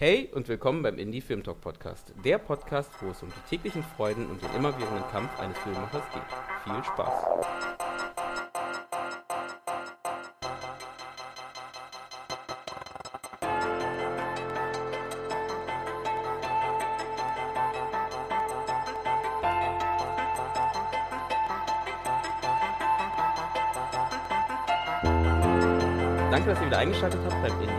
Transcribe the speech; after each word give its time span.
Hey 0.00 0.30
und 0.32 0.46
willkommen 0.46 0.84
beim 0.84 0.96
Indie 0.96 1.20
Film 1.20 1.42
Talk 1.42 1.60
Podcast. 1.60 2.14
Der 2.24 2.38
Podcast, 2.38 2.88
wo 3.00 3.10
es 3.10 3.20
um 3.20 3.30
die 3.30 3.50
täglichen 3.56 3.82
Freuden 3.82 4.30
und 4.30 4.40
den 4.40 4.54
immerwährenden 4.54 5.02
Kampf 5.10 5.36
eines 5.40 5.58
Filmemachers 5.58 6.04
geht. 6.12 6.22
Viel 6.62 6.84
Spaß. 6.84 7.24
Danke, 26.30 26.50
dass 26.50 26.60
ihr 26.60 26.66
wieder 26.66 26.78
eingeschaltet 26.78 27.18
habt 27.28 27.42
beim 27.42 27.60
Indie 27.62 27.77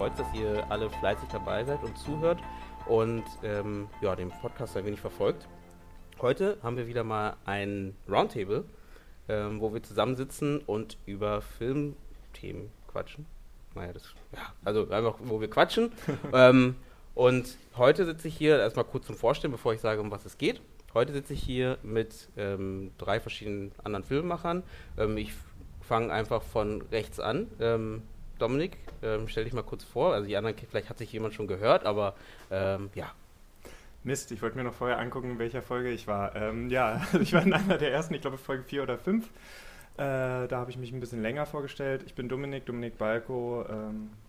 freut 0.00 0.18
dass 0.18 0.32
ihr 0.32 0.64
alle 0.70 0.88
fleißig 0.88 1.28
dabei 1.28 1.62
seid 1.62 1.82
und 1.82 1.94
zuhört 1.98 2.40
und 2.86 3.22
ähm, 3.42 3.86
ja, 4.00 4.16
den 4.16 4.30
Podcast 4.30 4.74
ein 4.78 4.86
wenig 4.86 4.98
verfolgt. 4.98 5.46
Heute 6.22 6.56
haben 6.62 6.78
wir 6.78 6.86
wieder 6.86 7.04
mal 7.04 7.36
ein 7.44 7.94
Roundtable, 8.08 8.64
ähm, 9.28 9.60
wo 9.60 9.74
wir 9.74 9.82
zusammensitzen 9.82 10.60
und 10.60 10.96
über 11.04 11.42
Filmthemen 11.42 12.70
quatschen. 12.90 13.26
Naja, 13.74 13.92
das, 13.92 14.04
ja, 14.34 14.54
also 14.64 14.88
einfach, 14.88 15.16
wo 15.22 15.38
wir 15.38 15.50
quatschen. 15.50 15.92
ähm, 16.32 16.76
und 17.14 17.58
heute 17.76 18.06
sitze 18.06 18.28
ich 18.28 18.38
hier 18.38 18.58
erstmal 18.58 18.86
kurz 18.86 19.04
zum 19.04 19.16
Vorstellen, 19.16 19.52
bevor 19.52 19.74
ich 19.74 19.82
sage, 19.82 20.00
um 20.00 20.10
was 20.10 20.24
es 20.24 20.38
geht. 20.38 20.62
Heute 20.94 21.12
sitze 21.12 21.34
ich 21.34 21.42
hier 21.42 21.76
mit 21.82 22.30
ähm, 22.38 22.92
drei 22.96 23.20
verschiedenen 23.20 23.72
anderen 23.84 24.04
Filmemachern. 24.04 24.62
Ähm, 24.96 25.18
ich 25.18 25.34
fange 25.82 26.10
einfach 26.10 26.40
von 26.40 26.80
rechts 26.90 27.20
an. 27.20 27.48
Ähm, 27.60 28.00
Dominik, 28.40 28.76
ähm, 29.02 29.28
stell 29.28 29.44
dich 29.44 29.52
mal 29.52 29.62
kurz 29.62 29.84
vor. 29.84 30.12
Also 30.14 30.26
die 30.26 30.36
anderen, 30.36 30.56
vielleicht 30.56 30.90
hat 30.90 30.98
sich 30.98 31.12
jemand 31.12 31.34
schon 31.34 31.46
gehört, 31.46 31.84
aber 31.84 32.14
ähm, 32.50 32.90
ja. 32.94 33.12
Mist, 34.02 34.32
ich 34.32 34.40
wollte 34.40 34.56
mir 34.56 34.64
noch 34.64 34.74
vorher 34.74 34.98
angucken, 34.98 35.32
in 35.32 35.38
welcher 35.38 35.62
Folge 35.62 35.90
ich 35.90 36.06
war. 36.06 36.34
Ähm, 36.34 36.70
ja, 36.70 37.02
ich 37.20 37.32
war 37.32 37.42
in 37.42 37.52
einer 37.52 37.78
der 37.78 37.92
ersten, 37.92 38.14
ich 38.14 38.20
glaube 38.22 38.38
Folge 38.38 38.64
4 38.64 38.82
oder 38.82 38.98
5. 38.98 39.26
Äh, 39.26 39.30
da 39.98 40.48
habe 40.52 40.70
ich 40.70 40.78
mich 40.78 40.92
ein 40.92 41.00
bisschen 41.00 41.22
länger 41.22 41.46
vorgestellt. 41.46 42.02
Ich 42.06 42.14
bin 42.14 42.28
Dominik, 42.28 42.64
Dominik 42.66 42.96
Balko, 42.96 43.64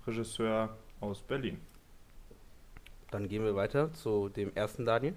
Regisseur 0.05 0.75
aus 0.99 1.21
Berlin. 1.21 1.59
Dann 3.11 3.27
gehen 3.27 3.43
wir 3.43 3.55
weiter 3.55 3.93
zu 3.93 4.29
dem 4.29 4.53
ersten 4.55 4.85
Daniel. 4.85 5.15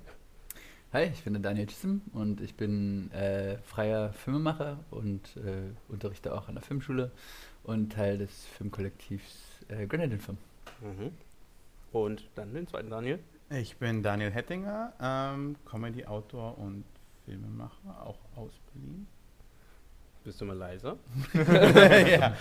Hi, 0.93 1.11
ich 1.13 1.25
bin 1.25 1.33
der 1.33 1.43
Daniel 1.43 1.67
Chisholm 1.67 2.03
und 2.13 2.41
ich 2.41 2.55
bin 2.55 3.11
äh, 3.11 3.59
freier 3.59 4.13
Filmemacher 4.13 4.79
und 4.93 5.37
äh, 5.37 5.73
unterrichte 5.89 6.33
auch 6.33 6.47
an 6.47 6.55
der 6.55 6.63
Filmschule 6.63 7.11
und 7.65 7.93
Teil 7.93 8.19
des 8.19 8.47
Filmkollektivs 8.57 9.65
äh, 9.69 9.87
Grenadine 9.87 10.21
Film. 10.21 10.39
Mhm. 10.81 11.11
Und 11.93 12.25
dann 12.35 12.55
den 12.55 12.67
zweiten 12.67 12.91
Daniel. 12.91 13.19
Ich 13.51 13.77
bin 13.77 14.03
Daniel 14.03 14.31
Hettinger, 14.31 14.93
ähm, 15.01 15.57
Comedy-Autor 15.65 16.59
und 16.59 16.85
Filmemacher, 17.25 18.07
auch 18.07 18.19
aus 18.37 18.53
Berlin. 18.73 19.07
Bist 20.25 20.41
du 20.41 20.47
mal 20.47 20.57
leiser? 20.57 20.97
ja. 21.35 22.37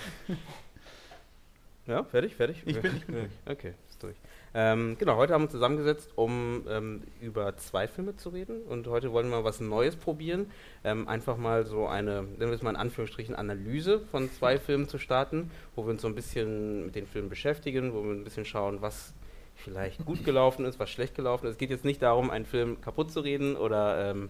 Ja, 1.85 2.03
fertig, 2.05 2.35
fertig? 2.35 2.63
Ich 2.66 2.79
bin, 2.79 2.95
ich 2.95 3.05
bin 3.05 3.16
durch. 3.16 3.31
Okay, 3.45 3.73
ist 3.89 4.01
durch. 4.01 4.16
Ähm, 4.56 4.98
genau, 5.00 5.16
heute 5.16 5.34
haben 5.34 5.42
wir 5.42 5.46
uns 5.46 5.54
zusammengesetzt, 5.54 6.12
um 6.16 6.66
ähm, 6.70 7.02
über 7.22 7.58
zwei 7.58 7.88
Filme 7.88 8.16
zu 8.16 8.30
reden. 8.30 8.62
Und 8.64 8.88
heute 8.88 9.12
wollen 9.12 9.30
wir 9.30 9.38
mal 9.38 9.44
was 9.44 9.59
Neues 9.59 9.96
probieren. 9.96 10.52
Ähm, 10.84 11.08
einfach 11.08 11.38
mal 11.38 11.66
so 11.66 11.88
eine, 11.88 12.22
nennen 12.22 12.38
wir 12.40 12.52
es 12.52 12.62
mal 12.62 12.70
in 12.70 12.76
Anführungsstrichen, 12.76 13.34
Analyse 13.34 14.00
von 14.00 14.31
zwei 14.31 14.59
Filmen 14.59 14.88
zu 14.88 15.00
starten, 15.00 15.50
wo 15.76 15.86
wir 15.86 15.92
uns 15.92 16.04
so 16.04 16.08
ein 16.08 16.16
bisschen 16.16 16.86
mit 16.86 16.96
den 16.96 17.08
Filmen 17.08 17.30
beschäftigen, 17.30 17.94
wo 17.94 18.04
wir 18.04 18.12
ein 18.12 18.24
bisschen 18.24 18.46
schauen, 18.46 18.81
was 18.81 19.14
vielleicht 19.56 20.06
gut 20.06 20.24
gelaufen 20.24 20.66
ist, 20.66 20.80
was 20.80 20.90
schlecht 20.90 21.16
gelaufen 21.16 21.48
ist. 21.48 21.54
Es 21.54 21.58
geht 21.58 21.70
jetzt 21.70 21.86
nicht 21.86 22.02
darum, 22.02 22.30
einen 22.30 22.46
Film 22.46 22.81
kaputt 22.81 23.12
zu 23.12 23.22
reden 23.22 23.56
oder 23.56 24.09
ähm, 24.12 24.30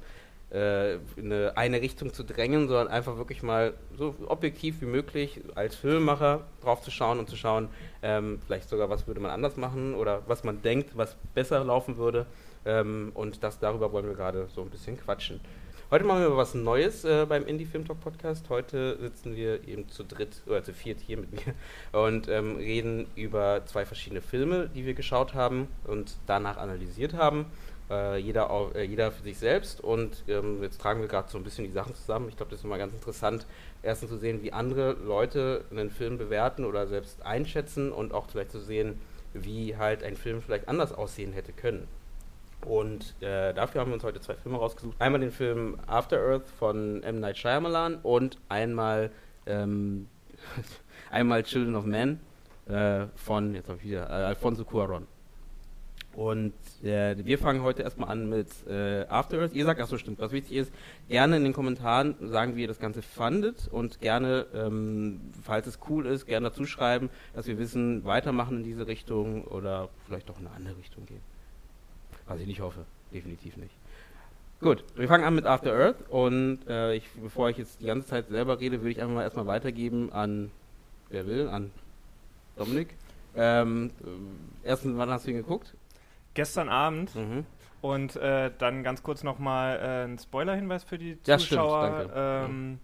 äh, 0.53 0.95
in 1.15 1.33
eine, 1.33 1.81
Richtung 1.81 2.13
zu 2.13 2.23
drängen, 2.23 2.67
sondern 2.67 2.87
einfach 2.87 3.17
wirklich 3.17 3.41
mal 3.43 3.73
so 3.97 4.15
objektiv 4.27 4.81
wie 4.81 4.85
möglich 4.85 5.41
als 5.55 5.75
Filmemacher 5.75 6.41
drauf 6.61 6.81
zu 6.81 6.91
schauen 6.91 7.19
und 7.19 7.29
zu 7.29 7.35
schauen, 7.35 7.69
ähm, 8.01 8.39
vielleicht 8.45 8.69
sogar, 8.69 8.89
was 8.89 9.07
würde 9.07 9.19
man 9.19 9.31
anders 9.31 9.57
machen 9.57 9.95
oder 9.95 10.21
was 10.27 10.43
man 10.43 10.61
denkt, 10.61 10.95
was 10.95 11.15
besser 11.33 11.63
laufen 11.63 11.97
würde. 11.97 12.25
Ähm, 12.65 13.11
und 13.15 13.43
das 13.43 13.59
darüber 13.59 13.91
wollen 13.91 14.05
wir 14.05 14.15
gerade 14.15 14.47
so 14.53 14.61
ein 14.61 14.69
bisschen 14.69 14.97
quatschen. 14.97 15.41
Heute 15.91 16.05
machen 16.05 16.21
wir 16.21 16.35
was 16.35 16.55
Neues 16.55 17.03
äh, 17.03 17.27
beim 17.27 17.45
Indie 17.45 17.65
Film 17.65 17.85
Talk 17.85 17.99
Podcast. 17.99 18.49
Heute 18.49 18.97
sitzen 18.99 19.35
wir 19.35 19.67
eben 19.67 19.89
zu 19.89 20.03
dritt 20.03 20.41
oder 20.47 20.63
zu 20.63 20.73
viert 20.73 20.99
hier 20.99 21.17
mit 21.17 21.31
mir 21.31 21.53
und 21.99 22.27
ähm, 22.29 22.55
reden 22.55 23.05
über 23.15 23.61
zwei 23.65 23.85
verschiedene 23.85 24.21
Filme, 24.21 24.69
die 24.73 24.85
wir 24.85 24.95
geschaut 24.95 25.35
haben 25.35 25.67
und 25.83 26.15
danach 26.25 26.57
analysiert 26.57 27.13
haben 27.13 27.45
äh, 27.89 28.17
jeder, 28.17 28.49
auf, 28.49 28.75
äh, 28.75 28.83
jeder 28.83 29.11
für 29.11 29.23
sich 29.23 29.38
selbst. 29.38 29.81
Und 29.81 30.23
ähm, 30.27 30.61
jetzt 30.61 30.79
tragen 30.81 31.01
wir 31.01 31.07
gerade 31.07 31.29
so 31.29 31.38
ein 31.38 31.44
bisschen 31.44 31.66
die 31.66 31.71
Sachen 31.71 31.95
zusammen. 31.95 32.29
Ich 32.29 32.38
glaube, 32.38 32.51
das 32.51 32.59
ist 32.59 32.66
immer 32.66 32.77
ganz 32.77 32.94
interessant, 32.94 33.45
erstens 33.81 34.09
zu 34.09 34.17
sehen, 34.17 34.41
wie 34.41 34.53
andere 34.53 34.94
Leute 34.94 35.66
einen 35.71 35.89
Film 35.89 36.17
bewerten 36.17 36.66
oder 36.66 36.88
selbst 36.88 37.25
einschätzen 37.25 37.91
und 37.91 38.13
auch 38.13 38.27
vielleicht 38.29 38.51
zu 38.51 38.59
sehen, 38.59 38.99
wie 39.33 39.77
halt 39.77 40.03
ein 40.03 40.16
Film 40.16 40.41
vielleicht 40.41 40.67
anders 40.67 40.94
aussehen 40.94 41.33
hätte 41.33 41.53
können. 41.53 41.88
Und 42.66 43.16
äh, 43.21 43.53
dafür 43.53 43.81
haben 43.81 43.89
wir 43.89 43.95
uns 43.95 44.03
heute 44.03 44.21
zwei 44.21 44.35
Filme 44.35 44.57
rausgesucht. 44.57 44.95
Einmal 45.00 45.19
den 45.21 45.31
Film 45.31 45.77
After 45.88 46.17
Earth 46.17 46.47
von 46.47 47.03
M. 47.03 47.19
Night 47.19 47.38
Shyamalan 47.38 47.95
und 48.03 48.39
einmal, 48.47 49.11
ähm, 49.45 50.07
einmal 51.11 51.44
Children 51.44 51.75
of 51.75 51.85
Men 51.85 52.19
äh, 52.67 53.07
von, 53.15 53.53
jetzt 53.55 53.67
habe 53.67 53.79
ich 53.79 53.85
wieder, 53.85 54.09
äh, 54.09 54.25
Alfonso 54.25 54.63
Cuaron. 54.63 55.07
Und 56.16 56.53
äh, 56.84 57.16
wir 57.25 57.40
fangen 57.40 57.63
heute 57.63 57.81
erstmal 57.81 58.09
an 58.09 58.29
mit 58.29 58.47
äh, 58.68 59.06
After 59.07 59.40
Earth. 59.40 59.53
Ihr 59.53 59.66
sagt, 59.66 59.81
ach 59.81 59.88
so 59.88 59.97
stimmt, 59.97 60.19
was 60.19 60.31
wichtig 60.31 60.57
ist, 60.57 60.72
gerne 61.09 61.38
in 61.38 61.44
den 61.44 61.53
Kommentaren 61.53 62.16
sagen, 62.22 62.56
wie 62.56 62.62
ihr 62.62 62.68
das 62.68 62.79
Ganze 62.79 63.01
fandet 63.01 63.68
und 63.72 64.00
gerne, 64.00 64.46
ähm, 64.53 65.22
falls 65.44 65.66
es 65.66 65.79
cool 65.90 66.06
ist, 66.06 66.28
gerne 66.28 66.50
dazu 66.50 66.66
schreiben, 66.66 67.09
dass 67.34 67.47
wir 67.47 67.57
wissen, 67.57 68.06
weitermachen 68.06 68.57
in 68.57 68.63
diese 68.63 68.85
Richtung 68.85 69.44
oder 69.46 69.90
vielleicht 70.06 70.29
doch 70.29 70.40
in 70.40 70.46
eine 70.46 70.56
andere 70.56 70.78
Richtung 70.78 71.06
gehen. 71.07 71.22
Was 72.28 72.40
ich 72.40 72.47
nicht 72.47 72.62
hoffe, 72.62 72.85
definitiv 73.12 73.57
nicht. 73.57 73.74
Gut, 74.62 74.84
wir 74.95 75.07
fangen 75.07 75.24
an 75.24 75.34
mit 75.34 75.45
After 75.45 75.74
Earth 75.74 76.09
und 76.09 76.59
äh, 76.69 76.94
ich, 76.94 77.09
bevor 77.22 77.50
ich 77.50 77.57
jetzt 77.57 77.81
die 77.81 77.85
ganze 77.85 78.07
Zeit 78.07 78.30
selber 78.30 78.59
rede, 78.59 78.81
würde 78.81 78.91
ich 78.91 79.01
einfach 79.01 79.16
mal 79.16 79.24
erstmal 79.24 79.47
weitergeben 79.47 80.13
an, 80.13 80.51
wer 81.09 81.25
will, 81.25 81.50
an 81.50 81.72
Dominik. 82.56 82.90
Ähm, 83.35 83.90
erstens, 84.63 84.95
wann 84.95 85.09
hast 85.09 85.25
du 85.25 85.31
ihn 85.31 85.38
geguckt? 85.38 85.74
Gestern 86.33 86.69
Abend. 86.69 87.16
Mhm. 87.16 87.45
Und 87.81 88.16
äh, 88.16 88.49
dann 88.57 88.83
ganz 88.83 89.03
kurz 89.03 89.23
nochmal 89.23 89.77
äh, 89.77 90.05
ein 90.05 90.17
Spoiler-Hinweis 90.17 90.85
für 90.85 90.97
die 90.97 91.17
ja, 91.25 91.38
Zuschauer. 91.38 91.99
Stimmt, 91.99 92.13
ähm, 92.16 92.79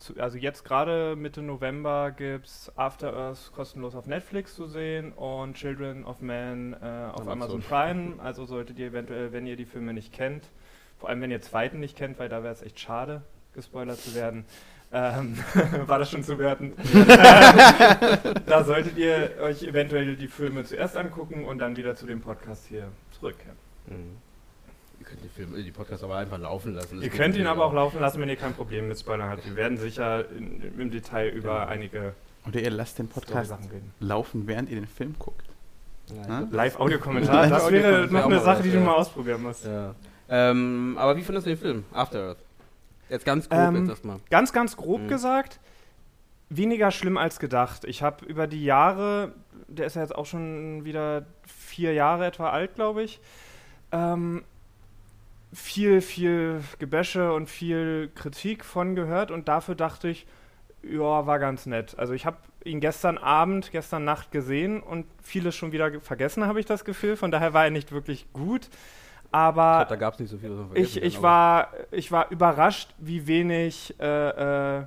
zu, 0.00 0.18
also 0.18 0.38
jetzt 0.38 0.64
gerade 0.64 1.14
Mitte 1.14 1.42
November 1.42 2.10
gibt 2.10 2.46
es 2.46 2.72
After 2.76 3.14
Earth 3.14 3.52
kostenlos 3.54 3.94
auf 3.94 4.06
Netflix 4.06 4.54
zu 4.54 4.66
sehen 4.66 5.12
und 5.12 5.54
Children 5.56 6.04
of 6.04 6.20
Men 6.20 6.74
äh, 6.74 7.10
auf 7.12 7.28
Amazon 7.28 7.60
Prime. 7.60 8.14
Also 8.18 8.46
solltet 8.46 8.78
ihr 8.78 8.88
eventuell, 8.88 9.32
wenn 9.32 9.46
ihr 9.46 9.56
die 9.56 9.66
Filme 9.66 9.92
nicht 9.92 10.12
kennt, 10.12 10.48
vor 10.98 11.08
allem 11.08 11.20
wenn 11.20 11.30
ihr 11.30 11.42
zweiten 11.42 11.80
nicht 11.80 11.96
kennt, 11.96 12.18
weil 12.18 12.28
da 12.28 12.42
wäre 12.42 12.52
es 12.52 12.62
echt 12.62 12.80
schade, 12.80 13.22
gespoilert 13.54 14.00
zu 14.00 14.14
werden. 14.14 14.44
Ähm, 14.92 15.36
war 15.86 16.00
das 16.00 16.10
schon 16.10 16.24
zu 16.24 16.38
werten? 16.38 16.72
da 18.46 18.64
solltet 18.64 18.98
ihr 18.98 19.30
euch 19.40 19.62
eventuell 19.62 20.16
die 20.16 20.26
Filme 20.26 20.64
zuerst 20.64 20.96
angucken 20.96 21.44
und 21.44 21.58
dann 21.58 21.76
wieder 21.76 21.94
zu 21.94 22.06
dem 22.06 22.20
Podcast 22.20 22.66
hier 22.66 22.88
zurückkehren. 23.12 23.56
Mhm. 23.86 24.16
Ihr 24.98 25.06
könnt 25.06 25.24
die, 25.24 25.28
Filme, 25.28 25.62
die 25.62 25.70
Podcasts 25.70 26.04
aber 26.04 26.16
einfach 26.16 26.38
laufen 26.38 26.74
lassen. 26.74 26.96
Das 26.96 27.04
ihr 27.04 27.10
könnt 27.10 27.36
ihn 27.36 27.46
aber 27.46 27.64
auch 27.64 27.72
laufen 27.72 28.00
lassen, 28.00 28.20
wenn 28.20 28.28
ihr 28.28 28.36
kein 28.36 28.52
Problem 28.52 28.88
mit 28.88 28.98
Spoilern 28.98 29.30
habt. 29.30 29.46
Wir 29.46 29.56
werden 29.56 29.78
sicher 29.78 30.28
in, 30.30 30.60
im 30.78 30.90
Detail 30.90 31.28
über 31.28 31.54
ja. 31.54 31.66
einige. 31.68 32.14
Oder 32.46 32.60
ihr 32.60 32.70
lasst 32.70 32.98
den 32.98 33.08
Podcast 33.08 33.54
laufen, 34.00 34.46
während 34.46 34.70
ihr 34.70 34.76
den 34.76 34.88
Film 34.88 35.14
guckt. 35.18 35.46
Ja, 36.14 36.48
Live-Audio-Kommentar, 36.50 37.48
das 37.48 37.70
wäre 37.70 38.08
noch 38.08 38.24
eine 38.24 38.40
Sache, 38.40 38.62
die 38.64 38.72
du 38.72 38.80
mal 38.80 38.94
ausprobieren 38.94 39.42
musst. 39.42 39.64
Ja. 39.64 39.94
Ähm, 40.28 40.96
aber 40.98 41.16
wie 41.16 41.22
findest 41.22 41.46
du 41.46 41.50
den 41.50 41.58
Film, 41.58 41.84
After 41.92 42.20
Earth? 42.20 42.38
Jetzt 43.10 43.24
ganz 43.24 43.48
grob 43.48 43.58
ähm, 43.58 43.76
jetzt 43.76 43.88
erstmal. 43.88 44.20
Ganz, 44.30 44.52
ganz 44.52 44.76
grob 44.76 45.02
mhm. 45.02 45.08
gesagt, 45.08 45.60
weniger 46.48 46.90
schlimm 46.90 47.16
als 47.16 47.38
gedacht. 47.38 47.84
Ich 47.84 48.02
habe 48.02 48.24
über 48.24 48.46
die 48.46 48.64
Jahre, 48.64 49.34
der 49.68 49.86
ist 49.86 49.96
ja 49.96 50.02
jetzt 50.02 50.14
auch 50.14 50.26
schon 50.26 50.84
wieder 50.84 51.26
vier 51.46 51.92
Jahre 51.92 52.26
etwa 52.26 52.50
alt, 52.50 52.76
glaube 52.76 53.02
ich, 53.02 53.20
ähm, 53.92 54.44
viel, 55.52 56.00
viel 56.00 56.62
Gebäsche 56.78 57.32
und 57.32 57.50
viel 57.50 58.10
Kritik 58.14 58.64
von 58.64 58.94
gehört 58.94 59.30
und 59.30 59.48
dafür 59.48 59.74
dachte 59.74 60.08
ich, 60.08 60.26
ja, 60.82 61.26
war 61.26 61.38
ganz 61.38 61.66
nett. 61.66 61.98
Also 61.98 62.14
ich 62.14 62.24
habe 62.24 62.38
ihn 62.64 62.80
gestern 62.80 63.18
Abend, 63.18 63.70
gestern 63.72 64.04
Nacht 64.04 64.30
gesehen 64.30 64.80
und 64.80 65.06
vieles 65.22 65.54
schon 65.54 65.72
wieder 65.72 66.00
vergessen, 66.00 66.46
habe 66.46 66.60
ich 66.60 66.66
das 66.66 66.84
Gefühl. 66.84 67.16
Von 67.16 67.30
daher 67.30 67.52
war 67.52 67.64
er 67.64 67.70
nicht 67.70 67.92
wirklich 67.92 68.26
gut. 68.32 68.70
Aber 69.32 69.78
glaub, 69.78 69.88
da 69.88 69.96
gab 69.96 70.14
es 70.14 70.20
nicht 70.20 70.30
so 70.30 70.38
viel. 70.38 70.50
Ich, 70.74 71.00
ich, 71.00 71.22
war, 71.22 71.68
ich 71.92 72.10
war 72.10 72.30
überrascht, 72.30 72.94
wie 72.98 73.26
wenig 73.26 73.94
äh, 74.00 74.78
äh, 74.78 74.84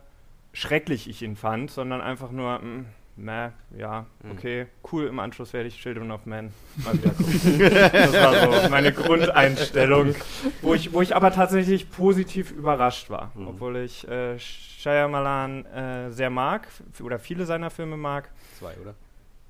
schrecklich 0.51 1.09
ich 1.09 1.21
ihn 1.21 1.35
fand, 1.35 1.71
sondern 1.71 2.01
einfach 2.01 2.29
nur, 2.31 2.59
mh, 2.59 2.85
meh, 3.15 3.49
ja, 3.77 4.05
Mhm. 4.21 4.31
okay, 4.31 4.67
cool, 4.91 5.05
im 5.07 5.19
Anschluss 5.19 5.53
werde 5.53 5.67
ich 5.69 5.79
Children 5.79 6.11
of 6.11 6.25
Men 6.25 6.51
mal 6.83 6.93
wieder 6.93 7.11
gucken. 7.11 7.59
das 7.91 8.13
war 8.13 8.61
so 8.63 8.69
meine 8.69 8.91
Grundeinstellung, 8.91 10.13
wo 10.61 10.73
ich, 10.73 10.91
wo 10.93 11.01
ich 11.01 11.15
aber 11.15 11.31
tatsächlich 11.31 11.89
positiv 11.89 12.51
überrascht 12.51 13.09
war, 13.09 13.31
Mhm. 13.35 13.47
obwohl 13.47 13.77
ich 13.77 14.07
äh, 14.07 14.37
Shyamalan 14.39 15.65
äh, 15.65 16.11
sehr 16.11 16.29
mag 16.29 16.67
oder 17.01 17.17
viele 17.19 17.45
seiner 17.45 17.69
Filme 17.69 17.97
mag. 17.97 18.29
Zwei, 18.59 18.73
oder? 18.81 18.93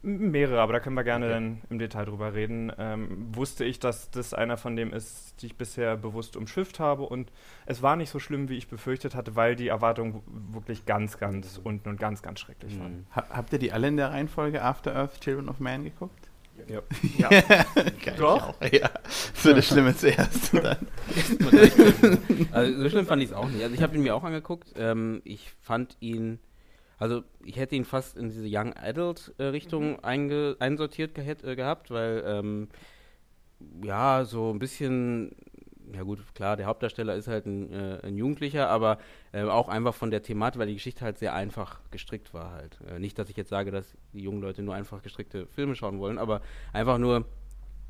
Mehrere, 0.03 0.59
aber 0.59 0.73
da 0.73 0.79
können 0.79 0.95
wir 0.95 1.03
gerne 1.03 1.25
Okay. 1.25 1.33
dann 1.33 1.61
im 1.69 1.79
Detail 1.79 2.05
drüber 2.05 2.33
reden. 2.33 2.71
Ähm, 2.77 3.33
wusste 3.33 3.63
ich, 3.63 3.79
dass 3.79 4.11
das 4.11 4.33
einer 4.33 4.57
von 4.57 4.75
dem 4.75 4.91
ist, 4.91 5.41
die 5.41 5.45
ich 5.47 5.55
bisher 5.57 5.95
bewusst 5.95 6.35
umschifft 6.35 6.79
habe 6.79 7.03
und 7.03 7.31
es 7.65 7.81
war 7.81 7.95
nicht 7.95 8.09
so 8.09 8.19
schlimm, 8.19 8.49
wie 8.49 8.57
ich 8.57 8.67
befürchtet 8.67 9.15
hatte, 9.15 9.35
weil 9.35 9.55
die 9.55 9.69
Erwartungen 9.69 10.21
wirklich 10.51 10.85
ganz, 10.85 11.17
ganz 11.17 11.59
unten 11.63 11.87
und 11.89 11.99
ganz, 11.99 12.21
ganz 12.21 12.39
schrecklich 12.41 12.77
waren. 12.79 12.97
Mhm. 12.97 13.05
Ha 13.15 13.23
habt 13.29 13.53
ihr 13.53 13.59
die 13.59 13.71
alle 13.71 13.87
in 13.87 13.97
der 13.97 14.11
Reihenfolge 14.11 14.61
After 14.61 14.93
Earth, 14.95 15.21
Children 15.21 15.47
of 15.49 15.59
Man 15.59 15.85
geguckt? 15.85 16.29
Ja. 16.67 16.81
Ja. 17.17 17.29
Geil, 18.05 18.15
Doch? 18.17 18.53
Ja. 18.71 18.89
So 19.33 19.53
das 19.53 19.65
Schlimme 19.67 19.95
zuerst. 19.95 20.53
also 22.51 22.81
so 22.83 22.89
schlimm 22.89 23.05
fand 23.05 23.23
ich 23.23 23.29
es 23.29 23.33
auch 23.35 23.49
nicht. 23.49 23.63
Also 23.63 23.73
ich 23.75 23.81
habe 23.81 23.95
ihn 23.95 24.03
mir 24.03 24.15
auch 24.15 24.23
angeguckt. 24.23 24.73
Ähm, 24.75 25.21
ich 25.23 25.51
fand 25.61 25.97
ihn, 25.99 26.39
also 27.03 27.21
ich 27.43 27.57
hätte 27.57 27.75
ihn 27.75 27.83
fast 27.83 28.15
in 28.15 28.29
diese 28.29 28.47
Young 28.47 28.73
Adult 28.77 29.33
äh, 29.37 29.43
Richtung 29.43 30.01
einge, 30.05 30.55
einsortiert 30.59 31.13
gehet, 31.13 31.43
äh, 31.43 31.57
gehabt, 31.57 31.91
weil 31.91 32.23
ähm, 32.25 32.69
ja 33.83 34.23
so 34.23 34.51
ein 34.51 34.57
bisschen, 34.57 35.35
ja 35.93 36.03
gut, 36.03 36.19
klar, 36.33 36.55
der 36.55 36.65
Hauptdarsteller 36.65 37.13
ist 37.15 37.27
halt 37.27 37.45
ein, 37.45 37.73
äh, 37.73 37.99
ein 38.03 38.15
Jugendlicher, 38.15 38.69
aber 38.69 38.99
äh, 39.33 39.43
auch 39.43 39.67
einfach 39.67 39.93
von 39.93 40.11
der 40.11 40.23
Thematik, 40.23 40.59
weil 40.59 40.67
die 40.67 40.75
Geschichte 40.75 41.03
halt 41.03 41.17
sehr 41.17 41.33
einfach 41.33 41.81
gestrickt 41.91 42.33
war 42.33 42.51
halt. 42.51 42.79
Äh, 42.87 42.99
nicht, 42.99 43.19
dass 43.19 43.29
ich 43.29 43.35
jetzt 43.35 43.49
sage, 43.49 43.71
dass 43.71 43.97
die 44.13 44.21
jungen 44.21 44.41
Leute 44.41 44.63
nur 44.63 44.73
einfach 44.73 45.01
gestrickte 45.01 45.45
Filme 45.47 45.75
schauen 45.75 45.99
wollen, 45.99 46.17
aber 46.17 46.39
einfach 46.71 46.99
nur 46.99 47.25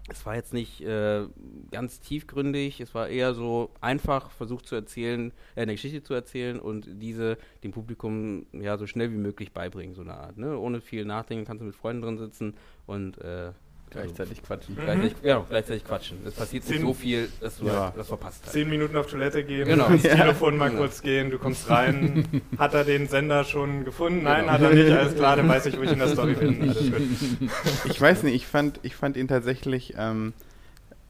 es 0.10 0.26
war 0.26 0.36
jetzt 0.36 0.54
nicht 0.54 0.82
äh, 0.82 1.28
ganz 1.72 2.02
tiefgründig, 2.02 2.82
es 2.82 2.94
war 2.94 3.08
eher 3.08 3.34
so 3.34 3.72
einfach 3.80 4.32
versucht 4.32 4.68
zu 4.68 4.76
erzählen, 4.76 5.32
äh, 5.56 5.62
eine 5.62 5.74
Geschichte 5.74 6.04
zu 6.04 6.14
erzählen 6.14 6.60
und 6.60 6.88
diese 7.02 7.38
dem 7.64 7.72
Publikum 7.72 8.46
ja 8.52 8.78
so 8.78 8.86
schnell 8.86 9.12
wie 9.12 9.18
möglich 9.18 9.54
beibringen, 9.54 9.96
so 9.96 10.02
eine 10.02 10.16
Art. 10.16 10.38
Ne? 10.38 10.58
Ohne 10.58 10.82
viel 10.82 11.06
Nachdenken 11.06 11.46
kannst 11.46 11.62
du 11.62 11.66
mit 11.66 11.76
Freunden 11.76 12.02
drin 12.02 12.18
sitzen 12.18 12.56
und 12.86 13.18
äh, 13.20 13.54
Gleichzeitig 13.94 14.44
quatschen. 14.44 14.76
gleichzeitig, 14.76 15.16
ja, 15.24 15.46
gleichzeitig 15.50 15.84
quatschen. 15.86 16.18
Es 16.26 16.34
passiert 16.34 16.64
nicht 16.68 16.78
Zehn- 16.80 16.86
so 16.86 16.94
viel, 16.94 17.30
dass 17.42 17.58
du 17.60 17.66
Ja. 17.68 17.86
halt 17.86 17.98
das 17.98 18.08
verpasst 18.08 18.42
hast. 18.46 18.52
Zehn 18.54 18.70
Minuten 18.70 18.96
auf 18.98 19.08
Toilette 19.08 19.44
gehen, 19.44 19.68
Genau. 19.68 19.88
ins 19.88 20.04
Ja. 20.04 20.16
Telefon 20.16 20.58
mal 20.58 20.70
Genau. 20.70 20.82
kurz 20.82 21.02
gehen, 21.02 21.30
du 21.32 21.38
kommst 21.38 21.70
rein. 21.70 22.26
hat 22.58 22.74
er 22.74 22.84
den 22.84 23.08
Sender 23.08 23.44
schon 23.44 23.86
gefunden? 23.86 24.24
Nein, 24.24 24.42
Genau. 24.42 24.52
hat 24.54 24.62
er 24.62 24.74
nicht, 24.74 24.92
alles 24.92 25.16
klar, 25.16 25.36
dann 25.36 25.48
weiß 25.48 25.66
ich, 25.68 25.78
wo 25.78 25.84
ich 25.84 25.92
in 25.92 26.00
der 26.00 26.10
Story 26.10 26.34
bin. 26.34 26.74
Ich 27.86 28.00
weiß 28.02 28.24
nicht, 28.24 28.36
ich 28.36 28.48
fand, 28.48 28.80
ich 28.84 28.96
fand 28.96 29.18
ihn 29.18 29.28
tatsächlich, 29.28 29.94
ähm, 29.98 30.34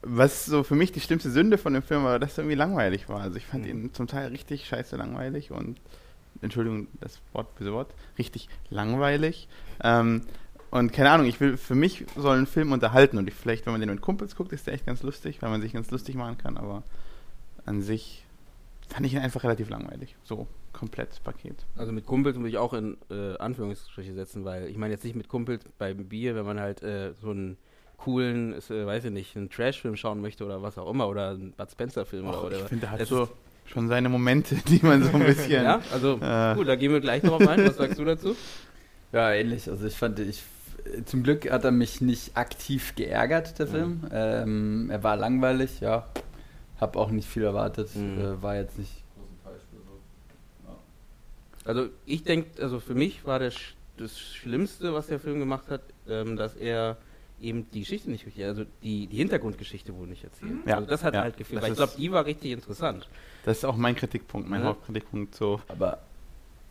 was 0.01 0.45
so 0.45 0.63
für 0.63 0.75
mich 0.75 0.91
die 0.91 0.99
schlimmste 0.99 1.29
Sünde 1.31 1.57
von 1.57 1.73
dem 1.73 1.81
Film 1.83 2.03
war, 2.03 2.19
dass 2.19 2.37
er 2.37 2.43
irgendwie 2.43 2.57
langweilig 2.57 3.07
war. 3.09 3.21
Also 3.21 3.37
ich 3.37 3.45
fand 3.45 3.63
Mhm. 3.63 3.69
ihn 3.69 3.93
zum 3.93 4.07
Teil 4.07 4.27
richtig 4.29 4.65
scheiße 4.65 4.95
langweilig 4.97 5.51
und, 5.51 5.77
Entschuldigung, 6.41 6.87
das 6.99 7.19
Wort, 7.31 7.55
böse 7.55 7.71
Wort, 7.71 7.93
richtig 8.17 8.49
langweilig. 8.69 9.47
Ähm, 9.81 10.23
und 10.73 10.91
keine 10.91 11.11
Ahnung, 11.11 11.27
ich 11.27 11.39
will, 11.39 11.55
für 11.55 11.75
mich 11.75 12.03
soll 12.15 12.35
ein 12.35 12.47
Film 12.47 12.71
unterhalten 12.71 13.19
und 13.19 13.27
ich, 13.27 13.35
vielleicht, 13.35 13.67
wenn 13.67 13.73
man 13.73 13.79
den 13.79 13.91
mit 13.91 14.01
Kumpels 14.01 14.35
guckt, 14.35 14.51
ist 14.53 14.65
der 14.65 14.73
echt 14.73 14.87
ganz 14.87 15.03
lustig, 15.03 15.39
weil 15.41 15.51
man 15.51 15.61
sich 15.61 15.71
ganz 15.73 15.91
lustig 15.91 16.15
machen 16.15 16.39
kann, 16.39 16.57
aber 16.57 16.81
an 17.65 17.83
sich 17.83 18.25
fand 18.89 19.05
ich 19.05 19.13
ihn 19.13 19.19
einfach 19.19 19.43
relativ 19.43 19.69
langweilig. 19.69 20.15
So, 20.23 20.47
komplettes 20.71 21.19
Paket. 21.19 21.65
Also 21.77 21.91
mit 21.91 22.07
Kumpels 22.07 22.37
muss 22.37 22.49
ich 22.49 22.57
auch 22.57 22.73
in 22.73 22.97
äh, 23.11 23.37
Anführungsstriche 23.37 24.15
setzen, 24.15 24.45
weil 24.45 24.67
ich 24.67 24.77
meine 24.77 24.93
jetzt 24.95 25.03
nicht 25.03 25.15
mit 25.15 25.27
Kumpels 25.29 25.63
beim 25.77 26.05
Bier, 26.05 26.35
wenn 26.35 26.45
man 26.45 26.59
halt 26.59 26.81
äh, 26.81 27.13
so 27.21 27.29
einen 27.29 27.57
coolen, 27.97 28.53
ist, 28.53 28.71
äh, 28.71 28.87
weiß 28.87 29.05
ich 29.05 29.11
nicht, 29.11 29.37
einen 29.37 29.51
Trash-Film 29.51 29.95
schauen 29.95 30.21
möchte 30.21 30.43
oder 30.43 30.63
was 30.63 30.79
auch 30.79 30.89
immer 30.89 31.07
oder 31.07 31.29
einen 31.29 31.51
Bud 31.51 31.69
Spencer-Film 31.69 32.27
oder 32.27 32.43
Och, 32.45 32.51
ich 32.51 32.57
finde, 32.63 32.87
er 32.87 32.91
hat 32.93 33.07
so 33.07 33.29
schon 33.65 33.89
seine 33.89 34.09
Momente, 34.09 34.55
die 34.67 34.79
man 34.81 35.03
so 35.03 35.11
ein 35.13 35.23
bisschen... 35.23 35.51
Ja, 35.63 35.81
also 35.91 36.19
Äh, 36.19 36.55
gut, 36.55 36.67
da 36.67 36.75
gehen 36.75 36.91
wir 36.91 36.99
gleich 36.99 37.21
drauf 37.21 37.47
ein. 37.47 37.63
Was 37.63 37.77
sagst 37.77 37.99
du 37.99 38.05
dazu? 38.05 38.35
Ja, 39.11 39.31
ähnlich. 39.31 39.69
Also 39.69 39.85
ich 39.85 39.95
fand, 39.95 40.17
ich 40.17 40.41
zum 41.05 41.23
Glück 41.23 41.49
hat 41.51 41.63
er 41.63 41.71
mich 41.71 42.01
nicht 42.01 42.35
aktiv 42.37 42.95
geärgert, 42.95 43.57
der 43.59 43.67
Mhm. 43.67 43.71
Film. 43.71 44.01
Ähm, 44.11 44.89
er 44.91 45.03
war 45.03 45.15
langweilig, 45.17 45.79
ja. 45.79 46.07
Hab 46.79 46.95
auch 46.97 47.11
nicht 47.11 47.27
viel 47.29 47.43
erwartet. 47.43 47.95
Mhm. 47.95 48.19
Äh, 48.19 48.41
war 48.41 48.55
jetzt 48.55 48.77
nicht. 48.77 48.91
Also 51.65 51.87
ich 52.05 52.23
denke, 52.23 52.61
also 52.61 52.79
für 52.79 52.93
mich 52.95 53.25
war 53.25 53.39
das, 53.39 53.53
Sch- 53.55 53.73
das 53.97 54.19
Schlimmste, 54.19 54.93
was 54.93 55.07
der 55.07 55.19
Film 55.19 55.39
gemacht 55.39 55.69
hat, 55.69 55.81
ähm, 56.09 56.35
dass 56.35 56.55
er 56.55 56.97
eben 57.39 57.69
die 57.71 57.81
Geschichte 57.81 58.09
nicht 58.11 58.25
richtig, 58.25 58.43
also 58.45 58.65
die, 58.81 59.07
die 59.07 59.17
Hintergrundgeschichte 59.17 59.95
wurde 59.95 60.09
nicht 60.11 60.23
erzählt. 60.25 60.51
Ja, 60.65 60.75
Also 60.75 60.87
das 60.89 61.03
hat 61.03 61.13
ja, 61.13 61.21
halt 61.21 61.37
gefehlt, 61.37 61.61
weil 61.61 61.71
ich 61.71 61.77
glaube, 61.77 61.93
die 61.97 62.11
war 62.11 62.25
richtig 62.25 62.51
interessant. 62.51 63.07
Das 63.45 63.57
ist 63.59 63.65
auch 63.65 63.77
mein 63.77 63.95
Kritikpunkt, 63.95 64.49
mein 64.49 64.61
Ja. 64.61 64.67
Hauptkritikpunkt. 64.67 65.35
So, 65.35 65.61
Aber, 65.69 65.99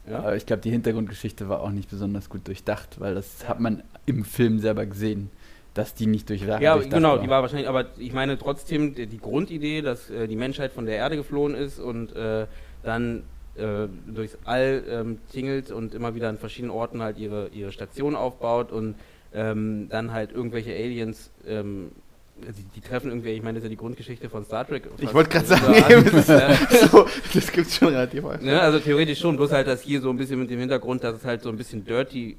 Ja? 0.08 0.18
aber 0.18 0.36
ich 0.36 0.46
glaube, 0.46 0.62
die 0.62 0.70
Hintergrundgeschichte 0.70 1.48
war 1.48 1.60
auch 1.60 1.70
nicht 1.70 1.90
besonders 1.90 2.28
gut 2.28 2.46
durchdacht, 2.46 3.00
weil 3.00 3.14
das 3.14 3.48
hat 3.48 3.60
man 3.60 3.82
im 4.06 4.24
Film 4.24 4.58
selber 4.58 4.86
gesehen, 4.86 5.30
dass 5.74 5.94
die 5.94 6.06
nicht 6.06 6.28
durchdacht, 6.28 6.60
Ja, 6.60 6.76
genau, 6.76 7.18
die 7.18 7.28
war 7.28 7.42
wahrscheinlich, 7.42 7.68
aber 7.68 7.86
ich 7.96 8.12
meine 8.12 8.38
trotzdem 8.38 8.94
die, 8.94 9.06
die 9.06 9.18
Grundidee, 9.18 9.80
dass 9.80 10.10
äh, 10.10 10.28
die 10.28 10.36
Menschheit 10.36 10.72
von 10.72 10.86
der 10.86 10.96
Erde 10.96 11.16
geflohen 11.16 11.54
ist 11.54 11.78
und 11.78 12.14
äh, 12.14 12.46
dann 12.82 13.22
äh, 13.56 13.86
durchs 14.06 14.38
All 14.44 14.82
ähm, 14.88 15.18
tingelt 15.30 15.70
und 15.70 15.94
immer 15.94 16.14
wieder 16.14 16.28
an 16.28 16.38
verschiedenen 16.38 16.70
Orten 16.70 17.02
halt 17.02 17.18
ihre, 17.18 17.48
ihre 17.48 17.72
Station 17.72 18.16
aufbaut 18.16 18.72
und 18.72 18.96
ähm, 19.34 19.88
dann 19.88 20.12
halt 20.12 20.32
irgendwelche 20.32 20.72
Aliens, 20.72 21.30
ähm, 21.46 21.92
die, 22.42 22.64
die 22.74 22.80
treffen 22.80 23.08
irgendwelche, 23.10 23.36
ich 23.38 23.42
meine, 23.42 23.54
das 23.54 23.62
ist 23.64 23.68
ja 23.68 23.70
die 23.70 23.76
Grundgeschichte 23.76 24.28
von 24.28 24.44
Star 24.44 24.66
Trek. 24.66 24.88
ich 24.98 25.14
wollte 25.14 25.30
gerade 25.30 25.46
So 25.46 25.54
sagen, 25.56 25.74
eben, 25.90 26.22
so, 26.90 27.06
das 27.34 27.52
gibt's 27.52 27.76
schon 27.76 27.88
relativ 27.88 28.24
häufig. 28.24 28.42
Ne, 28.46 28.60
also 28.60 28.78
theoretisch 28.78 29.18
schon, 29.20 29.36
bloß 29.36 29.52
halt 29.52 29.66
das 29.66 29.82
hier 29.82 30.00
so 30.00 30.10
ein 30.10 30.16
bisschen 30.16 30.38
mit 30.40 30.50
dem 30.50 30.58
Hintergrund, 30.60 31.04
dass 31.04 31.16
es 31.16 31.24
halt 31.24 31.42
so 31.42 31.48
ein 31.48 31.56
bisschen 31.56 31.84
dirty 31.84 32.36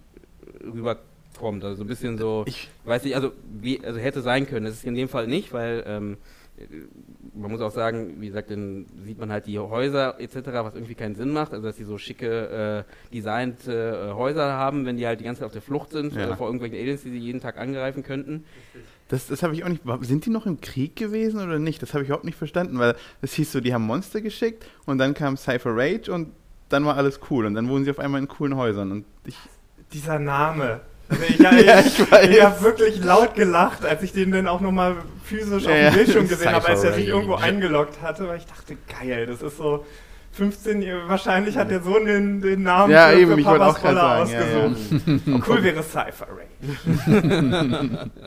rüberkommt. 0.63 1.63
Also 1.63 1.75
so 1.77 1.83
ein 1.83 1.87
bisschen 1.87 2.17
so, 2.17 2.43
Ich, 2.47 2.69
weiß 2.85 3.03
nicht, 3.03 3.15
also, 3.15 3.31
wie, 3.59 3.83
also 3.83 3.99
hätte 3.99 4.21
sein 4.21 4.47
können. 4.47 4.65
Das 4.65 4.75
ist 4.75 4.85
in 4.85 4.95
dem 4.95 5.09
Fall 5.09 5.27
nicht, 5.27 5.53
weil 5.53 5.83
ähm, 5.87 6.17
man 7.35 7.51
muss 7.51 7.61
auch 7.61 7.71
sagen, 7.71 8.15
wie 8.21 8.27
gesagt, 8.27 8.51
dann 8.51 8.85
sieht 9.03 9.17
man 9.19 9.31
halt 9.31 9.47
die 9.47 9.57
Häuser 9.57 10.19
etc., 10.19 10.35
was 10.53 10.75
irgendwie 10.75 10.95
keinen 10.95 11.15
Sinn 11.15 11.31
macht. 11.31 11.51
Also 11.53 11.65
dass 11.65 11.75
die 11.77 11.83
so 11.83 11.97
schicke, 11.97 12.85
äh, 13.11 13.13
designte 13.13 14.09
äh, 14.11 14.13
Häuser 14.13 14.53
haben, 14.53 14.85
wenn 14.85 14.97
die 14.97 15.07
halt 15.07 15.19
die 15.19 15.23
ganze 15.23 15.39
Zeit 15.39 15.47
auf 15.47 15.53
der 15.53 15.61
Flucht 15.61 15.91
sind 15.91 16.13
Ja. 16.13 16.31
äh, 16.31 16.35
vor 16.35 16.47
irgendwelchen 16.47 16.77
Aliens, 16.77 17.01
die 17.03 17.09
sie 17.09 17.17
jeden 17.17 17.41
Tag 17.41 17.57
angreifen 17.57 18.03
könnten. 18.03 18.43
das 19.09 19.27
das 19.27 19.41
habe 19.43 19.53
ich 19.55 19.63
auch 19.63 19.69
nicht. 19.69 19.81
Sind 20.01 20.25
die 20.25 20.29
noch 20.29 20.45
im 20.45 20.61
Krieg 20.61 20.95
gewesen 20.95 21.41
oder 21.41 21.59
nicht? 21.59 21.81
Das 21.81 21.93
habe 21.93 22.03
ich 22.03 22.09
überhaupt 22.09 22.25
nicht 22.25 22.37
verstanden, 22.37 22.77
weil 22.79 22.95
es 23.21 23.33
hieß 23.33 23.51
so, 23.51 23.61
die 23.61 23.73
haben 23.73 23.85
Monster 23.85 24.21
geschickt 24.21 24.65
und 24.85 24.97
dann 24.99 25.13
kam 25.13 25.35
Cypher 25.37 25.71
Rage 25.75 26.11
und 26.13 26.29
dann 26.69 26.85
war 26.85 26.97
alles 26.97 27.19
cool 27.29 27.45
und 27.45 27.53
dann 27.55 27.67
wohnen 27.69 27.83
sie 27.85 27.91
auf 27.91 27.99
einmal 27.99 28.21
in 28.21 28.27
coolen 28.27 28.55
Häusern 28.55 28.91
und 28.91 29.05
ich. 29.25 29.37
Dieser 29.91 30.17
Name. 30.19 30.81
Also 31.21 31.23
ich, 31.27 31.39
ja, 31.39 31.51
Ja, 31.59 31.79
ich, 31.79 31.99
ich 31.99 32.29
ich 32.31 32.41
habe 32.43 32.61
wirklich 32.61 33.03
laut 33.03 33.35
gelacht, 33.35 33.85
als 33.85 34.03
ich 34.03 34.13
den 34.13 34.31
dann 34.31 34.47
auch 34.47 34.61
nochmal 34.61 34.95
physisch 35.23 35.63
Ja, 35.63 35.69
auf 35.71 35.77
ja. 35.77 35.89
dem 35.89 35.95
Bildschirm 35.95 36.27
gesehen 36.29 36.51
habe, 36.53 36.67
als 36.67 36.83
er 36.83 36.93
sich 36.93 37.07
irgendwo 37.07 37.35
eingeloggt 37.35 38.01
hatte, 38.01 38.27
weil 38.27 38.37
ich 38.37 38.45
dachte, 38.45 38.75
geil, 38.99 39.25
das 39.25 39.41
ist 39.41 39.57
so 39.57 39.85
15, 40.33 40.81
Jahre- 40.81 41.07
wahrscheinlich 41.07 41.57
hat 41.57 41.69
der 41.69 41.81
Sohn 41.81 42.05
den, 42.05 42.41
den 42.41 42.63
Namen 42.63 42.91
Ja, 42.91 43.09
für, 43.09 43.19
eben, 43.19 43.33
für 43.33 43.39
ich 43.39 43.45
Papas 43.45 43.75
auch 43.75 43.81
gerade 43.81 43.99
Roller 43.99 44.25
sagen, 44.25 44.31
ja, 44.31 44.65
ausgesucht. 44.65 45.47
Cool 45.47 45.63
wäre 45.63 45.83
Cypher 45.83 46.27
Ray. 46.35 46.47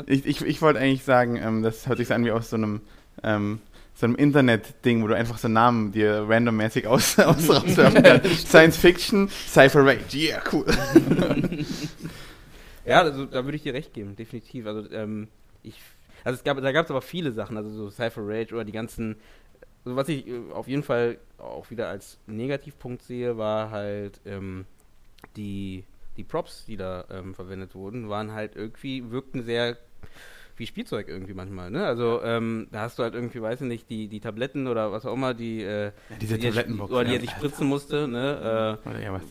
Ich, 0.06 0.24
ich, 0.26 0.44
ich 0.44 0.62
wollte 0.62 0.78
eigentlich 0.78 1.02
sagen, 1.04 1.36
ähm, 1.36 1.62
das 1.62 1.88
hört 1.88 1.98
sich 1.98 2.08
so 2.08 2.14
an 2.14 2.24
wie 2.24 2.30
aus 2.30 2.50
so 2.50 2.56
einem. 2.56 2.80
Ähm, 3.22 3.58
so 3.98 4.04
einem 4.04 4.16
Internet-Ding, 4.16 5.02
wo 5.02 5.06
du 5.06 5.16
einfach 5.16 5.38
so 5.38 5.48
Namen 5.48 5.90
dir 5.90 6.26
randommäßig 6.28 6.86
aus, 6.86 7.18
aus 7.18 7.48
kannst. 7.48 8.46
Science 8.46 8.76
Fiction, 8.76 9.30
Cypher 9.48 9.86
Rage, 9.86 10.00
yeah, 10.14 10.42
cool. 10.52 10.66
Ja, 12.86 13.02
also 13.02 13.26
da 13.26 13.44
würde 13.44 13.56
ich 13.56 13.62
dir 13.62 13.74
recht 13.74 13.92
geben, 13.92 14.16
definitiv. 14.16 14.66
Also 14.66 14.90
ähm, 14.92 15.28
ich, 15.62 15.80
also 16.24 16.36
es 16.36 16.44
gab, 16.44 16.60
da 16.60 16.72
gab 16.72 16.84
es 16.84 16.90
aber 16.90 17.02
viele 17.02 17.32
Sachen, 17.32 17.56
also 17.56 17.70
so 17.70 17.90
Cypher 17.90 18.22
Rage 18.24 18.54
oder 18.54 18.64
die 18.64 18.72
ganzen. 18.72 19.16
Also 19.84 19.96
was 19.96 20.08
ich 20.08 20.26
äh, 20.26 20.52
auf 20.52 20.68
jeden 20.68 20.82
Fall 20.82 21.18
auch 21.38 21.70
wieder 21.70 21.88
als 21.88 22.18
Negativpunkt 22.26 23.02
sehe, 23.02 23.36
war 23.36 23.70
halt 23.70 24.20
ähm, 24.24 24.64
die 25.36 25.84
die 26.16 26.24
Props, 26.24 26.64
die 26.64 26.76
da 26.76 27.04
ähm, 27.10 27.34
verwendet 27.34 27.74
wurden, 27.74 28.08
waren 28.08 28.32
halt 28.32 28.56
irgendwie 28.56 29.10
wirkten 29.10 29.42
sehr 29.42 29.76
wie 30.56 30.66
Spielzeug 30.66 31.08
irgendwie 31.08 31.34
manchmal. 31.34 31.70
Ne? 31.70 31.84
Also 31.86 32.22
ähm, 32.22 32.68
da 32.72 32.80
hast 32.80 32.98
du 32.98 33.02
halt 33.02 33.14
irgendwie, 33.14 33.42
weiß 33.42 33.60
ich 33.60 33.66
nicht, 33.66 33.90
die 33.90 34.08
die 34.08 34.20
Tabletten 34.20 34.66
oder 34.66 34.90
was 34.90 35.04
auch 35.04 35.12
immer, 35.12 35.34
die 35.34 35.62
äh, 35.62 35.92
diese 36.20 36.38
die 36.38 36.46
Tablettenbox. 36.46 36.90
oder 36.90 37.04
die 37.04 37.10
ja. 37.10 37.16
er 37.16 37.20
sich 37.20 37.30
spritzen 37.30 37.66
musste. 37.66 38.08
Ne? 38.08 38.78
Äh, 38.84 38.88
Oder 38.88 39.00
ja, 39.00 39.12
was? 39.12 39.22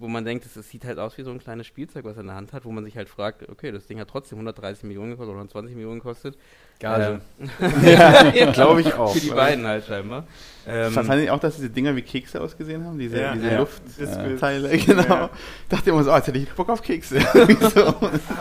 Wo 0.00 0.08
man 0.08 0.24
denkt, 0.24 0.46
es, 0.46 0.68
sieht 0.68 0.84
halt 0.84 0.98
aus 0.98 1.18
wie 1.18 1.22
so 1.22 1.30
ein 1.30 1.38
kleines 1.38 1.66
Spielzeug, 1.66 2.04
was 2.04 2.16
er 2.16 2.20
in 2.20 2.26
der 2.28 2.36
Hand 2.36 2.52
hat, 2.52 2.64
wo 2.64 2.70
man 2.70 2.84
sich 2.84 2.96
halt 2.96 3.08
fragt, 3.08 3.48
okay, 3.48 3.72
das 3.72 3.86
Ding 3.86 3.98
hat 3.98 4.08
trotzdem 4.08 4.38
130 4.38 4.84
Millionen 4.84 5.10
gekostet 5.10 5.30
oder 5.30 5.38
120 5.38 5.74
Millionen 5.74 5.98
gekostet. 5.98 6.38
Gage. 6.78 7.20
Ähm, 7.60 8.52
Glaube 8.52 8.80
ich 8.82 8.94
auch. 8.94 9.12
Für 9.12 9.20
die 9.20 9.30
beiden 9.30 9.66
halt 9.66 9.84
scheinbar. 9.84 10.24
Ähm, 10.66 10.92
Fand 10.92 11.22
ich 11.22 11.30
auch, 11.30 11.40
dass 11.40 11.56
diese 11.56 11.70
Dinger 11.70 11.96
wie 11.96 12.02
Kekse 12.02 12.40
ausgesehen 12.40 12.84
haben, 12.84 12.98
diese, 12.98 13.20
Ja, 13.20 13.34
diese 13.34 13.50
ja. 13.50 13.58
Luftteile, 13.58 14.68
Diskus. 14.68 14.86
genau. 14.96 15.14
Ja. 15.14 15.30
Dachte 15.68 15.90
immer 15.90 16.04
so, 16.04 16.12
oh, 16.12 16.16
jetzt 16.16 16.28
hätte 16.28 16.38
ich 16.38 16.48
Bock 16.50 16.68
auf 16.68 16.82
Kekse. 16.82 17.20
so. 17.74 17.94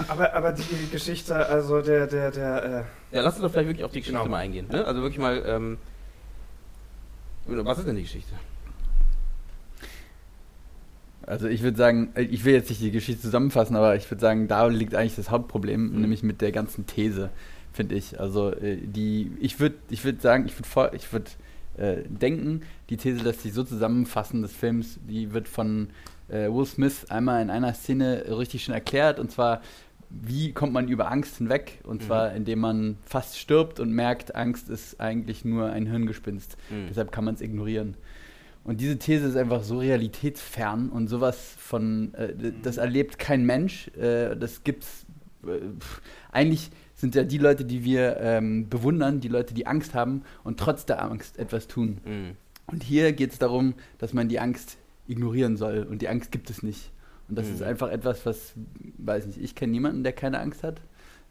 Aber, 0.08 0.34
aber 0.34 0.52
die 0.52 0.90
Geschichte, 0.92 1.36
also 1.36 1.82
der, 1.82 2.06
der, 2.08 2.32
der, 2.32 2.64
äh, 3.12 3.16
ja, 3.16 3.22
lass 3.24 3.36
uns 3.36 3.44
doch 3.44 3.52
vielleicht 3.52 3.70
wirklich 3.70 3.86
auf 3.86 3.92
die 3.92 4.00
Geschichte 4.02 4.20
Genau. 4.20 4.30
mal 4.30 4.38
eingehen. 4.38 4.68
Ne? 4.72 4.86
Also 4.86 5.02
wirklich 5.02 5.20
mal, 5.20 5.44
ähm, 5.48 5.78
was 7.48 7.80
ist 7.80 7.88
denn 7.88 7.96
die 7.96 8.04
Geschichte? 8.04 8.34
Also 11.28 11.48
ich 11.48 11.62
würde 11.62 11.78
sagen, 11.78 12.10
äh, 12.16 12.24
ich 12.24 12.44
will 12.46 12.54
jetzt 12.54 12.70
nicht 12.70 12.82
die 12.82 12.92
Geschichte 12.92 13.22
zusammenfassen, 13.22 13.76
aber 13.76 13.96
ich 13.96 14.10
würde 14.10 14.22
sagen, 14.22 14.48
da 14.48 14.66
liegt 14.68 14.96
eigentlich 14.96 15.16
das 15.16 15.30
Hauptproblem, 15.30 15.92
Mhm. 15.94 16.02
nämlich 16.02 16.24
mit 16.24 16.42
der 16.42 16.52
ganzen 16.52 16.88
These, 16.88 17.30
finde 17.72 17.96
ich. 17.96 18.20
Also 18.20 18.52
äh, 18.54 18.78
die, 18.78 19.32
ich 19.40 19.60
würde, 19.60 19.76
ich 19.90 20.04
würde 20.04 20.20
sagen, 20.22 20.46
ich 20.48 20.54
würde, 20.76 20.96
ich 20.96 21.12
würde 21.14 21.30
äh, 21.78 21.98
denken, 22.10 22.62
die 22.90 22.98
These 22.98 23.24
lässt 23.24 23.42
sich 23.44 23.54
so 23.54 23.64
zusammenfassen 23.64 24.42
des 24.42 24.54
Films, 24.54 25.00
die 25.08 25.34
wird 25.34 25.48
von 25.48 25.90
äh, 26.30 26.48
Will 26.50 26.66
Smith 26.66 27.06
einmal 27.10 27.42
in 27.42 27.50
einer 27.52 27.74
Szene 27.74 28.24
richtig 28.38 28.64
schön 28.64 28.74
erklärt, 28.74 29.20
und 29.20 29.30
zwar 29.32 29.62
wie 30.10 30.54
kommt 30.54 30.72
man 30.72 30.88
über 30.88 31.12
Angst 31.12 31.36
hinweg? 31.38 31.82
Und 31.84 32.02
Mhm. 32.02 32.06
zwar, 32.06 32.34
indem 32.34 32.60
man 32.60 32.98
fast 33.04 33.38
stirbt 33.38 33.82
und 33.82 33.92
merkt, 33.92 34.36
Angst 34.36 34.70
ist 34.70 35.02
eigentlich 35.02 35.44
nur 35.44 35.70
ein 35.70 35.86
Hirngespinst. 35.86 36.56
Mhm. 36.70 36.86
Deshalb 36.90 37.12
kann 37.12 37.26
man 37.26 37.36
es 37.36 37.42
ignorieren. 37.42 37.96
Und 38.68 38.82
diese 38.82 39.00
These 39.00 39.28
ist 39.28 39.38
einfach 39.38 39.64
so 39.64 39.80
realitätsfern 39.80 40.90
und 40.90 41.08
sowas 41.08 41.56
von, 41.58 42.14
äh, 42.14 42.52
das 42.62 42.76
erlebt 42.78 43.18
kein 43.18 43.46
Mensch. 43.46 43.88
Äh, 43.96 44.36
das 44.36 44.64
gibt's. 44.66 45.06
Äh, 45.46 45.60
eigentlich 46.32 46.70
sind 46.94 47.16
ja 47.16 47.24
die 47.24 47.38
Leute, 47.38 47.64
die 47.64 47.86
wir 47.86 48.18
ähm, 48.18 48.68
bewundern, 48.70 49.22
die 49.22 49.30
Leute, 49.30 49.54
die 49.54 49.66
Angst 49.68 49.94
haben 49.94 50.24
und 50.44 50.60
trotz 50.60 50.86
der 50.86 51.02
Angst 51.02 51.40
etwas 51.40 51.68
tun. 51.68 52.00
Mhm. 52.06 52.32
Und 52.66 52.84
hier 52.84 53.14
geht 53.14 53.32
es 53.32 53.40
darum, 53.40 53.74
dass 54.00 54.14
man 54.14 54.28
die 54.28 54.40
Angst 54.40 54.78
ignorieren 55.08 55.56
soll. 55.56 55.88
Und 55.90 56.02
die 56.02 56.10
Angst 56.10 56.34
gibt 56.34 56.50
es 56.50 56.62
nicht. 56.62 56.92
Und 57.30 57.38
das 57.38 57.48
Mhm. 57.48 57.54
ist 57.54 57.62
einfach 57.64 57.90
etwas, 57.90 58.26
was, 58.26 58.54
weiß 58.98 59.28
nicht, 59.28 59.42
ich 59.42 59.56
kenne 59.56 59.72
niemanden, 59.72 60.04
der 60.04 60.12
keine 60.12 60.40
Angst 60.40 60.64
hat. 60.64 60.82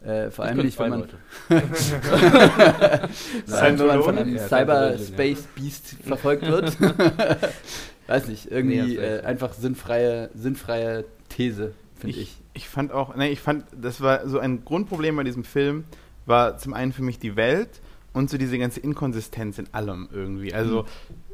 Äh, 0.04 0.30
vor 0.30 0.44
Ich 0.44 0.50
allem 0.50 0.64
nicht, 0.64 0.76
zwei 0.76 0.84
wenn 0.84 0.90
man, 0.90 1.00
allem, 1.48 1.48
wenn 3.78 3.86
man 3.86 4.02
von 4.02 4.18
einem 4.18 4.36
Ja, 4.36 4.46
Cyberspace-Beast 4.46 5.96
verfolgt 6.04 6.46
wird. 6.46 6.76
weiß 8.06 8.28
nicht, 8.28 8.50
Nee, 8.50 8.56
irgendwie 8.56 8.96
äh, 8.96 9.22
einfach 9.22 9.52
sinnfreie, 9.54 10.30
sinnfreie 10.34 11.04
These, 11.28 11.72
finde 11.98 12.18
ich. 12.18 12.36
Ich 12.54 12.68
fand 12.68 12.92
auch, 12.92 13.14
ne, 13.16 13.30
ich 13.30 13.40
fand, 13.40 13.64
das 13.76 14.00
war 14.00 14.28
so 14.28 14.38
ein 14.38 14.64
Grundproblem 14.64 15.16
bei 15.16 15.24
diesem 15.24 15.44
Film, 15.44 15.84
war 16.24 16.58
zum 16.58 16.74
einen 16.74 16.92
für 16.92 17.02
mich 17.02 17.18
die 17.18 17.36
Welt 17.36 17.68
und 18.12 18.30
so 18.30 18.38
diese 18.38 18.58
ganze 18.58 18.80
Inkonsistenz 18.80 19.58
in 19.58 19.66
allem 19.72 20.08
irgendwie. 20.12 20.54
Also 20.54 20.86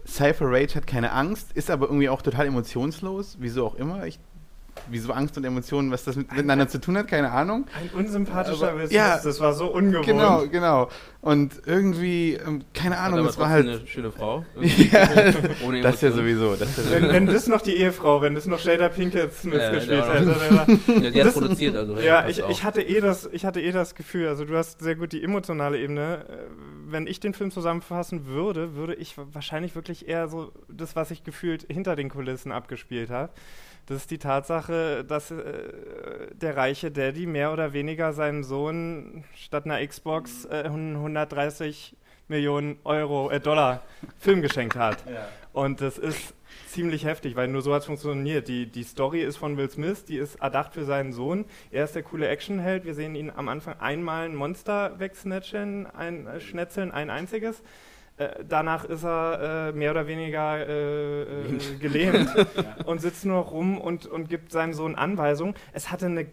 Cypher 0.06 0.46
Rage 0.50 0.74
hat 0.74 0.86
keine 0.86 1.12
Angst, 1.12 1.52
ist 1.52 1.70
aber 1.70 1.86
irgendwie 1.86 2.08
auch 2.08 2.22
total 2.22 2.46
emotionslos, 2.46 3.36
wieso 3.38 3.66
auch 3.66 3.74
immer. 3.76 4.06
Ich, 4.06 4.18
wieso 4.90 5.12
Angst 5.12 5.36
und 5.36 5.44
Emotionen, 5.44 5.90
was 5.90 6.04
das 6.04 6.16
mit, 6.16 6.30
miteinander 6.32 6.66
zu 6.68 6.80
tun 6.80 6.96
hat, 6.98 7.06
keine 7.08 7.30
Ahnung. 7.30 7.66
ein 7.78 7.90
unsympathischer 7.98 8.70
Aber- 8.70 8.78
Smith, 8.80 8.92
ja. 8.92 9.18
das 9.22 9.38
war 9.40 9.52
so 9.52 9.66
ungewohnt. 9.72 10.06
Genau, 10.06 10.46
genau. 10.48 10.88
Und 11.20 11.52
irgendwie, 11.66 12.34
ähm, 12.34 12.64
keine 12.74 12.98
Ahnung, 12.98 13.24
das 13.24 13.38
war 13.38 13.48
halt. 13.48 13.68
eine 13.68 13.86
schöne 13.86 14.10
Frau. 14.10 14.44
Ja, 14.60 15.08
Ohne 15.66 15.80
das 15.82 16.00
ja 16.00 16.10
sowieso. 16.10 16.56
Das 16.56 16.76
ja 16.76 16.82
Wenn, 16.90 17.00
sowieso. 17.02 17.12
wenn 17.14 17.26
das 17.26 17.46
noch 17.46 17.60
die 17.60 17.76
Ehefrau, 17.76 18.20
wenn 18.22 18.34
das 18.34 18.46
noch 18.46 18.58
Jada 18.60 18.88
Pinkett 18.88 19.32
Smith 19.34 19.54
Ja, 19.60 19.70
gespielt 19.70 20.04
hätte. 20.04 20.34
Ja, 21.04 21.10
die 21.10 21.20
hat 21.20 21.26
Das- 21.28 21.34
produziert, 21.34 21.76
also. 21.76 21.96
Ja, 21.98 22.26
ich, 22.28 22.42
ich, 22.50 22.64
hatte 22.64 22.82
eh 22.82 23.00
das, 23.00 23.28
ich 23.32 23.44
hatte 23.44 23.60
eh 23.60 23.70
das 23.70 23.94
Gefühl, 23.94 24.26
also 24.26 24.44
du 24.44 24.56
hast 24.56 24.80
sehr 24.80 24.96
gut 24.96 25.12
die 25.12 25.22
emotionale 25.22 25.78
Ebene. 25.78 26.24
Äh, 26.28 26.36
Wenn 26.88 27.06
ich 27.06 27.20
den 27.20 27.34
Film 27.34 27.50
zusammenfassen 27.52 28.26
würde, 28.26 28.74
würde 28.74 28.94
ich 28.94 29.16
wa- 29.16 29.26
wahrscheinlich 29.32 29.76
wirklich 29.76 30.08
eher 30.08 30.26
so 30.28 30.50
das, 30.68 30.96
was 30.96 31.10
ich 31.12 31.22
gefühlt 31.22 31.66
hinter 31.70 31.94
den 31.94 32.08
Kulissen 32.10 32.50
abgespielt 32.50 33.10
habe. 33.10 33.32
Das 33.86 33.98
ist 33.98 34.10
die 34.10 34.18
Tatsache, 34.18 35.04
dass 35.04 35.30
äh, 35.30 36.34
der 36.34 36.56
reiche 36.56 36.90
Daddy 36.90 37.26
mehr 37.26 37.52
oder 37.52 37.72
weniger 37.72 38.12
seinem 38.12 38.44
Sohn 38.44 39.24
statt 39.34 39.64
einer 39.64 39.84
Xbox 39.84 40.44
äh, 40.44 40.64
130 40.64 41.96
Millionen 42.28 42.78
Euro, 42.84 43.30
äh, 43.30 43.40
Dollar 43.40 43.82
Film 44.18 44.40
geschenkt 44.40 44.76
hat. 44.76 45.04
Und 45.52 45.80
das 45.80 45.98
ist 45.98 46.34
ziemlich 46.66 47.04
heftig, 47.04 47.36
weil 47.36 47.48
nur 47.48 47.62
so 47.62 47.74
hat 47.74 47.80
es 47.80 47.86
funktioniert. 47.86 48.48
Die, 48.48 48.66
die 48.66 48.84
Story 48.84 49.22
ist 49.22 49.36
von 49.36 49.56
Will 49.56 49.68
Smith, 49.70 50.04
die 50.04 50.16
ist 50.16 50.36
erdacht 50.36 50.74
für 50.74 50.84
seinen 50.84 51.12
Sohn. 51.12 51.44
Er 51.70 51.84
ist 51.84 51.94
der 51.94 52.02
coole 52.02 52.28
Actionheld. 52.28 52.84
Wir 52.84 52.94
sehen 52.94 53.14
ihn 53.14 53.30
am 53.30 53.48
Anfang 53.48 53.78
einmal 53.80 54.26
ein 54.26 54.34
Monster 54.34 54.98
wegsnatcheln, 54.98 55.86
ein 55.86 56.26
äh, 56.26 56.40
Schnetzeln, 56.40 56.90
ein 56.90 57.10
einziges. 57.10 57.62
Äh, 58.22 58.44
danach 58.48 58.84
ist 58.84 59.04
er 59.04 59.70
äh, 59.70 59.72
mehr 59.72 59.90
oder 59.90 60.06
weniger 60.06 60.66
äh, 60.66 61.22
äh, 61.22 61.26
gelähmt 61.80 62.28
und 62.84 63.00
sitzt 63.00 63.24
nur 63.24 63.36
noch 63.38 63.52
rum 63.52 63.78
und, 63.78 64.06
und 64.06 64.28
gibt 64.28 64.52
seinem 64.52 64.74
Sohn 64.74 64.94
Anweisungen. 64.94 65.54
Es 65.72 65.90
hatte 65.90 66.06
eine 66.06 66.26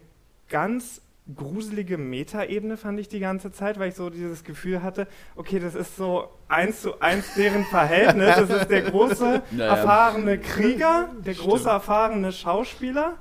ganz 0.48 1.02
gruselige 1.36 1.96
Metaebene, 1.96 2.76
fand 2.76 2.98
ich 2.98 3.08
die 3.08 3.20
ganze 3.20 3.52
Zeit, 3.52 3.78
weil 3.78 3.90
ich 3.90 3.94
so 3.94 4.10
dieses 4.10 4.42
Gefühl 4.44 4.82
hatte, 4.82 5.06
okay, 5.36 5.60
das 5.60 5.74
ist 5.74 5.96
so 5.96 6.28
eins 6.48 6.82
zu 6.82 7.00
eins 7.00 7.34
deren 7.34 7.64
Verhältnis. 7.64 8.36
Das 8.36 8.50
ist 8.50 8.68
der 8.70 8.82
große, 8.82 9.42
Naja. 9.52 9.76
erfahrene 9.76 10.38
Krieger, 10.38 11.08
der 11.24 11.34
große, 11.34 11.68
erfahrene 11.68 12.32
Schauspieler. 12.32 13.16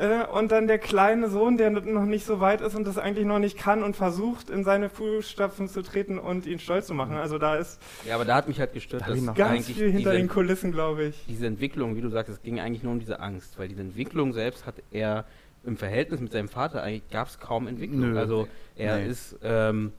Äh, 0.00 0.26
und 0.32 0.52
dann 0.52 0.66
der 0.66 0.78
kleine 0.78 1.28
Sohn, 1.28 1.56
der 1.56 1.70
noch 1.70 2.04
nicht 2.04 2.24
so 2.24 2.40
weit 2.40 2.60
ist 2.60 2.74
und 2.74 2.86
das 2.86 2.98
eigentlich 2.98 3.26
noch 3.26 3.38
nicht 3.38 3.58
kann 3.58 3.82
und 3.82 3.96
versucht, 3.96 4.50
in 4.50 4.64
seine 4.64 4.88
Fußstapfen 4.88 5.68
zu 5.68 5.82
treten 5.82 6.18
und 6.18 6.46
ihn 6.46 6.58
stolz 6.58 6.86
zu 6.86 6.94
machen. 6.94 7.16
Also 7.16 7.38
da 7.38 7.56
ist 7.56 7.80
Ja, 8.06 8.14
aber 8.14 8.24
da 8.24 8.36
hat 8.36 8.48
mich 8.48 8.60
halt 8.60 8.72
gestört, 8.72 9.02
Hab 9.02 9.10
dass 9.10 9.20
noch 9.20 9.34
ganz 9.34 9.50
eigentlich 9.66 9.76
viel 9.76 9.90
hinter 9.90 10.10
diese, 10.10 10.22
den 10.22 10.28
Kulissen, 10.28 10.72
glaube 10.72 11.04
ich. 11.04 11.24
diese 11.28 11.46
Entwicklung, 11.46 11.96
wie 11.96 12.00
du 12.00 12.08
sagst, 12.08 12.30
es 12.32 12.42
ging 12.42 12.60
eigentlich 12.60 12.82
nur 12.82 12.92
um 12.92 13.00
diese 13.00 13.20
Angst, 13.20 13.58
weil 13.58 13.68
diese 13.68 13.80
Entwicklung 13.80 14.32
selbst 14.32 14.66
hat 14.66 14.76
er 14.90 15.24
im 15.64 15.76
Verhältnis 15.76 16.20
mit 16.20 16.32
seinem 16.32 16.48
Vater 16.48 16.82
eigentlich 16.82 17.08
gab 17.10 17.28
es 17.28 17.38
kaum 17.40 17.66
Entwicklung. 17.66 18.12
Nö. 18.12 18.18
Also 18.18 18.48
er 18.76 18.98
Nee. 18.98 19.06
ist 19.08 19.36
ähm, 19.42 19.92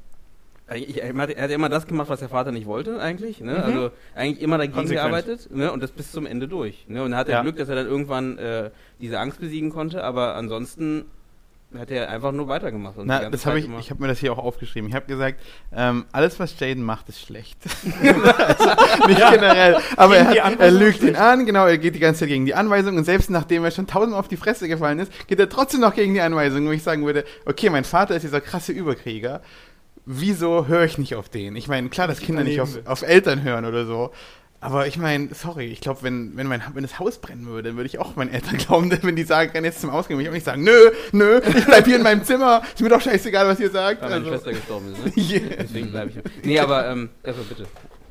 eigentlich- 0.70 1.02
er 1.02 1.14
hat, 1.16 1.30
er 1.30 1.50
immer 1.50 1.70
das 1.70 1.88
gemacht, 1.88 2.10
was 2.10 2.20
der 2.20 2.30
Vater 2.30 2.52
nicht 2.52 2.66
wollte, 2.68 3.00
eigentlich. 3.02 3.42
Ne? 3.42 3.64
Also 3.64 3.92
eigentlich 4.16 4.42
immer 4.42 4.58
dagegen 4.58 4.76
Konsequent. 4.76 5.10
gearbeitet 5.10 5.50
ne? 5.56 5.72
und 5.72 5.82
das 5.82 5.92
bis 5.92 6.12
zum 6.12 6.26
Ende 6.26 6.48
durch. 6.48 6.86
Ne? 6.88 7.04
Und 7.04 7.12
er 7.14 7.18
hatte 7.18 7.32
Ja. 7.32 7.42
Glück, 7.42 7.58
dass 7.58 7.70
er 7.70 7.76
dann 7.76 7.88
irgendwann 7.88 8.38
äh, 8.38 8.70
diese 9.02 9.20
Angst 9.20 9.40
besiegen 9.40 9.70
konnte, 9.70 10.04
aber 10.04 10.36
ansonsten 10.36 11.06
hat 11.78 11.92
er 11.92 12.10
einfach 12.10 12.32
nur 12.32 12.48
weitergemacht. 12.48 12.96
Na, 13.04 13.30
das 13.30 13.42
Zeit 13.42 13.58
ich, 13.58 13.70
ich 13.80 13.92
habe 13.92 14.02
mir 14.02 14.08
das 14.08 14.18
hier 14.18 14.34
auch 14.34 14.40
aufgeschrieben. 14.40 14.90
Ich 14.90 14.96
habe 14.96 15.06
gesagt, 15.06 15.40
ähm, 15.72 16.06
alles, 16.12 16.40
was 16.40 16.60
Jaden 16.60 16.84
macht, 16.84 17.10
ist 17.10 17.22
schlecht. 17.22 17.60
also, 18.02 18.70
nicht 19.08 19.20
generell. 19.32 19.78
Aber 19.96 20.18
er, 20.18 20.46
hat, 20.46 20.60
er 20.60 20.72
lügt 20.72 21.04
ihn 21.04 21.16
an, 21.16 21.46
genau, 21.46 21.68
er 21.68 21.78
geht 21.78 21.94
die 21.94 22.00
ganze 22.00 22.22
Zeit 22.22 22.30
gegen 22.30 22.48
die 22.48 22.56
Anweisung 22.56 22.98
und 22.98 23.04
selbst 23.04 23.30
nachdem 23.30 23.64
er 23.64 23.72
schon 23.72 23.86
tausendmal 23.86 24.20
auf 24.20 24.28
die 24.28 24.38
Fresse 24.38 24.68
gefallen 24.68 24.98
ist, 24.98 25.12
geht 25.28 25.40
er 25.40 25.48
trotzdem 25.48 25.82
noch 25.82 25.94
gegen 25.94 26.16
die 26.16 26.22
Anweisung, 26.22 26.66
wo 26.66 26.72
ich 26.72 26.82
sagen 26.82 27.06
würde, 27.06 27.24
okay, 27.46 27.70
mein 27.70 27.84
Vater 27.84 28.16
ist 28.16 28.24
dieser 28.24 28.42
krasse 28.42 28.72
Überkrieger. 28.72 29.42
Wieso 30.12 30.66
höre 30.66 30.86
ich 30.86 30.98
nicht 30.98 31.14
auf 31.14 31.30
den? 31.30 31.56
Ich 31.56 31.68
meine, 31.68 31.88
klar, 31.90 32.08
dass 32.08 32.20
Kinder 32.20 32.44
nicht 32.44 32.60
auf, 32.62 32.80
auf 32.86 33.04
Eltern 33.04 33.44
hören 33.44 33.64
oder 33.64 33.86
so. 33.86 34.10
Aber 34.60 34.88
ich 34.88 34.98
meine, 34.98 35.30
sorry, 35.36 35.68
ich 35.68 35.82
glaube, 35.82 36.02
wenn, 36.02 36.36
wenn, 36.36 36.48
mein, 36.48 36.64
wenn 36.74 36.82
das 36.82 36.98
Haus 36.98 37.20
brennen 37.20 37.46
würde, 37.46 37.70
dann 37.70 37.78
würde 37.78 37.86
ich 37.86 38.00
auch 38.00 38.16
meinen 38.16 38.34
Eltern 38.34 38.58
glauben, 38.66 38.92
wenn 39.04 39.16
die 39.16 39.24
sagen, 39.24 39.52
renn 39.52 39.64
jetzt 39.66 39.82
zum 39.82 39.92
Ausgang, 39.92 40.18
würde 40.18 40.24
ich 40.24 40.30
auch 40.30 40.34
nicht 40.34 40.46
sagen, 40.46 40.64
nö, 40.64 40.90
nö, 41.12 41.40
ich 41.56 41.64
bleib 41.64 41.86
hier 41.86 41.98
in 41.98 42.02
meinem 42.02 42.24
Zimmer, 42.24 42.64
ist 42.74 42.82
mir 42.82 42.90
doch 42.90 43.00
scheißegal, 43.02 43.48
was 43.48 43.60
ihr 43.60 43.70
sagt. 43.70 44.02
weil 44.02 44.10
meine 44.10 44.22
Also, 44.26 44.32
Schwester 44.32 44.52
gestorben 44.52 44.92
ist. 44.94 45.16
Ne? 45.16 45.24
Yeah. 45.30 45.56
Deswegen 45.62 45.92
bleibe 45.92 46.10
ich. 46.10 46.44
Nee, 46.44 46.60
aber 46.60 46.88
ähm, 46.90 47.10
also 47.22 47.42
bitte. 47.44 47.68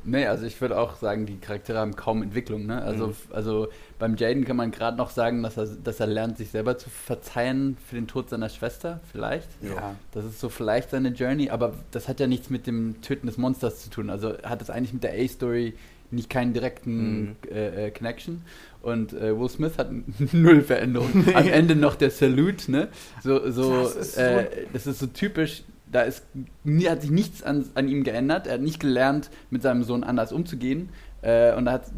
Nee, 0.09 0.25
also 0.25 0.45
ich 0.45 0.59
würde 0.61 0.77
auch 0.79 0.95
sagen, 0.95 1.25
die 1.25 1.37
Charaktere 1.37 1.77
haben 1.79 1.95
kaum 1.95 2.21
Entwicklung. 2.23 2.65
Ne? 2.65 2.81
Also, 2.81 3.07
Mhm. 3.07 3.13
also 3.31 3.67
beim 3.99 4.15
Jaden 4.15 4.45
kann 4.45 4.55
man 4.55 4.71
gerade 4.71 4.97
noch 4.97 5.09
sagen, 5.09 5.43
dass 5.43 5.57
er, 5.57 5.67
dass 5.83 5.99
er 5.99 6.07
lernt, 6.07 6.37
sich 6.37 6.49
selber 6.49 6.77
zu 6.77 6.89
verzeihen 6.89 7.77
für 7.87 7.95
den 7.95 8.07
Tod 8.07 8.29
seiner 8.29 8.49
Schwester, 8.49 8.99
vielleicht. 9.11 9.47
Ja. 9.61 9.95
Das 10.11 10.25
ist 10.25 10.39
so 10.39 10.49
vielleicht 10.49 10.89
seine 10.91 11.09
Journey, 11.09 11.49
aber 11.49 11.73
das 11.91 12.07
hat 12.07 12.19
ja 12.19 12.27
nichts 12.27 12.49
mit 12.49 12.65
dem 12.67 13.01
Töten 13.01 13.27
des 13.27 13.37
Monsters 13.37 13.81
zu 13.83 13.89
tun. 13.89 14.09
Also 14.09 14.37
hat 14.43 14.61
es 14.61 14.69
eigentlich 14.69 14.93
mit 14.93 15.03
der 15.03 15.13
A-Story 15.13 15.73
nicht 16.11 16.29
keinen 16.29 16.53
direkten 16.53 17.21
Mhm. 17.21 17.35
äh, 17.51 17.87
äh, 17.87 17.91
Connection. 17.91 18.41
Und 18.81 19.13
äh, 19.13 19.37
Will 19.37 19.49
Smith 19.49 19.73
hat 19.77 19.89
null 20.31 20.61
Veränderung. 20.61 21.25
Am 21.35 21.47
Ende 21.47 21.75
noch 21.75 21.95
der 21.95 22.09
Salute, 22.09 22.71
ne? 22.71 22.87
So, 23.21 23.51
so, 23.51 23.83
Das 23.83 23.95
ist 23.95 24.15
so- 24.15 24.21
äh, 24.21 24.47
das 24.73 24.87
ist 24.87 24.99
so 24.99 25.05
typisch. 25.07 25.63
Da 25.91 26.01
ist, 26.01 26.25
hat 26.65 27.01
sich 27.01 27.11
nichts 27.11 27.43
an, 27.43 27.65
an 27.73 27.87
ihm 27.87 28.03
geändert. 28.03 28.47
Er 28.47 28.53
hat 28.55 28.61
nicht 28.61 28.79
gelernt, 28.79 29.29
mit 29.49 29.61
seinem 29.61 29.83
Sohn 29.83 30.03
anders 30.03 30.31
umzugehen. 30.31 30.89
Äh, 31.21 31.53
und 31.55 31.67
er 31.67 31.73
hat 31.73 31.91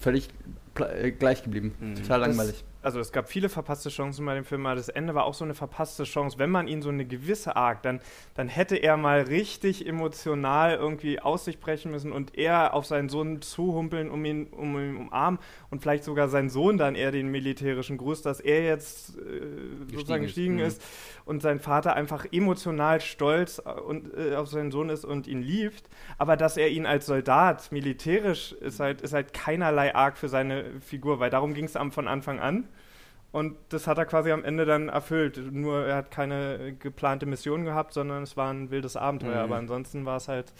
völlig 0.00 0.28
äh, 0.78 1.10
gleich 1.12 1.42
geblieben. 1.42 1.74
Mhm. 1.80 1.94
Total 1.96 2.20
langweilig. 2.20 2.64
Also 2.80 3.00
es 3.00 3.10
gab 3.10 3.28
viele 3.28 3.48
verpasste 3.48 3.88
Chancen 3.88 4.24
bei 4.24 4.34
dem 4.34 4.44
Film, 4.44 4.64
aber 4.64 4.76
das 4.76 4.88
Ende 4.88 5.14
war 5.14 5.24
auch 5.24 5.34
so 5.34 5.44
eine 5.44 5.54
verpasste 5.54 6.04
Chance. 6.04 6.38
Wenn 6.38 6.50
man 6.50 6.68
ihn 6.68 6.80
so 6.80 6.90
eine 6.90 7.04
gewisse 7.04 7.56
Arc, 7.56 7.82
dann, 7.82 8.00
dann 8.34 8.48
hätte 8.48 8.76
er 8.76 8.96
mal 8.96 9.22
richtig 9.22 9.86
emotional 9.86 10.74
irgendwie 10.74 11.20
aus 11.20 11.44
sich 11.44 11.58
brechen 11.58 11.90
müssen 11.90 12.12
und 12.12 12.38
er 12.38 12.74
auf 12.74 12.86
seinen 12.86 13.08
Sohn 13.08 13.42
zuhumpeln, 13.42 14.10
um 14.10 14.24
ihn, 14.24 14.46
um 14.46 14.78
ihn 14.78 14.96
umarmen 14.96 15.40
und 15.70 15.82
vielleicht 15.82 16.04
sogar 16.04 16.28
sein 16.28 16.50
Sohn 16.50 16.78
dann 16.78 16.94
eher 16.94 17.10
den 17.10 17.28
militärischen 17.28 17.98
Gruß, 17.98 18.22
dass 18.22 18.38
er 18.38 18.62
jetzt 18.62 19.18
äh, 19.18 19.90
sozusagen 19.90 20.22
gestiegen 20.22 20.60
ist, 20.60 20.78
ist 20.78 20.88
und 21.24 21.42
sein 21.42 21.58
Vater 21.58 21.94
einfach 21.94 22.26
emotional 22.30 23.00
stolz 23.00 23.60
äh, 23.64 23.70
und, 23.70 24.16
äh, 24.16 24.36
auf 24.36 24.48
seinen 24.48 24.70
Sohn 24.70 24.88
ist 24.88 25.04
und 25.04 25.26
ihn 25.26 25.42
liebt, 25.42 25.88
aber 26.16 26.36
dass 26.36 26.56
er 26.56 26.68
ihn 26.68 26.86
als 26.86 27.06
Soldat 27.06 27.72
militärisch 27.72 28.52
ist 28.52 28.78
halt, 28.78 29.00
ist 29.00 29.14
halt 29.14 29.34
keinerlei 29.34 29.94
Arc 29.96 30.16
für 30.16 30.28
seine 30.28 30.80
Figur, 30.80 31.18
weil 31.18 31.30
darum 31.30 31.54
ging 31.54 31.64
es 31.64 31.76
von 31.90 32.08
Anfang 32.08 32.38
an. 32.38 32.67
Und 33.30 33.56
das 33.68 33.86
hat 33.86 33.98
er 33.98 34.06
quasi 34.06 34.30
am 34.32 34.44
Ende 34.44 34.64
dann 34.64 34.88
erfüllt. 34.88 35.38
Nur 35.52 35.84
er 35.84 35.96
hat 35.96 36.10
keine 36.10 36.74
geplante 36.78 37.26
Mission 37.26 37.64
gehabt, 37.64 37.92
sondern 37.92 38.22
es 38.22 38.36
war 38.36 38.52
ein 38.52 38.70
wildes 38.70 38.96
Abenteuer. 38.96 39.36
Mhm. 39.36 39.52
Aber 39.52 39.56
ansonsten 39.56 40.06
war 40.06 40.16
es 40.16 40.28
halt. 40.28 40.52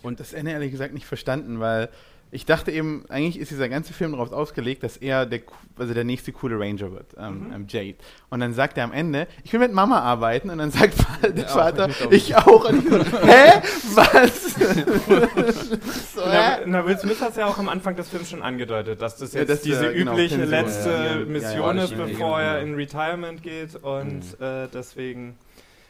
Und 0.00 0.20
das 0.20 0.32
Ende 0.32 0.52
ehrlich 0.52 0.70
gesagt 0.70 0.94
nicht 0.94 1.06
verstanden, 1.06 1.60
weil 1.60 1.88
ich 2.30 2.44
dachte 2.44 2.70
eben, 2.70 3.04
eigentlich 3.08 3.38
ist 3.38 3.50
dieser 3.50 3.68
ganze 3.68 3.94
Film 3.94 4.12
darauf 4.12 4.32
ausgelegt, 4.32 4.82
dass 4.82 4.98
er 4.98 5.24
der, 5.24 5.40
also 5.78 5.94
der 5.94 6.04
nächste 6.04 6.32
coole 6.32 6.58
Ranger 6.58 6.92
wird, 6.92 7.14
ähm, 7.18 7.46
mhm. 7.46 7.52
Ähm, 7.52 7.66
Jade. 7.68 7.96
Und 8.28 8.40
dann 8.40 8.52
sagt 8.52 8.76
er 8.76 8.84
am 8.84 8.92
Ende, 8.92 9.26
ich 9.44 9.52
will 9.52 9.60
mit 9.60 9.72
Mama 9.72 10.00
arbeiten. 10.00 10.50
Und 10.50 10.58
dann 10.58 10.70
sagt 10.70 10.94
der 11.22 11.44
ja, 11.44 11.48
Vater, 11.48 11.86
auch, 11.86 12.10
ich, 12.10 12.36
auch. 12.36 12.70
Ich 12.70 12.84
so, 12.84 12.98
hä? 12.98 13.62
Was? 13.94 14.54
so, 16.14 16.20
na, 16.26 16.58
na, 16.66 16.86
Will 16.86 16.98
Smith 16.98 17.20
hat 17.20 17.30
es 17.30 17.36
ja 17.36 17.46
auch 17.46 17.58
am 17.58 17.70
Anfang 17.70 17.96
des 17.96 18.08
Films 18.10 18.28
schon 18.28 18.42
angedeutet, 18.42 19.00
dass 19.00 19.16
das 19.16 19.32
jetzt 19.32 19.48
ja, 19.48 19.54
das, 19.54 19.62
diese 19.62 19.90
äh, 19.90 19.94
genau, 19.94 20.12
übliche 20.12 20.44
letzte 20.44 20.90
ja, 20.90 21.24
Mission 21.24 21.78
ist, 21.78 21.96
bevor 21.96 22.40
er 22.40 22.60
in 22.60 22.74
Retirement 22.74 23.42
geht. 23.42 23.76
Und 23.76 24.38
mhm. 24.38 24.44
äh, 24.44 24.68
deswegen... 24.72 25.38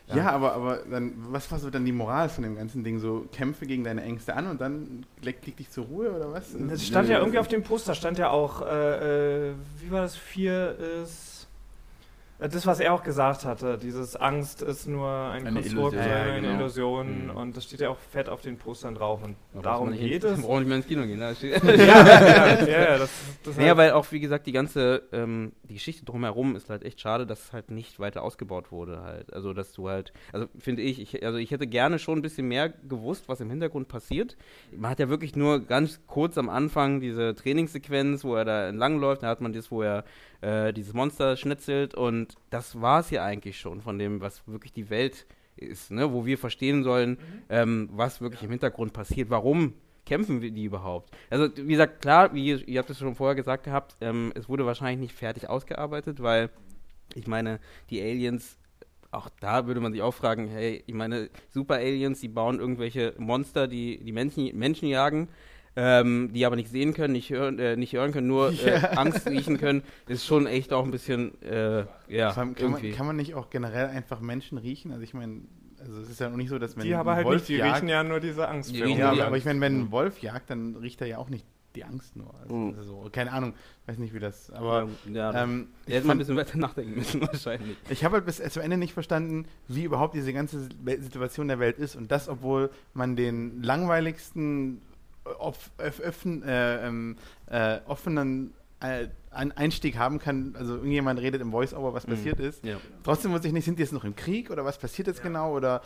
Ja. 0.09 0.17
ja, 0.17 0.31
aber, 0.31 0.55
aber 0.55 0.79
dann, 0.91 1.12
was 1.31 1.50
war 1.53 1.59
so 1.59 1.69
dann 1.71 1.85
die 1.85 1.93
Moral 1.93 2.29
von 2.29 2.43
dem 2.43 2.57
ganzen 2.57 2.83
Ding? 2.83 2.99
So, 2.99 3.27
kämpfe 3.33 3.67
gegen 3.67 3.85
deine 3.85 4.03
Ängste 4.03 4.35
an 4.35 4.47
und 4.47 4.61
dann 4.61 5.05
leg, 5.23 5.45
leg 5.45 5.57
dich 5.57 5.71
zur 5.71 5.85
Ruhe 5.85 6.11
oder 6.11 6.33
was? 6.33 6.55
Es 6.55 6.87
stand 6.87 7.09
ja 7.09 7.19
irgendwie 7.19 7.38
auf 7.38 7.49
dem 7.49 7.62
Poster, 7.62 7.95
stand 7.95 8.19
ja 8.19 8.31
auch, 8.31 8.62
äh, 8.62 9.50
äh, 9.50 9.55
wie 9.81 9.91
war 9.91 10.03
das, 10.03 10.17
vier 10.17 10.77
ist 11.03 11.35
äh, 11.35 11.38
das, 12.38 12.66
was 12.66 12.78
er 12.78 12.95
auch 12.95 13.02
gesagt 13.02 13.45
hatte, 13.45 13.78
dieses 13.78 14.14
Angst 14.14 14.62
ist 14.62 14.87
nur 14.87 15.09
ein 15.09 15.47
eine 15.47 15.61
Konstrukt, 15.61 15.95
Illusion, 15.95 16.12
eine, 16.12 16.28
ja, 16.28 16.40
genau. 16.40 16.54
Illusion 16.54 17.25
mhm. 17.25 17.30
und 17.30 17.57
das 17.57 17.64
steht 17.64 17.80
ja 17.80 17.88
auch 17.90 17.99
fett 17.99 18.28
auf 18.28 18.42
den 18.42 18.59
Postern 18.59 18.95
drauf 18.95 19.23
und 19.25 19.37
ja, 19.54 19.62
darum 19.62 19.92
geht 19.92 20.23
es. 20.23 20.40
Brauchen 20.40 20.61
nicht 20.61 20.68
mehr 20.68 20.76
ins 20.76 20.87
Kino 20.87 21.02
gehen. 21.02 21.18
Ne? 21.18 21.35
ja, 21.42 22.64
ja, 22.64 22.66
ja, 22.66 22.99
das, 22.99 23.11
das 23.42 23.57
naja, 23.57 23.76
weil 23.76 23.92
auch, 23.92 24.11
wie 24.12 24.21
gesagt, 24.21 24.47
die 24.47 24.52
ganze 24.52 25.02
ähm, 25.12 25.52
die 25.68 25.75
Geschichte 25.75 26.04
drumherum 26.04 26.57
ist 26.57 26.71
halt 26.71 26.83
echt 26.83 27.00
schade, 27.00 27.26
dass 27.26 27.47
es 27.47 27.52
halt 27.52 27.71
nicht 27.71 28.00
weiter 28.00 28.23
ausgebaut 28.23 28.73
wurde 28.73 29.02
halt. 29.02 29.33
Also, 29.33 29.52
dass 29.52 29.73
du 29.73 29.88
halt, 29.88 30.12
also 30.33 30.47
finde 30.59 30.83
ich, 30.83 31.00
ich, 31.00 31.25
also 31.25 31.38
ich 31.38 31.50
hätte 31.50 31.66
gerne 31.66 31.99
schon 31.99 32.18
ein 32.18 32.23
bisschen 32.23 32.49
mehr 32.49 32.68
gewusst, 32.68 33.28
was 33.28 33.40
im 33.40 33.50
Hintergrund 33.50 33.88
passiert. 33.88 34.37
Man 34.76 34.90
hat 34.90 34.99
ja 34.99 35.09
wirklich 35.09 35.37
nur 35.37 35.61
ganz 35.61 36.00
kurz 36.07 36.38
am 36.38 36.49
Anfang 36.49 37.00
diese 37.00 37.35
Trainingssequenz, 37.35 38.25
wo 38.25 38.35
er 38.35 38.45
da 38.45 38.68
entlang 38.68 38.99
läuft, 38.99 39.23
da 39.23 39.28
hat 39.28 39.40
man 39.40 39.52
das, 39.52 39.71
wo 39.71 39.83
er 39.83 40.04
äh, 40.40 40.73
dieses 40.73 40.95
Monster 40.95 41.37
schnitzelt 41.37 41.95
und 41.95 42.35
das 42.50 42.80
war 42.80 43.00
es 43.00 43.11
ja 43.11 43.25
eigentlich 43.25 43.59
schon 43.59 43.80
von 43.80 43.99
dem, 43.99 44.21
was 44.21 44.47
wirklich 44.47 44.73
die 44.73 44.90
Welt 44.90 45.26
ist, 45.57 45.90
ne? 45.90 46.12
wo 46.12 46.26
wir 46.26 46.38
verstehen 46.38 46.85
sollen, 46.85 47.11
mhm. 47.11 47.42
ähm, 47.49 47.88
was 47.92 48.21
wirklich 48.21 48.42
im 48.42 48.50
Hintergrund 48.50 48.92
passiert, 48.92 49.30
warum 49.30 49.75
kämpfen 50.07 50.40
wir 50.40 50.50
die 50.50 50.64
überhaupt? 50.64 51.11
Also, 51.28 51.49
wie 51.57 51.73
gesagt, 51.73 52.00
klar, 52.00 52.33
wie 52.35 52.47
ihr, 52.47 52.66
ihr 52.66 52.78
habt 52.78 52.90
es 52.90 52.99
schon 52.99 53.14
vorher 53.14 53.35
gesagt 53.35 53.64
gehabt, 53.64 53.97
ähm, 54.00 54.33
es 54.35 54.49
wurde 54.49 54.64
wahrscheinlich 54.64 55.00
nicht 55.00 55.14
fertig 55.14 55.49
ausgearbeitet, 55.49 56.23
weil 56.23 56.50
ich 57.14 57.26
meine, 57.26 57.61
die 57.90 58.00
Aliens, 58.00 58.59
auch 59.11 59.28
da 59.40 59.66
würde 59.66 59.80
man 59.80 59.92
sich 59.92 60.02
auch 60.02 60.14
fragen, 60.14 60.49
hey, 60.49 60.83
ich 60.87 60.95
meine, 60.95 61.30
Super 61.50 61.76
Aliens, 61.76 62.21
die 62.21 62.28
bauen 62.28 62.59
irgendwelche 62.59 63.14
Monster, 63.18 63.66
die 63.68 64.02
die 64.02 64.12
Menschen, 64.12 64.57
Menschen 64.57 64.88
jagen 64.88 65.28
ähm, 65.76 66.30
die 66.32 66.44
aber 66.46 66.56
nicht 66.56 66.70
sehen 66.70 66.94
können, 66.94 67.12
nicht 67.12 67.30
hören, 67.30 67.58
äh, 67.58 67.76
nicht 67.76 67.92
hören 67.92 68.12
können, 68.12 68.26
nur 68.26 68.50
äh, 68.64 68.80
ja. 68.80 68.90
Angst 68.90 69.26
riechen 69.28 69.58
können, 69.58 69.82
ist 70.06 70.25
schon 70.25 70.46
echt 70.46 70.72
auch 70.72 70.84
ein 70.84 70.90
bisschen, 70.90 71.40
äh, 71.42 71.84
ja, 72.08 72.32
kann 72.32 72.54
man, 72.58 72.92
kann 72.92 73.06
man 73.06 73.16
nicht 73.16 73.34
auch 73.34 73.50
generell 73.50 73.88
einfach 73.88 74.20
Menschen 74.20 74.58
riechen? 74.58 74.92
Also 74.92 75.02
ich 75.02 75.14
meine, 75.14 75.42
also 75.80 76.00
es 76.00 76.10
ist 76.10 76.20
ja 76.20 76.28
noch 76.28 76.37
nicht 76.37 76.48
so, 76.48 76.58
dass 76.58 76.76
wenn 76.76 76.84
die 76.84 76.94
aber 76.94 77.14
halt 77.14 77.26
Wolf 77.26 77.42
nicht, 77.42 77.48
die 77.48 77.56
jagt, 77.56 77.76
riechen 77.76 77.88
ja 77.88 78.02
nur 78.02 78.20
diese 78.20 78.48
Angst. 78.48 78.75
Die 78.75 78.78
ja, 78.78 79.12
aber, 79.12 79.26
aber 79.26 79.37
ich 79.37 79.44
meine, 79.44 79.60
wenn 79.60 79.80
ein 79.80 79.90
Wolf 79.90 80.20
jagt, 80.20 80.50
dann 80.50 80.76
riecht 80.76 81.00
er 81.00 81.06
ja 81.06 81.18
auch 81.18 81.28
nicht 81.28 81.46
die 81.76 81.84
Angst 81.84 82.16
nur. 82.16 82.34
Also, 82.42 82.54
mhm. 82.54 82.75
also 82.76 83.08
keine 83.12 83.32
Ahnung, 83.32 83.54
weiß 83.87 83.98
nicht 83.98 84.14
wie 84.14 84.18
das, 84.18 84.50
aber 84.50 84.88
ja, 85.06 85.32
ja, 85.32 85.42
ähm, 85.42 85.68
ich 85.87 85.94
hätte 85.94 86.06
mal 86.06 86.14
ein 86.14 86.18
bisschen 86.18 86.37
weiter 86.37 86.58
nachdenken 86.58 86.96
müssen 86.96 87.20
wahrscheinlich. 87.26 87.76
Ich 87.88 88.04
habe 88.04 88.16
halt 88.16 88.26
bis 88.26 88.37
zum 88.37 88.62
Ende 88.62 88.76
nicht 88.76 88.94
verstanden, 88.94 89.46
wie 89.68 89.84
überhaupt 89.84 90.14
diese 90.14 90.32
ganze 90.32 90.68
Situation 91.00 91.48
der 91.48 91.60
Welt 91.60 91.78
ist 91.78 91.94
und 91.94 92.10
das, 92.10 92.28
obwohl 92.28 92.70
man 92.94 93.16
den 93.16 93.62
langweiligsten 93.62 94.81
öffn, 95.79 96.43
äh, 96.43 96.87
ähm, 96.87 97.17
äh, 97.47 97.79
offenen 97.87 98.53
äh, 98.81 99.09
Einstieg 99.31 99.99
haben 99.99 100.19
kann, 100.19 100.55
also 100.59 100.77
irgendjemand 100.77 101.21
redet 101.21 101.43
im 101.43 101.51
Voice-Over, 101.51 101.93
was 101.93 102.07
mhm. 102.07 102.12
passiert 102.12 102.41
ist. 102.41 102.64
Ja. 102.64 102.77
Trotzdem 103.05 103.31
muss 103.31 103.45
ich 103.45 103.53
nicht, 103.53 103.64
sind 103.64 103.79
die 103.79 103.83
jetzt 103.83 103.93
noch 103.93 104.05
im 104.05 104.17
Krieg 104.17 104.51
oder 104.51 104.64
was 104.64 104.79
passiert 104.79 105.07
jetzt 105.07 105.19
ja. 105.19 105.25
genau 105.25 105.55
oder 105.55 105.83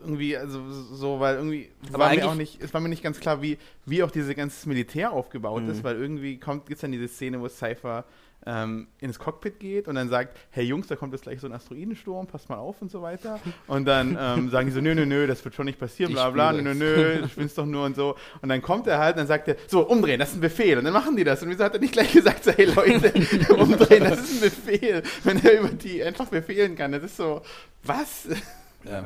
irgendwie, 0.00 0.36
also 0.36 0.60
so, 0.70 1.20
weil 1.20 1.36
irgendwie 1.36 1.70
Aber 1.88 2.00
war 2.00 2.14
mir 2.14 2.28
auch 2.28 2.34
nicht, 2.34 2.62
es 2.62 2.74
war 2.74 2.80
mir 2.80 2.88
nicht 2.88 3.02
ganz 3.02 3.20
klar, 3.20 3.42
wie, 3.42 3.58
wie 3.86 4.02
auch 4.02 4.10
diese 4.10 4.34
ganze 4.34 4.68
Militär 4.68 5.12
aufgebaut 5.12 5.62
mhm. 5.62 5.70
ist, 5.70 5.84
weil 5.84 5.96
irgendwie 5.96 6.38
kommt, 6.38 6.66
gibt 6.66 6.76
es 6.76 6.80
dann 6.80 6.92
diese 6.92 7.08
Szene, 7.08 7.40
wo 7.40 7.48
Cypher 7.48 8.04
ähm, 8.46 8.88
ins 9.00 9.18
Cockpit 9.18 9.60
geht 9.60 9.88
und 9.88 9.94
dann 9.94 10.08
sagt, 10.08 10.36
hey 10.50 10.64
Jungs, 10.64 10.86
da 10.86 10.96
kommt 10.96 11.12
jetzt 11.12 11.22
gleich 11.22 11.40
so 11.40 11.46
ein 11.46 11.52
Asteroidensturm, 11.52 12.26
passt 12.26 12.48
mal 12.48 12.56
auf 12.56 12.80
und 12.82 12.90
so 12.90 13.02
weiter. 13.02 13.40
Und 13.66 13.84
dann 13.86 14.18
ähm, 14.20 14.50
sagen 14.50 14.66
die 14.66 14.72
so, 14.72 14.80
nö, 14.80 14.94
nö, 14.94 15.06
nö, 15.06 15.26
das 15.26 15.44
wird 15.44 15.54
schon 15.54 15.66
nicht 15.66 15.78
passieren, 15.78 16.12
bla 16.12 16.30
bla, 16.30 16.52
nö, 16.52 16.62
nö, 16.62 16.74
nö, 16.74 17.22
du 17.22 17.28
spinnst 17.28 17.56
doch 17.58 17.66
nur 17.66 17.84
und 17.84 17.96
so. 17.96 18.16
Und 18.40 18.48
dann 18.48 18.62
kommt 18.62 18.86
er 18.86 18.98
halt 18.98 19.14
und 19.14 19.20
dann 19.20 19.26
sagt 19.26 19.48
er, 19.48 19.56
so, 19.68 19.86
umdrehen, 19.86 20.18
das 20.18 20.30
ist 20.30 20.36
ein 20.36 20.40
Befehl. 20.40 20.78
Und 20.78 20.84
dann 20.84 20.92
machen 20.92 21.16
die 21.16 21.24
das. 21.24 21.42
Und 21.42 21.50
wieso 21.50 21.64
hat 21.64 21.74
er 21.74 21.80
nicht 21.80 21.92
gleich 21.92 22.12
gesagt, 22.12 22.44
so, 22.44 22.52
hey 22.52 22.66
Leute, 22.66 23.12
umdrehen, 23.54 24.04
das 24.04 24.20
ist 24.20 24.42
ein 24.42 24.50
Befehl. 24.50 25.02
Wenn 25.24 25.44
er 25.44 25.60
über 25.60 25.68
die 25.68 26.02
einfach 26.02 26.26
befehlen 26.26 26.76
kann, 26.76 26.92
das 26.92 27.04
ist 27.04 27.16
so, 27.16 27.42
was? 27.84 28.28
Ja, 28.84 29.04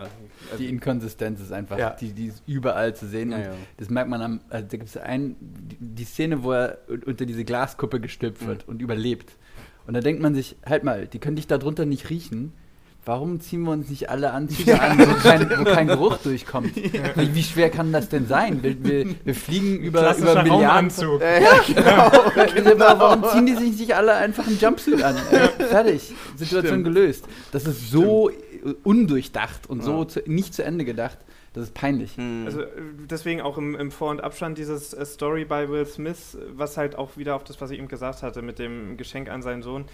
die 0.58 0.68
Inkonsistenz 0.68 1.40
ist 1.40 1.52
einfach, 1.52 1.78
ja. 1.78 1.90
die, 1.90 2.12
die 2.12 2.26
ist 2.26 2.42
überall 2.46 2.94
zu 2.94 3.06
sehen. 3.06 3.32
Ja, 3.32 3.52
das 3.76 3.90
merkt 3.90 4.10
man 4.10 4.22
am, 4.22 4.40
also 4.48 4.66
da 4.68 4.76
gibt 4.76 4.88
es 4.88 4.96
ein, 4.96 5.36
die, 5.40 5.76
die, 5.80 6.04
Szene, 6.04 6.42
wo 6.42 6.52
er 6.52 6.78
unter 7.06 7.26
diese 7.26 7.44
Glaskuppe 7.44 8.00
gestülpt 8.00 8.42
mhm. 8.42 8.46
wird 8.46 8.68
und 8.68 8.80
überlebt. 8.80 9.36
Und 9.86 9.94
da 9.94 10.00
denkt 10.00 10.22
man 10.22 10.34
sich, 10.34 10.56
halt 10.64 10.84
mal, 10.84 11.06
die 11.06 11.18
können 11.18 11.36
dich 11.36 11.46
da 11.46 11.58
drunter 11.58 11.84
nicht 11.84 12.10
riechen. 12.10 12.52
Warum 13.06 13.40
ziehen 13.40 13.62
wir 13.62 13.70
uns 13.70 13.88
nicht 13.88 14.10
alle 14.10 14.32
Anzüge 14.32 14.80
an, 14.80 14.98
wo 14.98 15.14
kein, 15.14 15.48
wo 15.48 15.64
kein 15.64 15.86
Geruch 15.86 16.18
durchkommt? 16.18 16.76
Wie, 16.76 17.34
wie, 17.34 17.42
schwer 17.42 17.70
kann 17.70 17.92
das 17.92 18.08
denn 18.08 18.26
sein? 18.26 18.62
Wir, 18.62 18.84
wir, 18.84 19.06
wir 19.24 19.34
fliegen 19.34 19.78
über, 19.78 20.14
über 20.16 20.42
Milliarden. 20.42 20.90
Äh, 21.20 21.42
ja, 21.42 21.50
genau. 21.66 22.44
genau. 22.54 22.78
Warum 22.98 23.24
ziehen 23.30 23.46
die 23.46 23.54
sich 23.54 23.78
nicht 23.78 23.94
alle 23.94 24.14
einfach 24.14 24.46
einen 24.46 24.58
Jumpsuit 24.58 25.02
an? 25.02 25.16
Äh, 25.30 25.48
fertig. 25.64 26.12
Situation 26.36 26.80
Stimmt. 26.80 26.84
gelöst. 26.84 27.24
Das 27.52 27.64
ist 27.64 27.90
so 27.90 28.28
Stimmt 28.28 28.46
undurchdacht 28.82 29.68
und 29.68 29.78
ja. 29.78 29.84
so 29.84 30.04
zu, 30.04 30.22
nicht 30.26 30.54
zu 30.54 30.64
Ende 30.64 30.84
gedacht. 30.84 31.18
Das 31.52 31.64
ist 31.64 31.74
peinlich. 31.74 32.18
Hm. 32.18 32.42
Also 32.44 32.60
äh, 32.60 32.68
deswegen 33.08 33.40
auch 33.40 33.56
im, 33.56 33.74
im 33.76 33.90
Vor- 33.90 34.10
und 34.10 34.22
Abstand 34.22 34.58
dieses 34.58 34.92
äh, 34.92 35.06
Story 35.06 35.46
bei 35.46 35.70
Will 35.70 35.86
Smith, 35.86 36.36
was 36.54 36.76
halt 36.76 36.96
auch 36.96 37.16
wieder 37.16 37.34
auf 37.34 37.44
das, 37.44 37.62
was 37.62 37.70
ich 37.70 37.78
ihm 37.78 37.88
gesagt 37.88 38.22
hatte, 38.22 38.42
mit 38.42 38.58
dem 38.58 38.98
Geschenk 38.98 39.30
an 39.30 39.40
seinen 39.40 39.62
Sohn. 39.62 39.86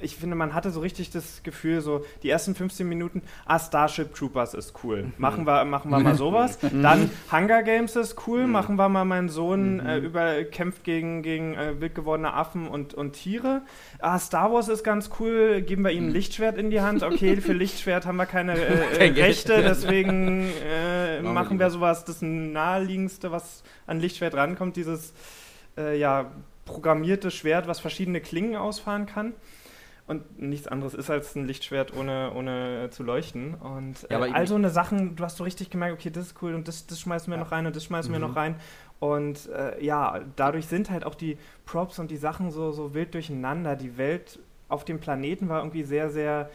Ich 0.00 0.16
finde, 0.16 0.36
man 0.36 0.54
hatte 0.54 0.70
so 0.70 0.80
richtig 0.80 1.10
das 1.10 1.42
Gefühl, 1.42 1.80
so 1.80 2.04
die 2.22 2.30
ersten 2.30 2.54
15 2.54 2.88
Minuten, 2.88 3.22
ah, 3.46 3.58
Starship 3.58 4.14
Troopers 4.14 4.54
ist 4.54 4.74
cool. 4.82 5.04
Mhm. 5.04 5.12
Machen 5.18 5.46
wir, 5.46 5.64
machen 5.64 5.90
wir 5.90 6.00
mal 6.00 6.14
sowas. 6.14 6.58
Mhm. 6.72 6.82
Dann 6.82 7.10
Hunger 7.30 7.62
Games 7.64 7.96
ist 7.96 8.26
cool, 8.26 8.46
mhm. 8.46 8.52
machen 8.52 8.76
wir 8.76 8.88
mal 8.88 9.04
meinen 9.04 9.28
Sohn 9.28 9.80
äh, 9.80 9.98
über, 9.98 10.44
kämpft 10.44 10.84
gegen, 10.84 11.22
gegen 11.22 11.54
äh, 11.54 11.80
wild 11.80 11.94
gewordene 11.94 12.32
Affen 12.32 12.68
und, 12.68 12.94
und 12.94 13.12
Tiere. 13.12 13.62
Ah, 13.98 14.18
Star 14.18 14.52
Wars 14.52 14.68
ist 14.68 14.84
ganz 14.84 15.10
cool, 15.18 15.60
geben 15.60 15.82
wir 15.82 15.90
ihm 15.90 16.08
ein 16.08 16.10
Lichtschwert 16.10 16.56
in 16.56 16.70
die 16.70 16.80
Hand. 16.80 17.02
Okay, 17.02 17.36
für 17.40 17.52
Lichtschwert 17.52 18.06
haben 18.06 18.16
wir 18.16 18.26
keine 18.26 18.58
äh, 18.58 19.10
Rechte, 19.10 19.62
deswegen 19.62 20.48
äh, 20.64 21.20
machen 21.20 21.58
wir 21.58 21.68
sowas, 21.70 22.04
das 22.04 22.22
naheliegendste, 22.22 23.32
was 23.32 23.62
an 23.86 24.00
Lichtschwert 24.00 24.34
rankommt, 24.34 24.76
dieses 24.76 25.12
äh, 25.76 25.98
ja, 25.98 26.30
programmierte 26.64 27.30
Schwert, 27.30 27.66
was 27.66 27.80
verschiedene 27.80 28.20
Klingen 28.20 28.56
ausfahren 28.56 29.06
kann. 29.06 29.34
Und 30.06 30.40
nichts 30.40 30.66
anderes 30.66 30.94
ist 30.94 31.10
als 31.10 31.36
ein 31.36 31.46
Lichtschwert 31.46 31.96
ohne, 31.96 32.32
ohne 32.34 32.88
zu 32.90 33.02
leuchten. 33.02 33.54
Und 33.54 34.10
äh, 34.10 34.14
ja, 34.14 34.34
all 34.34 34.46
so 34.46 34.56
eine 34.56 34.70
Sachen, 34.70 35.16
du 35.16 35.24
hast 35.24 35.36
so 35.36 35.44
richtig 35.44 35.70
gemerkt, 35.70 35.94
okay, 35.94 36.10
das 36.10 36.26
ist 36.26 36.42
cool 36.42 36.54
und 36.54 36.66
das, 36.68 36.86
das 36.86 37.00
schmeißen 37.00 37.32
wir 37.32 37.38
ja. 37.38 37.44
noch 37.44 37.52
rein 37.52 37.66
und 37.66 37.76
das 37.76 37.84
schmeißen 37.84 38.10
mhm. 38.10 38.16
wir 38.16 38.26
noch 38.26 38.36
rein. 38.36 38.56
Und 38.98 39.48
äh, 39.48 39.82
ja, 39.84 40.20
dadurch 40.36 40.66
sind 40.66 40.90
halt 40.90 41.04
auch 41.04 41.14
die 41.14 41.38
Props 41.66 41.98
und 41.98 42.10
die 42.10 42.16
Sachen 42.16 42.50
so, 42.50 42.72
so 42.72 42.94
wild 42.94 43.14
durcheinander. 43.14 43.76
Die 43.76 43.96
Welt 43.96 44.38
auf 44.68 44.84
dem 44.84 45.00
Planeten 45.00 45.48
war 45.48 45.60
irgendwie 45.60 45.84
sehr, 45.84 46.10
sehr 46.10 46.50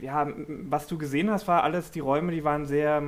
ja, 0.00 0.26
was 0.48 0.86
du 0.86 0.98
gesehen 0.98 1.30
hast, 1.30 1.46
war 1.46 1.62
alles, 1.64 1.90
die 1.90 2.00
Räume, 2.00 2.32
die 2.32 2.44
waren 2.44 2.66
sehr, 2.66 3.02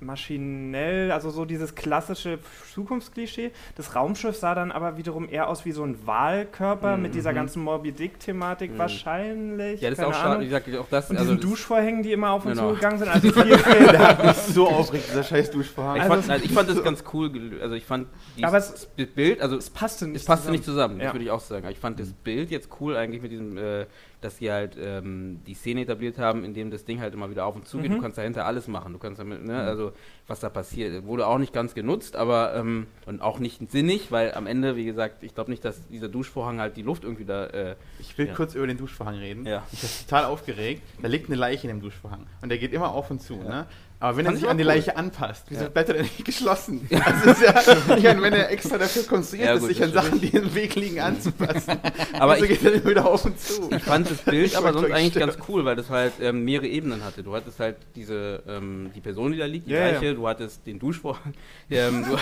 maschinell, 0.00 1.10
also 1.12 1.30
so 1.30 1.44
dieses 1.44 1.74
klassische 1.74 2.38
Zukunftsklischee. 2.74 3.50
Das 3.76 3.94
Raumschiff 3.94 4.36
sah 4.36 4.54
dann 4.54 4.72
aber 4.72 4.96
wiederum 4.96 5.28
eher 5.28 5.48
aus 5.48 5.64
wie 5.64 5.72
so 5.72 5.82
ein 5.84 6.06
Wahlkörper 6.06 6.96
Mhm. 6.96 7.02
mit 7.02 7.14
dieser 7.14 7.32
ganzen 7.32 7.62
Moby 7.62 7.92
Dick-Thematik 7.92 8.72
Mhm. 8.72 8.78
wahrscheinlich. 8.78 9.80
Ja, 9.80 9.90
das 9.90 9.98
ist 9.98 10.04
auch 10.04 10.14
schade. 10.14 10.40
Wie 10.40 10.44
gesagt, 10.46 10.74
auch 10.76 10.86
das. 10.90 11.10
Und 11.10 11.16
also 11.16 11.30
diesen 11.32 11.40
das- 11.40 11.50
Duschvorhängen, 11.50 12.02
die 12.02 12.12
immer 12.12 12.30
auf 12.30 12.44
und 12.44 12.52
Genau. 12.52 12.68
zu 12.70 12.74
gegangen 12.74 12.98
sind. 12.98 13.08
Also 13.08 13.32
viel, 13.32 13.58
viel, 13.58 13.86
Der 13.86 13.98
hat 14.08 14.24
mich 14.24 14.36
so 14.36 14.68
aufgeregt, 14.68 15.08
dieser 15.10 15.22
scheiß 15.24 15.50
Duschvorhang. 15.50 15.96
Ich, 15.96 16.02
Also 16.02 16.14
fand, 16.14 16.30
also 16.30 16.44
ich 16.44 16.52
fand 16.52 16.68
das 16.70 16.82
ganz 16.84 17.04
cool. 17.12 17.30
Also 17.62 17.74
ich 17.74 17.84
fand 17.84 18.08
dieses 18.36 18.48
Aber 18.48 18.58
es- 18.58 18.88
Bild, 19.14 19.40
also 19.40 19.56
es 19.56 19.70
passte 19.70 20.06
nicht 20.06 20.16
es 20.16 20.24
passte 20.24 20.50
nicht 20.50 20.64
zusammen, 20.64 20.98
Ja. 20.98 21.04
das 21.06 21.14
würde 21.14 21.24
ich 21.24 21.30
auch 21.30 21.40
sagen. 21.40 21.64
Aber 21.64 21.72
Ich 21.72 21.78
fand 21.78 21.98
das 22.00 22.12
Bild 22.12 22.50
jetzt 22.50 22.68
cool 22.80 22.96
eigentlich 22.96 23.22
mit 23.22 23.30
diesem, 23.32 23.56
äh, 23.56 23.86
dass 24.26 24.38
sie 24.38 24.50
halt 24.50 24.76
ähm, 24.78 25.40
die 25.46 25.54
Szene 25.54 25.82
etabliert 25.82 26.18
haben, 26.18 26.44
in 26.44 26.52
dem 26.52 26.70
das 26.70 26.84
Ding 26.84 27.00
halt 27.00 27.14
immer 27.14 27.30
wieder 27.30 27.46
auf 27.46 27.54
und 27.56 27.66
zu 27.66 27.78
geht. 27.78 27.90
Mhm. 27.90 27.96
Du 27.96 28.02
kannst 28.02 28.18
dahinter 28.18 28.44
alles 28.44 28.66
machen. 28.68 28.92
Du 28.92 28.98
kannst 28.98 29.20
damit, 29.20 29.44
ne, 29.44 29.56
also 29.60 29.92
was 30.26 30.40
da 30.40 30.48
passiert. 30.50 31.06
Wurde 31.06 31.26
auch 31.26 31.38
nicht 31.38 31.52
ganz 31.52 31.74
genutzt, 31.74 32.16
aber 32.16 32.54
ähm, 32.56 32.86
und 33.06 33.22
auch 33.22 33.38
nicht 33.38 33.70
sinnig, 33.70 34.10
weil 34.10 34.34
am 34.34 34.46
Ende, 34.46 34.76
wie 34.76 34.84
gesagt, 34.84 35.22
ich 35.22 35.34
glaube 35.34 35.50
nicht, 35.50 35.64
dass 35.64 35.86
dieser 35.88 36.08
Duschvorhang 36.08 36.60
halt 36.60 36.76
die 36.76 36.82
Luft 36.82 37.04
irgendwie 37.04 37.24
da. 37.24 37.46
Äh, 37.46 37.76
Ich 38.00 38.18
will 38.18 38.26
Ja. 38.26 38.34
kurz 38.34 38.54
über 38.54 38.66
den 38.66 38.76
Duschvorhang 38.78 39.14
reden. 39.16 39.46
Ja. 39.46 39.62
Ich 39.72 39.80
bin 39.80 39.90
total 40.08 40.24
aufgeregt. 40.24 40.82
Da 41.00 41.08
liegt 41.08 41.26
eine 41.28 41.36
Leiche 41.36 41.68
in 41.68 41.76
dem 41.76 41.80
Duschvorhang. 41.80 42.26
Und 42.42 42.48
der 42.48 42.58
geht 42.58 42.72
immer 42.72 42.90
auf 42.90 43.10
und 43.10 43.22
zu. 43.22 43.36
Ne? 43.36 43.66
Aber 43.98 44.16
wenn 44.18 44.26
Fand 44.26 44.34
er 44.34 44.36
ich 44.36 44.40
sich 44.42 44.50
an 44.50 44.58
die 44.58 44.62
cool. 44.64 44.68
Leiche 44.68 44.96
anpasst, 44.96 45.44
wieso 45.48 45.62
Ja. 45.64 45.68
bleibt 45.70 45.88
er 45.88 45.94
denn 45.94 46.02
nicht 46.02 46.24
geschlossen? 46.24 46.86
Also 47.04 47.30
ist 47.30 47.40
ja, 47.42 47.96
ich 47.96 48.02
meine, 48.04 48.22
wenn 48.22 48.32
er 48.34 48.50
extra 48.52 48.76
dafür 48.76 49.04
konstruiert 49.04 49.46
Ja, 49.48 49.54
ist, 49.54 49.60
gut, 49.60 49.68
sich 49.70 49.78
das 49.78 49.88
an 49.88 50.04
Sachen, 50.04 50.20
die 50.20 50.28
im 50.36 50.54
Weg 50.54 50.74
liegen, 50.74 51.00
anzupassen. 51.00 51.78
Aber 52.18 52.34
wieso 52.36 52.44
ich- 52.44 52.60
geht 52.60 52.74
er 52.84 52.84
wieder 52.88 53.06
auf 53.06 53.24
und 53.24 53.40
zu? 53.40 53.70
Ich 53.72 53.82
fand 53.82 54.10
das 54.10 54.18
Bild 54.18 54.54
aber 54.54 54.72
sonst 54.74 54.90
eigentlich 54.92 55.14
gestört. 55.14 55.36
ganz 55.38 55.48
cool, 55.48 55.64
weil 55.64 55.76
das 55.76 55.88
halt 55.88 56.12
ähm, 56.20 56.44
mehrere 56.44 56.66
Ebenen 56.66 57.02
hatte. 57.04 57.22
Du 57.22 57.34
hattest 57.34 57.58
halt 57.58 57.76
diese 57.94 58.42
ähm, 58.46 58.90
die 58.94 59.00
Person, 59.00 59.32
die 59.32 59.38
da 59.38 59.46
liegt, 59.46 59.66
die 59.66 59.72
Ja, 59.72 59.86
ja. 59.86 59.92
Leiche, 59.92 60.14
du 60.14 60.28
hattest 60.28 60.66
den 60.66 60.78
Duschvorhang, 60.78 61.32
ähm, 61.70 62.04
du, 62.08 62.16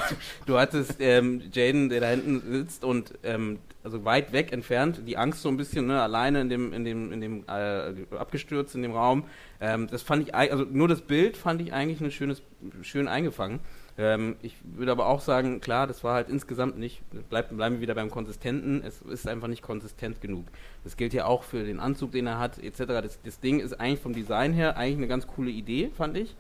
du 0.46 0.58
hattest 0.58 0.96
ähm, 1.00 1.42
Jaden, 1.52 1.88
der 1.88 2.00
da 2.00 2.08
hinten 2.10 2.40
sitzt 2.52 2.84
und 2.84 3.14
ähm, 3.24 3.58
also 3.82 4.04
weit 4.04 4.32
weg 4.32 4.52
entfernt, 4.52 5.00
die 5.06 5.16
Angst 5.18 5.42
so 5.42 5.48
ein 5.50 5.56
bisschen, 5.58 5.87
ne, 5.88 6.00
alleine 6.00 6.40
in 6.40 6.48
dem, 6.48 6.72
in 6.72 6.84
dem, 6.84 7.12
in 7.12 7.20
dem 7.20 7.44
äh, 7.48 8.16
abgestürzt 8.16 8.74
in 8.76 8.82
dem 8.82 8.92
Raum. 8.92 9.24
Ähm, 9.61 9.87
das 9.90 10.03
fand 10.03 10.27
ich, 10.29 10.35
also 10.35 10.64
nur 10.64 10.88
das 10.88 11.01
Bild 11.01 11.37
fand 11.37 11.61
ich 11.62 11.73
eigentlich 11.73 12.01
ein 12.01 12.11
schönes, 12.11 12.43
schön 12.83 13.09
eingefangen. 13.09 13.61
Ähm, 13.97 14.35
ich 14.43 14.57
würde 14.64 14.90
aber 14.90 15.07
auch 15.07 15.21
sagen, 15.21 15.61
klar, 15.61 15.87
das 15.87 16.03
war 16.03 16.14
halt 16.14 16.29
insgesamt 16.29 16.77
nicht, 16.79 17.01
bleib, 17.31 17.51
bleiben 17.57 17.77
wir 17.77 17.81
wieder 17.81 17.95
beim 17.95 18.11
Konsistenten, 18.11 18.83
es 18.85 19.03
ist 19.03 19.29
einfach 19.29 19.47
nicht 19.47 19.62
konsistent 19.62 20.21
genug. 20.21 20.47
Das 20.83 20.97
gilt 20.97 21.14
ja 21.14 21.27
auch 21.27 21.45
für 21.45 21.62
den 21.62 21.79
Anzug, 21.79 22.11
den 22.11 22.27
er 22.27 22.40
hat, 22.40 22.59
etc. 22.59 22.79
Das, 22.87 23.19
das 23.25 23.38
Ding 23.38 23.61
ist 23.61 23.79
eigentlich 23.81 24.01
vom 24.01 24.12
Design 24.12 24.53
her 24.53 24.77
eigentlich 24.77 24.97
eine 24.99 25.07
ganz 25.09 25.27
coole 25.29 25.51
Idee, 25.51 25.90
fand 25.97 26.17
ich. 26.17 26.35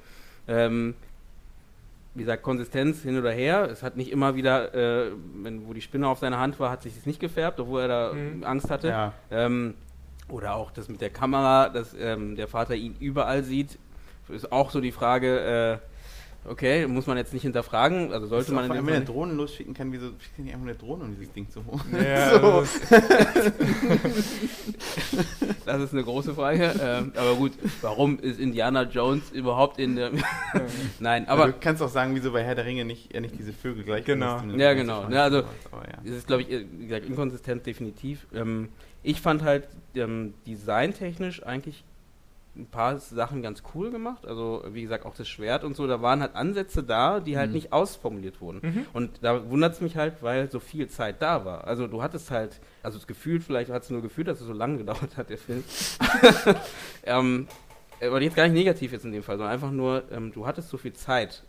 Ähm, 0.48 0.94
wie 2.16 2.20
gesagt, 2.22 2.42
Konsistenz 2.42 3.02
hin 3.02 3.18
oder 3.18 3.32
her. 3.32 3.68
Es 3.70 3.82
hat 3.82 3.96
nicht 3.96 4.10
immer 4.12 4.34
wieder, 4.36 4.74
äh, 4.74 5.10
wenn, 5.42 5.66
wo 5.66 5.72
die 5.74 5.80
Spinne 5.80 6.08
auf 6.08 6.18
seiner 6.18 6.38
Hand 6.38 6.58
war, 6.60 6.70
hat 6.70 6.82
sich 6.82 6.94
das 6.94 7.06
nicht 7.06 7.18
gefärbt, 7.20 7.58
obwohl 7.60 7.82
er 7.82 7.88
da 7.88 8.12
Mhm. 8.12 8.44
Angst 8.44 8.70
hatte. 8.70 8.88
Ja. 8.88 9.12
Ähm, 9.30 9.74
oder 10.28 10.54
auch 10.54 10.70
das 10.70 10.88
mit 10.88 11.00
der 11.00 11.10
Kamera, 11.10 11.68
dass 11.68 11.94
ähm, 11.98 12.36
der 12.36 12.48
Vater 12.48 12.74
ihn 12.74 12.96
überall 12.98 13.44
sieht, 13.44 13.78
ist 14.28 14.52
auch 14.52 14.70
so 14.70 14.80
die 14.80 14.92
Frage, 14.92 15.80
äh, 15.80 16.50
okay, 16.50 16.86
muss 16.86 17.06
man 17.06 17.16
jetzt 17.16 17.32
nicht 17.32 17.42
hinterfragen, 17.42 18.12
also 18.12 18.26
sollte 18.26 18.52
man 18.52 18.64
in 18.64 18.70
wenn 18.70 18.84
man 18.84 18.94
eine 18.94 19.04
Drohne 19.04 19.32
losschicken 19.32 19.74
kann, 19.74 19.92
wieso 19.92 20.08
schickt 20.18 20.38
ihr 20.38 20.44
nicht 20.44 20.54
einfach 20.54 20.66
eine 20.66 20.76
Drohne, 20.76 21.04
um 21.04 21.16
dieses 21.16 21.32
Ding 21.32 21.48
zu 21.48 21.64
holen? 21.64 21.80
Ja, 21.92 22.40
so. 22.40 22.60
nicht. 22.60 22.74
Das 25.64 25.80
ist 25.80 25.94
eine 25.94 26.04
große 26.04 26.34
Frage. 26.34 26.74
ähm, 26.80 27.12
aber 27.16 27.36
gut, 27.36 27.52
warum 27.80 28.18
ist 28.18 28.38
Indiana 28.38 28.82
Jones 28.82 29.30
überhaupt 29.30 29.78
in 29.78 29.96
der... 29.96 30.10
Nein, 31.00 31.26
Aber 31.26 31.44
aber 31.44 31.52
du 31.52 31.58
kannst 31.58 31.82
auch 31.82 31.88
sagen, 31.88 32.14
wieso 32.14 32.32
bei 32.32 32.44
Herr 32.44 32.54
der 32.54 32.66
Ringe 32.66 32.84
nicht, 32.84 33.14
er 33.14 33.22
nicht 33.22 33.38
diese 33.38 33.54
Vögel 33.54 33.82
gleich 33.82 34.04
Genau. 34.04 34.42
Ja, 34.56 34.74
genau. 34.74 35.08
Ja, 35.08 35.24
also-. 35.24 35.44
Aber 35.72 35.88
ja. 35.88 35.98
es 36.04 36.10
ist, 36.10 36.26
glaube 36.26 36.42
ich, 36.42 36.50
äh, 36.50 36.66
wie 36.70 36.86
gesagt, 36.86 37.06
inkonsistent 37.06 37.64
definitiv. 37.64 38.26
Ähm, 38.34 38.68
ich 39.04 39.20
fand 39.20 39.42
halt 39.44 39.68
ähm, 39.94 40.34
designtechnisch 40.46 41.44
eigentlich 41.46 41.84
ein 42.56 42.66
paar 42.66 42.98
Sachen 42.98 43.42
ganz 43.42 43.64
cool 43.74 43.90
gemacht. 43.90 44.26
Also, 44.26 44.62
wie 44.70 44.82
gesagt, 44.82 45.04
auch 45.06 45.14
das 45.16 45.28
Schwert 45.28 45.64
und 45.64 45.74
so, 45.76 45.86
da 45.88 46.00
waren 46.02 46.20
halt 46.20 46.36
Ansätze 46.36 46.84
da, 46.84 47.18
die 47.20 47.36
halt 47.36 47.48
Mhm. 47.50 47.54
nicht 47.54 47.72
ausformuliert 47.72 48.40
wurden. 48.40 48.60
Mhm. 48.62 48.86
Und 48.92 49.10
da 49.22 49.50
wundert 49.50 49.74
es 49.74 49.80
mich 49.80 49.96
halt, 49.96 50.22
weil 50.22 50.48
so 50.50 50.60
viel 50.60 50.88
Zeit 50.88 51.20
da 51.20 51.44
war. 51.44 51.66
Also 51.66 51.88
du 51.88 52.00
hattest 52.02 52.30
halt, 52.30 52.60
also 52.84 52.96
das 52.96 53.06
Gefühl, 53.08 53.40
vielleicht 53.40 53.70
hat 53.70 53.82
es 53.82 53.90
nur 53.90 54.02
gefühlt, 54.02 54.28
dass 54.28 54.40
es 54.40 54.46
so 54.46 54.52
lange 54.52 54.78
gedauert 54.84 55.16
hat, 55.16 55.30
der 55.30 55.38
Film. 55.38 55.64
ähm, 57.04 57.48
aber 58.00 58.20
jetzt 58.22 58.36
gar 58.36 58.44
nicht 58.44 58.54
negativ 58.54 58.92
jetzt 58.92 59.04
in 59.04 59.12
dem 59.12 59.22
Fall, 59.22 59.36
sondern 59.36 59.52
einfach 59.52 59.70
nur, 59.70 60.04
ähm, 60.12 60.32
du 60.32 60.46
hattest 60.46 60.68
so 60.68 60.76
viel 60.76 60.92
Zeit, 60.92 61.42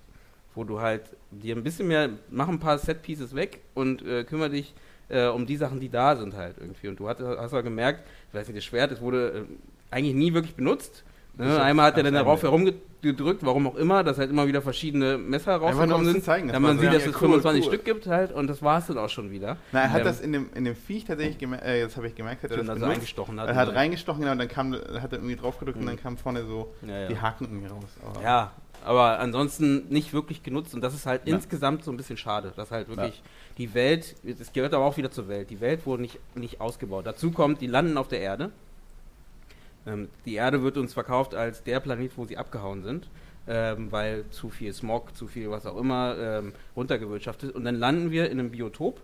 wo 0.56 0.64
du 0.64 0.80
halt 0.80 1.04
dir 1.32 1.56
ein 1.56 1.64
bisschen 1.64 1.88
mehr, 1.88 2.10
mach 2.30 2.48
ein 2.48 2.60
paar 2.60 2.78
Set-Pieces 2.78 3.36
weg 3.36 3.62
und 3.74 4.02
äh, 4.04 4.24
kümmere 4.24 4.50
dich 4.50 4.74
äh, 5.10 5.28
um 5.28 5.46
die 5.46 5.58
Sachen, 5.58 5.80
die 5.80 5.90
da 5.90 6.16
sind 6.16 6.36
halt 6.36 6.56
irgendwie. 6.60 6.88
Und 6.88 7.00
du 7.00 7.08
hast, 7.08 7.20
hast 7.22 7.54
auch 7.54 7.64
gemerkt, 7.64 8.02
ich 8.30 8.34
weiß 8.38 8.48
nicht, 8.48 8.58
das 8.58 8.64
Schwert, 8.66 8.92
das 8.92 9.02
wurde 9.02 9.46
äh, 9.92 9.96
eigentlich 9.96 10.16
nie 10.16 10.34
wirklich 10.34 10.56
benutzt. 10.56 11.04
Ne? 11.38 11.62
Einmal 11.62 11.88
hat 11.88 11.98
er 11.98 12.04
dann 12.04 12.14
darauf 12.14 12.44
herumgedrückt, 12.44 13.46
warum 13.46 13.68
auch 13.68 13.76
immer, 13.76 14.06
dass 14.06 14.18
halt 14.18 14.30
immer 14.30 14.48
wieder 14.48 14.62
verschiedene 14.62 15.18
Messer 15.18 15.58
rausgekommen 15.58 16.06
sind. 16.06 16.24
zeigen. 16.24 16.50
Wenn 16.50 16.62
man 16.62 16.78
war 16.78 16.84
sieht, 16.86 16.94
dass 16.94 17.04
ja, 17.04 17.10
es 17.10 17.16
cool, 17.16 17.28
25 17.42 17.64
cool. 17.66 17.74
Stück 17.74 17.84
gibt 17.86 18.08
halt 18.08 18.32
und 18.32 18.48
das 18.48 18.62
war 18.64 18.78
es 18.80 18.88
dann 18.88 18.98
auch 18.98 19.10
schon 19.10 19.32
wieder. 19.32 19.58
Na, 19.74 19.82
er 19.82 19.92
hat 19.92 20.00
Ähm, 20.00 20.06
das 20.06 20.22
in 20.22 20.32
dem, 20.32 20.50
in 20.56 20.64
dem 20.64 20.76
Viech 20.78 21.04
tatsächlich 21.04 21.38
gemerkt, 21.38 21.66
äh, 21.66 21.80
jetzt 21.82 21.98
habe 21.98 22.08
ich 22.08 22.16
gemerkt, 22.16 22.44
hat 22.44 22.52
er 22.52 22.58
das 22.58 22.68
dass 22.68 22.76
er 22.78 22.80
benutzt. 22.80 22.96
eingestochen 22.96 23.40
hat. 23.42 23.50
Er 23.50 23.56
hat 23.56 23.76
reingestochen, 23.76 24.22
genau, 24.22 24.32
und 24.32 24.38
dann 24.40 24.48
kam, 24.48 24.74
hat 24.76 25.12
er 25.12 25.14
irgendwie 25.20 25.36
drauf 25.36 25.60
gedrückt 25.60 25.78
und 25.78 25.84
Mhm. 25.84 25.88
dann 25.90 26.02
kam 26.02 26.18
vorne 26.18 26.46
so 26.46 26.74
ja, 26.88 27.00
ja. 27.02 27.08
die 27.10 27.20
Haken 27.20 27.44
irgendwie 27.46 27.68
raus. 27.68 27.84
Aber 28.06 28.24
ja, 28.24 28.52
aber 28.84 29.20
ansonsten 29.20 29.88
nicht 29.90 30.14
wirklich 30.14 30.44
genutzt 30.44 30.74
und 30.74 30.82
das 30.82 30.94
ist 30.94 31.06
halt 31.06 31.28
Ja. 31.28 31.36
insgesamt 31.36 31.84
so 31.84 31.92
ein 31.92 31.98
bisschen 31.98 32.18
schade, 32.18 32.54
dass 32.56 32.72
halt 32.72 32.88
wirklich 32.90 33.22
die 33.58 33.74
Welt, 33.74 34.16
es 34.24 34.52
gehört 34.54 34.74
aber 34.74 34.86
auch 34.86 34.98
wieder 34.98 35.12
zur 35.12 35.28
Welt, 35.28 35.50
die 35.50 35.62
Welt 35.62 35.86
wurde 35.86 36.02
nicht, 36.02 36.20
nicht 36.36 36.60
ausgebaut. 36.62 37.06
Dazu 37.06 37.32
kommt, 37.32 37.62
die 37.62 37.68
landen 37.68 37.98
auf 37.98 38.08
der 38.08 38.20
Erde. 38.20 38.52
Ähm, 39.88 40.10
die 40.26 40.36
Erde 40.36 40.64
wird 40.64 40.78
uns 40.78 40.94
verkauft 40.94 41.36
als 41.36 41.64
der 41.64 41.80
Planet, 41.80 42.12
wo 42.18 42.26
sie 42.26 42.38
abgehauen 42.38 42.84
sind, 42.84 43.08
ähm, 43.48 43.92
weil 43.92 44.26
zu 44.32 44.50
viel 44.50 44.74
Smog, 44.74 45.16
zu 45.16 45.28
viel 45.28 45.52
was 45.52 45.66
auch 45.66 45.78
immer 45.78 46.16
ähm, 46.20 46.54
runtergewirtschaftet 46.76 47.52
ist. 47.52 47.56
Und 47.56 47.66
dann 47.66 47.76
landen 47.76 48.12
wir 48.12 48.30
in 48.32 48.40
einem 48.40 48.50
Biotop, 48.52 49.00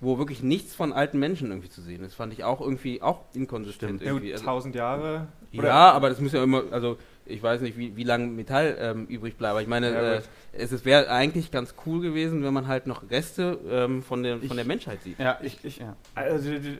wo 0.00 0.18
wirklich 0.18 0.42
nichts 0.42 0.74
von 0.74 0.92
alten 0.92 1.18
Menschen 1.18 1.48
irgendwie 1.50 1.68
zu 1.68 1.80
sehen 1.80 2.02
ist. 2.02 2.14
Fand 2.14 2.32
ich 2.32 2.42
auch 2.42 2.60
irgendwie 2.60 3.02
auch 3.02 3.20
inkonsistent. 3.34 4.00
Ja, 4.00 4.08
irgendwie. 4.08 4.32
Also- 4.32 4.44
1000 4.44 4.74
Jahre. 4.74 5.28
Ja, 5.52 5.92
aber 5.92 6.08
das 6.08 6.20
muss 6.20 6.32
ja 6.32 6.42
immer, 6.42 6.64
also 6.70 6.96
ich 7.30 7.42
weiß 7.42 7.60
nicht, 7.62 7.76
wie, 7.78 7.96
wie 7.96 8.04
lange 8.04 8.26
Metall 8.26 8.76
ähm, 8.80 9.06
übrig 9.06 9.36
bleibt. 9.36 9.52
Aber 9.52 9.62
ich 9.62 9.68
meine, 9.68 9.92
Ja, 9.92 10.12
äh, 10.14 10.20
es 10.52 10.84
wäre 10.84 11.08
eigentlich 11.10 11.50
ganz 11.50 11.74
cool 11.86 12.00
gewesen, 12.00 12.42
wenn 12.44 12.52
man 12.54 12.66
halt 12.66 12.86
noch 12.86 13.08
Reste 13.10 13.58
ähm, 13.70 14.02
von, 14.02 14.22
der, 14.22 14.36
Ich- 14.42 14.48
von 14.48 14.56
der 14.56 14.66
Menschheit 14.66 15.02
sieht. 15.02 15.18
ja, 15.18 15.38
ich, 15.42 15.64
ich, 15.64 15.78
ja. 15.78 15.96
Also, 16.14 16.50
die- 16.50 16.78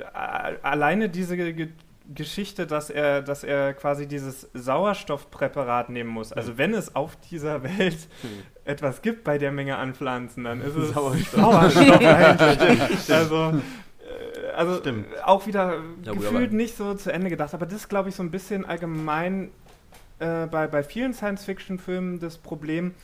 alleine 0.63 1.09
diese 1.09 1.37
Ge 1.37 1.53
Ge 1.53 1.69
Geschichte, 2.13 2.67
dass 2.67 2.91
er, 2.91 3.23
dass 3.23 3.45
er 3.45 3.73
quasi 3.73 4.09
dieses 4.09 4.51
Sauerstoffpräparat 4.53 5.91
nehmen 5.91 6.11
muss. 6.11 6.33
Also 6.33 6.59
wenn 6.59 6.75
es 6.75 6.97
auf 6.97 7.17
dieser 7.31 7.63
Welt 7.63 7.97
Hm. 8.23 8.31
etwas 8.65 9.03
gibt 9.03 9.23
bei 9.23 9.39
der 9.39 9.53
Menge 9.53 9.77
an 9.77 9.95
Pflanzen, 9.95 10.43
dann 10.45 10.61
ist 10.61 10.75
es 10.75 10.91
Sauerstoff. 10.91 11.41
Sauerstoff 11.41 12.01
eigentlich. 12.05 13.13
Also, 13.15 13.51
äh, 13.51 14.51
also 14.57 14.79
Stimmt. 14.79 15.07
auch 15.25 15.47
wieder 15.47 15.77
Ja, 16.03 16.13
gefühlt 16.13 16.53
nicht 16.53 16.77
so 16.77 16.95
zu 16.95 17.13
Ende 17.13 17.31
gedacht. 17.31 17.55
Aber 17.55 17.67
das 17.67 17.75
ist, 17.77 17.89
glaube 17.89 18.09
ich, 18.09 18.17
so 18.17 18.23
ein 18.25 18.31
bisschen 18.33 18.65
allgemein 18.65 19.51
äh, 20.21 20.47
bei, 20.47 20.67
bei 20.67 20.83
vielen 20.83 21.13
Science-Fiction-Filmen 21.13 22.21
das 22.21 22.39
Problem, 22.39 22.95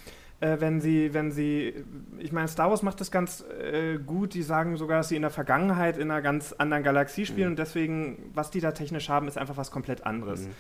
äh, 0.41 0.57
wenn 0.61 0.81
sie, 0.81 1.15
wenn 1.15 1.33
sie, 1.33 1.75
ich 2.19 2.31
meine, 2.33 2.49
Star 2.49 2.71
Wars 2.71 2.83
macht 2.83 3.01
das 3.01 3.11
ganz 3.11 3.43
äh, 3.61 3.99
gut, 3.99 4.35
die 4.35 4.43
sagen 4.43 4.77
sogar, 4.77 4.99
dass 4.99 5.09
sie 5.09 5.17
in 5.17 5.23
der 5.23 5.31
Vergangenheit 5.31 5.97
in 5.97 6.11
einer 6.11 6.23
ganz 6.23 6.53
anderen 6.53 6.83
Galaxie 6.83 7.27
spielen 7.27 7.49
Mhm. 7.49 7.53
und 7.53 7.59
deswegen, 7.59 8.31
was 8.35 8.51
die 8.51 8.61
da 8.61 8.73
technisch 8.73 9.09
haben, 9.09 9.29
ist 9.29 9.39
einfach 9.39 9.57
was 9.57 9.71
komplett 9.71 10.05
anderes. 10.07 10.47
Mhm. 10.47 10.51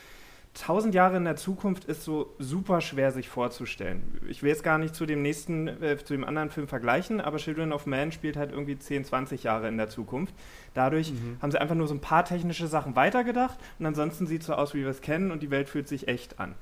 Tausend 0.58 0.94
Jahre 0.94 1.18
in 1.18 1.24
der 1.24 1.36
Zukunft 1.36 1.84
ist 1.84 2.02
so 2.02 2.34
super 2.38 2.80
schwer 2.80 3.12
sich 3.12 3.28
vorzustellen. 3.28 4.02
Ich 4.26 4.42
will 4.42 4.48
jetzt 4.48 4.62
gar 4.64 4.78
nicht 4.78 4.94
zu 4.94 5.04
dem 5.04 5.20
nächsten, 5.20 5.68
äh, 5.68 5.98
zu 6.02 6.14
dem 6.14 6.24
anderen 6.24 6.48
Film 6.50 6.66
vergleichen, 6.66 7.20
aber 7.20 7.36
Children 7.36 7.74
of 7.74 7.84
Man 7.84 8.10
spielt 8.10 8.38
halt 8.38 8.52
irgendwie 8.52 8.78
10, 8.78 9.04
20 9.04 9.42
Jahre 9.42 9.68
in 9.68 9.76
der 9.76 9.90
Zukunft. 9.90 10.34
Dadurch 10.72 11.12
Mhm. 11.12 11.36
haben 11.42 11.50
sie 11.50 11.60
einfach 11.60 11.74
nur 11.74 11.86
so 11.86 11.92
ein 11.94 12.00
paar 12.00 12.24
technische 12.24 12.68
Sachen 12.68 12.96
weitergedacht 12.96 13.58
und 13.78 13.84
ansonsten 13.84 14.26
sieht 14.26 14.40
es 14.40 14.46
so 14.46 14.54
aus, 14.54 14.72
wie 14.72 14.80
wir 14.80 14.88
es 14.88 15.02
kennen 15.02 15.30
und 15.30 15.42
die 15.42 15.50
Welt 15.50 15.68
fühlt 15.68 15.88
sich 15.88 16.08
echt 16.08 16.40
an. 16.40 16.54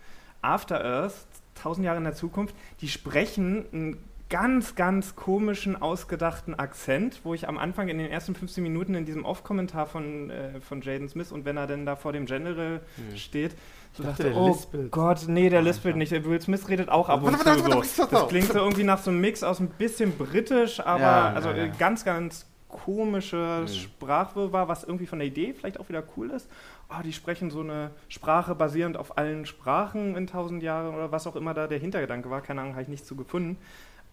After 0.42 0.84
Earth, 0.84 1.14
1000 1.54 1.86
Jahre 1.86 1.98
in 1.98 2.04
der 2.04 2.14
Zukunft, 2.14 2.56
die 2.80 2.88
sprechen 2.88 3.64
einen 3.72 3.96
ganz, 4.28 4.74
ganz 4.74 5.14
komischen, 5.14 5.80
ausgedachten 5.80 6.58
Akzent, 6.58 7.20
wo 7.22 7.34
ich 7.34 7.46
am 7.46 7.58
Anfang 7.58 7.88
in 7.88 7.98
den 7.98 8.10
ersten 8.10 8.34
15 8.34 8.62
Minuten 8.64 8.94
in 8.94 9.04
diesem 9.04 9.24
Off-Kommentar 9.24 9.86
von, 9.86 10.30
äh, 10.30 10.60
von 10.60 10.80
Jaden 10.80 11.08
Smith 11.08 11.30
und 11.30 11.44
wenn 11.44 11.56
er 11.56 11.68
denn 11.68 11.86
da 11.86 11.94
vor 11.94 12.12
dem 12.12 12.26
General 12.26 12.80
Mhm. 12.96 13.16
steht, 13.16 13.54
Ich 13.96 14.04
dachte, 14.04 14.22
dachte, 14.24 14.34
der 14.34 14.36
oh 14.36 14.48
lispelt. 14.48 14.90
Gott, 14.90 15.24
nee, 15.28 15.48
der 15.48 15.62
lispelt 15.62 15.94
ja. 15.94 15.98
nicht. 15.98 16.10
Will 16.24 16.40
Smith 16.40 16.68
redet 16.68 16.88
auch 16.88 17.08
ab 17.08 17.22
und 17.22 17.38
zu 17.38 17.84
so. 17.84 18.06
Das 18.10 18.28
klingt 18.28 18.52
so 18.52 18.58
irgendwie 18.58 18.82
nach 18.82 18.98
so 18.98 19.10
einem 19.10 19.20
Mix 19.20 19.42
aus 19.44 19.60
ein 19.60 19.68
bisschen 19.68 20.16
britisch, 20.18 20.80
aber 20.80 21.00
Ja, 21.00 21.32
also 21.32 21.50
ja, 21.50 21.56
ja. 21.56 21.64
äh, 21.66 21.70
ganz, 21.78 22.04
ganz 22.04 22.46
komische 22.68 23.60
Mhm. 23.62 23.68
Sprachwirrwarr, 23.68 24.66
was 24.66 24.82
irgendwie 24.82 25.06
von 25.06 25.20
der 25.20 25.28
Idee 25.28 25.54
vielleicht 25.54 25.78
auch 25.78 25.88
wieder 25.88 26.02
cool 26.16 26.30
ist. 26.30 26.48
Oh, 26.90 27.02
die 27.04 27.12
sprechen 27.12 27.50
so 27.50 27.60
eine 27.60 27.92
Sprache 28.08 28.54
basierend 28.56 28.96
auf 28.96 29.16
allen 29.16 29.46
Sprachen 29.46 30.16
in 30.16 30.26
tausend 30.26 30.62
Jahren 30.62 30.92
oder 30.94 31.12
was 31.12 31.26
auch 31.28 31.36
immer 31.36 31.54
da 31.54 31.68
der 31.68 31.78
Hintergedanke 31.78 32.30
war. 32.30 32.40
Keine 32.40 32.62
Ahnung, 32.62 32.72
habe 32.72 32.82
ich 32.82 32.88
nichts 32.88 33.06
zu 33.06 33.14
gefunden. 33.14 33.56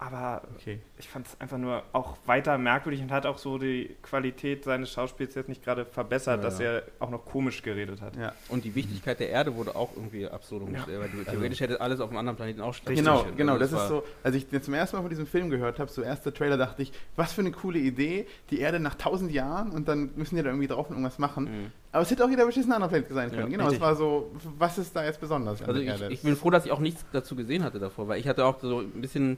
Aber 0.03 0.41
Okay. 0.55 0.79
ich 0.97 1.07
fand 1.07 1.27
es 1.27 1.39
einfach 1.39 1.59
nur 1.59 1.83
auch 1.93 2.17
weiter 2.25 2.57
merkwürdig 2.57 3.01
und 3.03 3.11
hat 3.11 3.27
auch 3.27 3.37
so 3.37 3.59
die 3.59 3.95
Qualität 4.01 4.63
seines 4.63 4.89
Schauspiels 4.91 5.35
jetzt 5.35 5.47
nicht 5.47 5.63
gerade 5.63 5.85
verbessert, 5.85 6.37
Ja, 6.39 6.43
dass 6.43 6.57
ja. 6.57 6.65
er 6.71 6.83
auch 6.99 7.11
noch 7.11 7.23
komisch 7.23 7.61
geredet 7.61 8.01
hat. 8.01 8.15
Ja. 8.15 8.33
Und 8.49 8.63
die 8.63 8.73
Wichtigkeit 8.73 9.19
der 9.19 9.29
Erde 9.29 9.55
wurde 9.55 9.75
auch 9.75 9.91
irgendwie 9.95 10.27
absurdum 10.27 10.69
Ja. 10.71 10.77
gestellt, 10.79 11.01
weil 11.01 11.09
du 11.09 11.23
theoretisch 11.29 11.59
hätte 11.59 11.79
alles 11.81 11.99
auf 11.99 12.09
einem 12.09 12.17
anderen 12.17 12.35
Planeten 12.35 12.61
auch 12.61 12.73
Richtig. 12.73 12.95
Genau, 12.97 13.11
stattfinden. 13.17 13.37
genau, 13.37 13.53
Also 13.53 13.75
das 13.75 13.83
ist 13.83 13.89
so, 13.89 14.03
als 14.23 14.35
ich 14.35 14.61
zum 14.63 14.73
ersten 14.73 14.95
Mal 14.95 15.01
von 15.03 15.09
diesem 15.11 15.27
Film 15.27 15.51
gehört 15.51 15.77
habe, 15.77 15.91
so 15.91 16.01
erster 16.01 16.33
Trailer, 16.33 16.57
dachte 16.57 16.81
ich, 16.81 16.91
was 17.15 17.31
für 17.33 17.41
eine 17.41 17.51
coole 17.51 17.77
Idee, 17.77 18.25
die 18.49 18.59
Erde 18.59 18.79
nach 18.79 18.95
tausend 18.95 19.31
Jahren 19.31 19.69
und 19.69 19.87
dann 19.87 20.09
müssen 20.15 20.35
die 20.35 20.41
da 20.41 20.49
irgendwie 20.49 20.67
drauf 20.67 20.87
und 20.89 20.95
irgendwas 20.95 21.19
machen. 21.19 21.43
Mhm. 21.43 21.71
Aber 21.91 22.01
es 22.01 22.09
hätte 22.09 22.25
auch 22.25 22.29
jeder 22.29 22.45
beschissene 22.47 22.73
andere 22.73 22.89
Planet 22.89 23.13
sein 23.13 23.29
können. 23.29 23.41
Ja, 23.51 23.57
genau, 23.57 23.63
richtig. 23.65 23.77
es 23.79 23.85
war 23.85 23.95
so, 23.95 24.31
was 24.57 24.79
ist 24.79 24.95
da 24.95 25.03
jetzt 25.05 25.19
besonders 25.21 25.61
an 25.61 25.67
Also 25.69 25.79
der 25.79 25.93
ich, 25.95 26.01
Erde? 26.01 26.11
ich 26.13 26.21
bin 26.23 26.35
froh, 26.35 26.49
dass 26.49 26.65
ich 26.65 26.71
auch 26.71 26.79
nichts 26.79 27.05
dazu 27.11 27.35
gesehen 27.35 27.63
hatte 27.63 27.77
davor, 27.79 28.07
weil 28.07 28.19
ich 28.19 28.27
hatte 28.27 28.45
auch 28.45 28.59
so 28.61 28.79
ein 28.79 29.01
bisschen 29.01 29.37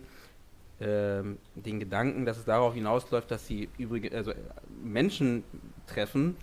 ähm, 0.83 1.37
den 1.55 1.79
Gedanken, 1.79 2.25
dass 2.25 2.37
es 2.37 2.45
darauf 2.45 2.73
hinausläuft, 2.73 3.31
dass 3.31 3.47
sie 3.47 3.69
übrige, 3.77 4.15
also 4.15 4.31
äh, 4.31 4.35
Menschen 4.83 5.43
treffen, 5.87 6.35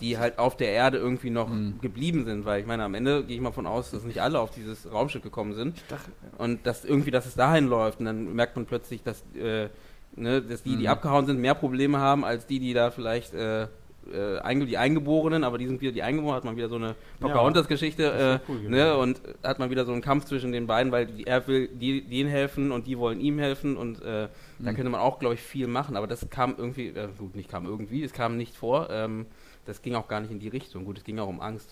die 0.00 0.16
halt 0.18 0.38
auf 0.38 0.56
der 0.56 0.70
Erde 0.70 0.98
irgendwie 0.98 1.30
noch 1.30 1.48
Mhm. 1.48 1.80
geblieben 1.80 2.24
sind, 2.24 2.44
weil 2.44 2.60
ich 2.60 2.66
meine, 2.66 2.84
am 2.84 2.94
Ende 2.94 3.24
gehe 3.24 3.34
ich 3.36 3.42
mal 3.42 3.50
von 3.52 3.66
aus, 3.66 3.90
dass 3.90 4.04
nicht 4.04 4.20
alle 4.22 4.38
auf 4.38 4.50
dieses 4.50 4.90
Raumschiff 4.90 5.22
gekommen 5.22 5.54
sind 5.54 5.82
dachte, 5.88 6.12
und 6.38 6.64
dass 6.66 6.84
irgendwie, 6.84 7.10
dass 7.10 7.26
es 7.26 7.34
dahin 7.34 7.66
läuft 7.66 7.98
und 7.98 8.04
dann 8.06 8.32
merkt 8.34 8.54
man 8.54 8.66
plötzlich, 8.66 9.02
dass, 9.02 9.24
äh, 9.34 9.68
ne, 10.14 10.40
dass 10.42 10.62
die, 10.62 10.76
die 10.76 10.84
Mhm. 10.84 10.88
abgehauen 10.88 11.26
sind, 11.26 11.40
mehr 11.40 11.54
Probleme 11.54 11.98
haben 11.98 12.24
als 12.24 12.46
die, 12.46 12.60
die 12.60 12.74
da 12.74 12.90
vielleicht 12.92 13.34
äh, 13.34 13.66
äh, 14.12 14.66
die 14.66 14.78
Eingeborenen, 14.78 15.44
aber 15.44 15.58
die 15.58 15.66
sind 15.66 15.80
wieder 15.80 15.92
die 15.92 16.02
Eingeborenen, 16.02 16.36
hat 16.36 16.44
man 16.44 16.56
wieder 16.56 16.68
so 16.68 16.76
eine 16.76 16.94
Pocahontas-Geschichte 17.20 18.02
Das 18.02 18.18
wär 18.18 18.34
äh, 18.34 18.38
cool 18.48 18.60
ne, 18.68 18.96
und 18.96 19.20
hat 19.42 19.58
man 19.58 19.70
wieder 19.70 19.84
so 19.84 19.92
einen 19.92 20.02
Kampf 20.02 20.24
zwischen 20.26 20.52
den 20.52 20.66
beiden, 20.66 20.92
weil 20.92 21.06
die, 21.06 21.26
er 21.26 21.46
will 21.46 21.68
die, 21.68 22.02
denen 22.02 22.28
helfen 22.30 22.72
und 22.72 22.86
die 22.86 22.98
wollen 22.98 23.20
ihm 23.20 23.38
helfen 23.38 23.76
und 23.76 24.02
äh, 24.02 24.28
da 24.58 24.72
Mhm. 24.72 24.74
könnte 24.74 24.90
man 24.90 25.00
auch, 25.00 25.18
glaube 25.20 25.34
ich, 25.34 25.40
viel 25.40 25.66
machen, 25.68 25.96
aber 25.96 26.06
das 26.06 26.28
kam 26.30 26.54
irgendwie, 26.58 26.88
äh, 26.88 27.08
gut, 27.16 27.36
nicht 27.36 27.48
kam 27.48 27.64
irgendwie, 27.66 28.02
es 28.02 28.12
kam 28.12 28.36
nicht 28.36 28.56
vor, 28.56 28.88
ähm, 28.90 29.26
das 29.66 29.82
ging 29.82 29.94
auch 29.94 30.08
gar 30.08 30.20
nicht 30.20 30.30
in 30.30 30.40
die 30.40 30.48
Richtung. 30.48 30.84
Gut, 30.84 30.98
es 30.98 31.04
ging 31.04 31.18
auch 31.18 31.28
um 31.28 31.40
Angst. 31.40 31.70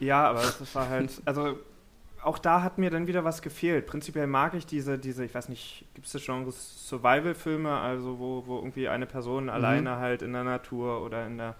Ja, 0.00 0.28
aber 0.28 0.40
es 0.40 0.74
war 0.74 0.88
halt, 0.88 1.10
also 1.24 1.58
auch 2.22 2.38
da 2.38 2.62
hat 2.62 2.78
mir 2.78 2.90
dann 2.90 3.06
wieder 3.06 3.24
was 3.24 3.42
gefehlt. 3.42 3.86
Prinzipiell 3.86 4.26
mag 4.26 4.54
ich 4.54 4.66
diese, 4.66 4.98
diese 4.98 5.24
ich 5.24 5.34
weiß 5.34 5.48
nicht, 5.48 5.86
gibt 5.94 6.06
es 6.06 6.12
das 6.12 6.24
Genre 6.24 6.50
Survival-Filme, 6.52 7.70
also 7.78 8.18
wo, 8.18 8.44
wo 8.46 8.56
irgendwie 8.58 8.88
eine 8.88 9.06
Person 9.06 9.48
alleine 9.48 9.96
halt 9.96 10.22
in 10.22 10.32
der 10.32 10.44
Natur 10.44 11.02
oder 11.02 11.26
in 11.26 11.38
der, 11.38 11.56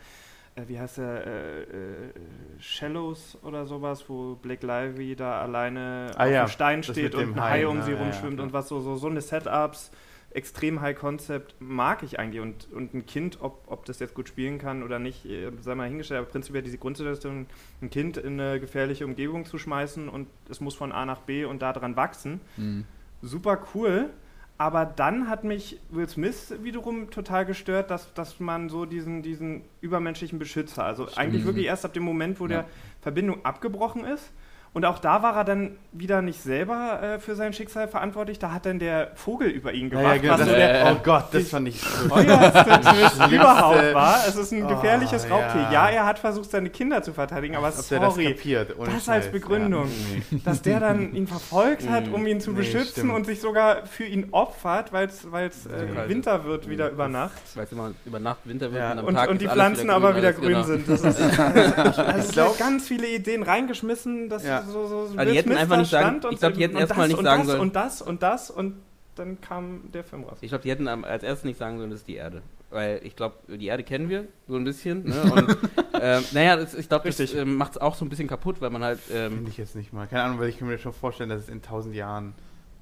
äh, 0.56 0.62
wie 0.66 0.78
heißt 0.78 0.98
der, 0.98 1.26
äh, 1.26 1.62
äh, 1.62 2.12
Shallows 2.58 3.38
oder 3.42 3.66
sowas, 3.66 4.04
wo 4.08 4.34
Blake 4.36 4.66
Lively 4.66 5.16
da 5.16 5.40
alleine 5.40 6.10
Ah 6.16 6.24
auf 6.24 6.30
ja, 6.30 6.44
dem 6.44 6.48
Stein 6.50 6.82
steht 6.82 7.14
und 7.14 7.36
ein 7.36 7.40
Hai, 7.40 7.66
um 7.66 7.82
sie 7.82 7.92
Ja, 7.92 7.96
ja, 7.96 8.02
rumschwimmt 8.02 8.34
klar. 8.34 8.46
und 8.46 8.52
was 8.52 8.68
so, 8.68 8.80
so, 8.80 8.96
so 8.96 9.08
eine 9.08 9.20
Setups. 9.20 9.90
Extrem 10.32 10.80
High 10.80 10.96
Concept 10.96 11.56
mag 11.58 12.02
ich 12.04 12.18
eigentlich 12.20 12.40
und, 12.40 12.68
und 12.72 12.94
ein 12.94 13.04
Kind, 13.06 13.38
ob, 13.40 13.62
ob 13.66 13.84
das 13.84 13.98
jetzt 13.98 14.14
gut 14.14 14.28
spielen 14.28 14.58
kann 14.58 14.82
oder 14.84 14.98
nicht, 15.00 15.24
äh, 15.26 15.50
sei 15.60 15.74
mal 15.74 15.88
hingestellt, 15.88 16.20
aber 16.20 16.30
prinzipiell 16.30 16.62
diese 16.62 16.78
Grundsituation, 16.78 17.46
ein 17.82 17.90
Kind 17.90 18.16
in 18.16 18.40
eine 18.40 18.60
gefährliche 18.60 19.04
Umgebung 19.06 19.44
zu 19.44 19.58
schmeißen 19.58 20.08
und 20.08 20.28
es 20.48 20.60
muss 20.60 20.76
von 20.76 20.92
A 20.92 21.04
nach 21.04 21.20
B 21.22 21.44
und 21.44 21.62
da 21.62 21.72
dran 21.72 21.96
wachsen. 21.96 22.40
Mhm. 22.56 22.84
Super 23.22 23.66
cool. 23.74 24.10
Aber 24.56 24.84
dann 24.84 25.28
hat 25.30 25.42
mich 25.42 25.80
Will 25.88 26.06
Smith 26.06 26.52
wiederum 26.62 27.10
total 27.10 27.46
gestört, 27.46 27.90
dass, 27.90 28.12
dass 28.12 28.40
man 28.40 28.68
so 28.68 28.84
diesen, 28.84 29.22
diesen 29.22 29.62
übermenschlichen 29.80 30.38
Beschützer, 30.38 30.84
also 30.84 31.08
eigentlich 31.16 31.42
Mhm. 31.42 31.46
wirklich 31.48 31.64
erst 31.66 31.86
ab 31.86 31.94
dem 31.94 32.02
Moment, 32.02 32.38
wo 32.40 32.44
Ja. 32.44 32.48
der 32.48 32.66
Verbindung 33.00 33.42
abgebrochen 33.44 34.04
ist. 34.04 34.30
Und 34.72 34.84
auch 34.84 35.00
da 35.00 35.20
war 35.24 35.34
er 35.36 35.42
dann 35.42 35.72
wieder 35.90 36.22
nicht 36.22 36.40
selber 36.40 37.00
äh, 37.02 37.18
für 37.18 37.34
sein 37.34 37.52
Schicksal 37.52 37.88
verantwortlich. 37.88 38.38
Da 38.38 38.52
hat 38.52 38.66
dann 38.66 38.78
der 38.78 39.10
Vogel 39.16 39.48
über 39.48 39.72
ihn 39.72 39.90
ja, 39.90 39.98
gewacht, 39.98 40.14
ja, 40.14 40.20
genau, 40.22 40.32
was 40.34 40.38
das, 40.40 40.48
so 40.48 40.54
der 40.54 40.92
oh 40.96 41.00
Gott, 41.02 41.24
das 41.32 41.48
fand 41.48 41.66
ich 41.68 41.80
so 41.80 42.08
teuerste 42.08 43.34
überhaupt 43.34 43.94
war. 43.94 44.18
Es 44.28 44.36
ist 44.36 44.52
ein 44.52 44.64
Oh, 44.64 44.68
gefährliches 44.68 45.28
Raubtier. 45.28 45.62
ja. 45.62 45.72
Ja, 45.72 45.88
er 45.88 46.06
hat 46.06 46.20
versucht, 46.20 46.50
seine 46.52 46.70
Kinder 46.70 47.02
zu 47.02 47.12
verteidigen, 47.12 47.56
aber 47.56 47.66
Ob 47.68 47.88
der 47.88 47.98
das 47.98 48.14
sorry, 48.14 48.32
kapiert. 48.32 48.76
das 48.78 49.08
als 49.08 49.26
Begründung. 49.32 49.86
Ja. 49.88 50.20
Nee. 50.30 50.40
dass 50.44 50.62
der 50.62 50.78
dann 50.78 51.14
ihn 51.14 51.26
verfolgt 51.26 51.88
hat, 51.88 52.06
um 52.12 52.24
ihn 52.28 52.40
zu 52.40 52.52
Nee, 52.52 52.58
beschützen 52.58 52.90
stimmt. 52.92 53.12
und 53.12 53.26
sich 53.26 53.40
sogar 53.40 53.86
für 53.86 54.04
ihn 54.04 54.28
opfert, 54.30 54.92
weil 54.92 55.08
es 55.08 55.24
Ja. 55.24 56.04
äh, 56.04 56.08
Winter 56.08 56.44
wird 56.44 56.68
wieder 56.68 56.90
über 56.90 57.08
Nacht. 57.08 57.32
Weil 57.56 57.64
es 57.64 57.72
immer 57.72 57.90
über 58.06 58.20
Nacht 58.20 58.40
Winter 58.44 58.70
wird 58.70 58.80
Ja. 58.80 58.92
und 58.92 58.98
am 59.00 59.04
Und, 59.06 59.14
Tag 59.16 59.28
und 59.30 59.34
ist 59.36 59.42
die 59.42 59.48
alles 59.48 59.54
Pflanzen 59.60 59.80
grün, 59.88 59.90
aber 59.90 60.16
wieder 60.16 60.32
grün 60.32 60.48
genau. 60.48 60.62
sind. 60.62 60.88
Das 60.88 61.00
ist, 61.02 61.20
also 61.40 62.32
sind 62.50 62.58
ganz 62.58 62.86
viele 62.86 63.08
Ideen 63.08 63.42
reingeschmissen, 63.42 64.28
dass 64.28 64.44
Ja. 64.66 64.72
so, 64.72 64.86
so 64.86 64.96
Also 65.18 65.30
die 65.32 65.38
hätten 65.38 65.52
einfach 65.52 65.76
nicht 65.78 65.90
sagen- 65.90 66.20
ich 66.30 66.38
glaub, 66.38 66.54
die 66.54 66.62
hätten 66.62 66.74
und 66.76 66.80
erst 66.80 66.96
mal 66.96 67.02
das 67.02 67.08
nicht 67.08 67.18
und 67.18 67.24
sagen 67.24 67.42
das 67.42 67.46
sollen- 67.48 67.60
Und 67.60 67.76
das 67.76 68.02
und 68.02 68.22
das 68.22 68.50
und 68.50 68.74
dann 69.16 69.40
kam 69.40 69.90
der 69.92 70.04
Film 70.04 70.24
raus. 70.24 70.38
Ich 70.40 70.48
glaube, 70.48 70.62
die 70.62 70.70
hätten 70.70 70.88
als 70.88 71.22
erstes 71.22 71.44
nicht 71.44 71.58
sagen 71.58 71.78
sollen, 71.78 71.90
das 71.90 72.00
ist 72.00 72.08
die 72.08 72.14
Erde. 72.16 72.42
Weil 72.70 73.00
ich 73.02 73.16
glaube, 73.16 73.34
die 73.48 73.66
Erde 73.66 73.82
kennen 73.82 74.08
wir 74.08 74.26
so 74.46 74.54
ein 74.56 74.62
bisschen. 74.62 75.02
Ne? 75.04 75.20
Und 75.34 75.56
ähm, 76.00 76.22
naja, 76.30 76.54
das, 76.54 76.72
ich 76.74 76.88
glaube, 76.88 77.10
das 77.10 77.34
ähm, 77.34 77.56
macht 77.56 77.72
es 77.72 77.78
auch 77.78 77.96
so 77.96 78.04
ein 78.04 78.08
bisschen 78.08 78.28
kaputt, 78.28 78.60
weil 78.60 78.70
man 78.70 78.84
halt. 78.84 79.00
Ähm, 79.12 79.32
Finde 79.32 79.50
ich 79.50 79.56
jetzt 79.58 79.74
nicht 79.74 79.92
mal. 79.92 80.06
Keine 80.06 80.22
Ahnung, 80.22 80.38
weil 80.38 80.48
ich 80.50 80.56
kann 80.60 80.68
mir 80.68 80.78
schon 80.78 80.92
vorstellen, 80.92 81.30
dass 81.30 81.40
es 81.42 81.48
in 81.48 81.62
tausend 81.62 81.96
Jahren 81.96 82.32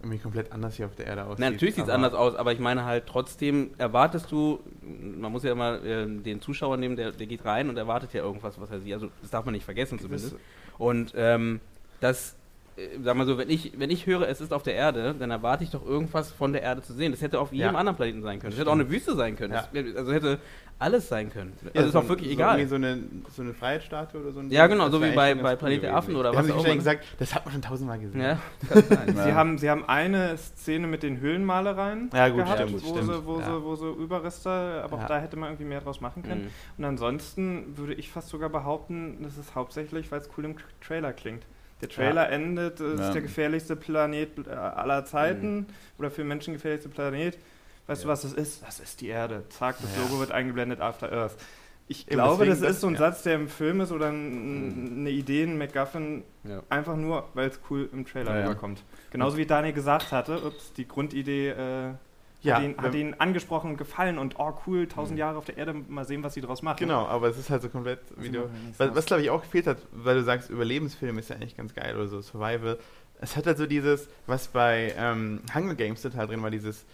irgendwie 0.03 0.19
komplett 0.19 0.53
anders 0.53 0.75
hier 0.77 0.85
auf 0.85 0.95
der 0.95 1.07
Erde 1.07 1.25
aussieht. 1.25 1.39
na, 1.41 1.51
natürlich 1.51 1.75
sieht 1.75 1.85
es 1.85 1.91
anders 1.91 2.13
aus, 2.13 2.37
aber 2.37 2.53
ich 2.53 2.59
meine 2.61 2.85
halt 2.85 3.07
trotzdem, 3.07 3.71
erwartest 3.79 4.31
du, 4.31 4.61
man 4.83 5.33
muss 5.33 5.43
ja 5.43 5.55
mal 5.55 5.81
ähm, 5.87 6.23
den 6.23 6.43
Zuschauer 6.43 6.77
nehmen, 6.77 6.95
der, 6.95 7.11
der 7.13 7.27
geht 7.27 7.47
rein 7.47 7.71
und 7.71 7.79
erwartet 7.79 8.13
ja 8.13 8.23
irgendwas, 8.23 8.61
was 8.61 8.71
er 8.71 8.81
sieht. 8.81 8.93
Also 8.93 9.09
das 9.23 9.31
darf 9.31 9.47
man 9.47 9.55
nicht 9.55 9.65
vergessen 9.65 9.99
zumindest. 9.99 10.37
Und 10.79 11.13
ähm, 11.17 11.61
das, 12.01 12.37
sag 13.03 13.17
mal 13.17 13.27
so, 13.27 13.39
wenn 13.39 13.51
ich, 13.51 13.73
wenn 13.79 13.91
ich 13.91 14.07
höre, 14.07 14.29
es 14.29 14.41
ist 14.41 14.53
auf 14.53 14.63
der 14.63 14.75
Erde, 14.75 15.15
dann 15.19 15.31
erwarte 15.31 15.65
ich 15.65 15.71
doch 15.71 15.85
irgendwas 15.85 16.31
von 16.31 16.53
der 16.53 16.63
Erde 16.63 16.83
zu 16.83 16.93
sehen. 16.93 17.13
Das 17.13 17.21
hätte 17.23 17.41
auf 17.41 17.53
jedem 17.53 17.73
Ja. 17.73 17.79
anderen 17.79 17.97
Planeten 17.97 18.23
sein 18.23 18.39
können. 18.39 18.51
Das 18.53 18.61
hätte 18.61 18.71
auch 18.71 18.75
eine 18.75 18.89
Wüste 18.91 19.15
sein 19.17 19.37
können. 19.37 19.53
Ja. 19.55 19.69
Das, 19.73 19.97
also 19.97 20.13
hätte 20.13 20.39
alles 20.81 21.09
sein 21.09 21.29
können. 21.33 21.55
Ja, 21.65 21.71
Also 21.75 21.87
ist 21.89 21.93
so- 21.93 21.99
auch 21.99 22.09
wirklich 22.09 22.29
so 22.29 22.35
egal. 22.35 22.59
irgendwie 22.61 22.69
So 22.69 22.75
eine, 22.77 22.99
so 23.35 23.43
eine 23.43 23.53
Freiheitsstatue 23.55 24.21
oder 24.21 24.31
so. 24.33 24.39
ein 24.41 24.51
Ja, 24.51 24.69
Ding, 24.69 24.77
genau, 24.79 24.91
so 24.91 25.03
wie 25.03 25.11
bei- 25.11 25.35
bei 25.35 25.57
Planet 25.57 25.83
der. 25.83 25.97
Affen 25.97 26.15
oder 26.15 26.31
was 26.31 26.37
haben 26.39 26.53
auch 26.53 26.65
immer. 26.65 26.75
gesagt, 26.77 27.05
das 27.19 27.35
hat 27.35 27.45
man 27.45 27.53
schon 27.53 27.63
tausendmal 27.63 27.99
gesehen. 27.99 28.21
Ja. 28.21 28.39
Sie, 28.71 29.29
Ja. 29.29 29.35
haben, 29.35 29.59
sie 29.59 29.69
haben 29.71 29.85
eine 29.89 30.37
Szene 30.39 30.87
mit 30.87 31.03
den 31.03 31.19
Höhlenmalereien 31.19 32.11
Ja, 32.15 32.29
gut, 32.29 32.45
gehabt, 32.45 32.61
stimmt, 32.61 32.85
wo, 32.85 32.95
stimmt. 32.95 33.13
Sie, 33.13 33.27
wo, 33.27 33.41
Ja. 33.41 33.45
sie, 33.47 33.63
wo 33.65 33.75
sie 33.75 33.89
Überreste, 33.91 34.51
aber 34.85 34.97
auch 34.99 35.01
Ja. 35.03 35.07
da 35.09 35.19
hätte 35.19 35.37
man 35.37 35.49
irgendwie 35.51 35.65
mehr 35.65 35.81
draus 35.81 36.01
machen 36.01 36.23
können. 36.23 36.43
Mhm. 36.45 36.51
Und 36.79 36.85
ansonsten 36.85 37.77
würde 37.77 37.95
ich 37.95 38.11
fast 38.11 38.29
sogar 38.29 38.49
behaupten, 38.49 39.19
das 39.23 39.37
ist 39.37 39.57
hauptsächlich, 39.57 40.13
weil 40.13 40.21
es 40.21 40.31
cool 40.39 40.45
im 40.45 40.55
Trailer 40.81 41.13
klingt. 41.13 41.43
Der 41.81 41.89
Trailer 41.89 42.29
endet, 42.31 42.81
es 42.81 42.95
ist 42.95 43.01
Ja. 43.01 43.13
der 43.13 43.23
gefährlichste 43.23 43.77
Planet 43.77 44.47
äh, 44.47 44.51
aller 44.51 45.05
Zeiten 45.05 45.67
oder 45.99 46.11
für 46.11 46.25
Menschen 46.25 46.55
gefährlichste 46.55 46.89
Planet. 46.89 47.39
Weißt 47.87 48.03
du, 48.03 48.09
Ja. 48.09 48.13
was 48.13 48.23
das 48.23 48.33
ist? 48.33 48.63
Das 48.67 48.81
ist 48.81 49.01
die 49.01 49.09
Erde. 49.09 49.45
Zack, 49.49 49.77
das 49.81 49.95
Ja. 49.97 50.03
Logo 50.03 50.19
wird 50.21 50.33
eingeblendet, 50.33 50.81
After 50.81 51.11
Earth. 51.13 51.37
Ich 51.91 52.07
glaube, 52.07 52.45
das 52.45 52.61
ist 52.61 52.81
so 52.83 52.87
ein 52.89 52.95
ja. 52.95 52.99
Satz, 52.99 53.23
der 53.23 53.37
im 53.37 53.49
Film 53.49 53.81
ist 53.81 53.93
oder 53.93 54.11
ein, 54.11 54.99
eine 54.99 55.11
Idee, 55.11 55.45
ein 55.45 55.57
MacGuffin, 55.57 56.23
Ja. 56.45 56.63
einfach 56.69 56.97
nur, 56.97 57.29
weil 57.33 57.49
es 57.49 57.59
cool 57.71 57.89
im 57.93 58.05
Trailer 58.05 58.33
Ja, 58.35 58.41
ja. 58.41 58.47
rüberkommt. 58.49 58.83
Genauso 59.11 59.39
wie 59.39 59.47
Daniel 59.47 59.73
gesagt 59.73 60.13
hatte, 60.13 60.45
ups, 60.45 60.73
die 60.75 60.87
Grundidee 60.87 61.49
äh, 61.51 61.93
Ja, 62.41 62.57
hat, 62.57 62.63
ihn, 62.63 62.77
hat 62.79 62.95
ihn 62.95 63.15
angesprochen 63.19 63.73
und 63.73 63.77
gefallen 63.79 64.17
und 64.17 64.37
oh 64.39 64.55
cool, 64.67 64.87
tausend 64.87 65.19
Jahre 65.19 65.39
auf 65.39 65.45
der 65.45 65.57
Erde, 65.57 65.75
mal 65.75 66.05
sehen, 66.05 66.23
was 66.23 66.35
sie 66.35 66.41
draus 66.41 66.63
machen. 66.63 66.79
Genau, 66.79 67.05
aber 67.07 67.29
es 67.29 67.37
ist 67.37 67.51
halt 67.51 67.63
so 67.63 67.69
komplett, 67.69 68.01
wie 68.17 68.31
du, 68.31 68.49
was, 68.77 68.95
was 68.95 69.07
glaube 69.07 69.23
ich 69.23 69.31
auch 69.31 69.43
gefehlt 69.43 69.67
hat, 69.67 69.79
weil 69.91 70.17
du 70.17 70.23
sagst, 70.23 70.49
Überlebensfilm 70.49 71.19
ist 71.19 71.31
ja 71.31 71.37
eigentlich 71.37 71.57
ganz 71.57 71.75
geil 71.75 71.97
oder 71.97 72.07
so, 72.07 72.21
Survival. 72.21 72.79
Es 73.21 73.37
hat 73.37 73.47
halt 73.47 73.59
so 73.59 73.67
dieses, 73.67 74.09
was 74.27 74.47
bei 74.47 74.95
ähm, 74.97 75.41
Hunger 75.53 75.75
Games 75.75 76.01
total 76.01 76.29
drin 76.29 76.41
war, 76.41 76.53
dieses, 76.53 76.85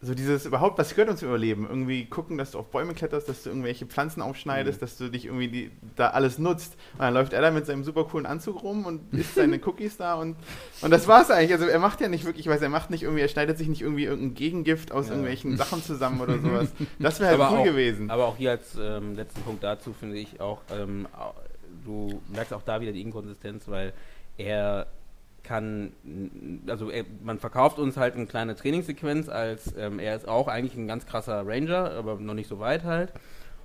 so 0.00 0.14
dieses 0.14 0.46
überhaupt, 0.46 0.78
was 0.78 0.90
gehört 0.90 1.10
uns 1.10 1.18
zum 1.18 1.28
Überleben? 1.28 1.66
Irgendwie 1.68 2.04
gucken, 2.06 2.38
dass 2.38 2.52
du 2.52 2.58
auf 2.60 2.70
Bäume 2.70 2.94
kletterst, 2.94 3.28
dass 3.28 3.42
du 3.42 3.50
irgendwelche 3.50 3.84
Pflanzen 3.84 4.22
aufschneidest, 4.22 4.78
Mhm. 4.78 4.80
dass 4.80 4.96
du 4.96 5.08
dich 5.08 5.24
irgendwie 5.26 5.48
die, 5.48 5.70
da 5.96 6.10
alles 6.10 6.38
nutzt. 6.38 6.74
Und 6.92 7.00
dann 7.00 7.14
läuft 7.14 7.32
er 7.32 7.42
da 7.42 7.50
mit 7.50 7.66
seinem 7.66 7.82
super 7.82 8.04
coolen 8.04 8.24
Anzug 8.24 8.62
rum 8.62 8.86
und 8.86 9.12
isst 9.12 9.34
seine 9.34 9.58
Cookies 9.66 9.96
da 9.96 10.14
und, 10.14 10.36
und 10.82 10.90
das 10.92 11.08
war's 11.08 11.32
eigentlich. 11.32 11.52
Also 11.52 11.66
er 11.66 11.80
macht 11.80 12.00
ja 12.00 12.06
nicht 12.08 12.24
wirklich, 12.24 12.46
was 12.46 12.62
er 12.62 12.68
macht 12.68 12.90
nicht 12.90 13.02
irgendwie, 13.02 13.22
er 13.22 13.28
schneidet 13.28 13.58
sich 13.58 13.66
nicht 13.68 13.82
irgendwie 13.82 14.04
irgendein 14.04 14.34
Gegengift 14.34 14.92
aus 14.92 15.06
Ja. 15.06 15.14
irgendwelchen 15.14 15.56
Sachen 15.56 15.82
zusammen 15.82 16.20
oder 16.20 16.38
sowas. 16.42 16.68
Das 17.00 17.18
wäre 17.18 17.30
halt 17.32 17.40
Aber 17.40 17.50
cool 17.52 17.58
auch- 17.60 17.64
gewesen. 17.64 18.08
Aber 18.10 18.26
auch 18.26 18.36
hier 18.36 18.52
als 18.52 18.76
ähm, 18.80 19.16
letzten 19.16 19.42
Punkt 19.42 19.64
dazu 19.64 19.92
finde 19.92 20.16
ich 20.18 20.40
auch, 20.40 20.60
ähm, 20.70 21.08
du 21.84 22.22
merkst 22.32 22.52
auch 22.54 22.62
da 22.62 22.80
wieder 22.80 22.92
die 22.92 23.00
Inkonsistenz, 23.02 23.66
weil 23.66 23.92
er 24.36 24.86
kann, 25.48 25.92
also 26.68 26.90
er, 26.90 27.04
man 27.24 27.38
verkauft 27.38 27.78
uns 27.78 27.96
halt 27.96 28.14
eine 28.14 28.26
kleine 28.26 28.54
Trainingssequenz, 28.54 29.28
als 29.30 29.74
ähm, 29.78 29.98
er 29.98 30.14
ist 30.14 30.28
auch 30.28 30.46
eigentlich 30.46 30.76
ein 30.76 30.86
ganz 30.86 31.06
krasser 31.06 31.46
Ranger, 31.46 31.92
aber 31.92 32.16
noch 32.16 32.34
nicht 32.34 32.48
so 32.48 32.60
weit 32.60 32.84
halt. 32.84 33.12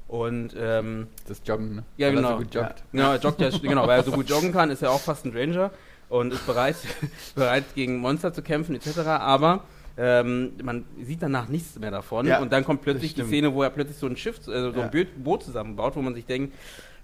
Und 0.07 0.55
ähm, 0.57 1.07
Das 1.27 1.41
Joggen, 1.45 1.75
ne? 1.75 1.83
Ja, 1.97 2.07
Weil 2.07 2.13
er 2.13 2.15
genau. 2.21 2.31
so 2.31 2.37
gut 2.37 2.53
joggt. 2.55 2.83
Genau, 2.91 3.11
er 3.11 3.19
joggt 3.19 3.41
ja, 3.41 3.49
genau, 3.61 3.87
weil 3.87 3.99
er 3.99 4.03
so 4.03 4.11
gut 4.11 4.29
joggen 4.29 4.51
kann, 4.53 4.69
ist 4.71 4.81
er 4.81 4.91
auch 4.91 4.99
fast 5.01 5.25
ein 5.25 5.35
Ranger 5.35 5.71
und 6.09 6.33
ist 6.33 6.45
bereit, 6.45 6.75
bereit 7.35 7.63
gegen 7.75 7.97
Monster 7.97 8.31
zu 8.33 8.41
kämpfen 8.41 8.75
etc. 8.75 8.99
Aber 8.99 9.63
ähm, 9.97 10.53
man 10.63 10.85
sieht 11.03 11.21
danach 11.21 11.47
nichts 11.49 11.77
mehr 11.79 11.91
davon 11.91 12.25
Ja, 12.27 12.39
und 12.41 12.51
dann 12.51 12.63
kommt 12.65 12.81
plötzlich 12.81 13.13
die. 13.13 13.23
Szene, 13.23 13.53
wo 13.53 13.63
er 13.63 13.69
plötzlich 13.69 13.97
so 13.97 14.07
ein 14.07 14.15
Schiff, 14.17 14.39
also 14.47 14.71
so 14.71 14.79
Ja. 14.79 14.85
ein 14.85 14.91
Boot, 14.91 15.07
Boot 15.23 15.43
zusammenbaut, 15.43 15.95
wo 15.95 16.01
man 16.01 16.13
sich 16.15 16.25
denkt, 16.25 16.53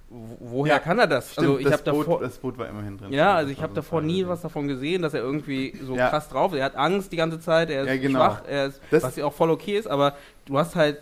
woher 0.10 0.74
Ja, 0.74 0.80
kann 0.80 0.98
er 1.00 1.08
das? 1.08 1.34
Stimmt, 1.34 1.48
also 1.48 1.60
ich 1.60 1.66
das, 1.66 1.74
habe 1.74 1.92
Boot, 1.92 2.02
davor, 2.08 2.20
das 2.22 2.38
Boot 2.40 2.58
war 2.58 2.68
immerhin 2.68 2.98
drin. 2.98 3.14
ja, 3.14 3.36
also 3.36 3.52
ich 3.52 3.62
habe 3.62 3.74
davor 3.74 4.02
ein 4.02 4.08
nie 4.08 4.28
was 4.28 4.42
davon 4.42 4.68
gesehen, 4.68 5.02
dass 5.02 5.14
er 5.14 5.22
irgendwie 5.22 5.74
so 5.86 5.96
Ja. 5.96 6.10
krass 6.10 6.30
drauf 6.30 6.54
ist. 6.54 6.60
Er 6.60 6.66
hat 6.66 6.76
Angst 6.76 7.12
die 7.12 7.18
ganze 7.18 7.40
Zeit, 7.40 7.70
er 7.70 7.84
ist 7.84 7.88
Ja, 7.90 7.98
genau. 7.98 8.20
schwach, 8.20 8.42
er 8.48 8.66
ist, 8.68 8.82
Das- 8.92 9.04
was 9.04 9.16
ja 9.16 9.26
auch 9.26 9.34
voll 9.34 9.52
okay 9.52 9.78
ist, 9.78 9.88
aber 9.88 10.16
du 10.46 10.58
hast 10.58 10.76
halt, 10.76 10.98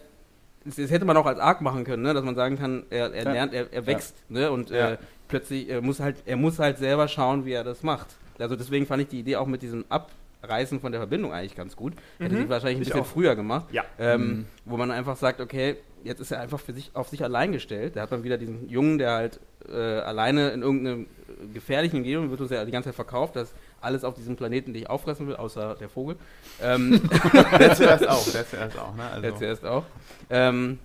das, 0.65 0.76
das 0.76 0.91
hätte 0.91 1.06
man 1.06 1.15
auch 1.15 1.26
als 1.26 1.39
Arc 1.39 1.62
machen 1.62 1.84
können, 1.86 2.04
ne? 2.04 2.13
dass 2.13 2.24
man 2.24 2.36
sagen 2.36 2.58
kann, 2.58 2.84
er, 2.89 3.13
er 3.13 3.24
Ja. 3.24 3.32
lernt, 3.32 3.54
er, 3.54 3.72
er 3.72 3.86
wächst 3.88 4.15
ne? 4.30 4.52
und 4.52 4.70
Ja. 4.72 4.91
äh, 4.91 4.98
plötzlich 5.30 5.70
er 5.70 5.82
muss 5.82 6.00
halt, 6.02 6.17
er 6.26 6.36
muss 6.36 6.60
halt 6.60 6.78
selber 6.78 7.08
schauen, 7.08 7.46
wie 7.46 7.54
er 7.54 7.63
das 7.63 7.84
macht. 7.84 8.08
Also 8.39 8.56
deswegen 8.56 8.86
fand 8.86 9.02
ich 9.04 9.08
die 9.08 9.20
Idee 9.20 9.38
auch 9.38 9.48
mit 9.48 9.62
diesem 9.62 9.86
Abreißen 9.89 10.80
von 10.80 10.91
der 10.91 11.00
Verbindung 11.02 11.32
eigentlich 11.34 11.56
ganz 11.56 11.76
gut. 11.76 11.93
Hätte 12.20 12.36
Mhm. 12.36 12.39
sie 12.43 12.50
wahrscheinlich 12.50 12.78
ein 12.80 12.82
Ich 12.84 12.88
bisschen 12.89 13.02
auch. 13.02 13.06
früher 13.08 13.36
gemacht. 13.36 13.65
Ja. 13.72 13.84
Ähm, 13.98 14.22
Mhm. 14.22 14.46
Wo 14.65 14.78
man 14.78 14.91
einfach 14.91 15.15
sagt, 15.15 15.39
okay, 15.41 15.78
jetzt 16.08 16.20
ist 16.20 16.32
er 16.32 16.39
einfach 16.39 16.60
für 16.60 16.74
sich 16.74 16.91
auf 16.93 17.10
sich 17.10 17.24
allein 17.24 17.52
gestellt. 17.52 17.96
Da 17.96 18.02
hat 18.02 18.12
man 18.12 18.24
wieder 18.24 18.38
diesen 18.38 18.70
Jungen, 18.70 18.98
der 18.98 19.12
halt 19.12 19.39
äh, 19.70 19.76
alleine 19.76 20.50
in 20.50 20.62
irgendeinem 20.62 21.04
äh, 21.04 21.54
gefährlichen 21.54 21.98
Umgebung 21.98 22.32
wird 22.32 22.41
uns 22.41 22.50
ja 22.52 22.65
die 22.65 22.72
ganze 22.72 22.89
Zeit 22.89 22.96
verkauft, 22.96 23.36
dass 23.36 23.54
alles 23.82 24.04
auf 24.04 24.15
diesem 24.15 24.36
Planeten 24.36 24.74
dich 24.74 24.89
auffressen 24.89 25.28
will, 25.28 25.36
außer 25.36 25.76
der 25.76 25.89
Vogel. 25.89 26.15
Ähm, 26.62 27.02
Der 27.60 27.76
zuerst 27.76 28.08
auch, 28.08 28.32
der 28.32 28.48
zuerst 28.48 28.80
auch, 28.80 28.96
ne? 28.96 29.04
Also, 29.08 29.22
der 29.22 29.36
zuerst 29.36 29.65
auch. 29.65 29.84
Ähm, 30.30 30.80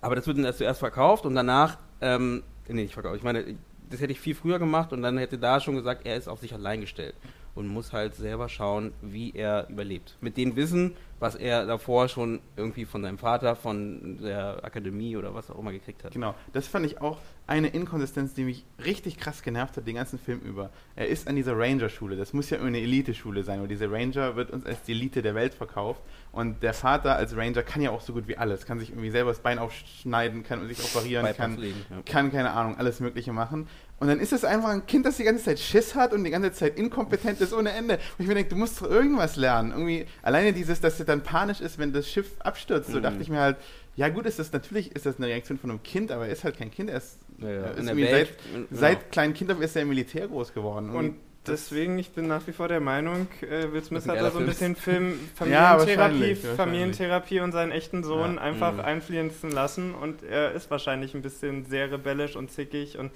aber 0.00 0.16
das 0.16 0.26
wird 0.26 0.38
dann 0.38 0.44
erst 0.44 0.58
zuerst 0.58 0.80
verkauft 0.80 1.26
und 1.26 1.34
danach, 1.34 1.78
ähm, 2.00 2.42
nee, 2.68 2.82
nicht 2.82 2.94
verkauft. 2.94 3.16
Ich 3.16 3.22
meine, 3.22 3.44
das 3.90 4.00
hätte 4.00 4.12
ich 4.12 4.20
viel 4.20 4.34
früher 4.34 4.58
gemacht 4.58 4.92
und 4.92 5.02
dann 5.02 5.18
hätte 5.18 5.38
da 5.38 5.60
schon 5.60 5.76
gesagt, 5.76 6.06
er 6.06 6.16
ist 6.16 6.28
auf 6.28 6.40
sich 6.40 6.52
allein 6.52 6.80
gestellt 6.80 7.14
und 7.54 7.68
muss 7.68 7.92
halt 7.92 8.14
selber 8.14 8.48
schauen, 8.48 8.92
wie 9.00 9.32
er 9.34 9.68
überlebt. 9.68 10.16
Mit 10.20 10.36
dem 10.36 10.56
Wissen, 10.56 10.94
was 11.20 11.34
er 11.34 11.66
davor 11.66 12.08
schon 12.08 12.40
irgendwie 12.56 12.84
von 12.84 13.02
seinem 13.02 13.18
Vater, 13.18 13.56
von 13.56 14.18
der 14.22 14.64
Akademie 14.64 15.16
oder 15.16 15.34
was 15.34 15.50
auch 15.50 15.58
immer 15.58 15.72
gekriegt 15.72 16.04
hat. 16.04 16.12
Genau, 16.12 16.34
das 16.52 16.66
fand 16.66 16.84
ich 16.86 17.00
auch 17.00 17.18
eine 17.46 17.68
Inkonsistenz, 17.68 18.34
die 18.34 18.44
mich 18.44 18.64
richtig 18.84 19.18
krass 19.18 19.42
genervt 19.42 19.76
hat, 19.76 19.86
den 19.86 19.96
ganzen 19.96 20.18
Film 20.18 20.40
über. 20.40 20.70
Er 20.96 21.08
ist 21.08 21.28
an 21.28 21.36
dieser 21.36 21.56
Ranger-Schule, 21.56 22.16
das 22.16 22.32
muss 22.32 22.50
ja 22.50 22.58
eine 22.60 22.80
Elite-Schule 22.80 23.42
sein, 23.42 23.60
und 23.60 23.68
diese 23.68 23.90
Ranger 23.90 24.36
wird 24.36 24.50
uns 24.50 24.64
als 24.64 24.82
die 24.82 24.92
Elite 24.92 25.22
der 25.22 25.34
Welt 25.34 25.54
verkauft. 25.54 26.00
Und 26.32 26.62
der 26.62 26.74
Vater 26.74 27.16
als 27.16 27.36
Ranger 27.36 27.62
kann 27.62 27.82
ja 27.82 27.90
auch 27.90 28.00
so 28.00 28.12
gut 28.12 28.26
wie 28.28 28.36
alles, 28.36 28.66
kann 28.66 28.78
sich 28.78 28.90
irgendwie 28.90 29.10
selber 29.10 29.30
das 29.30 29.40
Bein 29.40 29.58
aufschneiden, 29.58 30.42
kann 30.42 30.66
sich 30.66 30.82
operieren, 30.82 31.26
kann, 31.36 31.58
ja. 31.62 31.72
kann, 32.04 32.32
keine 32.32 32.50
Ahnung, 32.52 32.76
alles 32.76 33.00
Mögliche 33.00 33.32
machen. 33.32 33.68
Und 34.00 34.08
dann 34.08 34.18
ist 34.20 34.32
es 34.32 34.44
einfach 34.44 34.70
ein 34.70 34.86
Kind, 34.86 35.06
das 35.06 35.16
die 35.16 35.24
ganze 35.24 35.44
Zeit 35.44 35.58
Schiss 35.60 35.94
hat 35.94 36.12
und 36.12 36.24
die 36.24 36.30
ganze 36.30 36.52
Zeit 36.52 36.76
inkompetent 36.78 37.40
ist 37.40 37.52
ohne 37.54 37.70
Ende. 37.72 37.94
Und 37.94 38.00
ich 38.18 38.26
mir 38.26 38.34
denke, 38.34 38.50
du 38.50 38.56
musst 38.56 38.80
doch 38.82 38.90
irgendwas 38.90 39.36
lernen. 39.36 39.70
Irgendwie, 39.70 40.06
alleine 40.22 40.52
dieses, 40.52 40.80
dass 40.80 40.98
er 40.98 41.06
dann 41.06 41.22
panisch 41.22 41.60
ist, 41.60 41.78
wenn 41.78 41.92
das 41.92 42.08
Schiff 42.10 42.26
abstürzt, 42.40 42.90
so 42.90 42.98
Mhm. 42.98 43.02
dachte 43.02 43.18
ich 43.20 43.28
mir 43.28 43.40
halt, 43.40 43.56
ja 43.96 44.08
gut, 44.08 44.26
ist 44.26 44.38
das 44.40 44.52
natürlich 44.52 44.94
ist 44.96 45.06
das 45.06 45.18
eine 45.18 45.28
Reaktion 45.28 45.58
von 45.58 45.70
einem 45.70 45.82
Kind, 45.84 46.10
aber 46.10 46.26
er 46.26 46.32
ist 46.32 46.42
halt 46.42 46.58
kein 46.58 46.70
Kind, 46.72 46.90
er 46.90 46.96
ist, 46.98 47.18
Ja, 47.38 47.48
ja. 47.48 47.64
ist 47.68 47.86
irgendwie 47.86 48.02
Welt, 48.04 48.28
seit, 48.28 48.52
genau. 48.52 48.66
seit 48.72 49.12
kleinen 49.12 49.34
Kind 49.34 49.52
auf 49.52 49.60
ist 49.60 49.76
er 49.76 49.82
im 49.82 49.88
Militär 49.88 50.26
groß 50.26 50.52
geworden. 50.52 50.90
Und 50.90 51.14
deswegen, 51.46 51.96
ich 52.00 52.10
bin 52.10 52.26
nach 52.26 52.44
wie 52.48 52.52
vor 52.52 52.66
der 52.66 52.80
Meinung, 52.80 53.28
äh, 53.42 53.72
Will 53.72 53.84
Smith 53.84 54.08
hat 54.08 54.16
da 54.20 54.32
so 54.32 54.40
ein 54.40 54.46
bisschen 54.46 54.74
Film, 54.74 55.12
Ja, 55.46 55.76
Familientherapie, 55.78 55.78
wahrscheinlich, 55.78 56.28
wahrscheinlich. 56.38 56.56
Familientherapie 56.56 57.40
und 57.40 57.52
seinen 57.52 57.70
echten 57.70 58.02
Sohn 58.02 58.34
Ja. 58.34 58.40
einfach 58.40 58.72
Mhm. 58.74 58.80
einfließen 58.80 59.50
lassen 59.52 59.94
und 59.94 60.24
er 60.24 60.50
ist 60.52 60.68
wahrscheinlich 60.72 61.14
ein 61.14 61.22
bisschen 61.22 61.64
sehr 61.64 61.92
rebellisch 61.92 62.34
und 62.34 62.50
zickig 62.50 62.98
und 62.98 63.12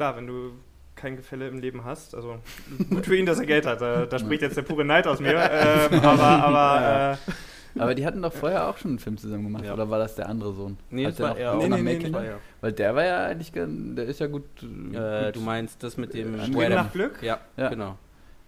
klar, 0.00 0.16
wenn 0.16 0.26
du 0.26 0.52
kein 0.96 1.16
Gefälle 1.16 1.46
im 1.48 1.58
Leben 1.60 1.84
hast, 1.84 2.14
also 2.14 2.36
gut 2.88 3.04
für 3.04 3.16
ihn, 3.16 3.26
dass 3.26 3.38
er 3.38 3.44
Geld 3.44 3.66
hat, 3.66 3.82
da, 3.82 4.06
da 4.06 4.18
spricht 4.18 4.40
jetzt 4.40 4.56
der 4.56 4.62
pure 4.62 4.82
Neid 4.82 5.06
aus 5.06 5.20
mir, 5.20 5.34
ähm, 5.34 6.00
aber, 6.02 6.22
aber 6.22 7.18
äh, 7.76 7.80
Aber 7.80 7.94
die 7.94 8.04
hatten 8.06 8.22
doch 8.22 8.32
vorher 8.32 8.66
auch 8.68 8.78
schon 8.78 8.92
einen 8.92 8.98
Film 8.98 9.18
zusammen 9.18 9.44
gemacht, 9.44 9.64
Ja. 9.66 9.74
oder 9.74 9.90
war 9.90 9.98
das 9.98 10.14
der 10.14 10.26
andere 10.30 10.54
Sohn? 10.54 10.78
Nee, 10.88 11.04
das 11.04 11.20
war 11.20 11.34
der 11.34 11.50
er 11.50 11.56
Nee, 11.56 11.68
nee, 11.82 11.98
nee? 11.98 12.08
Ja. 12.10 12.38
Weil 12.62 12.72
der 12.72 12.94
war 12.96 13.04
ja 13.04 13.26
eigentlich, 13.26 13.52
der 13.52 14.04
ist 14.06 14.20
ja 14.20 14.26
gut. 14.26 14.44
Äh, 14.62 15.26
gut 15.26 15.36
du 15.36 15.40
meinst 15.40 15.82
das 15.82 15.96
mit 15.98 16.14
dem 16.14 16.34
Äh, 16.40 16.46
Streben 16.46 16.74
nach 16.74 16.92
Glück? 16.92 17.22
Ja, 17.22 17.38
Ja. 17.58 17.68
genau. 17.68 17.96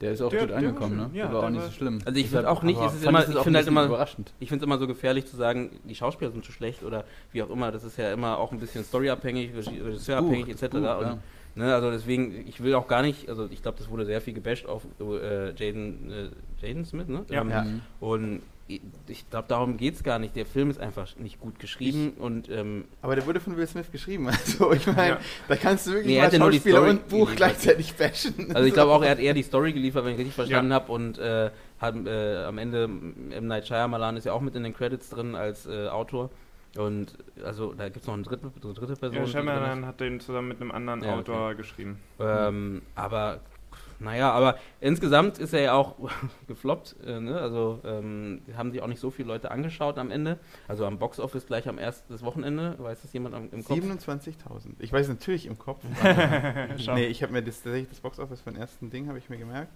der 0.01 0.11
ist 0.12 0.21
auch 0.23 0.31
Der- 0.31 0.41
gut 0.41 0.51
der 0.51 0.57
angekommen, 0.57 0.97
ne? 0.97 1.11
Ja, 1.15 1.33
war 1.33 1.45
auch 1.45 1.51
nicht 1.51 1.65
so 1.65 1.71
schlimm. 1.71 2.01
Also 2.05 2.19
ich 2.19 2.25
Deshalb 2.27 2.45
find 2.47 2.59
auch 2.59 2.62
nicht, 2.65 2.81
es 2.81 2.95
ist 2.95 3.05
immer- 3.07 3.21
es 3.23 3.29
ich 3.29 3.37
auch 3.37 3.45
find 3.45 3.55
ein 3.55 3.59
halt 3.61 3.69
immer- 3.69 3.85
überraschend. 3.85 4.33
Ich 4.41 4.49
finde 4.49 4.65
es 4.65 4.67
immer 4.67 4.79
so 4.79 4.88
gefährlich 4.88 5.27
zu 5.27 5.37
sagen, 5.37 5.71
die 5.85 5.95
Schauspieler 5.95 6.33
sind 6.33 6.45
zu 6.45 6.51
schlecht 6.51 6.83
oder 6.83 7.05
wie 7.33 7.41
auch 7.45 7.51
immer. 7.51 7.71
Das 7.71 7.85
ist 7.85 7.97
ja 7.99 8.12
immer 8.12 8.37
auch 8.38 8.51
ein 8.51 8.59
bisschen 8.59 8.83
storyabhängig, 8.85 9.53
regisseurabhängig 9.55 10.49
etc. 10.49 10.61
Buch, 10.71 10.79
und, 10.79 10.83
ja. 10.83 11.19
Ne, 11.55 11.75
also 11.75 11.91
deswegen, 11.91 12.47
ich 12.49 12.62
will 12.62 12.75
auch 12.75 12.88
gar 12.88 13.03
nicht, 13.03 13.29
also 13.29 13.49
ich 13.51 13.62
glaube, 13.62 13.79
das 13.79 13.91
wurde 13.91 14.07
sehr 14.07 14.21
viel 14.21 14.35
gebasht 14.35 14.67
auf 14.67 14.83
äh, 15.01 15.53
Jaden, 15.55 16.11
äh, 16.61 16.67
Jaden 16.67 16.85
Smith, 16.85 17.09
ne? 17.09 17.25
Ja. 17.31 17.41
Ähm, 17.43 17.51
Ja. 17.51 17.67
Und 18.01 18.43
ich, 18.69 19.29
glaube, 19.29 19.49
darum 19.49 19.77
geht 19.77 19.97
es 19.97 20.03
gar 20.03 20.19
nicht. 20.19 20.35
Der 20.35 20.47
Film 20.47 20.71
ist 20.71 20.81
einfach 20.81 21.15
nicht 21.19 21.38
gut 21.41 21.59
geschrieben 21.59 22.12
und 22.19 22.49
ähm, 22.49 22.85
Aber 23.03 23.17
der 23.17 23.27
wurde 23.27 23.38
von 23.41 23.57
Will 23.59 23.67
Smith 23.67 23.91
geschrieben, 23.93 24.29
also 24.31 24.73
ich 24.73 24.87
meine, 24.87 25.09
Ja. 25.09 25.21
da 25.49 25.57
kannst 25.57 25.87
du 25.87 25.91
wirklich 25.91 26.07
Nee, 26.07 26.15
er 26.17 26.21
mal 26.21 26.27
hat 26.29 26.33
ja 26.33 26.38
nur 26.38 26.51
die 26.51 26.57
Schauspieler 26.57 26.77
Story 26.79 26.91
und 26.91 27.09
Buch 27.09 27.31
gleichzeitig 27.37 27.95
bashen. 27.95 28.35
Also 28.55 28.67
ich 28.67 28.73
glaube 28.73 28.93
auch, 28.93 29.03
er 29.03 29.11
hat 29.11 29.19
eher 29.19 29.35
die 29.35 29.43
Story 29.43 29.73
geliefert, 29.75 30.05
wenn 30.05 30.12
ich 30.12 30.19
richtig 30.19 30.35
verstanden 30.37 30.71
Ja. 30.71 30.77
habe. 30.77 30.91
Und 30.93 31.19
äh, 31.19 31.51
hat, 31.81 31.97
äh, 32.07 32.45
am 32.45 32.57
Ende 32.57 32.85
M. 32.85 33.47
Night 33.47 33.67
Shyamalan 33.67 34.17
ist 34.17 34.25
ja 34.25 34.33
auch 34.33 34.41
mit 34.41 34.55
in 34.55 34.62
den 34.62 34.73
Credits 34.75 35.11
drin 35.11 35.35
als 35.35 35.67
äh, 35.67 35.88
Autor. 35.88 36.31
Und 36.76 37.18
also 37.44 37.74
da 37.74 37.85
gibt 37.85 37.98
es 37.98 38.06
noch 38.06 38.14
eine 38.14 38.22
dritte, 38.22 38.50
eine 38.62 38.74
dritte 38.74 38.96
Person. 38.96 39.18
ja. 39.18 39.26
Shyamalan 39.26 39.87
hat 39.87 40.00
den 40.00 40.20
zusammen 40.20 40.48
mit 40.48 40.61
einem 40.61 40.70
anderen 40.70 41.02
Ja, 41.02 41.11
okay. 41.11 41.20
Autor 41.20 41.54
geschrieben. 41.54 41.98
Ähm, 42.18 42.82
aber 42.94 43.40
naja, 44.02 44.32
aber 44.32 44.58
insgesamt 44.80 45.38
ist 45.38 45.52
er 45.52 45.61
ja 45.61 45.74
auch 45.74 45.96
gefloppt. 46.48 46.96
Äh, 47.06 47.20
ne? 47.20 47.38
Also 47.38 47.80
ähm, 47.85 48.42
haben 48.56 48.72
sich 48.72 48.82
auch 48.82 48.87
nicht 48.87 49.00
so 49.00 49.11
viele 49.11 49.28
Leute 49.28 49.50
angeschaut 49.50 49.98
am 49.98 50.11
Ende. 50.11 50.38
Also 50.66 50.87
am 50.87 50.98
Boxoffice 50.98 51.46
gleich 51.46 51.68
am 51.68 51.78
ersten 51.78 52.12
das 52.12 52.22
Wochenende. 52.22 52.74
Weiß 52.78 53.02
das 53.02 53.12
jemand 53.12 53.35
am, 53.35 53.48
im 53.52 53.64
Kopf? 53.64 53.78
27.000. 53.78 54.35
Ich 54.80 54.92
weiß 54.92 55.08
natürlich 55.08 55.46
im 55.46 55.58
Kopf. 55.58 55.82
Nee, 56.94 57.06
ich 57.06 57.22
habe 57.22 57.32
mir 57.32 57.42
das, 57.42 57.62
tatsächlich 57.62 57.88
das 57.88 58.00
Boxoffice 58.00 58.40
von 58.40 58.56
ersten 58.56 58.90
Ding 58.90 59.08
habe 59.08 59.18
ich 59.18 59.28
mir 59.28 59.38
gemerkt. 59.38 59.72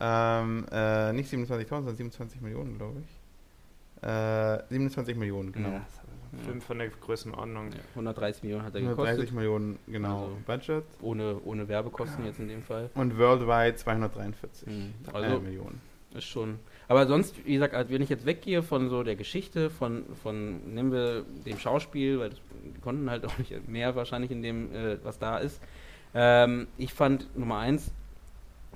Ähm, 0.00 0.66
äh, 0.72 1.12
nicht 1.12 1.32
27.000, 1.32 1.68
sondern 1.68 1.96
27 1.96 2.40
Millionen, 2.40 2.76
glaube 2.78 3.00
ich. 3.00 4.08
Äh, 4.08 4.62
27 4.70 5.16
Millionen, 5.16 5.52
genau. 5.52 5.68
Ja. 5.70 5.86
Film 6.44 6.60
von 6.60 6.78
der 6.78 6.88
Größenordnung. 6.88 7.68
Ja, 7.72 7.78
130 7.94 8.42
Millionen 8.42 8.64
hat 8.64 8.74
er 8.74 8.80
130 8.80 9.16
gekostet. 9.16 9.34
Millionen, 9.36 9.78
genau, 9.86 10.22
Also- 10.24 10.36
Budget. 10.46 10.84
Ohne, 11.02 11.36
ohne 11.44 11.68
Werbekosten 11.68 12.24
jetzt 12.24 12.38
in 12.40 12.48
dem 12.48 12.62
Fall. 12.62 12.90
Und 12.94 13.18
worldwide 13.18 13.76
243 13.76 14.66
Mhm. 14.68 14.94
äh, 15.12 15.16
Also 15.16 15.40
Millionen. 15.40 15.80
Ist 16.14 16.24
schon. 16.24 16.58
Aber 16.88 17.06
sonst, 17.06 17.34
wie 17.46 17.54
gesagt, 17.54 17.74
also 17.74 17.90
wenn 17.90 18.02
ich 18.02 18.10
jetzt 18.10 18.26
weggehe 18.26 18.62
von 18.62 18.88
so 18.90 19.02
der 19.02 19.16
Geschichte, 19.16 19.70
von, 19.70 20.04
von 20.22 20.74
nehmen 20.74 20.92
wir 20.92 21.24
dem 21.46 21.58
Schauspiel, 21.58 22.18
weil 22.18 22.30
das, 22.30 22.38
die 22.64 22.80
konnten 22.80 23.08
halt 23.10 23.24
auch 23.24 23.36
nicht 23.38 23.66
mehr 23.68 23.94
wahrscheinlich 23.96 24.30
in 24.30 24.42
dem, 24.42 24.74
äh, 24.74 24.98
was 25.04 25.18
da 25.18 25.38
ist. 25.38 25.60
Ähm, 26.14 26.66
ich 26.76 26.92
fand 26.92 27.34
Nummer 27.36 27.58
eins, 27.58 27.92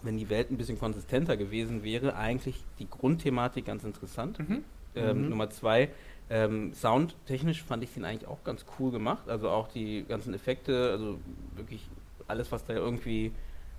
wenn 0.02 0.16
die 0.16 0.30
Welt 0.30 0.50
ein 0.50 0.56
bisschen 0.56 0.78
konsistenter 0.78 1.36
gewesen 1.36 1.82
wäre, 1.84 2.16
eigentlich 2.16 2.62
die 2.78 2.88
Grundthematik 2.88 3.66
ganz 3.66 3.84
interessant. 3.84 4.38
Mhm. 4.38 4.64
Ähm, 4.94 5.24
Mhm. 5.24 5.28
Nummer 5.30 5.50
zwei, 5.50 5.90
ähm, 6.28 6.72
soundtechnisch 6.74 7.62
fand 7.62 7.84
ich 7.84 7.94
den 7.94 8.04
eigentlich 8.04 8.28
auch 8.28 8.42
ganz 8.44 8.64
cool 8.78 8.90
gemacht. 8.90 9.28
Also 9.28 9.48
auch 9.48 9.68
die 9.68 10.04
ganzen 10.08 10.34
Effekte, 10.34 10.90
also 10.90 11.18
wirklich 11.54 11.88
alles, 12.26 12.50
was 12.50 12.64
da 12.64 12.74
irgendwie. 12.74 13.32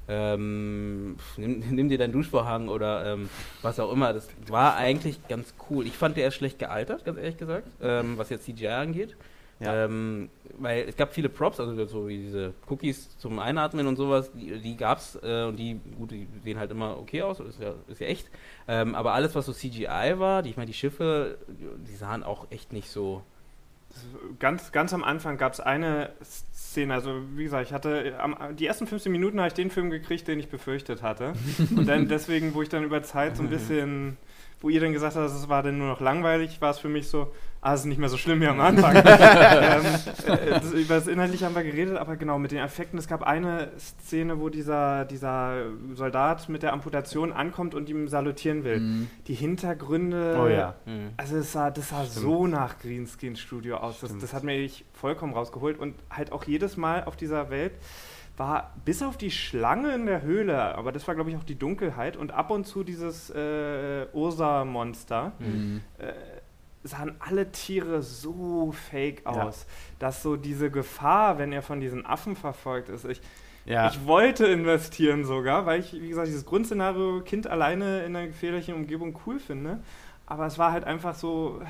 Ähm, 0.09 1.17
nimm, 1.35 1.59
nimm 1.71 1.89
dir 1.89 1.97
deinen 1.97 2.13
Duschvorhang 2.13 2.69
oder 2.69 3.13
ähm, 3.13 3.29
was 3.61 3.79
auch 3.79 3.91
immer. 3.91 4.13
Das 4.13 4.29
war 4.47 4.77
eigentlich 4.77 5.27
ganz 5.27 5.53
cool. 5.69 5.85
Ich 5.85 5.97
fand, 5.97 6.15
der 6.15 6.29
ist 6.29 6.35
schlecht 6.35 6.59
gealtert, 6.59 7.03
ganz 7.03 7.17
ehrlich 7.17 7.37
gesagt, 7.37 7.67
ähm, 7.81 8.17
was 8.17 8.29
jetzt 8.29 8.45
CGI 8.45 8.67
angeht. 8.67 9.17
Ja. 9.59 9.85
Ähm, 9.85 10.29
weil 10.59 10.87
es 10.87 10.95
gab 10.95 11.13
viele 11.13 11.29
Props, 11.29 11.59
also 11.59 11.85
so 11.85 12.07
wie 12.07 12.17
diese 12.17 12.53
Cookies 12.69 13.17
zum 13.17 13.39
Einatmen 13.39 13.87
und 13.87 13.95
sowas, 13.95 14.31
die, 14.33 14.59
die 14.59 14.77
gab's 14.77 15.17
äh, 15.23 15.45
und 15.45 15.57
die, 15.57 15.79
gut, 15.97 16.11
die 16.11 16.27
sehen 16.43 16.59
halt 16.59 16.71
immer 16.71 16.97
okay 16.97 17.23
aus, 17.23 17.39
ist 17.39 17.59
ja, 17.59 17.73
ist 17.87 17.99
ja 17.99 18.07
echt. 18.07 18.29
Ähm, 18.67 18.93
aber 18.93 19.13
alles, 19.13 19.33
was 19.35 19.45
so 19.45 19.53
CGI 19.53 20.15
war, 20.17 20.43
die, 20.43 20.51
ich 20.51 20.57
meine, 20.57 20.67
die 20.67 20.73
Schiffe, 20.73 21.37
die 21.47 21.95
sahen 21.95 22.23
auch 22.23 22.47
echt 22.51 22.71
nicht 22.71 22.89
so. 22.89 23.23
Ganz, 24.37 24.71
ganz 24.71 24.93
am 24.93 25.03
Anfang 25.03 25.37
gab 25.37 25.53
es 25.53 25.59
eine 25.59 26.11
Szene, 26.21 26.93
also 26.93 27.21
wie 27.35 27.45
gesagt, 27.45 27.65
ich 27.65 27.73
hatte 27.73 28.15
am, 28.19 28.55
die 28.55 28.67
ersten 28.67 28.85
15 28.85 29.11
Minuten 29.11 29.39
habe 29.39 29.47
ich 29.47 29.53
den 29.55 29.71
Film 29.71 29.89
gekriegt, 29.89 30.27
den 30.27 30.39
ich 30.39 30.49
befürchtet 30.49 31.01
hatte. 31.01 31.33
Und 31.75 31.87
dann 31.87 32.07
deswegen, 32.07 32.53
wo 32.53 32.61
ich 32.61 32.69
dann 32.69 32.83
über 32.83 33.01
Zeit 33.01 33.37
so 33.37 33.43
ein 33.43 33.49
bisschen, 33.49 34.17
wo 34.61 34.69
ihr 34.69 34.81
dann 34.81 34.93
gesagt 34.93 35.15
habt, 35.15 35.29
es 35.29 35.49
war 35.49 35.61
dann 35.61 35.77
nur 35.77 35.87
noch 35.87 35.99
langweilig, 35.99 36.59
war 36.61 36.71
es 36.71 36.79
für 36.79 36.89
mich 36.89 37.07
so, 37.07 37.31
ah, 37.61 37.73
es 37.73 37.81
ist 37.81 37.85
nicht 37.85 37.99
mehr 37.99 38.09
so 38.09 38.17
schlimm 38.17 38.41
wie 38.41 38.47
am 38.47 38.59
Anfang. 38.59 38.95
ähm, 38.95 39.03
äh, 39.03 40.49
das, 40.49 40.71
über 40.71 40.95
das 40.95 41.07
Inhaltliche 41.07 41.45
haben 41.45 41.55
wir 41.55 41.63
geredet, 41.63 41.97
aber 41.97 42.15
genau, 42.15 42.39
mit 42.39 42.51
den 42.51 42.59
Effekten, 42.59 42.97
es 42.97 43.07
gab 43.07 43.21
eine 43.21 43.71
Szene, 43.77 44.39
wo 44.39 44.49
dieser, 44.49 45.05
dieser 45.05 45.65
Soldat 45.93 46.49
mit 46.49 46.63
der 46.63 46.73
Amputation 46.73 47.33
ankommt 47.33 47.75
und 47.75 47.87
ihm 47.89 48.07
salutieren 48.07 48.63
will. 48.63 48.79
Mhm. 48.79 49.09
Die 49.27 49.35
Hintergründe, 49.35 50.39
Oh 50.41 50.47
ja. 50.47 50.75
also 51.17 51.37
es 51.37 51.51
sah, 51.51 51.69
das 51.69 51.89
sah 51.89 52.03
Stimmt. 52.05 52.25
so 52.25 52.47
nach 52.47 52.79
Greenscreen 52.79 53.35
Studio 53.35 53.77
aus. 53.77 53.99
Das, 53.99 54.17
das 54.17 54.33
hat 54.33 54.43
mir 54.43 54.57
ich 54.57 54.85
vollkommen 54.93 55.33
rausgeholt 55.33 55.77
und 55.79 55.95
halt 56.09 56.31
auch 56.31 56.45
jedes 56.45 56.77
Mal 56.77 57.03
auf 57.03 57.15
dieser 57.15 57.51
Welt, 57.51 57.73
war 58.37 58.73
bis 58.85 59.01
auf 59.01 59.17
die 59.17 59.31
Schlange 59.31 59.93
in 59.95 60.05
der 60.05 60.21
Höhle, 60.21 60.75
aber 60.75 60.91
das 60.91 61.07
war, 61.07 61.15
glaube 61.15 61.31
ich, 61.31 61.37
auch 61.37 61.43
die 61.43 61.57
Dunkelheit 61.57 62.15
und 62.17 62.31
ab 62.31 62.51
und 62.51 62.65
zu 62.65 62.83
dieses 62.83 63.29
äh, 63.31 64.05
Ursa-Monster, 64.13 65.33
Mhm. 65.39 65.81
äh, 65.97 66.13
sahen 66.83 67.15
alle 67.19 67.51
Tiere 67.51 68.01
so 68.03 68.71
fake 68.71 69.23
Ja. 69.25 69.43
aus, 69.43 69.65
dass 69.99 70.21
so 70.23 70.35
diese 70.37 70.69
Gefahr, 70.71 71.37
wenn 71.37 71.51
er 71.51 71.61
von 71.61 71.81
diesen 71.81 72.05
Affen 72.05 72.35
verfolgt 72.35 72.89
ist, 72.89 73.05
ich, 73.05 73.21
Ja, 73.65 73.89
ich 73.89 74.05
wollte 74.05 74.45
investieren 74.45 75.25
sogar, 75.25 75.65
weil 75.65 75.81
ich, 75.81 75.91
wie 75.93 76.07
gesagt, 76.07 76.27
dieses 76.27 76.45
Grundszenario 76.45 77.21
Kind 77.25 77.47
alleine 77.47 78.05
in 78.05 78.15
einer 78.15 78.27
gefährlichen 78.27 78.73
Umgebung 78.75 79.19
cool 79.25 79.39
finde. 79.39 79.79
Aber 80.25 80.45
es 80.45 80.57
war 80.57 80.71
halt 80.71 80.85
einfach 80.85 81.15
so, 81.15 81.61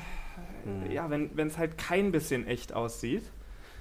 Mhm. 0.64 0.90
ja, 0.92 1.10
wenn 1.10 1.46
es 1.48 1.58
halt 1.58 1.76
kein 1.78 2.12
bisschen 2.12 2.46
echt 2.46 2.72
aussieht. 2.72 3.24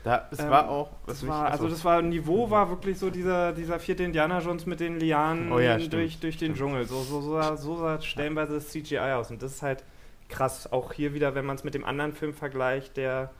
Da, 0.07 0.25
es 0.31 0.39
Ähm, 0.39 0.49
war 0.49 0.69
auch. 0.69 0.89
Das 1.05 1.27
war, 1.27 1.51
also 1.51 1.67
das 1.67 1.83
war 1.83 2.01
Niveau 2.01 2.49
war 2.49 2.69
wirklich 2.69 2.97
so 2.97 3.09
dieser, 3.09 3.51
dieser 3.51 3.77
vierte 3.77 4.03
Indiana 4.03 4.39
Jones 4.39 4.65
mit 4.65 4.79
den 4.79 4.99
Lianen 4.99 5.51
Oh 5.51 5.59
ja, 5.59 5.77
durch, 5.77 6.19
durch 6.19 6.37
den 6.37 6.55
Stimmt. 6.55 6.57
Dschungel. 6.57 6.85
So, 6.85 7.01
so, 7.01 7.19
so, 7.19 7.33
sah, 7.33 7.57
so 7.57 7.75
sah 7.75 7.99
stellenweise 8.01 8.53
das 8.53 8.69
CGI 8.69 8.99
aus. 8.99 9.31
Und 9.31 9.41
das 9.41 9.55
ist 9.55 9.61
halt 9.61 9.83
krass. 10.29 10.71
Auch 10.71 10.93
hier 10.93 11.13
wieder, 11.13 11.35
wenn 11.35 11.45
man 11.45 11.57
es 11.57 11.65
mit 11.65 11.73
dem 11.73 11.83
anderen 11.83 12.13
Film 12.13 12.33
vergleicht, 12.33 12.95
der 12.95 13.31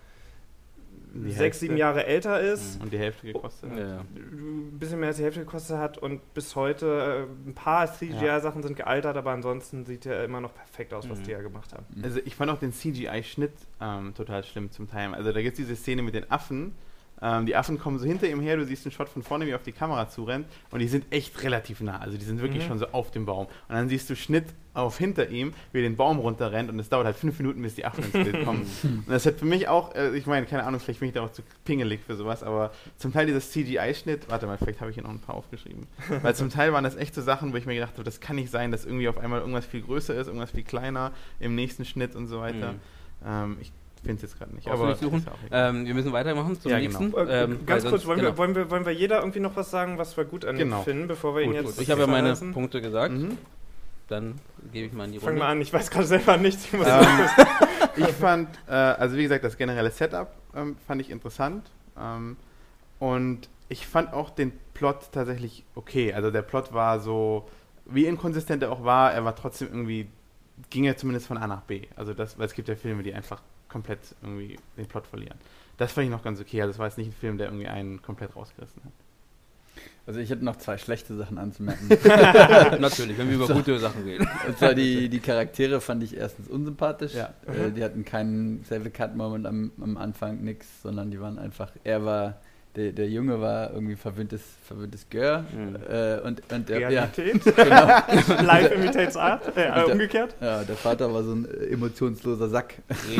sechs, 1.26 1.60
sieben 1.60 1.78
Jahre 1.78 2.06
älter 2.06 2.40
ist. 2.40 2.82
Und 2.82 2.92
die 2.94 2.98
Hälfte 2.98 3.28
gekostet 3.28 3.72
hat. 3.72 3.78
Ja, 3.80 3.88
ja. 3.88 4.00
ein 4.16 4.78
bisschen 4.80 5.00
mehr 5.00 5.08
als 5.10 5.18
die 5.18 5.24
Hälfte 5.24 5.40
gekostet 5.42 5.78
hat 5.78 5.98
und 5.98 6.34
bis 6.34 6.56
heute 6.56 7.28
äh, 7.46 7.50
ein 7.50 7.54
paar 7.54 7.92
CGI-Sachen 7.92 8.64
sind 8.64 8.76
gealtert, 8.76 9.18
aber 9.18 9.32
ansonsten 9.32 9.86
sieht 9.86 10.06
er 10.06 10.24
immer 10.24 10.42
noch 10.42 10.54
perfekt 10.54 10.94
aus, 10.94 11.10
was 11.10 11.20
Mhm. 11.20 11.24
die 11.24 11.32
ja 11.32 11.42
gemacht 11.42 11.74
haben. 11.74 11.86
Also 12.04 12.20
ich 12.24 12.36
fand 12.36 12.52
auch 12.52 12.60
den 12.60 12.72
CGI-Schnitt 12.74 13.54
ähm, 13.82 14.14
total 14.16 14.44
schlimm 14.44 14.72
zum 14.72 14.88
Teil. 14.90 15.14
Also 15.14 15.32
da 15.32 15.42
gibt 15.42 15.58
es 15.60 15.66
diese 15.66 15.76
Szene 15.76 16.02
mit 16.02 16.14
den 16.16 16.30
Affen. 16.32 16.76
Ähm, 17.22 17.46
die 17.48 17.56
Affen 17.56 17.80
kommen 17.80 17.98
so 17.98 18.06
hinter 18.06 18.28
ihm 18.28 18.40
her, 18.42 18.58
du 18.58 18.66
siehst 18.66 18.86
einen 18.86 18.92
Shot 18.92 19.10
von 19.10 19.24
vorne, 19.24 19.46
wie 19.48 19.50
er 19.50 19.56
auf 19.56 19.64
die 19.64 19.72
Kamera 19.72 20.08
zurennt 20.10 20.46
und 20.70 20.80
die 20.80 20.88
sind 20.88 21.06
echt 21.12 21.42
relativ 21.44 21.82
nah. 21.82 21.98
Also 22.00 22.16
die 22.18 22.24
sind 22.26 22.42
wirklich 22.42 22.64
Mhm. 22.64 22.68
schon 22.68 22.80
so 22.80 22.88
auf 22.92 23.10
dem 23.12 23.26
Baum. 23.26 23.48
Und 23.48 23.76
dann 23.76 23.90
siehst 23.90 24.08
du 24.10 24.16
Schnitt 24.16 24.46
auf 24.76 25.00
hinter 25.00 25.28
ihm, 25.30 25.54
wie 25.72 25.80
er 25.80 25.82
den 25.82 25.96
Baum 25.96 26.20
runterrennt 26.20 26.70
und 26.70 26.78
es 26.78 26.90
dauert 26.90 27.06
halt 27.08 27.16
fünf 27.16 27.40
Minuten, 27.40 27.64
bis 27.64 27.74
die 27.74 27.86
Affen 27.86 28.04
ins 28.04 28.14
Bild 28.14 28.46
kommen. 28.46 28.62
und 28.84 29.10
das 29.10 29.26
hat 29.26 29.40
für 29.40 29.46
mich 29.46 29.68
auch, 29.68 29.96
äh, 29.96 30.16
ich 30.16 30.28
meine, 30.28 30.46
keine 30.46 30.64
Ahnung, 30.66 30.80
vielleicht 30.80 31.00
bin 31.00 31.10
ich 31.10 31.16
da 31.16 31.24
auch 31.24 31.32
zu 31.32 31.42
pingelig 31.66 32.02
für 32.06 32.16
sowas, 32.16 32.44
aber 32.44 32.72
zum 32.98 33.12
Teil 33.12 33.26
dieses 33.26 33.52
CGI-Schnitt, 33.52 34.30
warte 34.30 34.46
mal, 34.46 34.60
vielleicht 34.60 34.80
habe 34.82 34.92
ich 34.92 34.96
hier 34.96 35.04
noch 35.04 35.10
ein 35.10 35.20
paar 35.20 35.34
aufgeschrieben. 35.36 35.88
Weil 36.22 36.36
zum 36.36 36.52
Teil 36.52 36.72
waren 36.74 36.84
das 36.84 36.96
echt 36.96 37.16
so 37.16 37.24
Sachen, 37.24 37.52
wo 37.52 37.58
ich 37.58 37.66
mir 37.66 37.74
gedacht 37.74 37.94
habe, 37.94 38.04
das 38.04 38.20
kann 38.20 38.36
nicht 38.36 38.52
sein, 38.52 38.70
dass 38.72 38.86
irgendwie 38.86 39.08
auf 39.08 39.18
einmal 39.18 39.40
irgendwas 39.40 39.66
viel 39.66 39.82
größer 39.82 40.14
ist, 40.14 40.28
irgendwas 40.28 40.52
viel 40.52 40.64
kleiner 40.64 41.12
im 41.40 41.56
nächsten 41.56 41.84
Schnitt 41.84 42.16
und 42.16 42.28
so 42.28 42.40
weiter. 42.40 42.74
Mhm. 42.74 42.80
Ähm, 43.26 43.58
ich 43.60 43.72
finde 44.02 44.16
es 44.16 44.22
jetzt 44.24 44.38
gerade 44.38 44.56
nicht. 44.56 44.68
Aber 44.68 44.88
nicht 44.90 45.00
suchen? 45.02 45.26
Ähm, 45.52 45.86
wir 45.86 45.94
müssen 45.94 46.12
weitermachen 46.14 46.60
zum 46.60 46.72
Ja, 46.72 46.80
nächsten. 46.80 47.12
genau. 47.12 47.24
Äh, 47.26 47.44
Ähm, 47.44 47.66
Ganz 47.66 47.84
weil 47.84 47.92
kurz, 47.92 48.06
wollen, 48.06 48.20
genau. 48.20 48.32
wir, 48.32 48.38
wollen, 48.38 48.56
wir, 48.56 48.70
wollen 48.72 48.86
wir 48.86 48.94
jeder 48.94 49.20
irgendwie 49.20 49.40
noch 49.40 49.56
was 49.56 49.70
sagen, 49.72 49.98
was 49.98 50.16
wir 50.18 50.26
gut 50.26 50.46
an 50.46 50.58
Genau. 50.58 50.80
ihm 50.80 50.84
finden, 50.84 51.08
bevor 51.08 51.36
wir 51.36 51.42
ihn 51.44 51.48
Gut, 51.52 51.56
jetzt 51.62 51.76
gut. 51.76 51.82
Ich 51.84 51.92
habe 51.92 52.02
ja 52.02 52.08
meine 52.08 52.24
verlassen? 52.36 52.54
Punkte 52.54 52.82
gesagt. 52.82 53.14
Mhm. 53.14 53.38
Dann 54.08 54.36
gebe 54.72 54.88
ich 54.88 54.94
mal 54.94 55.06
in 55.06 55.12
die 55.12 55.20
Fang 55.20 55.30
Runde. 55.30 55.40
mal 55.44 55.50
an, 55.52 55.62
ich 55.62 55.74
weiß 55.74 55.90
gerade 55.92 56.06
selber 56.08 56.38
nichts. 56.38 56.66
Ich 56.66 56.74
muss 56.74 56.88
Ähm, 56.88 57.06
ich 57.98 58.08
fand, 58.08 58.50
äh, 58.68 58.72
also 58.72 59.18
wie 59.18 59.24
gesagt, 59.24 59.44
das 59.44 59.58
generelle 59.58 59.92
Setup 59.92 60.32
ähm, 60.56 60.78
fand 60.88 61.02
ich 61.02 61.10
interessant. 61.10 61.70
Ähm, 62.00 62.38
und 63.00 63.50
ich 63.70 63.86
fand 63.86 64.14
auch 64.14 64.30
den 64.30 64.54
Plot 64.74 65.12
tatsächlich 65.12 65.66
okay. 65.76 66.14
Also 66.14 66.32
der 66.32 66.42
Plot 66.42 66.72
war 66.74 67.00
so, 67.02 67.50
wie 67.86 68.06
inkonsistent 68.06 68.64
er 68.64 68.72
auch 68.72 68.84
war, 68.86 69.12
er 69.14 69.26
war 69.26 69.36
trotzdem 69.36 69.68
irgendwie, 69.68 70.08
ging 70.70 70.86
er 70.86 70.96
zumindest 70.96 71.28
von 71.28 71.38
A 71.38 71.46
nach 71.48 71.62
B. 71.64 71.82
Also 71.98 72.14
das, 72.14 72.40
weil 72.40 72.46
es 72.46 72.54
gibt 72.54 72.70
ja 72.70 72.76
Filme, 72.76 73.04
die 73.04 73.14
einfach 73.14 73.42
komplett 73.70 74.00
irgendwie 74.22 74.58
den 74.78 74.86
Plot 74.88 75.08
verlieren. 75.08 75.38
Das 75.78 75.92
fand 75.92 76.06
ich 76.06 76.12
noch 76.12 76.24
ganz 76.24 76.40
okay. 76.40 76.62
Also 76.62 76.72
das 76.72 76.80
war 76.80 76.88
jetzt 76.88 76.98
nicht 76.98 77.08
ein 77.08 77.14
Film, 77.14 77.38
der 77.38 77.48
irgendwie 77.48 77.68
einen 77.68 78.02
komplett 78.02 78.36
rausgerissen 78.36 78.84
hat. 78.84 78.92
Also 80.08 80.22
ich 80.22 80.30
hätte 80.30 80.44
noch 80.46 80.56
zwei 80.56 80.78
schlechte 80.78 81.16
Sachen 81.16 81.38
anzumerken. 81.38 81.90
Natürlich, 82.82 83.18
wenn 83.18 83.28
wir 83.28 83.36
über 83.36 83.48
So. 83.48 83.54
gute 83.56 83.78
Sachen 83.78 84.04
reden. 84.04 84.28
Und 84.48 84.58
zwar 84.58 84.74
die, 84.74 85.10
die 85.10 85.20
Charaktere 85.20 85.82
fand 85.82 86.02
ich 86.02 86.16
erstens 86.16 86.48
unsympathisch. 86.48 87.14
Ja. 87.14 87.34
Äh, 87.46 87.72
die 87.72 87.84
hatten 87.84 88.06
keinen 88.06 88.64
Save 88.64 88.90
Cut 88.90 89.16
Moment 89.16 89.46
am, 89.46 89.72
am 89.82 89.98
Anfang, 89.98 90.44
nix, 90.44 90.82
sondern 90.82 91.12
die 91.12 91.20
waren 91.20 91.38
einfach, 91.38 91.72
er 91.84 92.06
war, 92.06 92.40
der, 92.76 92.92
der 92.92 93.10
Junge 93.10 93.42
war 93.42 93.72
irgendwie 93.74 93.96
verwöhntes, 93.96 94.42
verwöhntes 94.64 95.08
Gör. 95.10 95.46
Mhm. 95.52 95.76
Äh, 95.90 96.20
und, 96.20 96.42
und 96.52 96.70
der, 96.70 96.80
ja, 96.80 96.88
Realität, 96.90 97.44
genau. 97.56 97.88
live 98.44 98.72
imitates 98.72 99.18
art, 99.18 99.48
äh, 99.50 99.54
der- 99.54 99.90
umgekehrt. 99.92 100.36
ja, 100.40 100.64
der 100.64 100.76
Vater 100.76 101.12
war 101.14 101.24
so 101.24 101.34
ein 101.34 101.46
äh, 101.46 101.74
emotionsloser 101.74 102.50
Sack. 102.50 102.76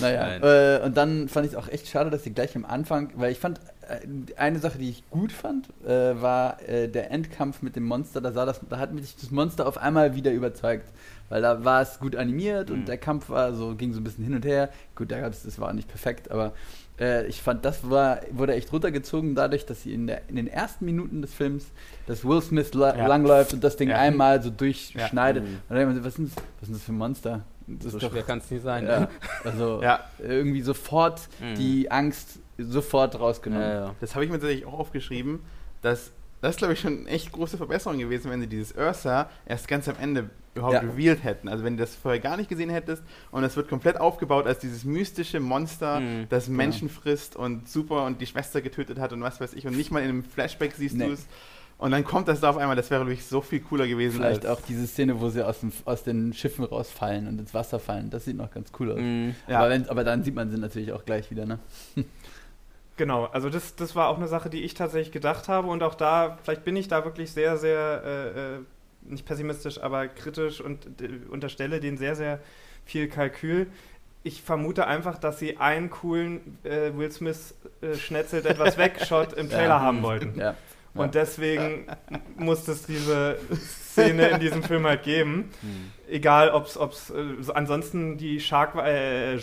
Naja, 0.00 0.76
äh, 0.78 0.84
und 0.84 0.96
dann 0.96 1.28
fand 1.28 1.46
ich 1.46 1.52
es 1.52 1.58
auch 1.58 1.68
echt 1.68 1.88
schade, 1.88 2.10
dass 2.10 2.24
sie 2.24 2.32
gleich 2.32 2.56
am 2.56 2.64
Anfang, 2.64 3.10
weil 3.16 3.32
ich 3.32 3.38
fand, 3.38 3.60
äh, 3.88 4.00
eine 4.36 4.58
Sache, 4.58 4.78
die 4.78 4.88
ich 4.90 5.08
gut 5.10 5.30
fand, 5.32 5.68
äh, 5.86 6.20
war 6.20 6.58
äh, 6.68 6.88
der 6.88 7.10
Endkampf 7.10 7.62
mit 7.62 7.76
dem 7.76 7.84
Monster. 7.84 8.20
Da, 8.20 8.32
sah 8.32 8.46
das, 8.46 8.60
da 8.68 8.78
hat 8.78 8.92
mich 8.92 9.14
das 9.20 9.30
Monster 9.30 9.66
auf 9.66 9.78
einmal 9.78 10.14
wieder 10.14 10.32
überzeugt, 10.32 10.86
weil 11.28 11.42
da 11.42 11.64
war 11.64 11.82
es 11.82 11.98
gut 11.98 12.16
animiert 12.16 12.68
Mhm. 12.70 12.74
und 12.76 12.88
der 12.88 12.98
Kampf 12.98 13.28
war 13.30 13.54
so, 13.54 13.74
ging 13.74 13.92
so 13.92 14.00
ein 14.00 14.04
bisschen 14.04 14.24
hin 14.24 14.34
und 14.34 14.44
her. 14.44 14.70
Gut, 14.94 15.10
da 15.10 15.20
gab's, 15.20 15.42
das 15.42 15.58
war 15.58 15.72
nicht 15.72 15.88
perfekt, 15.88 16.30
aber 16.30 16.52
äh, 17.00 17.26
ich 17.26 17.42
fand, 17.42 17.64
das 17.64 17.88
war, 17.90 18.20
wurde 18.30 18.54
echt 18.54 18.72
runtergezogen 18.72 19.34
dadurch, 19.34 19.66
dass 19.66 19.82
sie 19.82 19.92
in, 19.94 20.06
der, 20.06 20.28
in 20.28 20.36
den 20.36 20.46
ersten 20.46 20.84
Minuten 20.84 21.22
des 21.22 21.34
Films, 21.34 21.66
dass 22.06 22.24
Will 22.24 22.40
Smith 22.40 22.72
la 22.74 22.96
Ja. 22.96 23.06
langläuft 23.06 23.52
und 23.52 23.64
das 23.64 23.76
Ding 23.76 23.88
Ja. 23.88 23.96
einmal 23.98 24.42
so 24.42 24.50
durchschneidet. 24.50 25.42
Mhm. 25.44 25.48
Und 25.54 25.62
dann 25.70 25.78
denkt 25.78 25.94
man 25.94 25.96
so, 26.02 26.04
was 26.04 26.12
ist, 26.12 26.18
denn 26.18 26.26
das- 26.26 26.44
was 26.60 26.68
ist 26.68 26.74
das 26.76 26.82
für 26.84 26.92
ein 26.92 26.98
Monster? 26.98 27.40
Das 27.66 27.92
So 27.92 27.96
ist 27.98 28.04
doch 28.04 28.10
schwer 28.12 28.22
kann 28.22 28.38
es 28.38 28.50
nicht 28.50 28.62
sein. 28.62 28.84
ja, 28.86 29.00
ne? 29.00 29.08
also 29.42 29.80
Ja. 29.82 30.00
irgendwie 30.18 30.60
sofort 30.60 31.22
Mhm. 31.40 31.54
die 31.56 31.90
Angst 31.90 32.38
sofort 32.58 33.18
rausgenommen. 33.18 33.66
Ja, 33.66 33.74
ja. 33.86 33.94
Das 34.00 34.14
habe 34.14 34.24
ich 34.24 34.30
mir 34.30 34.38
tatsächlich 34.38 34.66
auch 34.66 34.78
aufgeschrieben, 34.78 35.40
dass 35.82 36.12
das 36.42 36.50
ist, 36.52 36.58
glaube 36.58 36.74
ich, 36.74 36.80
schon 36.80 37.00
eine 37.00 37.08
echt 37.08 37.32
große 37.32 37.56
Verbesserung 37.56 37.98
gewesen, 37.98 38.30
wenn 38.30 38.38
sie 38.42 38.46
dieses 38.46 38.72
Ursa 38.76 39.30
erst 39.46 39.66
ganz 39.66 39.88
am 39.88 39.94
Ende 39.98 40.28
überhaupt 40.54 40.74
Ja. 40.74 40.80
revealed 40.80 41.24
hätten. 41.24 41.48
Also 41.48 41.64
wenn 41.64 41.76
du 41.76 41.82
das 41.82 41.96
vorher 41.96 42.20
gar 42.20 42.36
nicht 42.36 42.48
gesehen 42.48 42.70
hättest 42.70 43.02
und 43.30 43.42
es 43.44 43.56
wird 43.56 43.68
komplett 43.68 44.00
aufgebaut 44.00 44.46
als 44.46 44.58
dieses 44.60 44.84
mystische 44.84 45.40
Monster, 45.40 46.00
Mhm. 46.00 46.26
das 46.28 46.48
Menschen 46.48 46.88
frisst 46.88 47.36
und 47.36 47.68
super 47.68 48.04
und 48.06 48.20
die 48.20 48.26
Schwester 48.26 48.60
getötet 48.62 48.98
hat 48.98 49.12
und 49.12 49.20
was 49.22 49.40
weiß 49.40 49.54
ich 49.54 49.66
und 49.66 49.76
nicht 49.76 49.90
mal 49.90 50.00
in 50.02 50.08
einem 50.10 50.24
Flashback 50.24 50.74
siehst 50.76 50.96
Nee. 50.96 51.06
du 51.06 51.12
es. 51.12 51.26
Und 51.76 51.90
dann 51.90 52.04
kommt 52.04 52.28
das 52.28 52.38
da 52.38 52.50
auf 52.50 52.56
einmal, 52.56 52.76
das 52.76 52.88
wäre 52.92 53.04
wirklich 53.04 53.26
so 53.26 53.40
viel 53.40 53.58
cooler 53.58 53.88
gewesen. 53.88 54.18
Vielleicht 54.18 54.46
als, 54.46 54.58
auch 54.60 54.64
diese 54.64 54.86
Szene, 54.86 55.20
wo 55.20 55.28
sie 55.28 55.44
aus, 55.44 55.58
dem, 55.58 55.72
aus 55.84 56.04
den 56.04 56.32
Schiffen 56.32 56.64
rausfallen 56.64 57.26
und 57.26 57.40
ins 57.40 57.52
Wasser 57.52 57.80
fallen. 57.80 58.10
Das 58.10 58.24
sieht 58.24 58.36
noch 58.36 58.52
ganz 58.52 58.70
cool 58.78 58.92
aus. 58.92 58.98
Mhm. 59.00 59.34
Ja. 59.48 59.58
Aber, 59.58 59.70
wenn, 59.70 59.88
aber 59.88 60.04
dann 60.04 60.22
sieht 60.22 60.36
man 60.36 60.50
sie 60.52 60.56
natürlich 60.56 60.92
auch 60.92 61.04
gleich 61.04 61.30
wieder, 61.32 61.46
ne? 61.46 61.58
Genau, 62.96 63.24
also 63.24 63.50
das, 63.50 63.74
das 63.74 63.96
war 63.96 64.06
auch 64.08 64.18
eine 64.18 64.28
Sache, 64.28 64.48
die 64.48 64.62
ich 64.62 64.74
tatsächlich 64.74 65.10
gedacht 65.10 65.48
habe 65.48 65.66
und 65.66 65.82
auch 65.82 65.96
da, 65.96 66.38
vielleicht 66.44 66.64
bin 66.64 66.76
ich 66.76 66.86
da 66.86 67.04
wirklich 67.04 67.32
sehr, 67.32 67.56
sehr, 67.56 68.02
äh, 68.04 68.28
äh, 68.28 68.58
nicht 69.04 69.26
pessimistisch, 69.26 69.80
aber 69.80 70.08
kritisch 70.08 70.60
und 70.60 71.00
äh, 71.00 71.08
unterstelle 71.30 71.80
denen 71.80 71.98
sehr, 71.98 72.16
sehr 72.16 72.40
viel 72.84 73.08
Kalkül. 73.08 73.66
Ich 74.22 74.42
vermute 74.42 74.86
einfach, 74.86 75.18
dass 75.18 75.38
sie 75.38 75.58
einen 75.58 75.90
coolen 75.90 76.58
äh, 76.64 76.92
Will 76.96 77.10
Smith 77.12 77.54
äh, 77.82 77.94
schnetzelt 77.94 78.46
etwas 78.46 78.78
weg-Shot 78.78 79.34
im 79.34 79.48
Trailer 79.50 79.66
Ja. 79.68 79.80
haben 79.80 80.02
wollten. 80.02 80.38
Ja. 80.38 80.54
Und 80.94 81.14
deswegen 81.14 81.86
muss 82.36 82.68
es 82.68 82.86
diese 82.86 83.36
Szene 83.94 84.28
in 84.28 84.40
diesem 84.40 84.62
Film 84.62 84.86
halt 84.86 85.02
geben. 85.02 85.50
Mhm. 85.62 85.92
Egal, 86.08 86.50
ob 86.50 86.66
es 86.66 87.10
äh, 87.10 87.24
so 87.40 87.52
ansonsten 87.52 88.16
die 88.16 88.38
Shark 88.40 88.74
äh, 88.76 89.38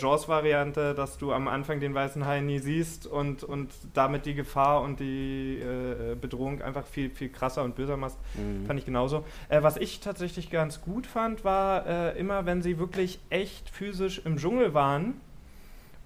dass 0.94 1.18
du 1.18 1.34
am 1.34 1.48
Anfang 1.48 1.80
den 1.80 1.94
weißen 1.94 2.26
Hai 2.26 2.40
nie 2.42 2.60
siehst 2.60 3.08
und, 3.08 3.44
und 3.44 3.70
damit 3.94 4.26
die 4.26 4.34
Gefahr 4.36 4.82
und 4.82 5.00
die 5.00 5.60
äh, 5.60 6.16
Bedrohung 6.16 6.62
einfach 6.62 6.86
viel 6.86 7.10
viel 7.10 7.30
krasser 7.30 7.64
und 7.64 7.76
böser 7.76 7.98
machst, 7.98 8.18
Mhm. 8.36 8.66
fand 8.66 8.80
ich 8.80 8.86
genauso. 8.86 9.26
Äh, 9.50 9.64
was 9.64 9.78
ich 9.78 10.00
tatsächlich 10.00 10.50
ganz 10.52 10.82
gut 10.82 11.08
fand, 11.08 11.44
war 11.44 11.86
äh, 11.88 12.20
immer, 12.20 12.46
wenn 12.46 12.62
sie 12.62 12.78
wirklich 12.80 13.20
echt 13.30 13.70
physisch 13.70 14.22
im 14.24 14.38
Dschungel 14.38 14.74
waren 14.74 15.16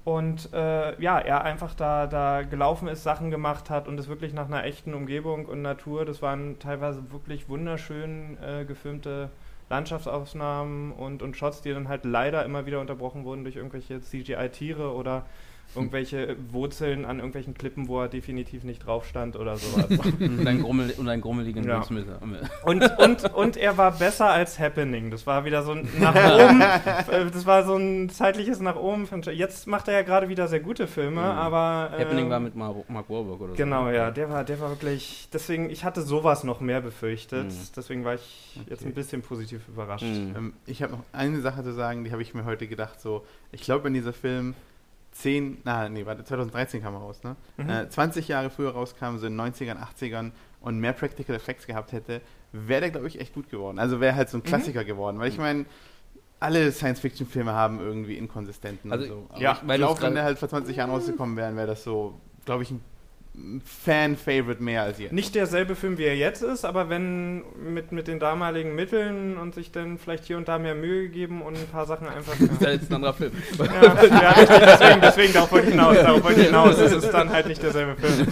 und 0.06 0.53
äh, 0.53 1.01
ja, 1.01 1.18
er 1.18 1.43
einfach 1.43 1.74
da, 1.74 2.06
da 2.06 2.43
gelaufen 2.43 2.88
ist, 2.88 3.01
Sachen 3.01 3.32
gemacht 3.32 3.72
hat 3.72 3.88
und 3.88 3.99
es 3.99 4.08
wirklich 4.08 4.34
nach 4.34 4.45
einer 4.45 4.64
echten 4.64 4.93
Umgebung 4.93 5.47
und 5.47 5.64
Natur, 5.64 6.06
das 6.06 6.22
waren 6.22 6.60
teilweise 6.60 7.12
wirklich 7.12 7.49
wunderschön 7.49 8.38
äh, 8.39 8.66
gefilmte 8.66 9.32
Landschaftsaufnahmen 9.68 10.91
und, 10.91 11.24
und 11.24 11.36
Shots, 11.36 11.64
die 11.64 11.74
dann 11.74 11.88
halt 11.88 12.06
leider 12.06 12.45
immer 12.45 12.68
wieder 12.68 12.82
unterbrochen 12.82 13.26
wurden 13.26 13.43
durch 13.43 13.56
irgendwelche 13.56 13.99
CGI-Tiere 13.99 14.93
oder 14.93 15.26
irgendwelche 15.74 16.36
Wurzeln 16.51 17.03
an 17.05 17.18
irgendwelchen 17.18 17.53
Klippen, 17.53 17.88
wo 17.88 18.01
er 18.01 18.07
definitiv 18.07 18.63
nicht 18.63 18.86
drauf 18.86 19.05
stand 19.05 19.36
oder 19.36 19.57
sowas. 19.57 19.88
Und 20.20 20.47
einen, 20.47 20.61
Grummel, 20.61 20.93
und 20.97 21.09
einen 21.09 21.22
grummeligen 21.22 21.63
Ja. 21.68 21.84
Und, 22.63 22.84
und, 22.99 23.34
und 23.34 23.57
er 23.57 23.78
war 23.78 23.91
besser 23.91 24.30
als 24.30 24.57
Happening. 24.59 25.11
Das 25.11 25.26
war 25.28 25.43
wieder 25.45 25.63
so 25.63 25.72
ein 25.74 25.88
nach 25.99 26.16
oben. 26.16 26.61
äh, 26.61 27.30
Das 27.32 27.45
war 27.45 27.63
so 27.66 27.76
ein 27.76 28.09
zeitliches 28.09 28.59
nach 28.59 28.76
oben. 28.76 29.07
Jetzt 29.34 29.68
macht 29.68 29.88
er 29.88 29.95
ja 29.95 30.01
gerade 30.03 30.30
wieder 30.30 30.47
sehr 30.47 30.59
gute 30.61 30.88
Filme, 30.88 31.22
Mhm. 31.22 31.28
aber. 31.28 31.91
äh, 31.97 32.01
Happening 32.03 32.30
war 32.30 32.39
mit 32.39 32.55
Mar 32.55 32.76
Mark 32.88 33.09
Wahlberg 33.09 33.39
oder 33.41 33.49
so. 33.51 33.55
Genau, 33.55 33.89
ja, 33.89 34.11
der 34.11 34.30
war, 34.30 34.43
der 34.43 34.59
war 34.59 34.70
wirklich. 34.70 35.28
Deswegen, 35.34 35.70
ich 35.70 35.84
hatte 35.84 36.01
sowas 36.03 36.43
noch 36.43 36.59
mehr 36.61 36.82
befürchtet. 36.82 37.47
Mhm. 37.47 37.68
Deswegen 37.76 38.05
war 38.05 38.16
ich 38.16 38.59
jetzt 38.70 38.82
Okay. 38.82 38.89
ein 38.91 38.93
bisschen 38.93 39.22
positiv 39.22 39.68
überrascht. 39.68 40.03
Mhm. 40.05 40.34
Ähm, 40.36 40.53
ich 40.66 40.82
habe 40.84 40.93
noch 40.93 41.03
eine 41.11 41.41
Sache 41.41 41.63
zu 41.63 41.74
sagen, 41.74 42.03
die 42.03 42.11
habe 42.11 42.22
ich 42.22 42.34
mir 42.34 42.45
heute 42.45 42.68
gedacht, 42.68 43.01
so, 43.01 43.26
ich 43.51 43.61
glaube, 43.61 43.84
wenn 43.86 43.93
dieser 43.93 44.13
Film 44.13 44.53
10, 45.16 45.59
na, 45.63 45.88
nee, 45.88 46.05
warte, 46.05 46.24
2013 46.26 46.82
kam 46.82 46.93
er 46.93 46.99
raus, 46.99 47.24
ne? 47.24 47.36
Mhm. 47.57 47.70
Äh, 47.70 47.89
20 47.89 48.28
Jahre 48.28 48.49
früher 48.49 48.72
rauskam, 48.72 49.18
so 49.18 49.28
in 49.28 49.38
den 49.38 49.53
90ern, 49.53 49.78
80ern 49.78 50.32
und 50.59 50.78
mehr 50.80 50.91
Practical 50.93 51.36
Effects 51.36 51.66
gehabt 51.68 51.93
hätte, 51.93 52.22
wäre 52.51 52.82
der, 52.82 52.89
glaube 52.91 53.07
ich, 53.07 53.20
echt 53.22 53.34
gut 53.34 53.49
geworden. 53.49 53.80
Also 53.80 54.01
wäre 54.01 54.16
halt 54.16 54.30
so 54.30 54.38
ein 54.38 54.41
Mhm. 54.41 54.47
Klassiker 54.47 54.84
geworden. 54.84 55.18
Weil 55.20 55.30
ich 55.30 55.38
meine, 55.38 55.66
alle 56.39 56.70
Science-Fiction-Filme 56.72 57.53
haben 57.53 57.80
irgendwie 57.80 58.18
Inkonsistenten 58.18 58.91
Also, 58.91 59.05
so. 59.07 59.30
Ja, 59.39 59.53
ich 59.63 59.70
es 59.70 59.78
glaube, 59.78 60.01
wenn 60.01 60.16
der 60.16 60.24
halt 60.26 60.38
vor 60.38 60.49
20 60.49 60.76
Jahren 60.76 60.89
rausgekommen 60.89 61.38
wäre, 61.38 61.55
wäre 61.55 61.68
das 61.68 61.84
so, 61.86 62.20
glaube 62.43 62.63
ich, 62.63 62.72
ein 62.72 62.82
Fan-Favorite 63.64 64.62
mehr 64.64 64.84
als 64.84 65.00
jetzt. 65.00 65.12
Nicht 65.12 65.36
derselbe 65.36 65.76
Film, 65.76 65.98
wie 65.98 66.04
er 66.04 66.16
jetzt 66.16 66.42
ist, 66.42 66.66
aber 66.66 66.90
wenn 66.90 67.44
mit, 67.58 67.92
mit 67.92 68.08
den 68.08 68.20
damaligen 68.20 68.76
Mitteln 68.76 69.38
und 69.38 69.54
sich 69.56 69.72
dann 69.72 69.98
vielleicht 69.98 70.26
hier 70.26 70.38
und 70.38 70.48
da 70.48 70.58
mehr 70.60 70.76
Mühe 70.76 71.04
gegeben 71.04 71.42
und 71.42 71.56
ein 71.58 71.68
paar 71.68 71.86
Sachen 71.86 72.08
einfach. 72.08 72.34
Das 72.40 72.50
ist 72.52 72.62
ja 72.62 72.70
jetzt 72.72 72.90
ein 72.92 72.96
anderer 72.96 73.14
Film. 73.14 73.32
Ja, 73.58 73.66
ja 74.06 74.32
richtig, 74.32 74.60
deswegen, 74.60 75.02
deswegen 75.02 75.34
darauf 75.34 75.52
wollte 75.52 75.68
ich 75.68 75.72
hinaus. 75.74 75.98
Darauf 75.98 76.24
wollte 76.24 76.40
ich 76.42 76.46
hinaus. 76.48 76.78
Es 76.78 76.92
ist 76.92 77.10
dann 77.12 77.30
halt 77.30 77.48
nicht 77.48 77.62
derselbe 77.62 77.96
Film. 77.96 78.28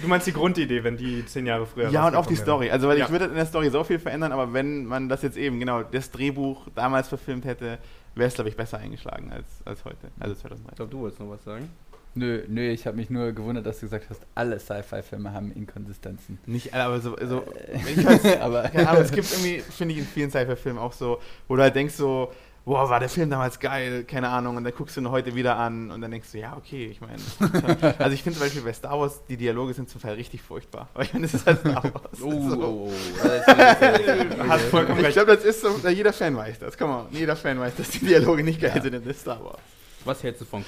Du 0.00 0.08
meinst 0.08 0.26
die 0.26 0.32
Grundidee, 0.32 0.82
wenn 0.82 0.96
die 0.96 1.24
zehn 1.26 1.46
Jahre 1.46 1.66
früher 1.66 1.88
Ja, 1.90 2.08
und 2.08 2.16
auch 2.16 2.26
die 2.26 2.34
Story. 2.36 2.70
Also, 2.70 2.88
weil 2.88 2.98
Ja. 2.98 3.04
ich 3.06 3.10
würde 3.12 3.26
in 3.26 3.34
der 3.34 3.46
Story 3.46 3.70
so 3.70 3.84
viel 3.84 3.98
verändern, 3.98 4.32
aber 4.32 4.52
wenn 4.52 4.84
man 4.86 5.08
das 5.08 5.22
jetzt 5.22 5.36
eben, 5.36 5.58
genau, 5.60 5.82
das 5.82 6.10
Drehbuch 6.10 6.66
damals 6.74 7.08
verfilmt 7.08 7.44
hätte, 7.44 7.78
wäre 8.14 8.28
es, 8.28 8.34
glaube 8.34 8.50
ich, 8.50 8.56
besser 8.56 8.78
eingeschlagen 8.78 9.30
als, 9.32 9.46
als 9.64 9.84
heute, 9.84 10.08
also 10.18 10.32
Ich 10.34 10.40
2013. 10.40 10.76
glaube, 10.76 10.90
du 10.90 10.98
wolltest 11.00 11.20
noch 11.20 11.30
was 11.30 11.44
sagen. 11.44 11.70
Nö, 12.14 12.42
nö, 12.46 12.68
ich 12.70 12.86
habe 12.86 12.96
mich 12.98 13.08
nur 13.08 13.32
gewundert, 13.32 13.64
dass 13.64 13.80
du 13.80 13.86
gesagt 13.86 14.06
hast, 14.10 14.20
alle 14.34 14.58
Sci-Fi-Filme 14.60 15.32
haben 15.32 15.50
Inkonsistenzen. 15.52 16.38
Nicht 16.44 16.74
alle, 16.74 16.84
aber 16.84 17.00
so, 17.00 17.16
so 17.26 17.42
wenn 17.72 17.98
ich 18.00 18.06
halt, 18.06 18.24
aber 18.42 18.64
keine 18.68 18.88
Ahnung, 18.90 19.02
es 19.02 19.12
gibt 19.12 19.30
irgendwie, 19.32 19.60
finde 19.60 19.94
ich, 19.94 20.00
in 20.00 20.06
vielen 20.06 20.30
Sci-Fi-Filmen 20.30 20.78
auch 20.78 20.92
so, 20.92 21.20
wo 21.48 21.56
du 21.56 21.62
halt 21.62 21.74
denkst 21.74 21.94
so, 21.94 22.30
boah, 22.66 22.88
war 22.90 23.00
der 23.00 23.08
Film 23.08 23.30
damals 23.30 23.58
geil, 23.58 24.04
keine 24.04 24.28
Ahnung, 24.28 24.56
und 24.58 24.62
dann 24.64 24.74
guckst 24.74 24.94
du 24.96 25.00
ihn 25.00 25.10
heute 25.10 25.34
wieder 25.34 25.56
an 25.56 25.90
und 25.90 26.00
dann 26.02 26.10
denkst 26.10 26.30
du, 26.32 26.38
ja, 26.38 26.54
okay, 26.56 26.86
ich 26.86 27.00
meine, 27.00 27.14
also 27.98 28.12
ich 28.14 28.22
finde 28.22 28.38
zum 28.38 28.46
Beispiel 28.46 28.62
bei 28.62 28.72
Star 28.74 29.00
Wars, 29.00 29.20
die 29.28 29.36
Dialoge 29.38 29.72
sind 29.72 29.88
zum 29.88 30.00
Teil 30.02 30.14
richtig 30.14 30.42
furchtbar, 30.42 30.88
aber 30.92 31.02
ich 31.04 31.12
meine, 31.14 31.24
das 31.24 31.32
ist 31.34 31.46
halt 31.46 31.60
Star 31.60 31.82
Wars. 31.82 32.22
Oh, 32.22 32.50
So. 32.50 32.60
oh, 32.62 32.88
oh. 32.90 32.92
Ja- 33.26 34.48
Hast 34.48 34.64
vollkommen 34.66 34.98
Ich 35.00 35.06
recht. 35.06 35.14
glaube, 35.16 35.34
das 35.34 35.44
ist 35.44 35.62
so, 35.62 35.88
jeder 35.88 36.12
Fan 36.12 36.36
weiß 36.36 36.58
das, 36.58 36.76
komm 36.76 36.90
on, 36.90 37.06
jeder 37.10 37.36
Fan 37.36 37.58
weiß, 37.58 37.74
dass 37.76 37.88
die 37.88 38.00
Dialoge 38.00 38.44
nicht 38.44 38.60
geil 38.60 38.72
Ja. 38.76 38.82
sind 38.82 38.94
in 38.94 39.14
Star 39.14 39.42
Wars. 39.42 39.58
Was 40.04 40.22
hältst 40.22 40.42
du 40.42 40.44
von 40.44 40.62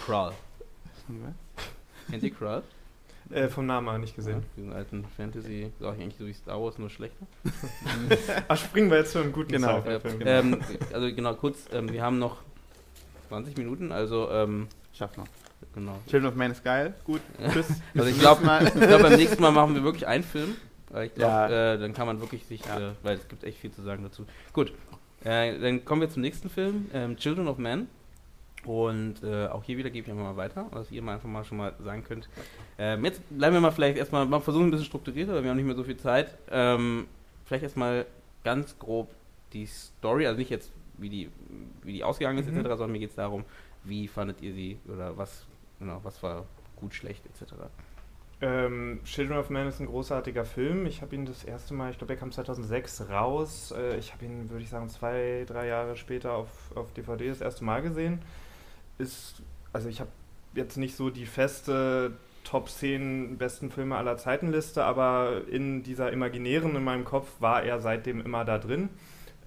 Krull? 1.06 1.34
Kennt 2.10 2.22
ihr? 2.22 2.62
Äh, 3.30 3.48
vom 3.48 3.64
Namen 3.66 3.88
auch 3.88 3.96
nicht 3.98 4.14
gesehen. 4.14 4.42
Diesen 4.56 4.72
alten 4.72 5.04
Fantasy, 5.16 5.72
sag 5.80 5.96
ich 5.96 6.02
eigentlich 6.02 6.16
so 6.18 6.26
wie 6.26 6.34
Star 6.34 6.60
Wars, 6.62 6.78
nur 6.78 6.90
schlechter. 6.90 7.26
Ach, 8.48 8.56
springen 8.56 8.90
wir 8.90 8.98
jetzt 8.98 9.12
zu 9.12 9.18
einem 9.20 9.32
guten 9.32 9.52
Genau. 9.52 9.80
Sci-Fi-Film. 9.80 10.18
Genau. 10.18 10.30
Ähm, 10.30 10.60
also 10.92 11.14
genau, 11.14 11.34
kurz, 11.34 11.64
ähm, 11.72 11.90
wir 11.90 12.02
haben 12.02 12.18
noch 12.18 12.42
20 13.28 13.56
Minuten, 13.56 13.92
also 13.92 14.30
ähm, 14.30 14.68
Schaff 14.92 15.16
noch. 15.16 15.26
genau. 15.74 15.98
Children 16.06 16.32
of 16.32 16.36
Man 16.36 16.50
ist 16.50 16.62
geil, 16.62 16.94
gut, 17.04 17.22
tschüss. 17.52 17.68
Also 17.96 18.10
ich 18.10 18.18
glaube, 18.20 18.42
glaub, 18.42 19.02
beim 19.02 19.16
nächsten 19.16 19.40
Mal 19.42 19.52
machen 19.52 19.74
wir 19.74 19.82
wirklich 19.82 20.06
einen 20.06 20.22
Film. 20.24 20.54
Weil 20.90 21.06
ich 21.06 21.14
glaube, 21.14 21.52
Ja. 21.52 21.72
äh, 21.74 21.78
dann 21.78 21.94
kann 21.94 22.06
man 22.06 22.20
wirklich 22.20 22.44
sich, 22.44 22.64
Ja. 22.66 22.78
äh, 22.78 22.92
weil 23.02 23.16
es 23.16 23.26
gibt 23.26 23.42
echt 23.42 23.58
viel 23.58 23.72
zu 23.72 23.82
sagen 23.82 24.02
dazu. 24.04 24.26
Gut, 24.52 24.72
äh, 25.24 25.58
dann 25.58 25.84
kommen 25.86 26.02
wir 26.02 26.10
zum 26.10 26.20
nächsten 26.22 26.50
Film, 26.50 26.88
ähm, 26.92 27.16
Children 27.16 27.48
of 27.48 27.56
Man. 27.58 27.88
Und 28.66 29.22
äh, 29.22 29.46
auch 29.48 29.62
hier 29.64 29.76
wieder 29.76 29.90
gebe 29.90 30.06
ich 30.06 30.10
einfach 30.12 30.24
mal 30.24 30.36
weiter, 30.36 30.66
dass 30.72 30.90
ihr 30.90 31.02
mal 31.02 31.14
einfach 31.14 31.28
mal 31.28 31.44
schon 31.44 31.58
mal 31.58 31.74
sagen 31.82 32.02
könnt. 32.04 32.28
Ähm, 32.78 33.04
jetzt 33.04 33.22
bleiben 33.30 33.54
wir 33.54 33.60
mal 33.60 33.70
vielleicht 33.70 33.98
erstmal, 33.98 34.24
mal 34.26 34.40
versuchen 34.40 34.66
ein 34.66 34.70
bisschen 34.70 34.86
strukturierter, 34.86 35.34
weil 35.34 35.42
wir 35.42 35.50
haben 35.50 35.56
nicht 35.56 35.66
mehr 35.66 35.76
so 35.76 35.84
viel 35.84 35.96
Zeit. 35.96 36.36
Ähm, 36.50 37.06
vielleicht 37.44 37.64
erstmal 37.64 38.06
ganz 38.42 38.78
grob 38.78 39.10
die 39.52 39.66
Story, 39.66 40.26
also 40.26 40.38
nicht 40.38 40.50
jetzt, 40.50 40.72
wie 40.98 41.08
die, 41.08 41.30
wie 41.82 41.92
die 41.92 42.04
ausgegangen 42.04 42.38
ist, 42.38 42.50
Mhm. 42.50 42.58
etc., 42.58 42.68
sondern 42.70 42.92
mir 42.92 42.98
geht 43.00 43.10
es 43.10 43.16
darum, 43.16 43.44
wie 43.84 44.08
fandet 44.08 44.40
ihr 44.40 44.52
sie 44.54 44.78
oder 44.92 45.16
was, 45.16 45.44
genau, 45.78 46.00
was 46.02 46.22
war 46.22 46.44
gut, 46.76 46.94
schlecht, 46.94 47.24
etc. 47.26 47.54
Ähm, 48.40 49.00
Children 49.04 49.38
of 49.38 49.48
Man 49.50 49.68
ist 49.68 49.80
ein 49.80 49.86
großartiger 49.86 50.44
Film. 50.44 50.86
Ich 50.86 51.02
habe 51.02 51.14
ihn 51.14 51.24
das 51.24 51.44
erste 51.44 51.72
Mal, 51.72 51.90
ich 51.90 51.98
glaube, 51.98 52.12
er 52.14 52.18
kam 52.18 52.32
2006 52.32 53.08
raus. 53.08 53.72
Äh, 53.76 53.96
ich 53.96 54.12
habe 54.12 54.24
ihn, 54.24 54.50
würde 54.50 54.62
ich 54.62 54.70
sagen, 54.70 54.88
zwei, 54.88 55.44
drei 55.46 55.66
Jahre 55.68 55.96
später 55.96 56.32
auf, 56.32 56.48
auf 56.74 56.92
DVD 56.92 57.28
das 57.28 57.40
erste 57.40 57.64
Mal 57.64 57.80
gesehen. 57.82 58.20
Ist, 58.98 59.42
also 59.72 59.88
ich 59.88 60.00
habe 60.00 60.10
jetzt 60.54 60.76
nicht 60.76 60.96
so 60.96 61.10
die 61.10 61.26
feste 61.26 62.12
Top 62.44 62.68
10 62.68 63.38
besten 63.38 63.70
Filme 63.70 63.96
aller 63.96 64.16
Zeiten 64.16 64.52
Liste, 64.52 64.84
aber 64.84 65.42
in 65.50 65.82
dieser 65.82 66.12
imaginären 66.12 66.76
in 66.76 66.84
meinem 66.84 67.04
Kopf 67.04 67.28
war 67.40 67.62
er 67.62 67.80
seitdem 67.80 68.20
immer 68.20 68.44
da 68.44 68.58
drin. 68.58 68.90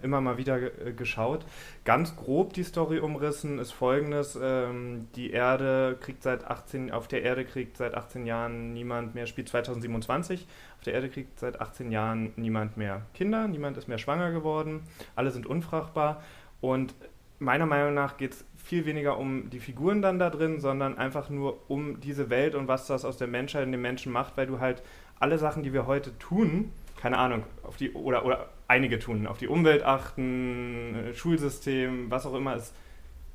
Immer 0.04 0.22
mal 0.22 0.38
wieder 0.38 0.58
äh, 0.86 0.94
geschaut. 0.94 1.44
Ganz 1.84 2.16
grob 2.16 2.54
die 2.54 2.64
Story 2.64 3.00
umrissen 3.00 3.58
ist 3.58 3.72
folgendes: 3.72 4.38
ähm, 4.40 5.08
Die 5.16 5.32
Erde 5.32 5.98
kriegt 6.00 6.22
seit 6.22 6.46
18, 6.46 6.92
auf 6.92 7.08
der 7.08 7.24
Erde 7.24 7.46
kriegt 7.46 7.78
seit 7.78 7.96
18 7.96 8.28
Jahren 8.28 8.74
niemand 8.74 9.16
mehr, 9.16 9.26
spielt 9.26 9.50
2027, 9.50 10.46
auf 10.78 10.84
der 10.84 10.94
Erde 10.94 11.10
kriegt 11.10 11.40
seit 11.40 11.62
18 11.62 11.92
Jahren 11.92 12.32
niemand 12.36 12.78
mehr 12.78 13.08
Kinder, 13.16 13.48
niemand 13.48 13.78
ist 13.78 13.88
mehr 13.88 13.98
schwanger 13.98 14.32
geworden, 14.32 14.82
alle 15.16 15.32
sind 15.32 15.48
unfruchtbar 15.48 16.22
und 16.62 16.94
meiner 17.40 17.66
Meinung 17.66 17.94
nach 17.94 18.18
geht 18.18 18.34
es 18.34 18.46
viel 18.68 18.86
weniger 18.86 19.18
um 19.18 19.50
die 19.50 19.60
Figuren 19.60 20.02
dann 20.02 20.20
da 20.20 20.30
drin, 20.30 20.60
sondern 20.60 20.98
einfach 20.98 21.30
nur 21.30 21.58
um 21.70 22.02
diese 22.02 22.30
Welt 22.30 22.54
und 22.54 22.68
was 22.68 22.86
das 22.86 23.06
aus 23.06 23.18
der 23.18 23.28
Menschheit 23.28 23.66
und 23.66 23.72
den 23.72 23.82
Menschen 23.82 24.12
macht, 24.12 24.36
weil 24.36 24.46
du 24.46 24.60
halt 24.60 24.84
alle 25.20 25.38
Sachen, 25.38 25.64
die 25.64 25.72
wir 25.72 25.88
heute 25.88 26.18
tun, 26.20 26.72
keine 26.98 27.18
Ahnung, 27.18 27.44
auf 27.64 27.78
die 27.78 27.94
oder 27.94 28.26
oder 28.26 28.50
einige 28.68 29.00
tun, 29.00 29.26
auf 29.26 29.38
die 29.38 29.48
Umwelt 29.48 29.84
achten, 29.84 30.96
äh, 30.96 31.14
Schulsystem, 31.14 32.12
was 32.12 32.26
auch 32.26 32.34
immer, 32.34 32.56
ist 32.58 32.74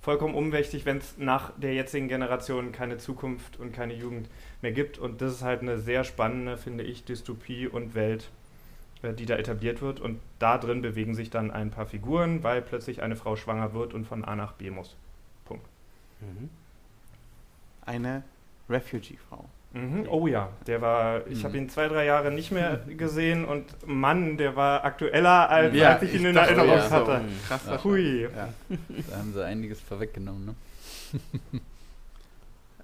vollkommen 0.03 0.35
unwichtig, 0.35 0.85
wenn 0.85 0.99
es 0.99 1.17
nach 1.17 1.53
der 1.57 1.73
jetzigen 1.73 2.09
Generation 2.09 2.73
keine 2.73 2.99
Zukunft 2.99 3.59
und 3.59 3.73
keine 3.73 3.95
Jugend 3.95 4.29
mehr 4.61 4.73
gibt. 4.73 4.99
Und 4.99 5.23
das 5.23 5.33
ist 5.33 5.43
halt 5.43 5.63
eine 5.63 5.79
sehr 5.79 6.05
spannende, 6.05 6.59
finde 6.59 6.85
ich, 6.85 7.05
Dystopie 7.05 7.69
und 7.69 7.95
Welt, 7.95 8.29
äh, 9.03 9.15
die 9.15 9.25
da 9.25 9.37
etabliert 9.37 9.81
wird. 9.81 9.99
Und 10.01 10.21
da 10.39 10.59
drin 10.59 10.83
bewegen 10.83 11.15
sich 11.15 11.31
dann 11.31 11.51
ein 11.51 11.71
paar 11.71 11.87
Figuren, 11.87 12.43
weil 12.43 12.61
plötzlich 12.61 13.03
eine 13.03 13.17
Frau 13.17 13.37
schwanger 13.37 13.73
wird 13.73 13.95
und 13.95 14.07
von 14.07 14.25
A 14.25 14.37
nach 14.37 14.53
B 14.53 14.71
muss. 14.71 14.97
Mhm. 16.23 16.49
Eine 17.85 18.23
Refugee-Frau. 18.71 19.45
Mhm. 19.75 20.07
Oh 20.09 20.27
ja, 20.27 20.51
der 20.67 20.81
war, 20.83 21.27
ich 21.27 21.39
Mhm. 21.41 21.45
habe 21.45 21.57
ihn 21.59 21.69
zwei, 21.71 21.89
drei 21.89 22.05
Jahre 22.05 22.31
nicht 22.31 22.53
mehr 22.53 22.77
gesehen 22.97 23.45
und 23.47 23.65
Mann, 23.87 24.37
der 24.37 24.55
war 24.55 24.85
aktueller 24.85 25.49
als, 25.49 25.75
Ja, 25.75 25.95
als 25.95 26.03
ich 26.03 26.15
ihn 26.15 26.21
ich 26.21 26.27
in 26.27 26.35
dachte, 26.35 26.51
Erinnerung 26.55 26.77
ja, 26.79 26.89
so. 26.89 26.95
hatte. 26.95 27.21
Krass. 27.49 27.63
Ja. 27.67 27.83
Hui. 27.85 28.23
Ja. 28.23 28.49
da 29.09 29.17
haben 29.17 29.33
sie 29.33 29.45
einiges 29.45 29.81
vorweggenommen, 29.81 30.45
ne? 30.47 30.55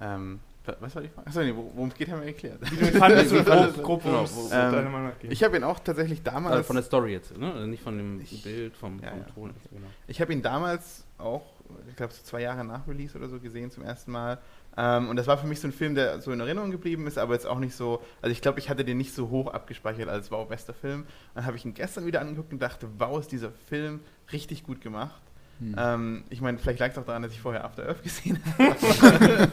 Ähm, 0.01 0.39
wa- 0.65 0.77
was 0.81 0.95
war 0.95 1.03
die 1.03 1.09
Frage? 1.09 1.27
Achso, 1.27 1.41
nee, 1.43 1.55
wo- 1.55 1.71
worum 1.75 1.89
es 1.89 1.95
geht, 1.97 2.09
haben 2.09 2.21
wir 2.21 2.29
erklärt. 2.29 2.59
Wie 2.71 2.77
du 2.77 2.87
ihn 2.87 2.93
fandest, 2.95 3.33
Wie 3.33 3.39
und 3.39 3.49
fandest 3.49 3.83
grob, 3.83 4.03
Genau, 4.05 4.25
wo- 4.31 4.51
ähm. 4.53 5.11
Ich 5.29 5.43
habe 5.43 5.57
ihn 5.57 5.65
auch 5.65 5.81
tatsächlich 5.81 6.21
Also 6.21 6.31
damals, 6.31 6.67
von 6.67 6.77
der 6.77 6.85
Story 6.85 7.13
jetzt, 7.13 7.37
ne? 7.37 7.53
Also 7.53 7.67
nicht 7.67 7.83
von 7.83 7.97
dem 7.97 8.21
Ich- 8.21 8.43
Bild, 8.43 8.77
vom, 8.77 9.01
Ja, 9.03 9.11
vom 9.11 9.19
ja. 9.19 9.25
Ton. 9.35 9.51
Genau. 9.73 9.87
ich 10.07 10.21
habe 10.21 10.33
ihn 10.33 10.41
damals 10.43 11.05
auch, 11.19 11.43
ich 11.89 11.97
glaube 11.97 12.13
so 12.13 12.23
zwei 12.23 12.43
Jahre 12.43 12.65
nach 12.65 12.87
Release 12.87 13.17
oder 13.17 13.29
so 13.29 13.41
gesehen 13.41 13.71
zum 13.71 13.83
ersten 13.83 14.13
Mal. 14.13 14.39
Ähm, 14.77 15.09
und 15.09 15.17
das 15.17 15.27
war 15.27 15.39
für 15.39 15.47
mich 15.47 15.61
so 15.61 15.69
ein 15.69 15.73
Film, 15.73 15.95
der 15.95 16.21
so 16.21 16.31
in 16.31 16.41
Erinnerung 16.41 16.71
geblieben 16.71 17.07
ist, 17.07 17.19
aber 17.19 17.35
jetzt 17.35 17.47
auch 17.47 17.59
nicht 17.59 17.75
so, 17.75 18.03
also 18.23 18.33
ich 18.33 18.41
glaube, 18.41 18.59
ich 18.59 18.71
hatte 18.71 18.85
den 18.85 18.97
nicht 18.97 19.15
so 19.15 19.31
hoch 19.31 19.49
abgespeichert 19.49 20.09
als 20.09 20.31
wow, 20.31 20.49
bester 20.49 20.75
Film. 20.75 21.05
Dann 21.35 21.47
habe 21.47 21.57
ich 21.57 21.65
ihn 21.65 21.75
gestern 21.75 22.07
wieder 22.07 22.21
angeguckt 22.21 22.53
und 22.53 22.63
dachte, 22.63 22.89
wow, 22.99 23.19
ist 23.19 23.33
dieser 23.33 23.51
Film 23.51 24.01
richtig 24.33 24.65
gut 24.65 24.81
gemacht. 24.81 25.21
Hm. 25.61 25.75
Ähm, 25.77 26.25
ich 26.31 26.41
meine, 26.41 26.59
vielleicht 26.59 26.79
lag 26.79 26.91
es 26.91 26.99
auch 26.99 27.05
daran, 27.05 27.23
dass 27.23 27.33
ich 27.33 27.41
vorher 27.41 27.65
After 27.65 27.89
Earth 27.89 28.03
gesehen 28.03 28.39
habe. 28.59 29.49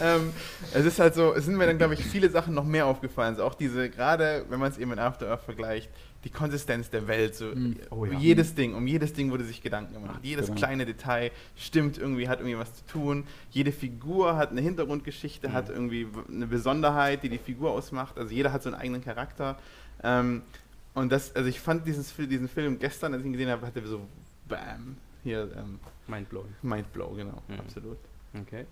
ähm, 0.00 0.32
es 0.74 0.84
ist 0.84 0.98
halt 0.98 1.14
so, 1.14 1.34
es 1.34 1.44
sind 1.44 1.56
mir 1.56 1.66
dann, 1.66 1.78
glaube 1.78 1.94
ich, 1.94 2.04
viele 2.04 2.28
Sachen 2.30 2.52
noch 2.52 2.64
mehr 2.64 2.86
aufgefallen. 2.86 3.34
Also 3.34 3.44
auch 3.44 3.54
diese, 3.54 3.88
gerade 3.88 4.44
wenn 4.48 4.58
man 4.58 4.72
es 4.72 4.78
eben 4.78 4.90
mit 4.90 4.98
After 4.98 5.28
Earth 5.28 5.44
vergleicht, 5.44 5.88
die 6.26 6.30
Konsistenz 6.32 6.90
der 6.90 7.06
Welt. 7.06 7.36
So, 7.36 7.52
Hm. 7.52 7.76
Oh 7.90 8.04
ja. 8.04 8.12
um 8.16 8.18
jedes 8.18 8.54
Ding, 8.56 8.74
um 8.74 8.84
jedes 8.86 9.12
Ding 9.12 9.30
wurde 9.30 9.44
sich 9.44 9.62
Gedanken 9.62 9.94
gemacht. 9.94 10.18
Jedes 10.24 10.46
Genau. 10.46 10.58
kleine 10.58 10.84
Detail 10.84 11.30
stimmt 11.54 11.98
irgendwie, 11.98 12.28
hat 12.28 12.40
irgendwie 12.40 12.58
was 12.58 12.74
zu 12.74 12.84
tun. 12.86 13.24
Jede 13.52 13.70
Figur 13.70 14.36
hat 14.36 14.50
eine 14.50 14.60
Hintergrundgeschichte, 14.60 15.48
Mhm. 15.48 15.52
hat 15.52 15.68
irgendwie 15.70 16.06
w- 16.12 16.18
eine 16.28 16.46
Besonderheit, 16.48 17.22
die 17.22 17.28
die 17.28 17.38
Figur 17.38 17.70
ausmacht. 17.70 18.18
Also 18.18 18.34
jeder 18.34 18.52
hat 18.52 18.62
so 18.64 18.70
einen 18.70 18.78
eigenen 18.80 19.02
Charakter. 19.04 19.56
Ähm, 20.02 20.42
und 20.94 21.12
das, 21.12 21.34
also 21.36 21.48
ich 21.48 21.60
fand 21.60 21.86
dieses, 21.86 22.10
Fi- 22.10 22.26
diesen 22.26 22.48
Film 22.48 22.78
gestern, 22.80 23.12
als 23.12 23.20
ich 23.22 23.26
ihn 23.26 23.32
gesehen 23.32 23.50
habe, 23.50 23.64
hatte 23.64 23.86
so, 23.86 24.00
bam, 24.48 24.96
hier, 25.22 25.48
ähm, 25.56 25.78
Mindblowing. 26.08 26.54
Mindblow, 26.62 27.14
genau, 27.14 27.40
Mhm. 27.48 27.60
absolut. 27.60 27.98
Okay. 28.42 28.66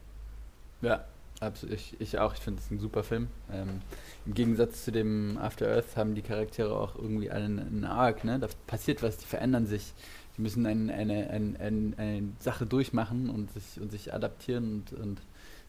Ja, 0.83 1.05
absolut. 1.41 1.77
Ich, 1.77 2.01
ich 2.01 2.19
auch. 2.19 2.35
Ich 2.35 2.41
finde 2.41 2.61
es 2.61 2.71
ein 2.71 2.79
super 2.79 3.03
Film. 3.03 3.29
Ähm, 3.53 3.81
Im 4.27 4.35
Gegensatz 4.35 4.85
zu 4.85 4.93
dem 4.93 5.39
After 5.39 5.69
Earth 5.69 5.97
haben 5.97 6.15
die 6.15 6.23
Charaktere 6.23 6.79
auch 6.79 6.97
irgendwie 6.97 7.31
einen, 7.31 7.59
einen 7.59 7.85
Arc, 7.85 8.25
ne? 8.25 8.39
Da 8.39 8.49
passiert 8.67 9.03
was, 9.03 9.19
die 9.19 9.27
verändern 9.27 9.67
sich. 9.67 9.93
Die 10.37 10.43
müssen 10.43 10.67
ein, 10.67 10.91
eine, 10.91 11.31
ein, 11.31 11.57
ein, 11.61 11.95
eine 11.97 12.23
Sache 12.41 12.67
durchmachen 12.67 13.31
und 13.31 13.53
sich, 13.53 13.81
und 13.81 13.91
sich 13.93 14.13
adaptieren 14.13 14.85
und, 14.91 14.93
und 14.99 15.21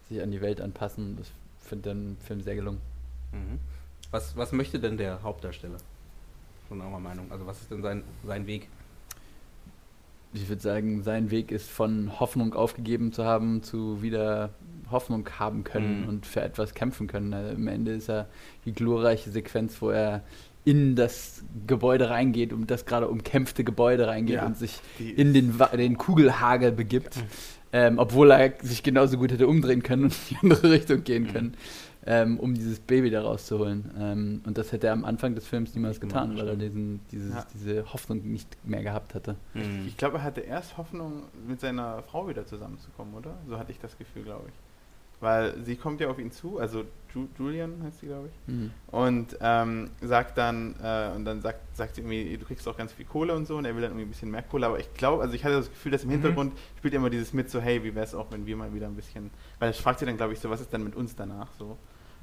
sich 0.09 0.22
an 0.22 0.32
die 0.32 0.41
Welt 0.41 0.61
anpassen. 0.61 1.18
Das 1.18 1.32
finde 1.59 1.89
den 1.89 2.18
Film 2.26 2.41
sehr 2.41 2.55
gelungen. 2.55 2.82
Mhm. 3.32 3.59
Was, 4.11 4.36
was 4.36 4.51
möchte 4.51 4.80
denn 4.80 4.97
der 4.97 5.22
Hauptdarsteller? 5.24 5.78
Von 6.68 6.82
eurer 6.82 6.99
Meinung. 6.99 7.32
Also 7.32 7.45
was 7.45 7.61
ist 7.61 7.70
denn 7.70 7.82
sein, 7.82 8.03
sein 8.26 8.47
Weg? 8.47 8.70
ich 10.36 10.49
würde 10.49 10.61
sagen, 10.61 11.03
sein 11.03 11.32
Weg 11.32 11.51
ist 11.51 11.70
von 11.70 12.20
Hoffnung 12.20 12.53
aufgegeben 12.53 13.11
zu 13.13 13.26
haben 13.26 13.63
zu 13.63 14.01
wieder 14.01 14.49
Hoffnung 14.91 15.27
haben 15.39 15.63
können 15.63 16.03
Mhm. 16.03 16.09
und 16.09 16.25
für 16.25 16.41
etwas 16.41 16.73
kämpfen 16.73 17.07
können. 17.07 17.33
Also 17.33 17.55
Am 17.55 17.67
Ende 17.67 17.91
ist 17.93 18.09
er 18.09 18.27
die 18.65 18.73
glorreiche 18.73 19.29
Sequenz, 19.31 19.81
wo 19.81 19.89
er 19.89 20.23
in 20.63 20.95
das 20.95 21.43
Gebäude 21.67 22.09
reingeht, 22.09 22.51
um 22.51 22.65
das 22.65 22.86
gerade 22.86 23.07
umkämpfte 23.07 23.63
Gebäude 23.63 24.07
reingeht 24.07 24.38
Ja. 24.38 24.45
und 24.45 24.57
sich 24.57 24.79
in 24.97 25.33
den, 25.33 25.53
den 25.77 25.97
Kugelhagel 25.97 26.71
begibt, 26.71 27.17
ähm, 27.71 27.99
obwohl 27.99 28.31
er 28.31 28.53
sich 28.63 28.81
genauso 28.81 29.17
gut 29.17 29.31
hätte 29.31 29.47
umdrehen 29.47 29.83
können 29.83 30.05
und 30.05 30.13
in 30.13 30.19
die 30.31 30.38
andere 30.41 30.71
Richtung 30.71 31.03
gehen 31.03 31.23
Mhm. 31.23 31.27
können, 31.33 31.53
ähm, 32.07 32.39
um 32.39 32.55
dieses 32.55 32.79
Baby 32.79 33.11
da 33.11 33.21
rauszuholen. 33.21 33.91
Ähm, 33.99 34.41
und 34.45 34.57
das 34.57 34.71
hätte 34.71 34.88
er 34.88 34.93
am 34.93 35.05
Anfang 35.05 35.36
des 35.36 35.45
Films 35.45 35.75
niemals 35.75 35.99
getan, 35.99 36.36
weil 36.36 36.47
er 36.47 36.55
diesen, 36.55 36.99
dieses, 37.11 37.33
Ja. 37.33 37.45
diese 37.53 37.93
Hoffnung 37.93 38.23
nicht 38.31 38.47
mehr 38.65 38.81
gehabt 38.81 39.13
hatte. 39.13 39.36
Mhm. 39.53 39.86
Ich 39.88 39.97
glaube, 39.97 40.17
er 40.17 40.23
hatte 40.23 40.41
erst 40.41 40.77
Hoffnung, 40.77 41.23
mit 41.47 41.59
seiner 41.59 42.01
Frau 42.03 42.27
wieder 42.27 42.45
zusammenzukommen, 42.47 43.13
oder? 43.13 43.36
So 43.47 43.59
hatte 43.59 43.71
ich 43.71 43.79
das 43.79 43.95
Gefühl, 43.99 44.23
glaube 44.23 44.45
ich. 44.47 44.53
Weil 45.26 45.55
sie 45.63 45.76
kommt 45.76 45.99
ja 46.01 46.07
auf 46.09 46.19
ihn 46.19 46.32
zu, 46.32 46.59
also 46.59 46.84
Ju 47.13 47.28
Julian 47.39 47.82
heißt 47.84 48.01
sie, 48.01 48.07
glaube 48.07 48.28
ich, 48.28 48.53
Mhm. 48.53 48.71
und 48.91 49.38
ähm, 49.41 49.89
sagt 50.01 50.38
dann, 50.38 50.76
äh, 50.84 51.15
und 51.15 51.26
dann 51.26 51.41
sagt, 51.41 51.59
sagt 51.76 51.95
sie 51.95 52.01
irgendwie, 52.01 52.38
du 52.38 52.45
kriegst 52.45 52.67
auch 52.67 52.78
ganz 52.78 52.91
viel 52.93 53.05
Kohle 53.05 53.34
und 53.34 53.47
so, 53.47 53.57
und 53.57 53.65
er 53.65 53.73
will 53.73 53.82
dann 53.82 53.91
irgendwie 53.91 54.05
ein 54.05 54.09
bisschen 54.09 54.30
mehr 54.30 54.43
Kohle, 54.43 54.67
aber 54.67 54.80
ich 54.80 54.93
glaube, 54.93 55.23
also 55.23 55.34
ich 55.34 55.43
hatte 55.43 55.55
das 55.55 55.69
Gefühl, 55.69 55.91
dass 55.93 56.03
im 56.03 56.09
Mhm. 56.09 56.13
Hintergrund 56.13 56.53
spielt 56.78 56.93
immer 56.93 57.09
dieses 57.09 57.34
mit 57.34 57.49
so, 57.49 57.59
hey, 57.59 57.84
wie 57.84 57.95
wäre 57.95 58.05
es 58.05 58.13
auch, 58.13 58.32
wenn 58.32 58.45
wir 58.45 58.55
mal 58.55 58.71
wieder 58.73 58.86
ein 58.88 58.95
bisschen, 58.95 59.32
weil 59.59 59.71
es 59.71 59.78
fragt 59.80 59.99
sie 59.99 60.05
dann, 60.05 60.17
glaube 60.17 60.34
ich, 60.34 60.39
so, 60.39 60.49
was 60.49 60.61
ist 60.61 60.71
dann 60.73 60.84
mit 60.84 60.95
uns 60.95 61.15
danach 61.15 61.47
so? 61.57 61.78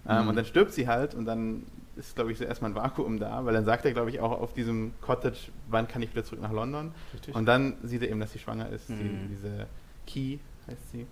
Ähm, 0.06 0.22
Mhm. 0.22 0.28
Und 0.28 0.36
dann 0.36 0.44
stirbt 0.44 0.72
sie 0.72 0.86
halt 0.86 1.14
und 1.14 1.24
dann 1.24 1.64
ist, 1.96 2.14
glaube 2.14 2.30
ich, 2.30 2.38
so 2.38 2.44
erstmal 2.44 2.70
ein 2.70 2.74
Vakuum 2.74 3.18
da, 3.18 3.44
weil 3.44 3.54
dann 3.54 3.64
sagt 3.64 3.84
er, 3.84 3.92
glaube 3.92 4.10
ich, 4.10 4.20
auch 4.20 4.32
auf 4.40 4.52
diesem 4.52 4.92
Cottage, 5.00 5.50
wann 5.68 5.88
kann 5.88 6.02
ich 6.02 6.10
wieder 6.12 6.24
zurück 6.24 6.40
nach 6.42 6.52
London? 6.52 6.92
Und 7.32 7.46
dann 7.46 7.74
sieht 7.82 8.02
er 8.02 8.10
eben, 8.10 8.20
dass 8.20 8.32
sie 8.32 8.38
schwanger 8.38 8.68
ist, 8.68 8.88
die, 8.88 8.94
Mhm. 8.94 9.28
diese 9.30 9.66
Key 10.06 10.38
heißt 10.68 10.90
sie. 10.92 11.06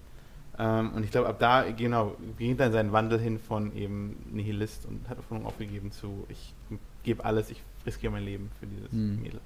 Ähm, 0.61 0.93
und 0.93 1.05
ich 1.05 1.11
glaube, 1.11 1.29
ab 1.29 1.39
da, 1.39 1.65
genau, 1.71 2.17
geht 2.39 2.61
dann 2.61 2.73
sein 2.73 2.93
Wandel 2.93 3.19
hin 3.19 3.39
von 3.39 3.75
eben 3.75 4.17
Nihilist 4.31 4.85
und 4.85 5.09
hat 5.09 5.17
Hoffnung 5.17 5.47
aufgegeben 5.47 5.91
zu, 5.91 6.27
ich 6.29 6.53
gebe 7.03 7.25
alles, 7.25 7.51
ich 7.51 7.63
riskiere 7.87 8.13
mein 8.13 8.25
Leben 8.25 8.51
für 8.61 8.67
dieses 8.67 8.93
Mhm. 8.93 9.23
Mädel. 9.23 9.41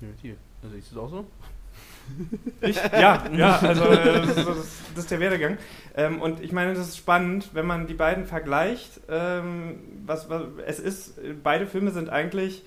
Definitiv. 0.00 0.36
Also 0.62 0.76
ist 0.76 0.92
es 0.92 0.96
auch 0.96 1.10
so? 1.10 1.24
Ich? 2.60 2.76
Ja, 2.76 3.24
ja, 3.32 3.58
also 3.58 3.84
äh, 3.84 4.26
das, 4.26 4.36
ist, 4.36 4.48
das 4.94 5.04
ist 5.04 5.10
der 5.10 5.20
Werdegang. 5.20 5.58
Ähm, 5.96 6.20
und 6.20 6.40
ich 6.40 6.52
meine, 6.52 6.74
das 6.74 6.88
ist 6.88 6.96
spannend, 6.96 7.50
wenn 7.52 7.66
man 7.66 7.86
die 7.86 7.94
beiden 7.94 8.26
vergleicht. 8.26 9.00
Ähm, 9.08 9.80
was, 10.06 10.28
was, 10.28 10.42
es 10.66 10.78
ist, 10.80 11.20
beide 11.42 11.66
Filme 11.66 11.90
sind 11.90 12.08
eigentlich, 12.10 12.62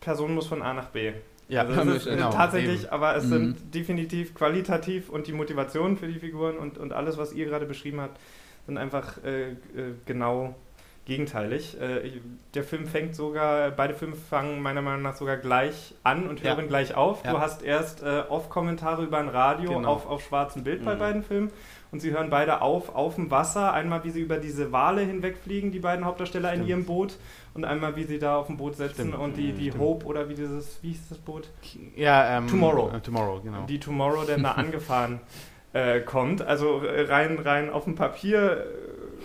Person 0.00 0.34
muss 0.34 0.46
von 0.46 0.62
A 0.62 0.74
nach 0.74 0.88
B. 0.88 1.12
Ja, 1.48 1.62
also 1.64 1.92
ist, 1.92 2.04
genau, 2.04 2.30
tatsächlich, 2.30 2.82
eben. 2.84 2.92
aber 2.92 3.16
es 3.16 3.24
Mhm. 3.24 3.28
sind 3.30 3.74
definitiv 3.74 4.34
qualitativ 4.34 5.08
und 5.08 5.26
die 5.26 5.32
Motivation 5.32 5.96
für 5.96 6.06
die 6.06 6.18
Figuren 6.18 6.56
und, 6.58 6.76
und 6.78 6.92
alles, 6.92 7.16
was 7.16 7.32
ihr 7.32 7.46
gerade 7.46 7.64
beschrieben 7.66 8.00
habt, 8.00 8.18
sind 8.66 8.76
einfach 8.76 9.24
äh, 9.24 9.52
äh, 9.52 9.54
genau 10.04 10.54
gegenteilig. 11.06 11.80
Äh, 11.80 12.20
der 12.52 12.64
Film 12.64 12.86
fängt 12.86 13.14
sogar, 13.14 13.70
beide 13.70 13.94
Filme 13.94 14.14
fangen 14.14 14.60
meiner 14.60 14.82
Meinung 14.82 15.00
nach 15.00 15.16
sogar 15.16 15.38
gleich 15.38 15.94
an 16.04 16.28
und 16.28 16.42
Ja. 16.42 16.54
hören 16.54 16.68
gleich 16.68 16.94
auf. 16.94 17.24
Ja. 17.24 17.32
Du 17.32 17.38
hast 17.40 17.62
erst 17.62 18.02
äh, 18.02 18.24
Off-Kommentare 18.28 19.04
über 19.04 19.16
ein 19.16 19.28
Radio 19.30 19.72
Genau. 19.76 19.88
auf, 19.90 20.06
auf 20.06 20.22
schwarzem 20.22 20.64
Bild 20.64 20.84
bei 20.84 20.94
Mhm. 20.96 20.98
beiden 20.98 21.22
Filmen 21.22 21.50
und 21.92 22.00
sie 22.00 22.10
hören 22.10 22.28
beide 22.28 22.60
auf 22.60 22.94
auf 22.94 23.14
dem 23.14 23.30
Wasser. 23.30 23.72
Einmal, 23.72 24.04
wie 24.04 24.10
sie 24.10 24.20
über 24.20 24.36
diese 24.36 24.70
Wale 24.70 25.00
hinwegfliegen, 25.00 25.72
die 25.72 25.78
beiden 25.80 26.04
Hauptdarsteller 26.04 26.50
in 26.50 26.56
Stimmt. 26.56 26.68
ihrem 26.68 26.84
Boot 26.84 27.16
und 27.58 27.64
einmal, 27.64 27.94
wie 27.96 28.04
sie 28.04 28.18
da 28.18 28.36
auf 28.38 28.46
dem 28.46 28.56
Boot 28.56 28.76
sitzen 28.76 28.94
Stimmt. 29.08 29.14
und 29.16 29.36
die, 29.36 29.52
die 29.52 29.68
Stimmt. 29.70 29.82
Hope 29.82 30.06
oder 30.06 30.28
wie 30.28 30.34
dieses, 30.34 30.78
wie 30.82 30.88
hieß 30.92 31.08
das 31.10 31.18
Boot? 31.18 31.50
Ja, 31.96 32.38
ähm, 32.38 32.46
Tomorrow. 32.48 32.90
Äh, 32.96 33.00
tomorrow, 33.00 33.40
genau. 33.42 33.66
die 33.68 33.78
Tomorrow 33.80 34.24
dann 34.26 34.42
da 34.44 34.52
angefahren 34.56 35.20
äh, 35.72 36.00
kommt. 36.00 36.40
Also 36.42 36.82
äh, 36.82 37.02
rein, 37.02 37.38
rein 37.38 37.68
auf 37.70 37.84
dem 37.84 37.94
Papier 37.96 38.64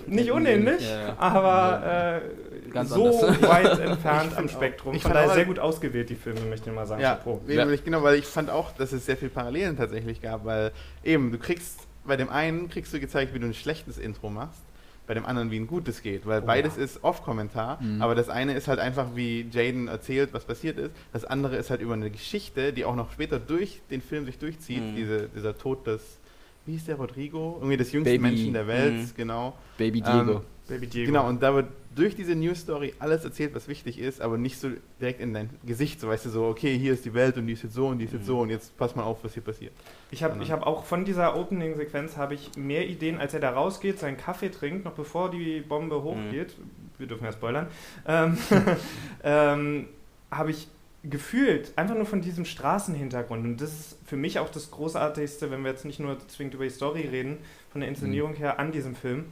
äh, 0.07 0.09
nicht 0.09 0.31
unähnlich, 0.31 0.81
Ja, 0.89 1.07
ja. 1.09 1.15
aber 1.19 2.21
äh, 2.65 2.69
Ganz 2.71 2.89
so 2.89 3.05
anders. 3.19 3.41
weit 3.47 3.79
entfernt 3.79 4.31
Ich 4.31 4.38
am 4.38 4.45
auch- 4.45 4.49
Spektrum. 4.49 4.95
ich 4.95 5.01
Von 5.03 5.11
fand 5.11 5.23
daher 5.23 5.36
sehr 5.36 5.45
gut 5.45 5.59
ausgewählt, 5.59 6.09
die 6.09 6.15
Filme, 6.15 6.41
möchte 6.41 6.69
ich 6.71 6.75
mal 6.75 6.88
sagen. 6.88 7.01
Ja, 7.01 7.19
Ja. 7.47 7.65
Genau, 7.86 8.01
weil 8.03 8.15
ich 8.15 8.25
fand 8.25 8.49
auch, 8.49 8.71
dass 8.71 8.91
es 8.91 9.05
sehr 9.05 9.15
viel 9.15 9.29
Parallelen 9.29 9.77
tatsächlich 9.77 10.21
gab, 10.21 10.43
weil 10.43 10.71
eben, 11.03 11.31
du 11.31 11.38
kriegst, 11.38 11.81
bei 12.05 12.17
dem 12.17 12.29
einen 12.29 12.67
kriegst 12.67 12.91
du 12.93 12.99
gezeigt, 12.99 13.34
wie 13.36 13.39
du 13.39 13.45
ein 13.45 13.53
schlechtes 13.53 13.99
Intro 13.99 14.29
machst, 14.31 14.62
bei 15.06 15.14
dem 15.14 15.26
anderen, 15.26 15.51
wie 15.51 15.58
ein 15.60 15.68
gutes 15.68 16.01
geht, 16.01 16.26
weil 16.26 16.41
Oh, 16.41 16.45
beides 16.45 16.78
ja. 16.78 16.84
ist 16.84 17.04
Off-Kommentar, 17.04 17.82
Mhm. 17.82 18.01
aber 18.01 18.16
das 18.16 18.30
eine 18.30 18.54
ist 18.54 18.68
halt 18.68 18.80
einfach, 18.80 19.08
wie 19.16 19.45
Jaden 19.51 19.88
erzählt, 19.88 20.30
was 20.34 20.45
passiert 20.45 20.78
ist, 20.78 20.91
das 21.12 21.26
andere 21.26 21.58
ist 21.58 21.70
halt 21.70 21.82
über 21.82 21.93
eine 21.93 22.10
Geschichte, 22.10 22.72
die 22.74 22.86
auch 22.86 22.95
noch 22.95 23.12
später 23.12 23.39
durch 23.39 23.82
den 23.91 24.01
Film 24.01 24.26
sich 24.26 24.38
durchzieht, 24.39 24.82
Mhm. 24.82 24.95
diese, 24.95 25.30
dieser 25.36 25.58
Tod 25.58 25.86
des, 25.88 26.20
wie 26.66 26.72
hieß 26.74 26.86
der, 26.86 26.95
Rodrigo? 26.95 27.56
Irgendwie 27.60 27.78
des 27.78 27.91
jüngsten 27.91 28.14
Baby. 28.14 28.22
Menschen 28.22 28.54
der 28.54 28.68
Welt, 28.68 28.93
Mhm. 28.93 29.10
genau. 29.18 29.54
Baby 29.78 30.01
Diego. 30.01 30.32
Ähm, 30.32 30.41
Baby 30.70 30.88
Diego. 30.88 31.08
Genau, 31.12 31.28
und 31.28 31.43
da 31.43 31.54
wird 31.54 31.68
durch 31.95 32.15
diese 32.15 32.35
News 32.35 32.59
Story 32.59 32.93
alles 32.99 33.23
erzählt, 33.23 33.53
was 33.55 33.67
wichtig 33.67 33.99
ist, 33.99 34.21
aber 34.21 34.37
nicht 34.37 34.59
so 34.59 34.69
direkt 34.99 35.19
in 35.21 35.33
dein 35.33 35.49
Gesicht, 35.65 35.99
so 35.99 36.07
weißt 36.07 36.25
du, 36.25 36.29
so, 36.29 36.45
okay, 36.45 36.77
hier 36.77 36.93
ist 36.93 37.05
die 37.05 37.13
Welt 37.13 37.37
und 37.37 37.47
die 37.47 37.53
ist 37.53 37.63
jetzt 37.63 37.73
so 37.75 37.87
und 37.87 37.99
die 37.99 38.05
ist 38.05 38.13
jetzt 38.13 38.23
Mhm. 38.23 38.27
so 38.27 38.39
und 38.39 38.49
jetzt 38.49 38.77
pass 38.77 38.95
mal 38.95 39.03
auf, 39.03 39.23
was 39.23 39.33
hier 39.33 39.43
passiert. 39.43 39.73
Ich 40.11 40.23
habe 40.23 40.41
ich 40.43 40.51
hab 40.51 40.65
auch 40.65 40.85
von 40.85 41.05
dieser 41.05 41.35
Opening-Sequenz 41.37 42.17
habe 42.17 42.33
ich 42.33 42.51
mehr 42.57 42.87
Ideen, 42.87 43.19
als 43.19 43.33
er 43.33 43.39
da 43.39 43.51
rausgeht, 43.51 43.99
seinen 43.99 44.17
Kaffee 44.17 44.49
trinkt, 44.49 44.85
noch 44.85 44.93
bevor 44.93 45.31
die 45.31 45.61
Bombe 45.61 46.01
hochgeht. 46.03 46.55
Wir 46.97 47.07
dürfen 47.07 47.25
ja 47.25 47.31
spoilern. 47.31 47.67
Ähm, 48.07 48.37
ähm, 49.23 49.87
habe 50.31 50.51
ich 50.51 50.67
gefühlt, 51.03 51.73
einfach 51.75 51.95
nur 51.95 52.05
von 52.05 52.21
diesem 52.21 52.45
Straßenhintergrund. 52.45 53.43
Und 53.43 53.61
das 53.61 53.71
ist 53.71 53.97
für 54.05 54.15
mich 54.15 54.39
auch 54.39 54.49
das 54.49 54.71
Großartigste, 54.71 55.51
wenn 55.51 55.61
wir 55.63 55.71
jetzt 55.71 55.85
nicht 55.85 55.99
nur 55.99 56.17
zwingend 56.27 56.53
über 56.55 56.63
die 56.63 56.69
Story 56.69 57.01
reden, 57.01 57.39
von 57.71 57.81
der 57.81 57.89
Inszenierung 57.89 58.35
her 58.35 58.57
an 58.59 58.71
diesem 58.71 58.95
Film, 58.95 59.25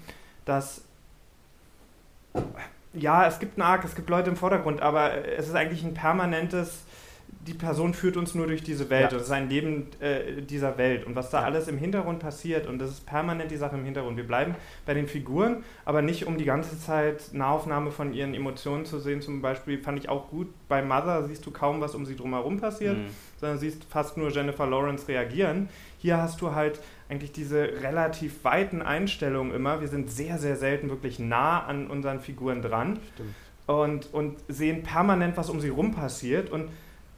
dass 0.44 0.84
ja, 2.94 3.26
es 3.28 3.40
gibt 3.40 3.58
einen 3.58 3.68
Arc, 3.68 3.84
es 3.86 3.96
gibt 3.96 4.10
Leute 4.10 4.30
im 4.30 4.36
Vordergrund, 4.36 4.82
aber 4.82 5.26
es 5.38 5.48
ist 5.48 5.56
eigentlich 5.56 5.84
ein 5.84 5.94
permanentes, 5.94 6.84
die 7.48 7.54
Person 7.54 7.94
führt 7.94 8.18
uns 8.18 8.36
nur 8.36 8.46
durch 8.46 8.62
diese 8.62 8.90
Welt. 8.90 9.12
Ja. 9.12 9.18
Das 9.18 9.24
ist 9.28 9.32
ein 9.32 9.50
Leben 9.50 9.88
äh, 10.00 10.42
dieser 10.42 10.78
Welt. 10.78 11.06
Und 11.08 11.16
was 11.16 11.30
da 11.32 11.40
Ja. 11.40 11.46
alles 11.46 11.68
im 11.70 11.78
Hintergrund 11.78 12.20
passiert, 12.20 12.68
und 12.68 12.78
das 12.80 12.90
ist 12.92 13.06
permanent 13.08 13.50
die 13.50 13.56
Sache 13.58 13.78
im 13.78 13.86
Hintergrund. 13.86 14.18
Wir 14.18 14.28
bleiben 14.28 14.54
bei 14.86 14.94
den 14.94 15.08
Figuren, 15.08 15.64
aber 15.86 16.02
nicht 16.02 16.28
um 16.28 16.38
die 16.38 16.44
ganze 16.46 16.78
Zeit 16.80 17.30
Nahaufnahme 17.32 17.90
von 17.92 18.14
ihren 18.14 18.34
Emotionen 18.36 18.86
zu 18.86 19.00
sehen. 19.00 19.22
Zum 19.22 19.42
Beispiel 19.42 19.82
fand 19.82 19.98
ich 19.98 20.10
auch 20.10 20.30
gut, 20.30 20.50
bei 20.68 20.84
Mother 20.84 21.24
siehst 21.24 21.46
du 21.46 21.52
kaum, 21.52 21.80
was 21.82 21.96
um 21.96 22.06
sie 22.06 22.16
drumherum 22.16 22.60
passiert 22.60 22.98
Mhm. 22.98 23.08
sondern 23.38 23.58
siehst 23.58 23.86
fast 23.86 24.18
nur 24.18 24.30
Jennifer 24.30 24.68
Lawrence 24.68 25.08
reagieren. 25.08 25.70
Hier 25.98 26.18
hast 26.18 26.42
du 26.42 26.54
halt 26.54 26.80
eigentlich 27.12 27.34
diese 27.34 27.60
relativ 27.84 28.44
weiten 28.46 28.82
Einstellungen 28.82 29.54
immer. 29.54 29.82
Wir 29.82 29.90
sind 29.90 30.10
sehr, 30.10 30.38
sehr 30.38 30.56
selten 30.56 30.90
wirklich 30.90 31.20
nah 31.20 31.64
an 31.66 31.88
unseren 31.88 32.22
Figuren 32.22 32.62
dran 32.62 33.00
Stimmt. 33.16 33.36
und, 33.68 34.14
und 34.14 34.38
sehen 34.48 34.82
permanent, 34.84 35.36
was 35.36 35.50
um 35.50 35.60
sie 35.60 35.70
rum 35.70 35.92
passiert 35.94 36.50
und 36.50 36.70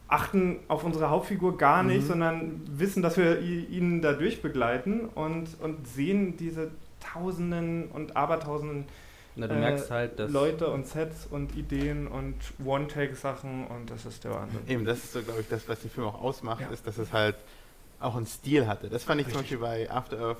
achten 0.07 0.59
auf 0.67 0.83
unsere 0.83 1.09
Hauptfigur 1.11 1.57
gar 1.57 1.83
nicht, 1.83 2.01
Mhm. 2.03 2.07
sondern 2.07 2.61
wissen, 2.65 3.01
dass 3.03 3.17
wir 3.17 3.39
ihn 3.39 4.01
dadurch 4.01 4.41
begleiten 4.41 5.01
und, 5.13 5.47
und 5.61 5.87
sehen 5.87 6.37
diese 6.37 6.71
Tausenden 6.99 7.89
und 7.89 8.15
Abertausenden 8.17 8.85
Na, 9.35 9.47
du 9.47 9.55
äh, 9.55 9.59
merkst 9.59 9.91
halt, 9.91 10.17
dass 10.19 10.31
Leute 10.31 10.67
und 10.69 10.87
Sets 10.87 11.27
und 11.29 11.55
Ideen 11.55 12.07
und 12.07 12.35
One-Take-Sachen 12.65 13.67
und 13.67 13.89
das 13.91 14.05
ist 14.05 14.23
der 14.23 14.31
Wahnsinn. 14.31 14.59
Eben, 14.67 14.85
das 14.85 14.99
ist 14.99 15.13
so, 15.13 15.21
glaube 15.21 15.41
ich, 15.41 15.47
das, 15.49 15.67
was 15.69 15.81
den 15.81 15.89
Film 15.91 16.07
auch 16.07 16.21
ausmacht, 16.21 16.61
Ja. 16.61 16.69
ist, 16.69 16.85
dass 16.87 16.97
es 16.97 17.11
halt 17.13 17.35
auch 18.04 18.16
einen 18.16 18.26
Stil 18.26 18.68
hatte. 18.68 18.89
Das 18.89 19.04
fand 19.04 19.22
ich 19.22 19.28
zum 19.28 19.38
Richtig. 19.39 19.60
Beispiel 19.60 19.88
bei 19.88 19.91
After 19.91 20.20
Earth, 20.20 20.38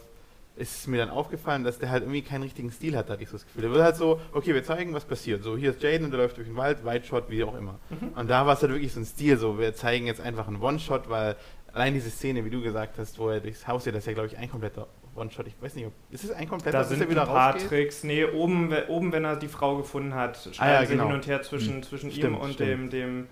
ist 0.56 0.88
mir 0.88 0.98
dann 0.98 1.10
aufgefallen, 1.10 1.64
dass 1.64 1.80
der 1.80 1.90
halt 1.90 2.04
irgendwie 2.04 2.22
keinen 2.22 2.44
richtigen 2.44 2.70
Stil 2.72 2.96
hat, 2.96 3.10
hatte 3.10 3.24
ich 3.24 3.30
so 3.30 3.38
das 3.38 3.46
Gefühl. 3.46 3.64
Der 3.64 3.72
wird 3.72 3.82
halt 3.84 3.96
so, 3.96 4.20
okay, 4.34 4.54
wir 4.54 4.64
zeigen, 4.64 4.94
was 4.94 5.04
passiert. 5.04 5.42
So, 5.42 5.58
hier 5.58 5.72
ist 5.72 5.82
Jaden 5.82 6.06
und 6.06 6.12
der 6.12 6.20
läuft 6.20 6.38
durch 6.38 6.48
den 6.48 6.56
Wald, 6.56 6.86
Wide 6.86 7.04
Shot, 7.06 7.28
wie 7.30 7.44
auch 7.44 7.58
immer. 7.58 7.80
Mhm. 7.90 8.10
Und 8.16 8.30
da 8.30 8.46
war 8.46 8.54
es 8.54 8.62
halt 8.62 8.72
wirklich 8.72 8.94
so 8.94 9.00
ein 9.00 9.06
Stil, 9.06 9.38
so, 9.38 9.58
wir 9.58 9.74
zeigen 9.74 10.06
jetzt 10.06 10.22
einfach 10.22 10.48
einen 10.48 10.62
One-Shot, 10.62 11.10
weil 11.10 11.36
allein 11.74 11.96
diese 11.96 12.12
Szene, 12.12 12.46
wie 12.46 12.52
du 12.52 12.62
gesagt 12.62 13.00
hast, 13.00 13.18
wo 13.18 13.30
er 13.30 13.40
durchs 13.40 13.68
Haus 13.68 13.84
geht, 13.86 13.96
das 13.96 14.04
ist 14.04 14.08
ja, 14.08 14.14
glaube 14.14 14.28
ich, 14.28 14.38
ein 14.38 14.48
kompletter 14.52 14.86
One-Shot. 15.16 15.48
Ich 15.48 15.56
weiß 15.60 15.74
nicht, 15.74 15.88
ob, 15.88 15.94
ist 16.12 16.24
es 16.24 16.30
ein 16.32 16.48
kompletter, 16.48 16.78
Da 16.78 16.84
sind 16.84 17.02
er 17.02 17.10
wieder 17.10 17.22
ein 17.22 17.28
paar 17.28 17.54
rausgeht? 17.54 17.70
Tricks. 17.70 18.04
Nee, 18.04 18.26
oben, 18.26 18.72
oben, 18.90 19.12
wenn 19.12 19.26
er 19.26 19.38
die 19.38 19.48
Frau 19.48 19.78
gefunden 19.78 20.14
hat, 20.14 20.38
schneiden 20.38 20.58
Ah, 20.60 20.82
ja, 20.82 20.86
genau. 20.88 21.06
hin 21.08 21.16
und 21.16 21.26
her 21.26 21.42
zwischen, 21.42 21.82
zwischen 21.82 22.12
ihm 22.12 22.16
Stimmt, 22.16 22.40
und 22.40 22.54
stimmt. 22.54 22.70
dem, 22.70 22.90
dem 22.92 23.28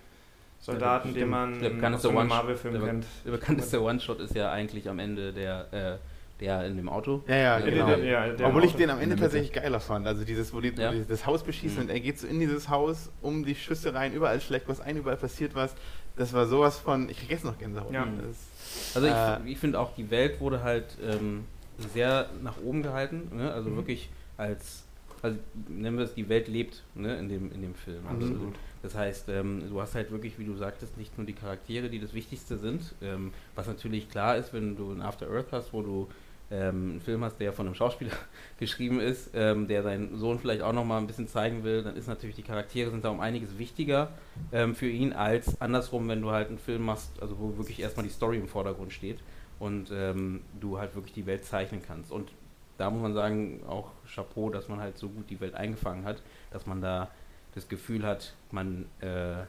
Soldaten, 0.61 1.09
Ja, 1.09 1.13
den 1.15 1.29
man 1.29 1.59
Der 1.59 1.69
bekannteste 1.71 2.09
aus 2.09 2.27
Marvel-Film 2.27 2.73
der, 2.75 2.83
kennt. 2.83 3.05
der 3.25 3.31
bekannteste 3.31 3.81
One-Shot 3.81 4.19
ist 4.19 4.35
ja 4.35 4.51
eigentlich 4.51 4.87
am 4.87 4.99
Ende 4.99 5.33
der, 5.33 5.73
äh, 5.73 5.97
der 6.39 6.65
in 6.67 6.77
dem 6.77 6.87
Auto. 6.87 7.23
Ja, 7.27 7.35
ja, 7.35 7.41
Ja, 7.59 7.65
genau. 7.65 7.85
Der- 7.87 7.97
der- 7.97 8.33
der 8.33 8.47
Obwohl 8.47 8.63
ich 8.65 8.73
den 8.75 8.89
am 8.91 8.99
Ende 8.99 9.15
tatsächlich 9.15 9.51
geiler 9.53 9.79
fand. 9.79 10.05
Also 10.07 10.23
dieses, 10.23 10.53
wo 10.53 10.61
die, 10.61 10.69
Ja. 10.75 10.89
wo 10.89 10.93
die 10.93 11.05
das 11.07 11.25
Haus 11.25 11.43
beschießen 11.43 11.77
Mhm. 11.77 11.83
und 11.83 11.89
er 11.89 11.99
geht 11.99 12.19
so 12.19 12.27
in 12.27 12.39
dieses 12.39 12.69
Haus, 12.69 13.09
um 13.21 13.43
die 13.43 13.55
Schüsse 13.55 13.93
rein, 13.93 14.13
überall 14.13 14.39
schlägt 14.39 14.67
was 14.67 14.79
ein, 14.81 14.97
überall 14.97 15.17
passiert 15.17 15.55
was. 15.55 15.73
Das 16.15 16.31
war 16.33 16.45
sowas 16.45 16.77
von, 16.77 17.09
ich 17.09 17.17
krieg 17.19 17.31
jetzt 17.31 17.45
noch 17.45 17.57
Gänsehaut. 17.57 17.91
Ja. 17.93 18.05
Das, 18.05 18.95
Also 18.95 19.07
ich, 19.07 19.13
Äh, 19.13 19.51
ich 19.51 19.57
finde 19.59 19.79
auch, 19.79 19.95
die 19.95 20.09
Welt 20.11 20.39
wurde 20.39 20.61
halt 20.63 20.85
ähm, 21.03 21.45
sehr 21.93 22.29
nach 22.43 22.57
oben 22.63 22.83
gehalten. 22.83 23.29
Ne? 23.35 23.51
Also 23.51 23.69
Mhm. 23.69 23.77
wirklich 23.77 24.09
als 24.37 24.80
also 25.21 25.37
nennen 25.67 25.97
wir 25.97 26.05
es, 26.05 26.13
die 26.13 26.27
Welt 26.29 26.47
lebt 26.47 26.83
ne, 26.95 27.17
in, 27.17 27.29
dem, 27.29 27.51
in 27.51 27.61
dem 27.61 27.75
Film. 27.75 28.05
Also, 28.07 28.27
Absolut. 28.27 28.55
das 28.81 28.95
heißt, 28.95 29.29
ähm, 29.29 29.63
du 29.69 29.79
hast 29.81 29.95
halt 29.95 30.11
wirklich, 30.11 30.39
wie 30.39 30.45
du 30.45 30.55
sagtest, 30.55 30.97
nicht 30.97 31.17
nur 31.17 31.27
die 31.27 31.33
Charaktere, 31.33 31.89
die 31.89 31.99
das 31.99 32.13
Wichtigste 32.13 32.57
sind, 32.57 32.95
ähm, 33.01 33.31
was 33.55 33.67
natürlich 33.67 34.09
klar 34.09 34.37
ist, 34.37 34.53
wenn 34.53 34.75
du 34.75 34.91
ein 34.91 35.01
After 35.01 35.29
Earth 35.29 35.51
hast, 35.51 35.73
wo 35.73 35.81
du 35.81 36.07
ähm, 36.51 36.91
einen 36.91 37.01
Film 37.01 37.23
hast, 37.23 37.39
der 37.39 37.53
von 37.53 37.65
einem 37.65 37.75
Schauspieler 37.75 38.11
geschrieben 38.59 38.99
ist, 38.99 39.31
ähm, 39.33 39.67
der 39.67 39.83
seinen 39.83 40.17
Sohn 40.17 40.39
vielleicht 40.39 40.61
auch 40.61 40.73
nochmal 40.73 40.99
ein 40.99 41.07
bisschen 41.07 41.27
zeigen 41.27 41.63
will, 41.63 41.83
dann 41.83 41.95
ist 41.95 42.07
natürlich 42.07 42.35
die 42.35 42.43
Charaktere 42.43 42.91
sind 42.91 43.05
da 43.05 43.09
um 43.09 43.19
einiges 43.19 43.57
wichtiger 43.57 44.09
ähm, 44.51 44.75
für 44.75 44.89
ihn 44.89 45.13
als 45.13 45.61
andersrum, 45.61 46.07
wenn 46.09 46.21
du 46.21 46.31
halt 46.31 46.49
einen 46.49 46.59
Film 46.59 46.83
machst, 46.83 47.11
also 47.21 47.39
wo 47.39 47.57
wirklich 47.57 47.79
erstmal 47.79 48.05
die 48.05 48.11
Story 48.11 48.37
im 48.37 48.47
Vordergrund 48.47 48.91
steht 48.91 49.19
und 49.59 49.91
ähm, 49.93 50.41
du 50.59 50.79
halt 50.79 50.95
wirklich 50.95 51.13
die 51.13 51.25
Welt 51.25 51.45
zeichnen 51.45 51.81
kannst. 51.85 52.11
Und 52.11 52.31
da 52.81 52.89
muss 52.89 53.03
man 53.03 53.13
sagen, 53.13 53.61
auch 53.67 53.91
Chapeau, 54.11 54.49
dass 54.49 54.67
man 54.67 54.79
halt 54.79 54.97
so 54.97 55.07
gut 55.07 55.29
die 55.29 55.39
Welt 55.39 55.53
eingefangen 55.53 56.03
hat, 56.03 56.23
dass 56.49 56.65
man 56.65 56.81
da 56.81 57.11
das 57.53 57.69
Gefühl 57.69 58.03
hat, 58.03 58.33
man, 58.49 58.85
äh, 59.01 59.43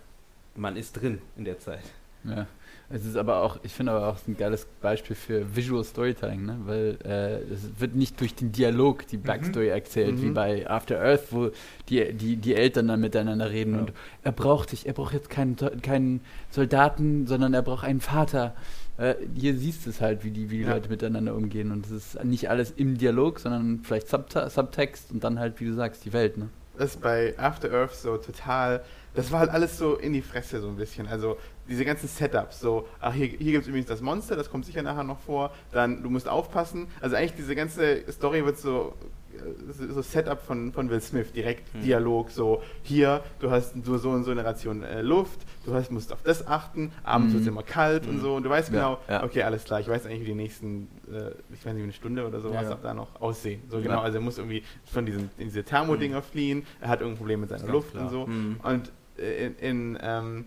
man 0.54 0.76
ist 0.76 0.92
drin 0.92 1.22
in 1.38 1.46
der 1.46 1.58
Zeit. 1.58 1.82
Ja, 2.24 2.46
es 2.90 3.04
ist 3.06 3.16
aber 3.16 3.42
auch, 3.42 3.58
ich 3.62 3.72
finde 3.72 3.92
aber 3.92 4.08
auch 4.08 4.18
ein 4.28 4.36
geiles 4.36 4.66
Beispiel 4.80 5.16
für 5.16 5.56
Visual 5.56 5.82
Storytelling, 5.82 6.44
ne? 6.44 6.58
weil 6.66 6.98
äh, 7.04 7.52
es 7.52 7.80
wird 7.80 7.94
nicht 7.94 8.20
durch 8.20 8.34
den 8.34 8.52
Dialog 8.52 9.06
die 9.06 9.16
Backstory 9.16 9.68
erzählt, 9.68 10.20
wie 10.20 10.26
Mhm. 10.26 10.34
bei 10.34 10.68
After 10.70 11.00
Earth, 11.00 11.28
wo 11.30 11.50
die, 11.88 12.12
die, 12.12 12.36
die 12.36 12.54
Eltern 12.54 12.88
dann 12.88 13.00
miteinander 13.00 13.50
reden 13.50 13.74
Ja. 13.74 13.80
und 13.80 13.92
er 14.22 14.32
braucht 14.32 14.72
dich, 14.72 14.86
er 14.86 14.92
braucht 14.92 15.14
jetzt 15.14 15.30
keinen, 15.30 15.56
keinen 15.82 16.20
Soldaten, 16.50 17.26
sondern 17.26 17.54
er 17.54 17.62
braucht 17.62 17.84
einen 17.84 18.00
Vater. 18.00 18.54
Äh, 18.98 19.14
hier 19.34 19.56
siehst 19.56 19.86
du 19.86 19.90
es 19.90 20.00
halt, 20.02 20.22
wie 20.22 20.30
die, 20.30 20.50
wie 20.50 20.58
die 20.58 20.64
Ja. 20.64 20.74
Leute 20.74 20.88
miteinander 20.90 21.34
umgehen 21.34 21.72
und 21.72 21.86
es 21.86 21.90
ist 21.92 22.24
nicht 22.24 22.50
alles 22.50 22.72
im 22.76 22.98
Dialog, 22.98 23.40
sondern 23.40 23.80
vielleicht 23.82 24.08
Subta 24.08 24.50
Subtext 24.50 25.10
und 25.10 25.24
dann 25.24 25.38
halt, 25.38 25.58
wie 25.60 25.64
du 25.64 25.72
sagst, 25.74 26.04
die 26.04 26.12
Welt. 26.12 26.36
Ne? 26.36 26.50
Das 26.76 26.90
ist 26.94 27.00
bei 27.00 27.34
After 27.38 27.70
Earth 27.72 27.94
so 27.94 28.16
total. 28.18 28.82
Das 29.14 29.30
war 29.32 29.40
halt 29.40 29.50
alles 29.50 29.76
so 29.78 29.96
in 29.96 30.12
die 30.12 30.22
Fresse 30.22 30.60
so 30.60 30.68
ein 30.68 30.76
bisschen. 30.76 31.06
Also 31.06 31.36
diese 31.68 31.84
ganzen 31.84 32.08
Setups, 32.08 32.60
so, 32.60 32.86
ach, 33.00 33.14
hier, 33.14 33.26
hier 33.26 33.52
gibt 33.52 33.62
es 33.62 33.68
übrigens 33.68 33.88
das 33.88 34.00
Monster, 34.00 34.36
das 34.36 34.50
kommt 34.50 34.66
sicher 34.66 34.82
nachher 34.82 35.04
noch 35.04 35.20
vor. 35.20 35.52
Dann, 35.70 36.02
du 36.02 36.10
musst 36.10 36.28
aufpassen. 36.28 36.88
Also 37.00 37.16
eigentlich 37.16 37.34
diese 37.36 37.54
ganze 37.54 38.10
Story 38.12 38.44
wird 38.44 38.58
so, 38.58 38.94
äh, 39.34 39.92
so 39.92 40.02
Setup 40.02 40.40
von, 40.42 40.72
von 40.72 40.90
Will 40.90 41.00
Smith, 41.00 41.32
direkt 41.32 41.72
Hm. 41.72 41.82
Dialog, 41.82 42.30
so, 42.30 42.62
hier, 42.82 43.22
du 43.38 43.50
hast 43.50 43.74
so, 43.84 43.96
so 43.96 44.10
und 44.10 44.24
so 44.24 44.32
eine 44.32 44.44
Ration 44.44 44.82
äh, 44.82 45.02
Luft, 45.02 45.40
du 45.64 45.72
hast, 45.72 45.90
musst 45.92 46.12
auf 46.12 46.22
das 46.24 46.46
achten, 46.46 46.90
abends 47.04 47.28
Mhm. 47.30 47.32
wird 47.34 47.42
es 47.42 47.48
immer 47.48 47.62
kalt 47.62 48.06
und 48.08 48.16
Mhm. 48.16 48.20
so. 48.20 48.34
Und 48.34 48.42
du 48.42 48.50
weißt 48.50 48.70
Ja, 48.72 48.74
genau, 48.74 48.98
ja. 49.08 49.22
okay, 49.24 49.42
alles 49.44 49.64
klar, 49.64 49.78
ich 49.80 49.88
weiß 49.88 50.04
eigentlich, 50.06 50.22
wie 50.22 50.24
die 50.26 50.34
nächsten, 50.34 50.88
äh, 51.12 51.30
ich 51.54 51.64
weiß 51.64 51.72
nicht, 51.74 51.76
wie 51.78 51.82
eine 51.84 51.92
Stunde 51.92 52.26
oder 52.26 52.40
sowas 52.40 52.64
Ja, 52.64 52.72
ab 52.72 52.80
da 52.82 52.92
noch 52.92 53.20
aussehen. 53.20 53.62
So 53.70 53.80
genau, 53.80 54.00
also 54.00 54.18
er 54.18 54.20
muss 54.22 54.36
irgendwie 54.38 54.64
von 54.84 55.06
diesen 55.06 55.30
in 55.38 55.44
diese 55.46 55.62
Thermodinger 55.62 56.22
fliehen, 56.22 56.66
er 56.80 56.88
hat 56.88 57.00
irgendein 57.00 57.18
Problem 57.18 57.40
mit 57.40 57.50
seiner 57.50 57.68
Luft 57.68 57.92
klar. 57.92 58.04
und 58.04 58.10
so. 58.10 58.26
Mhm. 58.26 58.56
Und 58.64 58.92
äh, 59.18 59.46
in, 59.46 59.56
in, 59.58 59.98
ähm, 60.02 60.44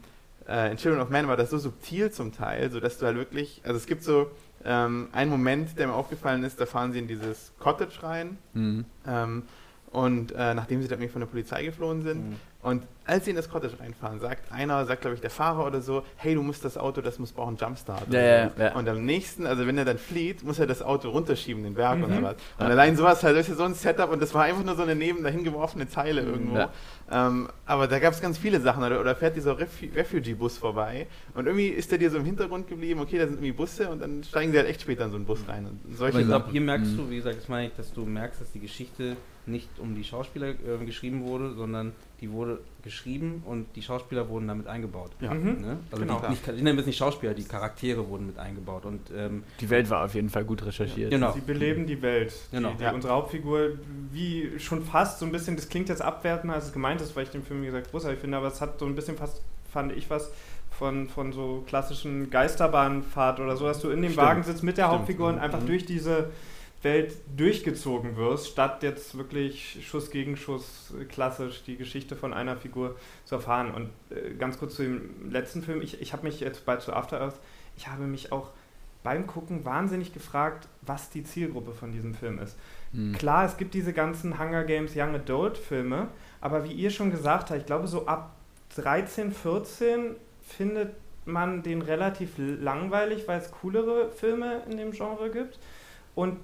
äh, 0.48 0.72
in 0.72 0.78
Children 0.78 1.02
of 1.02 1.10
Man 1.10 1.28
war 1.28 1.38
das 1.38 1.50
so 1.50 1.58
subtil 1.58 2.12
zum 2.12 2.32
Teil, 2.34 2.70
so 2.72 2.80
dass 2.80 2.98
du 2.98 3.06
halt 3.06 3.18
wirklich, 3.18 3.62
also 3.64 3.78
es 3.78 3.86
gibt 3.86 4.04
so 4.04 4.32
ähm, 4.64 5.10
einen 5.12 5.30
Moment, 5.30 5.78
der 5.78 5.88
mir 5.88 5.94
aufgefallen 5.94 6.44
ist, 6.44 6.60
da 6.60 6.66
fahren 6.66 6.92
sie 6.92 7.00
in 7.00 7.08
dieses 7.08 7.52
Cottage 7.60 8.02
rein 8.04 8.38
Mhm. 8.54 8.86
ähm, 9.08 9.44
und 9.92 10.32
äh, 10.34 10.54
nachdem 10.54 10.82
sie 10.82 10.88
da 10.88 10.96
irgendwie 10.96 11.12
von 11.12 11.22
der 11.22 11.28
Polizei 11.28 11.64
geflohen 11.64 12.02
sind 12.04 12.30
Mhm. 12.32 12.36
und 12.64 12.84
als 13.06 13.26
sie 13.26 13.32
in 13.32 13.36
das 13.36 13.50
Cottage 13.50 13.80
reinfahren, 13.80 14.20
sagt 14.20 14.52
einer, 14.52 14.86
sagt 14.86 15.02
glaube 15.02 15.16
ich 15.16 15.22
der 15.22 15.30
Fahrer 15.30 15.66
oder 15.66 15.82
so, 15.82 16.04
hey, 16.18 16.34
du 16.36 16.42
musst 16.42 16.66
das 16.66 16.78
Auto, 16.78 17.02
das 17.02 17.20
muss 17.20 17.32
brauchen 17.32 17.50
einen 17.50 17.58
Jumpstart. 17.58 18.12
Ja, 18.14 18.20
ja, 18.22 18.52
ja. 18.58 18.76
Und 18.76 18.88
am 18.90 19.06
nächsten, 19.06 19.46
also 19.46 19.68
wenn 19.68 19.78
er 19.78 19.86
dann 19.86 19.98
flieht, 19.98 20.44
muss 20.44 20.60
er 20.60 20.68
das 20.68 20.82
Auto 20.82 21.10
runterschieben, 21.10 21.64
den 21.64 21.74
Berg 21.76 21.98
Mhm. 22.00 22.04
oder 22.06 22.22
was. 22.24 22.34
Und 22.34 22.40
Ja. 22.60 22.66
allein 22.68 22.96
sowas 22.96 23.24
halt, 23.24 23.36
das 23.36 23.44
ist 23.48 23.50
ja 23.50 23.56
so 23.56 23.64
ein 23.64 23.74
Setup 23.76 24.12
und 24.12 24.22
das 24.22 24.34
war 24.34 24.44
einfach 24.44 24.64
nur 24.64 24.76
so 24.76 24.82
eine 24.84 24.96
neben 24.96 25.24
dahin 25.24 25.44
geworfene 25.44 25.88
Zeile 25.88 26.22
irgendwo. 26.22 26.58
Ja. 26.58 26.70
Ähm, 27.12 27.50
aber 27.68 27.88
da 27.88 28.00
gab 28.00 28.14
es 28.14 28.22
ganz 28.22 28.38
viele 28.38 28.60
Sachen. 28.60 28.84
Oder, 28.84 29.00
oder 29.00 29.16
fährt 29.16 29.36
dieser 29.36 29.58
Refu 29.60 29.86
Refugee-Bus 29.96 30.58
vorbei 30.58 31.06
und 31.36 31.46
irgendwie 31.46 31.68
ist 31.68 31.92
der 31.92 32.00
dir 32.00 32.10
so 32.10 32.18
im 32.18 32.26
Hintergrund 32.26 32.68
geblieben, 32.68 33.00
okay, 33.00 33.18
da 33.20 33.26
sind 33.26 33.36
irgendwie 33.36 33.52
Busse 33.52 33.90
und 33.90 34.02
dann 34.02 34.24
steigen 34.24 34.52
sie 34.52 34.58
halt 34.58 34.68
echt 34.68 34.82
später 34.82 35.06
in 35.06 35.12
so 35.12 35.16
einen 35.18 35.26
Bus 35.26 35.40
rein. 35.48 35.66
Und 35.68 35.96
solche 35.96 36.16
Aber 36.16 36.22
ich 36.22 36.28
glaube, 36.28 36.52
hier 36.52 36.62
merkst 36.62 36.94
Mhm. 36.94 36.98
du, 36.98 37.10
wie 37.12 37.18
gesagt, 37.18 37.38
das 37.38 37.48
meine 37.48 37.68
ich, 37.68 37.76
dass 37.76 37.94
du 37.94 38.06
merkst, 38.06 38.42
dass 38.42 38.52
die 38.52 38.60
Geschichte 38.60 39.16
nicht 39.46 39.70
um 39.78 39.94
die 39.94 40.04
Schauspieler 40.04 40.48
äh, 40.50 40.84
geschrieben 40.86 41.24
wurde, 41.24 41.54
sondern 41.54 41.94
die 42.22 42.32
wurde 42.32 42.60
geschrieben 42.86 43.44
und 43.46 43.66
die 43.76 43.82
Schauspieler 43.82 44.30
wurden 44.30 44.48
damit 44.48 44.68
eingebaut. 44.68 45.12
Ja. 45.20 45.34
Mhm. 45.34 45.60
Ne? 45.62 45.78
Also 45.92 46.06
Genau. 46.06 46.22
die, 46.22 46.30
nicht, 46.30 46.48
ich 46.48 46.62
nenne 46.62 46.80
es 46.80 46.86
nicht 46.86 46.98
Schauspieler, 46.98 47.34
die 47.34 47.44
Charaktere 47.44 48.08
wurden 48.08 48.28
mit 48.28 48.38
eingebaut. 48.40 48.86
Und 48.86 49.02
ähm, 49.14 49.44
Die 49.60 49.70
Welt 49.70 49.90
war 49.90 50.06
auf 50.06 50.16
jeden 50.16 50.30
Fall 50.30 50.46
gut 50.46 50.66
recherchiert. 50.66 51.10
Genau. 51.12 51.34
Sie 51.34 51.42
beleben 51.42 51.86
die 51.88 52.02
Welt. 52.02 52.34
Genau. 52.52 52.70
Die, 52.72 52.78
die 52.78 52.84
Ja. 52.84 52.92
Unsere 52.94 53.14
Hauptfigur, 53.14 53.72
wie 54.14 54.52
schon 54.60 54.86
fast 54.86 55.20
so 55.20 55.26
ein 55.26 55.32
bisschen, 55.34 55.58
das 55.58 55.68
klingt 55.68 55.90
jetzt 55.90 56.02
abwertend, 56.02 56.54
als 56.54 56.68
es 56.68 56.74
gemeint 56.74 57.02
ist, 57.02 57.16
weil 57.18 57.24
ich 57.24 57.30
den 57.32 57.44
Film, 57.44 57.62
wie 57.64 57.66
gesagt, 57.66 57.92
großartig 57.92 58.20
finde, 58.20 58.38
aber 58.38 58.48
es 58.48 58.62
hat 58.62 58.80
so 58.80 58.86
ein 58.86 58.96
bisschen 58.96 59.18
fast, 59.18 59.42
fand 59.74 59.92
ich 59.92 60.10
was 60.10 60.32
von, 60.72 61.08
von 61.10 61.34
so 61.34 61.64
klassischen 61.68 62.30
Geisterbahnfahrt 62.30 63.40
oder 63.40 63.58
so, 63.58 63.66
dass 63.66 63.80
du 63.82 63.90
in 63.90 64.02
dem 64.02 64.12
Stimmt. 64.12 64.28
Wagen 64.28 64.44
sitzt 64.44 64.64
mit 64.64 64.78
der 64.78 64.86
Stimmt. 64.86 65.00
Hauptfigur 65.00 65.28
und 65.30 65.40
einfach 65.40 65.62
Mhm. 65.62 65.68
durch 65.68 65.86
diese 65.86 66.30
Welt 66.86 67.18
durchgezogen 67.36 68.16
wirst, 68.16 68.48
statt 68.48 68.82
jetzt 68.84 69.18
wirklich 69.18 69.86
Schuss 69.86 70.10
gegen 70.10 70.38
Schuss 70.38 70.94
klassisch 71.10 71.64
die 71.64 71.76
Geschichte 71.76 72.16
von 72.16 72.34
einer 72.34 72.56
Figur 72.56 72.96
zu 73.26 73.36
erfahren. 73.36 73.72
Und 73.74 73.90
äh, 74.16 74.36
ganz 74.36 74.58
kurz 74.58 74.76
zu 74.76 74.84
dem 74.84 75.30
letzten 75.30 75.62
Film, 75.62 75.82
ich, 75.82 76.02
ich 76.02 76.14
habe 76.14 76.24
mich 76.24 76.40
jetzt 76.40 76.66
bald 76.66 76.82
zu 76.82 76.94
After 76.94 77.20
Earth, 77.20 77.40
ich 77.76 77.88
habe 77.90 78.06
mich 78.06 78.32
auch 78.32 78.52
beim 79.04 79.28
Gucken 79.28 79.66
wahnsinnig 79.66 80.14
gefragt, 80.14 80.68
was 80.82 81.10
die 81.10 81.24
Zielgruppe 81.24 81.74
von 81.74 81.92
diesem 81.92 82.16
Film 82.16 82.40
ist. 82.40 82.58
Mhm. 82.94 83.14
Klar, 83.14 83.46
es 83.46 83.58
gibt 83.58 83.74
diese 83.74 83.92
ganzen 83.92 84.40
Hunger 84.40 84.64
Games 84.64 84.94
Young 84.96 85.14
Adult 85.16 85.58
Filme, 85.58 86.08
aber 86.40 86.64
wie 86.64 86.72
ihr 86.72 86.90
schon 86.90 87.12
gesagt 87.12 87.50
habt, 87.50 87.60
ich 87.60 87.66
glaube 87.66 87.88
so 87.88 88.08
ab 88.08 88.36
13, 88.76 89.32
14 89.32 90.16
findet 90.42 90.96
man 91.26 91.64
den 91.64 91.82
relativ 91.82 92.34
langweilig, 92.38 93.28
weil 93.28 93.40
es 93.40 93.52
coolere 93.52 94.12
Filme 94.12 94.62
in 94.70 94.78
dem 94.78 94.92
Genre 94.92 95.30
gibt. 95.30 95.60
Und 96.14 96.38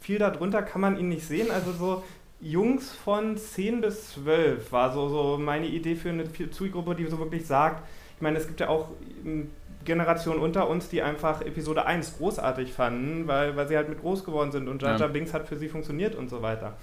viel 0.00 0.18
darunter 0.18 0.62
kann 0.62 0.80
man 0.80 0.98
ihn 0.98 1.08
nicht 1.08 1.26
sehen. 1.26 1.50
Also 1.50 1.72
so 1.72 2.02
Jungs 2.40 2.90
von 2.92 3.36
10 3.36 3.82
bis 3.82 4.12
12 4.14 4.72
war 4.72 4.92
so, 4.92 5.08
so 5.08 5.38
meine 5.38 5.66
Idee 5.66 5.94
für 5.94 6.08
eine 6.08 6.24
Zielgruppe, 6.32 6.94
die 6.94 7.06
so 7.06 7.18
wirklich 7.18 7.46
sagt, 7.46 7.86
ich 8.16 8.22
meine, 8.22 8.38
es 8.38 8.46
gibt 8.46 8.60
ja 8.60 8.68
auch 8.68 8.88
ähm, 9.24 9.50
Generationen 9.84 10.40
unter 10.40 10.68
uns, 10.68 10.88
die 10.88 11.02
einfach 11.02 11.42
Episode 11.42 11.86
1 11.86 12.18
großartig 12.18 12.72
fanden, 12.72 13.26
weil, 13.26 13.56
weil 13.56 13.66
sie 13.68 13.76
halt 13.76 13.88
mit 13.88 14.00
groß 14.00 14.24
geworden 14.24 14.52
sind 14.52 14.68
und 14.68 14.82
Jar 14.82 14.98
Jar. 14.98 15.08
Binks 15.08 15.32
hat 15.32 15.48
für 15.48 15.56
sie 15.56 15.68
funktioniert 15.68 16.14
und 16.14 16.28
so 16.28 16.42
weiter. 16.42 16.76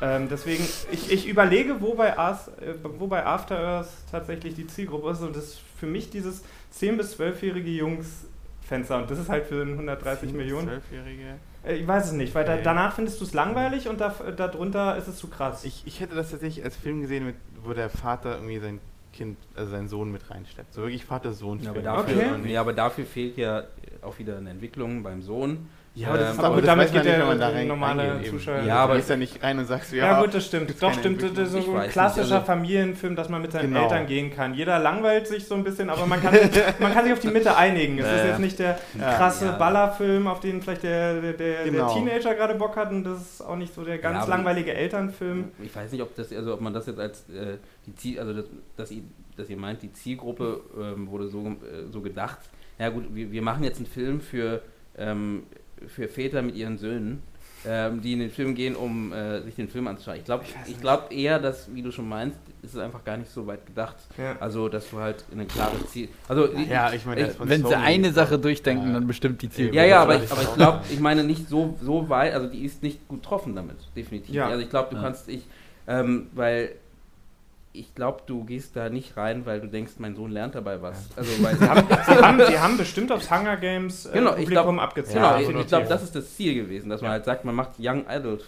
Ähm, 0.00 0.28
deswegen, 0.30 0.62
ich, 0.92 1.10
ich 1.10 1.26
überlege, 1.26 1.80
wo 1.80 1.94
bei, 1.94 2.18
As, 2.18 2.48
äh, 2.48 2.74
wo 2.98 3.06
bei 3.06 3.24
After 3.24 3.58
Earth 3.58 3.88
tatsächlich 4.10 4.54
die 4.54 4.66
Zielgruppe 4.66 5.10
ist 5.10 5.22
und 5.22 5.34
das 5.34 5.44
ist 5.44 5.60
für 5.78 5.86
mich 5.86 6.10
dieses 6.10 6.44
10- 6.78 6.98
bis 6.98 7.18
12-jährige 7.18 7.70
Jungs-Fenster 7.70 8.98
und 8.98 9.10
das 9.10 9.18
ist 9.18 9.28
halt 9.28 9.46
für 9.46 9.62
130 9.62 10.32
Millionen. 10.32 10.68
12-jährige 10.68 11.38
ich 11.68 11.86
weiß 11.86 12.06
es 12.06 12.12
nicht, 12.12 12.34
weil 12.34 12.44
da, 12.44 12.56
danach 12.58 12.94
findest 12.94 13.20
du 13.20 13.24
es 13.24 13.34
langweilig 13.34 13.88
und 13.88 14.00
da, 14.00 14.14
darunter 14.36 14.96
ist 14.96 15.08
es 15.08 15.16
zu 15.16 15.28
krass. 15.28 15.64
Ich, 15.64 15.82
ich 15.86 16.00
hätte 16.00 16.14
das 16.14 16.30
tatsächlich 16.30 16.64
als 16.64 16.76
Film 16.76 17.00
gesehen, 17.00 17.26
mit, 17.26 17.36
wo 17.64 17.72
der 17.72 17.90
Vater 17.90 18.34
irgendwie 18.36 18.58
sein 18.58 18.80
Kind, 19.12 19.38
also 19.56 19.70
seinen 19.70 19.88
Sohn 19.88 20.12
mit 20.12 20.30
reinsteckt. 20.30 20.72
So 20.74 20.82
wirklich 20.82 21.04
Vater-Sohn. 21.04 21.60
ja, 21.62 21.70
aber, 21.70 21.82
dafür, 21.82 22.14
Okay. 22.16 22.38
nee, 22.42 22.56
aber 22.56 22.72
dafür 22.72 23.04
fehlt 23.04 23.36
ja 23.36 23.64
auch 24.02 24.18
wieder 24.18 24.36
eine 24.36 24.50
Entwicklung 24.50 25.02
beim 25.02 25.22
Sohn. 25.22 25.68
Ja, 25.96 26.08
aber 26.08 26.18
das 26.18 26.32
ist 26.32 26.38
Ähm, 26.38 26.44
aber 26.44 26.60
damit 26.60 26.92
geht 26.92 27.04
nicht, 27.04 27.16
der 27.16 27.40
rein, 27.40 27.68
normale. 27.68 28.20
Zuschauer- 28.28 28.62
Ja, 28.66 28.76
aber- 28.84 28.96
gehst 28.96 29.08
ja 29.08 29.16
nicht 29.16 29.42
rein 29.42 29.58
und 29.58 29.64
sagst, 29.64 29.92
Ja, 29.92 30.04
ja, 30.12 30.20
gut, 30.20 30.34
das 30.34 30.44
stimmt. 30.44 30.74
Doch, 30.82 30.92
stimmt. 30.92 31.22
Das 31.22 31.30
ist 31.48 31.52
so 31.52 31.58
ein 31.58 31.74
weiß 31.74 31.82
nicht, 31.84 31.92
klassischer 31.94 32.34
also- 32.34 32.46
Familienfilm, 32.46 33.16
dass 33.16 33.30
man 33.30 33.40
mit 33.40 33.52
seinen 33.52 33.68
Genau. 33.72 33.84
Eltern 33.84 34.06
gehen 34.06 34.30
kann. 34.30 34.52
Jeder 34.52 34.78
langweilt 34.78 35.26
sich 35.26 35.46
so 35.46 35.54
ein 35.54 35.64
bisschen, 35.64 35.88
aber 35.88 36.04
man 36.04 36.20
kann, 36.20 36.34
man 36.80 36.92
kann 36.92 37.04
sich 37.04 37.14
auf 37.14 37.20
die 37.20 37.28
Mitte 37.28 37.56
einigen. 37.56 37.98
Es 37.98 38.04
Ja, 38.04 38.12
ist 38.16 38.24
jetzt 38.26 38.40
nicht 38.40 38.58
der 38.58 38.78
krasse 39.00 39.46
Ja. 39.46 39.52
Ballerfilm, 39.52 40.26
auf 40.26 40.40
den 40.40 40.60
vielleicht 40.60 40.82
der, 40.82 41.18
der, 41.22 41.32
der, 41.32 41.64
Genau. 41.64 41.86
der 41.86 41.94
Teenager 42.04 42.34
gerade 42.34 42.54
Bock 42.56 42.76
hat. 42.76 42.90
Und 42.90 43.04
das 43.04 43.18
ist 43.18 43.40
auch 43.40 43.56
nicht 43.56 43.74
so 43.74 43.82
der 43.82 43.96
ganz 43.96 44.28
langweilige 44.28 44.74
Elternfilm. 44.74 45.46
Ich 45.62 45.74
weiß 45.74 45.90
nicht, 45.92 46.02
ob 46.02 46.14
das, 46.14 46.30
also 46.30 46.52
ob 46.52 46.60
man 46.60 46.74
das 46.74 46.86
jetzt 46.86 47.00
als 47.00 47.20
äh, 47.30 47.56
die 47.86 47.94
Ziel, 47.94 48.20
also 48.20 48.34
das, 48.34 48.44
dass, 48.76 48.90
ihr, 48.90 49.02
dass 49.38 49.48
ihr 49.48 49.56
meint, 49.56 49.80
die 49.82 49.94
Zielgruppe 49.94 50.60
ähm, 50.78 51.08
wurde 51.10 51.28
so, 51.28 51.40
äh, 51.46 51.90
so 51.90 52.02
gedacht. 52.02 52.38
Ja 52.78 52.90
gut, 52.90 53.04
wir, 53.14 53.32
wir 53.32 53.40
machen 53.40 53.64
jetzt 53.64 53.78
einen 53.78 53.86
Film 53.86 54.20
für, 54.20 54.60
ähm, 54.98 55.44
für 55.86 56.08
Väter 56.08 56.42
mit 56.42 56.56
ihren 56.56 56.78
Söhnen, 56.78 57.22
ähm, 57.68 58.00
die 58.00 58.12
in 58.12 58.20
den 58.20 58.30
Film 58.30 58.54
gehen, 58.54 58.76
um 58.76 59.12
äh, 59.12 59.42
sich 59.42 59.54
den 59.56 59.68
Film 59.68 59.88
anzuschauen. 59.88 60.18
Ich 60.18 60.24
glaube 60.24 60.44
ich 60.66 60.80
glaub 60.80 61.12
eher, 61.12 61.38
dass, 61.38 61.74
wie 61.74 61.82
du 61.82 61.90
schon 61.90 62.08
meinst, 62.08 62.38
ist 62.62 62.74
es 62.74 62.78
einfach 62.80 63.04
gar 63.04 63.16
nicht 63.16 63.30
so 63.30 63.46
weit 63.46 63.66
gedacht. 63.66 63.96
Ja. 64.18 64.36
Also, 64.40 64.68
dass 64.68 64.88
du 64.90 64.98
halt 64.98 65.24
in 65.32 65.40
ein 65.40 65.48
klares 65.48 65.86
Ziel. 65.90 66.08
Also, 66.28 66.48
ja, 66.68 66.92
ich 66.92 67.04
meine, 67.06 67.20
Äh, 67.22 67.26
das 67.26 67.36
von 67.36 67.48
Wenn 67.48 67.62
sie 67.62 67.68
Sony- 67.74 67.82
eine 67.82 68.12
Sache 68.12 68.38
durchdenken, 68.38 68.88
Ja. 68.88 68.92
dann 68.94 69.06
bestimmt 69.06 69.42
die 69.42 69.50
Zielgruppe. 69.50 69.76
Ja, 69.78 69.84
ja, 69.84 70.02
aber 70.02 70.22
ich, 70.22 70.30
aber 70.30 70.42
ich 70.42 70.54
glaube, 70.54 70.80
ich 70.90 71.00
meine 71.00 71.24
nicht 71.24 71.48
so, 71.48 71.76
so 71.82 72.08
weit, 72.08 72.34
also 72.34 72.46
die 72.48 72.64
ist 72.64 72.82
nicht 72.82 73.06
gut 73.08 73.22
getroffen 73.22 73.54
damit, 73.56 73.76
definitiv. 73.96 74.34
Ja. 74.34 74.48
Also 74.48 74.62
ich 74.62 74.70
glaube, 74.70 74.90
du 74.90 74.96
Ja. 74.96 75.02
kannst, 75.02 75.28
ich, 75.28 75.44
ähm, 75.88 76.28
weil 76.34 76.70
ich 77.78 77.94
glaube, 77.94 78.22
du 78.26 78.44
gehst 78.44 78.74
da 78.76 78.88
nicht 78.88 79.16
rein, 79.16 79.46
weil 79.46 79.60
du 79.60 79.68
denkst, 79.68 79.92
mein 79.98 80.14
Sohn 80.16 80.30
lernt 80.30 80.54
dabei 80.54 80.80
was. 80.82 81.08
Also, 81.16 81.42
weil 81.44 81.56
Sie 81.56 81.68
haben, 81.68 81.86
sie, 82.06 82.12
haben, 82.22 82.40
sie 82.46 82.58
haben 82.58 82.76
bestimmt 82.76 83.12
aufs 83.12 83.30
Hunger 83.30 83.56
Games 83.56 84.06
äh, 84.06 84.12
Genau, 84.12 84.30
ich 84.30 84.44
Publikum 84.44 84.76
glaub- 84.76 84.80
abgezählt. 84.88 85.16
Genau, 85.16 85.34
Ja, 85.34 85.40
ich, 85.40 85.48
ich 85.48 85.66
glaube, 85.66 85.86
das 85.88 86.02
ist 86.02 86.14
das 86.14 86.34
Ziel 86.36 86.54
gewesen, 86.54 86.88
dass 86.90 87.02
man 87.02 87.10
halt 87.10 87.24
sagt, 87.24 87.44
man 87.44 87.54
macht 87.54 87.72
Young 87.78 88.06
Adult. 88.06 88.44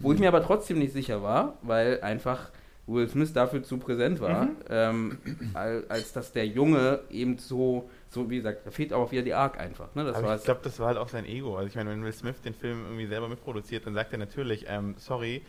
Wo 0.00 0.12
ich 0.12 0.18
mir 0.18 0.28
aber 0.28 0.42
trotzdem 0.42 0.78
nicht 0.78 0.92
sicher 0.92 1.22
war, 1.22 1.54
weil 1.62 2.00
einfach 2.02 2.50
Will 2.88 3.08
Smith 3.08 3.32
dafür 3.32 3.64
zu 3.64 3.78
präsent 3.78 4.20
war, 4.20 4.44
Mhm. 4.44 4.56
ähm, 4.70 5.18
als, 5.54 5.90
als 5.90 6.12
dass 6.12 6.32
der 6.32 6.46
Junge 6.46 7.00
eben 7.10 7.36
so, 7.36 7.90
so 8.10 8.30
wie 8.30 8.36
gesagt, 8.36 8.64
da 8.64 8.70
fehlt 8.70 8.92
auch 8.92 9.10
wieder 9.10 9.22
die 9.22 9.34
Arc 9.34 9.58
einfach. 9.58 9.92
Ne? 9.96 10.04
Das 10.04 10.16
Aber 10.16 10.28
war 10.28 10.36
ich 10.36 10.44
glaube, 10.44 10.60
das 10.62 10.78
war 10.78 10.86
halt 10.86 10.98
auch 10.98 11.08
sein 11.08 11.24
Ego. 11.26 11.56
Also 11.56 11.68
ich 11.68 11.74
meine, 11.74 11.90
wenn 11.90 12.04
Will 12.04 12.12
Smith 12.12 12.40
den 12.42 12.54
Film 12.54 12.84
irgendwie 12.84 13.06
selber 13.06 13.28
mitproduziert, 13.28 13.86
dann 13.86 13.94
sagt 13.94 14.12
er 14.12 14.18
natürlich, 14.18 14.66
ähm, 14.68 14.94
sorry, 14.98 15.42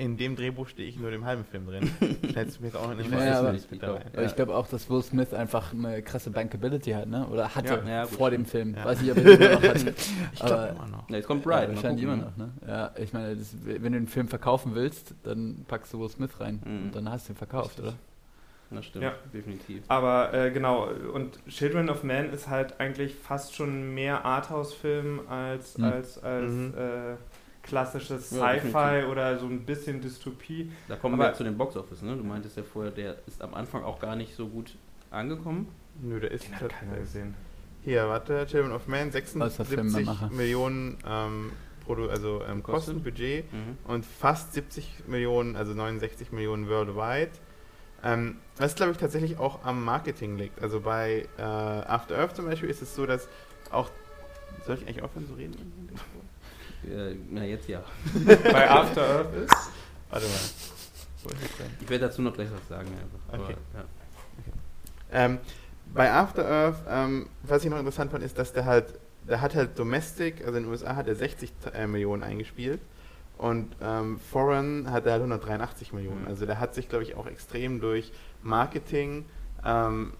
in 0.00 0.16
dem 0.16 0.34
Drehbuch 0.34 0.66
stehe 0.68 0.88
ich 0.88 0.98
nur 0.98 1.12
im 1.12 1.24
halben 1.24 1.44
Film 1.44 1.66
drin. 1.66 1.90
Hättest 2.34 2.56
du 2.58 2.62
mir 2.62 2.68
jetzt 2.68 2.76
auch 2.76 2.88
noch 2.88 2.96
nicht 2.96 3.06
Ich 3.08 3.12
es 3.12 3.20
essen 3.22 3.52
nicht. 3.52 3.70
mit 3.70 3.80
Ich 3.82 3.86
dabei. 3.86 4.00
Aber 4.12 4.24
ich 4.24 4.34
glaube 4.34 4.54
auch, 4.56 4.66
dass 4.66 4.88
Will 4.88 5.02
Smith 5.02 5.34
einfach 5.34 5.72
eine 5.72 6.02
krasse 6.02 6.30
Bankability 6.30 6.92
hat, 6.92 7.06
ne? 7.06 7.26
Oder 7.28 7.54
hatte 7.54 7.82
Ja, 7.84 7.88
ja, 7.88 8.06
vor 8.06 8.30
dem. 8.30 8.44
Film. 8.46 8.74
Ja. 8.74 8.84
Weiß 8.86 9.00
nicht, 9.02 9.10
ob 9.12 9.18
er 9.18 9.24
immer 9.26 9.50
noch 9.54 9.62
hat. 9.62 9.76
Ich 10.32 10.42
Aber- 10.42 10.48
glaube 10.54 10.68
immer 10.76 10.86
noch. 10.88 11.08
Ja, 11.10 11.16
jetzt 11.16 11.26
kommt 11.26 11.44
Ja, 11.44 11.50
Bright. 11.50 11.68
wahrscheinlich 11.74 12.02
immer 12.02 12.16
gucken, 12.16 12.32
noch, 12.38 12.46
ne? 12.46 12.52
Ja, 12.66 12.90
ich 12.96 13.12
meine, 13.12 13.36
das, 13.36 13.54
wenn 13.64 13.82
du 13.92 13.98
den 13.98 14.06
Film 14.08 14.28
verkaufen 14.28 14.74
willst, 14.74 15.14
dann 15.22 15.64
packst 15.68 15.92
du 15.92 16.00
Will 16.00 16.08
Smith 16.08 16.40
rein 16.40 16.60
Mhm. 16.64 16.82
und 16.86 16.96
dann 16.96 17.10
hast 17.10 17.28
du 17.28 17.32
ihn 17.34 17.36
verkauft, 17.36 17.78
oder? 17.80 17.90
Ne? 17.90 17.96
Das 18.72 18.84
stimmt, 18.86 19.02
Ja. 19.04 19.12
definitiv. 19.34 19.82
Aber 19.88 20.32
äh, 20.32 20.50
genau, 20.52 20.86
und 21.12 21.44
Children 21.48 21.90
of 21.90 22.04
Man 22.04 22.30
ist 22.32 22.48
halt 22.48 22.78
eigentlich 22.78 23.16
fast 23.16 23.54
schon 23.56 23.92
mehr 23.94 24.24
Arthouse-Film 24.24 25.20
als, 25.28 25.76
Mhm. 25.76 25.84
als, 25.84 26.22
als 26.22 26.52
Mhm. 26.52 26.74
äh, 26.78 27.16
klassisches 27.62 28.30
Ja, 28.30 28.58
Sci-Fi 28.58 29.04
oder 29.10 29.38
so 29.38 29.46
ein 29.46 29.64
bisschen 29.64 30.00
Dystopie. 30.00 30.70
Da 30.88 30.96
kommen 30.96 31.14
Aber- 31.14 31.30
wir 31.30 31.34
zu 31.34 31.44
den 31.44 31.56
Box-Office. 31.56 32.02
Ne? 32.02 32.16
Du 32.16 32.24
meintest 32.24 32.56
ja 32.56 32.62
vorher, 32.62 32.90
der 32.92 33.16
ist 33.26 33.42
am 33.42 33.54
Anfang 33.54 33.82
auch 33.84 34.00
gar 34.00 34.16
nicht 34.16 34.34
so 34.34 34.46
gut 34.48 34.76
angekommen. 35.10 35.68
Nö, 36.02 36.18
der 36.20 36.30
ist 36.30 36.46
Den 36.46 36.60
hat 36.60 36.68
keiner 36.70 36.96
gesehen. 36.98 37.34
Hier, 37.82 38.08
warte, 38.08 38.46
Children 38.46 38.72
of 38.72 38.86
Man, 38.88 39.08
Außer 39.08 39.18
76 39.22 39.68
Filmemacher. 39.68 40.30
Millionen 40.30 40.98
ähm, 41.06 41.52
Produ 41.84 42.08
also 42.08 42.42
ähm, 42.48 42.62
Kosten. 42.62 42.92
Kosten, 42.94 43.02
Budget 43.02 43.52
Mhm. 43.52 43.78
und 43.84 44.04
fast 44.06 44.52
70 44.52 45.04
Millionen, 45.08 45.56
also 45.56 45.72
69 45.74 46.30
Millionen 46.32 46.68
worldwide. 46.68 47.30
Ähm, 48.04 48.36
was 48.56 48.74
glaube 48.74 48.92
ich 48.92 48.98
tatsächlich 48.98 49.38
auch 49.38 49.64
am 49.64 49.84
Marketing 49.84 50.36
liegt. 50.38 50.62
Also 50.62 50.80
bei 50.80 51.26
äh, 51.38 51.42
After 51.42 52.16
Earth 52.18 52.36
zum 52.36 52.46
Beispiel 52.46 52.68
ist 52.70 52.80
es 52.82 52.94
so, 52.94 53.06
dass 53.06 53.28
auch. 53.70 53.90
Soll 54.66 54.76
ich 54.76 54.82
eigentlich 54.86 55.02
aufhören 55.02 55.26
zu 55.26 55.34
reden? 55.34 55.56
Äh, 56.84 57.14
na, 57.30 57.44
jetzt 57.44 57.68
ja. 57.68 57.82
Bei 58.24 58.70
After 58.70 59.02
Earth 59.02 59.34
ist. 59.34 59.54
Warte 60.10 60.26
mal. 60.26 60.34
Wo 61.22 61.28
ist 61.30 61.42
es 61.44 61.56
denn? 61.58 61.66
Ich 61.80 61.88
werde 61.88 62.06
dazu 62.06 62.22
noch 62.22 62.34
gleich 62.34 62.48
was 62.52 62.68
sagen. 62.68 62.88
Einfach. 62.88 63.44
Okay. 63.44 63.56
Aber, 63.74 63.80
ja. 63.80 63.88
Ähm, 65.12 65.38
bei 65.92 66.10
After 66.10 66.46
Earth, 66.46 66.82
ähm, 66.88 67.28
was 67.42 67.64
ich 67.64 67.70
noch 67.70 67.78
interessant 67.78 68.12
fand, 68.12 68.24
ist, 68.24 68.38
dass 68.38 68.52
der 68.52 68.64
halt, 68.64 68.98
der 69.28 69.40
hat 69.40 69.54
halt 69.54 69.78
Domestic, 69.78 70.44
also 70.44 70.56
in 70.56 70.64
den 70.64 70.72
USA 70.72 70.96
hat 70.96 71.08
er 71.08 71.16
60 71.16 71.52
äh, 71.74 71.86
Millionen 71.86 72.22
eingespielt 72.22 72.80
und 73.38 73.74
ähm, 73.80 74.20
Foreign 74.30 74.90
hat 74.90 75.06
er 75.06 75.12
halt 75.12 75.22
183 75.22 75.92
Millionen. 75.92 76.22
Mhm. 76.22 76.28
Also 76.28 76.46
der 76.46 76.60
hat 76.60 76.74
sich, 76.74 76.88
glaube 76.88 77.04
ich, 77.04 77.16
auch 77.16 77.26
extrem 77.26 77.80
durch 77.80 78.12
Marketing 78.42 79.24
ähm, 79.64 80.12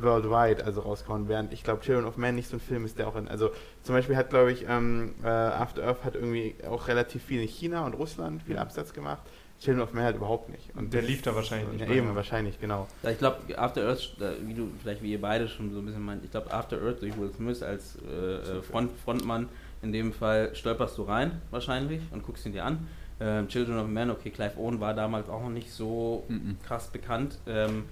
worldwide 0.00 0.64
also 0.64 0.80
rausgehauen, 0.80 1.28
während 1.28 1.52
ich 1.52 1.62
glaube, 1.62 1.80
Children 1.80 2.06
of 2.06 2.16
Man 2.16 2.34
nicht 2.34 2.48
so 2.48 2.56
ein 2.56 2.60
Film 2.60 2.84
ist, 2.84 2.98
der 2.98 3.08
auch 3.08 3.16
in, 3.16 3.28
also 3.28 3.50
zum 3.82 3.94
Beispiel 3.94 4.16
hat, 4.16 4.30
glaube 4.30 4.52
ich, 4.52 4.66
ähm, 4.68 5.14
äh, 5.22 5.28
After 5.28 5.84
Earth 5.84 6.04
hat 6.04 6.14
irgendwie 6.14 6.56
auch 6.68 6.88
relativ 6.88 7.22
viel 7.22 7.40
in 7.40 7.48
China 7.48 7.86
und 7.86 7.94
Russland 7.94 8.42
viel. 8.42 8.58
Absatz 8.58 8.92
gemacht. 8.92 9.22
Children 9.60 9.84
of 9.84 9.94
Man 9.94 10.04
halt 10.04 10.16
überhaupt 10.16 10.50
nicht. 10.50 10.74
Und 10.76 10.92
Der 10.92 11.00
lief 11.00 11.22
da 11.22 11.34
wahrscheinlich 11.34 11.68
nicht 11.70 11.88
Ja, 11.88 11.94
eben, 11.94 12.14
wahrscheinlich, 12.14 12.60
genau. 12.60 12.86
Ja, 13.02 13.10
ich 13.10 13.18
glaube, 13.18 13.38
After 13.58 13.86
Earth, 13.86 14.16
wie 14.44 14.52
du, 14.52 14.68
vielleicht 14.82 15.02
wie 15.02 15.12
ihr 15.12 15.20
beide 15.20 15.48
schon 15.48 15.72
so 15.72 15.78
ein 15.78 15.86
bisschen 15.86 16.04
meint, 16.04 16.22
ich 16.24 16.30
glaube, 16.30 16.52
After 16.52 16.76
Earth 16.82 17.00
durch 17.00 17.16
Will 17.18 17.32
Smith 17.32 17.62
als 17.62 17.96
äh, 18.06 18.34
äh, 18.58 18.62
Front, 18.62 18.90
Frontmann, 19.02 19.48
in 19.82 19.92
dem 19.92 20.12
Fall 20.12 20.54
stolperst 20.54 20.98
du 20.98 21.04
rein, 21.04 21.40
wahrscheinlich, 21.50 22.02
und 22.10 22.22
guckst 22.22 22.44
ihn 22.44 22.52
dir 22.52 22.64
an. 22.64 22.86
Ähm, 23.18 23.48
Children 23.48 23.78
of 23.78 23.86
Man, 23.88 24.10
okay, 24.10 24.28
Clive 24.30 24.58
Owen 24.58 24.78
war 24.78 24.92
damals 24.92 25.30
auch 25.30 25.40
noch 25.42 25.48
nicht 25.48 25.72
so 25.72 26.24
Mhm. 26.28 26.58
krass 26.66 26.88
bekannt, 26.88 27.38
ähm, 27.46 27.84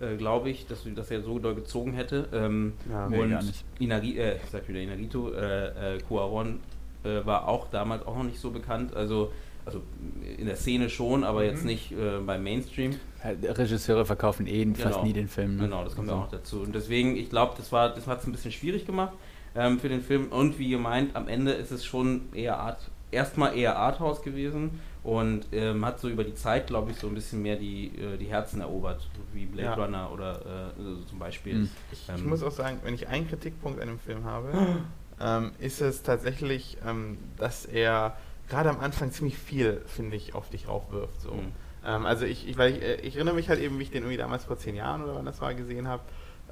äh, 0.00 0.16
glaube 0.16 0.50
ich, 0.50 0.66
dass, 0.66 0.84
dass 0.94 1.10
er 1.10 1.22
so 1.22 1.38
doll 1.38 1.54
gezogen 1.54 1.92
hätte. 1.92 2.28
Ähm, 2.32 2.72
Ja. 2.90 3.06
Und 3.06 3.30
gar 3.30 3.42
nicht. 3.42 3.64
Inari, 3.78 4.18
äh, 4.18 4.36
ich 4.36 4.50
sag 4.50 4.68
wieder 4.68 4.80
Inarito, 4.80 5.32
äh, 5.32 5.96
äh, 5.96 5.98
Cuaron 6.08 6.60
äh, 7.04 7.24
war 7.24 7.48
auch 7.48 7.68
damals 7.70 8.06
auch 8.06 8.16
noch 8.16 8.24
nicht 8.24 8.38
so 8.40 8.50
bekannt, 8.50 8.94
also, 8.94 9.32
also 9.64 9.82
in 10.38 10.46
der 10.46 10.56
Szene 10.56 10.88
schon, 10.90 11.24
aber 11.24 11.44
jetzt 11.44 11.62
Mhm. 11.62 11.66
nicht 11.68 11.92
äh, 11.92 12.18
beim 12.24 12.42
Mainstream. 12.42 12.96
Regisseure 13.42 14.04
verkaufen 14.06 14.46
eh 14.46 14.64
fast 14.74 14.94
Genau. 14.94 15.02
nie 15.04 15.12
den 15.12 15.28
Film. 15.28 15.56
ne? 15.56 15.64
Genau, 15.64 15.84
das 15.84 15.94
kommt 15.94 16.08
So. 16.08 16.14
auch 16.14 16.20
noch 16.20 16.30
dazu. 16.30 16.60
Und 16.60 16.74
deswegen, 16.74 17.16
ich 17.16 17.28
glaube, 17.30 17.54
das 17.56 17.70
war, 17.72 17.94
das 17.94 18.06
hat 18.06 18.20
es 18.20 18.26
ein 18.26 18.32
bisschen 18.32 18.52
schwierig 18.52 18.86
gemacht 18.86 19.12
ähm, 19.54 19.78
für 19.78 19.88
den 19.88 20.00
Film. 20.02 20.28
Und 20.28 20.58
wie 20.58 20.70
gemeint, 20.70 21.14
am 21.16 21.28
Ende 21.28 21.52
ist 21.52 21.70
es 21.70 21.84
schon 21.84 22.22
eher 22.34 22.58
Art, 22.58 22.78
erstmal 23.10 23.56
eher 23.56 23.76
Arthouse 23.78 24.22
gewesen 24.22 24.80
und 25.02 25.46
ähm, 25.52 25.84
hat 25.84 25.98
so 25.98 26.08
über 26.08 26.24
die 26.24 26.34
Zeit, 26.34 26.66
glaube 26.66 26.90
ich, 26.90 26.98
so 26.98 27.06
ein 27.06 27.14
bisschen 27.14 27.40
mehr 27.42 27.56
die, 27.56 27.86
äh, 27.86 28.16
die 28.18 28.26
Herzen 28.26 28.60
erobert, 28.60 29.08
wie 29.32 29.46
Blade 29.46 29.68
Ja. 29.68 29.74
Runner 29.84 30.10
oder 30.12 30.72
äh, 30.78 30.82
so 30.82 30.96
zum 31.04 31.18
Beispiel. 31.18 31.54
Mhm. 31.54 31.70
Ich, 31.92 32.08
Ähm, 32.08 32.16
ich 32.16 32.24
muss 32.24 32.42
auch 32.42 32.50
sagen, 32.52 32.80
wenn 32.84 32.94
ich 32.94 33.08
einen 33.08 33.28
Kritikpunkt 33.28 33.80
an 33.80 33.88
dem 33.88 33.98
Film 33.98 34.24
habe, 34.24 34.50
ähm, 35.20 35.52
ist 35.58 35.80
es 35.80 36.02
tatsächlich, 36.02 36.76
ähm, 36.86 37.18
dass 37.38 37.64
er 37.64 38.16
gerade 38.48 38.68
am 38.68 38.80
Anfang 38.80 39.10
ziemlich 39.12 39.38
viel, 39.38 39.80
finde 39.86 40.16
ich, 40.16 40.34
auf 40.34 40.50
dich 40.50 40.68
raufwirft. 40.68 41.20
So. 41.20 41.32
Mhm. 41.32 41.52
Ähm, 41.86 42.04
also 42.04 42.26
ich, 42.26 42.46
ich, 42.46 42.58
weil 42.58 42.72
ich, 42.76 42.82
äh, 42.82 42.94
ich 42.96 43.16
erinnere 43.16 43.34
mich 43.34 43.48
halt 43.48 43.60
eben, 43.60 43.78
wie 43.78 43.84
ich 43.84 43.90
den 43.90 44.02
irgendwie 44.02 44.18
damals 44.18 44.44
vor 44.44 44.58
zehn 44.58 44.76
Jahren 44.76 45.02
oder 45.02 45.14
wann 45.14 45.24
das 45.24 45.40
war 45.40 45.54
gesehen 45.54 45.88
habe. 45.88 46.02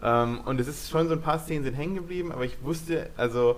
Ähm, 0.00 0.40
und 0.46 0.58
es 0.60 0.68
ist 0.68 0.88
schon 0.88 1.06
so 1.08 1.14
ein 1.14 1.20
paar 1.20 1.38
Szenen 1.38 1.64
sind 1.64 1.74
hängen 1.74 1.96
geblieben, 1.96 2.32
aber 2.32 2.44
ich 2.44 2.62
wusste, 2.62 3.10
also 3.16 3.56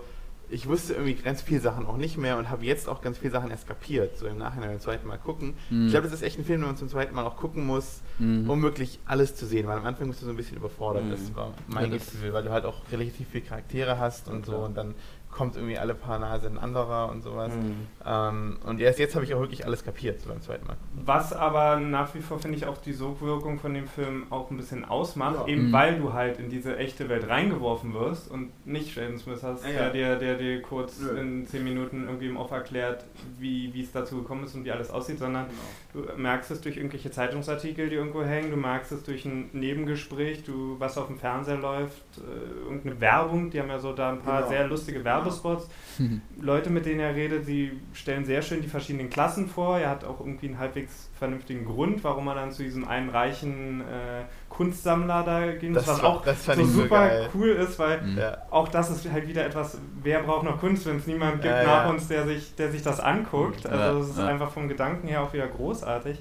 ich 0.50 0.66
wusste 0.68 0.94
irgendwie 0.94 1.14
ganz 1.14 1.42
viele 1.42 1.60
Sachen 1.60 1.86
auch 1.86 1.96
nicht 1.96 2.16
mehr 2.18 2.36
und 2.38 2.50
habe 2.50 2.64
jetzt 2.64 2.88
auch 2.88 3.00
ganz 3.02 3.18
viele 3.18 3.30
Sachen 3.32 3.50
erst 3.50 3.66
kapiert, 3.68 4.18
so 4.18 4.26
im 4.26 4.38
Nachhinein 4.38 4.70
beim 4.70 4.80
zweiten 4.80 5.06
Mal 5.06 5.18
gucken. 5.18 5.54
Mhm. 5.70 5.86
Ich 5.86 5.92
glaube, 5.92 6.04
das 6.08 6.14
ist 6.14 6.22
echt 6.22 6.38
ein 6.38 6.44
Film, 6.44 6.60
den 6.60 6.66
man 6.68 6.76
zum 6.76 6.88
zweiten 6.88 7.14
Mal 7.14 7.24
auch 7.24 7.36
gucken 7.36 7.64
muss, 7.66 8.00
Mhm. 8.18 8.50
um 8.50 8.62
wirklich 8.62 8.98
alles 9.06 9.34
zu 9.36 9.46
sehen, 9.46 9.66
weil 9.66 9.78
am 9.78 9.86
Anfang 9.86 10.08
bist 10.08 10.20
du 10.22 10.26
so 10.26 10.32
ein 10.32 10.36
bisschen 10.36 10.56
überfordert. 10.56 11.04
Mhm. 11.04 11.10
Das 11.10 11.34
war 11.34 11.54
mein 11.68 11.90
Ja, 11.92 11.96
das- 11.98 12.10
Gefühl, 12.10 12.32
weil 12.32 12.42
du 12.42 12.50
halt 12.50 12.64
auch 12.64 12.82
relativ 12.90 13.28
viele 13.30 13.44
Charaktere 13.44 13.98
hast 13.98 14.26
Ja, 14.26 14.32
und 14.32 14.44
so 14.46 14.52
klar. 14.52 14.64
und 14.64 14.74
dann 14.76 14.94
kommt 15.30 15.56
irgendwie 15.56 15.78
alle 15.78 15.94
paar 15.94 16.18
Nase 16.18 16.48
ein 16.48 16.58
anderer 16.58 17.10
und 17.10 17.22
sowas. 17.22 17.52
Mhm. 17.54 17.86
Ähm, 18.04 18.58
und 18.66 18.80
erst 18.80 18.98
jetzt 18.98 19.14
habe 19.14 19.24
ich 19.24 19.34
auch 19.34 19.40
wirklich 19.40 19.64
alles 19.64 19.84
kapiert, 19.84 20.20
so 20.20 20.28
beim 20.28 20.40
zweiten 20.42 20.66
Mal. 20.66 20.76
Was 21.04 21.32
aber 21.32 21.78
nach 21.78 22.14
wie 22.14 22.20
vor, 22.20 22.38
finde 22.38 22.56
ich, 22.58 22.66
auch 22.66 22.78
die 22.78 22.92
Sogwirkung 22.92 23.58
von 23.58 23.72
dem 23.72 23.86
Film 23.86 24.26
auch 24.30 24.50
ein 24.50 24.56
bisschen 24.56 24.84
ausmacht, 24.84 25.36
Ja. 25.36 25.46
eben 25.46 25.68
Mhm. 25.68 25.72
weil 25.72 25.98
du 25.98 26.12
halt 26.12 26.38
in 26.38 26.48
diese 26.50 26.76
echte 26.76 27.08
Welt 27.08 27.28
reingeworfen 27.28 27.94
wirst 27.94 28.30
und 28.30 28.50
nicht 28.66 28.94
Jaden 28.96 29.18
Smith 29.18 29.42
hast, 29.42 29.64
Ja, 29.64 29.70
der, 29.70 29.82
ja. 29.82 29.90
dir, 29.90 30.16
der 30.16 30.34
dir 30.36 30.62
kurz 30.62 31.00
in 31.00 31.46
zehn 31.46 31.62
Minuten 31.64 32.04
irgendwie 32.06 32.26
im 32.28 32.36
Off 32.36 32.50
erklärt, 32.50 33.04
wie 33.38 33.72
wie 33.72 33.82
es 33.82 33.92
dazu 33.92 34.16
gekommen 34.22 34.44
ist 34.44 34.54
und 34.54 34.64
wie 34.64 34.72
alles 34.72 34.90
aussieht, 34.90 35.18
sondern 35.18 35.46
du 35.92 36.04
merkst 36.16 36.50
es 36.50 36.60
durch 36.60 36.76
irgendwelche 36.76 37.10
Zeitungsartikel, 37.10 37.88
die 37.88 37.94
irgendwo 37.96 38.22
hängen, 38.24 38.50
du 38.50 38.56
merkst 38.56 38.92
es 38.92 39.02
durch 39.04 39.24
ein 39.24 39.48
Nebengespräch, 39.52 40.44
du 40.44 40.76
was 40.78 40.98
auf 40.98 41.06
dem 41.06 41.18
Fernseher 41.18 41.56
läuft, 41.58 42.02
äh, 42.18 42.62
irgendeine 42.64 43.00
Werbung, 43.00 43.50
die 43.50 43.60
haben 43.60 43.68
ja 43.68 43.78
so 43.78 43.92
da 43.92 44.10
ein 44.10 44.20
paar 44.20 44.38
Genau. 44.40 44.48
sehr 44.50 44.66
lustige 44.66 45.04
Werbespots. 45.24 45.68
Mhm. 45.98 46.20
Leute, 46.40 46.70
mit 46.70 46.86
denen 46.86 47.00
er 47.00 47.14
redet, 47.14 47.46
die 47.46 47.72
stellen 47.92 48.24
sehr 48.24 48.42
schön 48.42 48.60
die 48.62 48.68
verschiedenen 48.68 49.10
Klassen 49.10 49.48
vor. 49.48 49.78
Er 49.78 49.90
hat 49.90 50.04
auch 50.04 50.20
irgendwie 50.20 50.46
einen 50.48 50.58
halbwegs 50.58 51.08
vernünftigen 51.18 51.64
Grund, 51.64 52.02
warum 52.04 52.26
er 52.28 52.34
dann 52.34 52.50
zu 52.52 52.62
diesem 52.62 52.86
einen 52.88 53.10
reichen 53.10 53.80
äh, 53.82 54.24
Kunstsammler 54.48 55.22
da 55.22 55.52
gehen 55.52 55.72
muss, 55.72 55.84
Das 55.84 55.94
was 55.96 56.02
war- 56.02 56.10
auch 56.10 56.24
das 56.24 56.44
fand 56.44 56.58
so 56.58 56.64
ich 56.64 56.70
so 56.70 56.82
super 56.82 57.08
geil. 57.08 57.28
cool 57.34 57.48
ist, 57.50 57.78
weil 57.78 58.00
Mhm. 58.02 58.20
Auch 58.50 58.68
das 58.68 58.90
ist 58.90 59.10
halt 59.10 59.28
wieder 59.28 59.44
etwas, 59.46 59.78
wer 60.02 60.22
braucht 60.22 60.44
noch 60.44 60.58
Kunst, 60.58 60.86
wenn 60.86 60.96
es 60.96 61.06
niemand 61.06 61.34
gibt 61.42 61.44
Ja, 61.54 61.62
nach 61.64 61.84
ja. 61.84 61.90
uns, 61.90 62.08
der 62.08 62.26
sich, 62.26 62.54
der 62.56 62.70
sich 62.70 62.82
das 62.82 62.98
anguckt. 63.00 63.64
Ja, 63.64 63.70
Also 63.70 64.00
es 64.00 64.08
ist 64.10 64.18
ja. 64.18 64.26
einfach 64.26 64.50
vom 64.50 64.68
Gedanken 64.68 65.06
her 65.08 65.22
auch 65.22 65.32
wieder 65.32 65.46
großartig. 65.46 66.18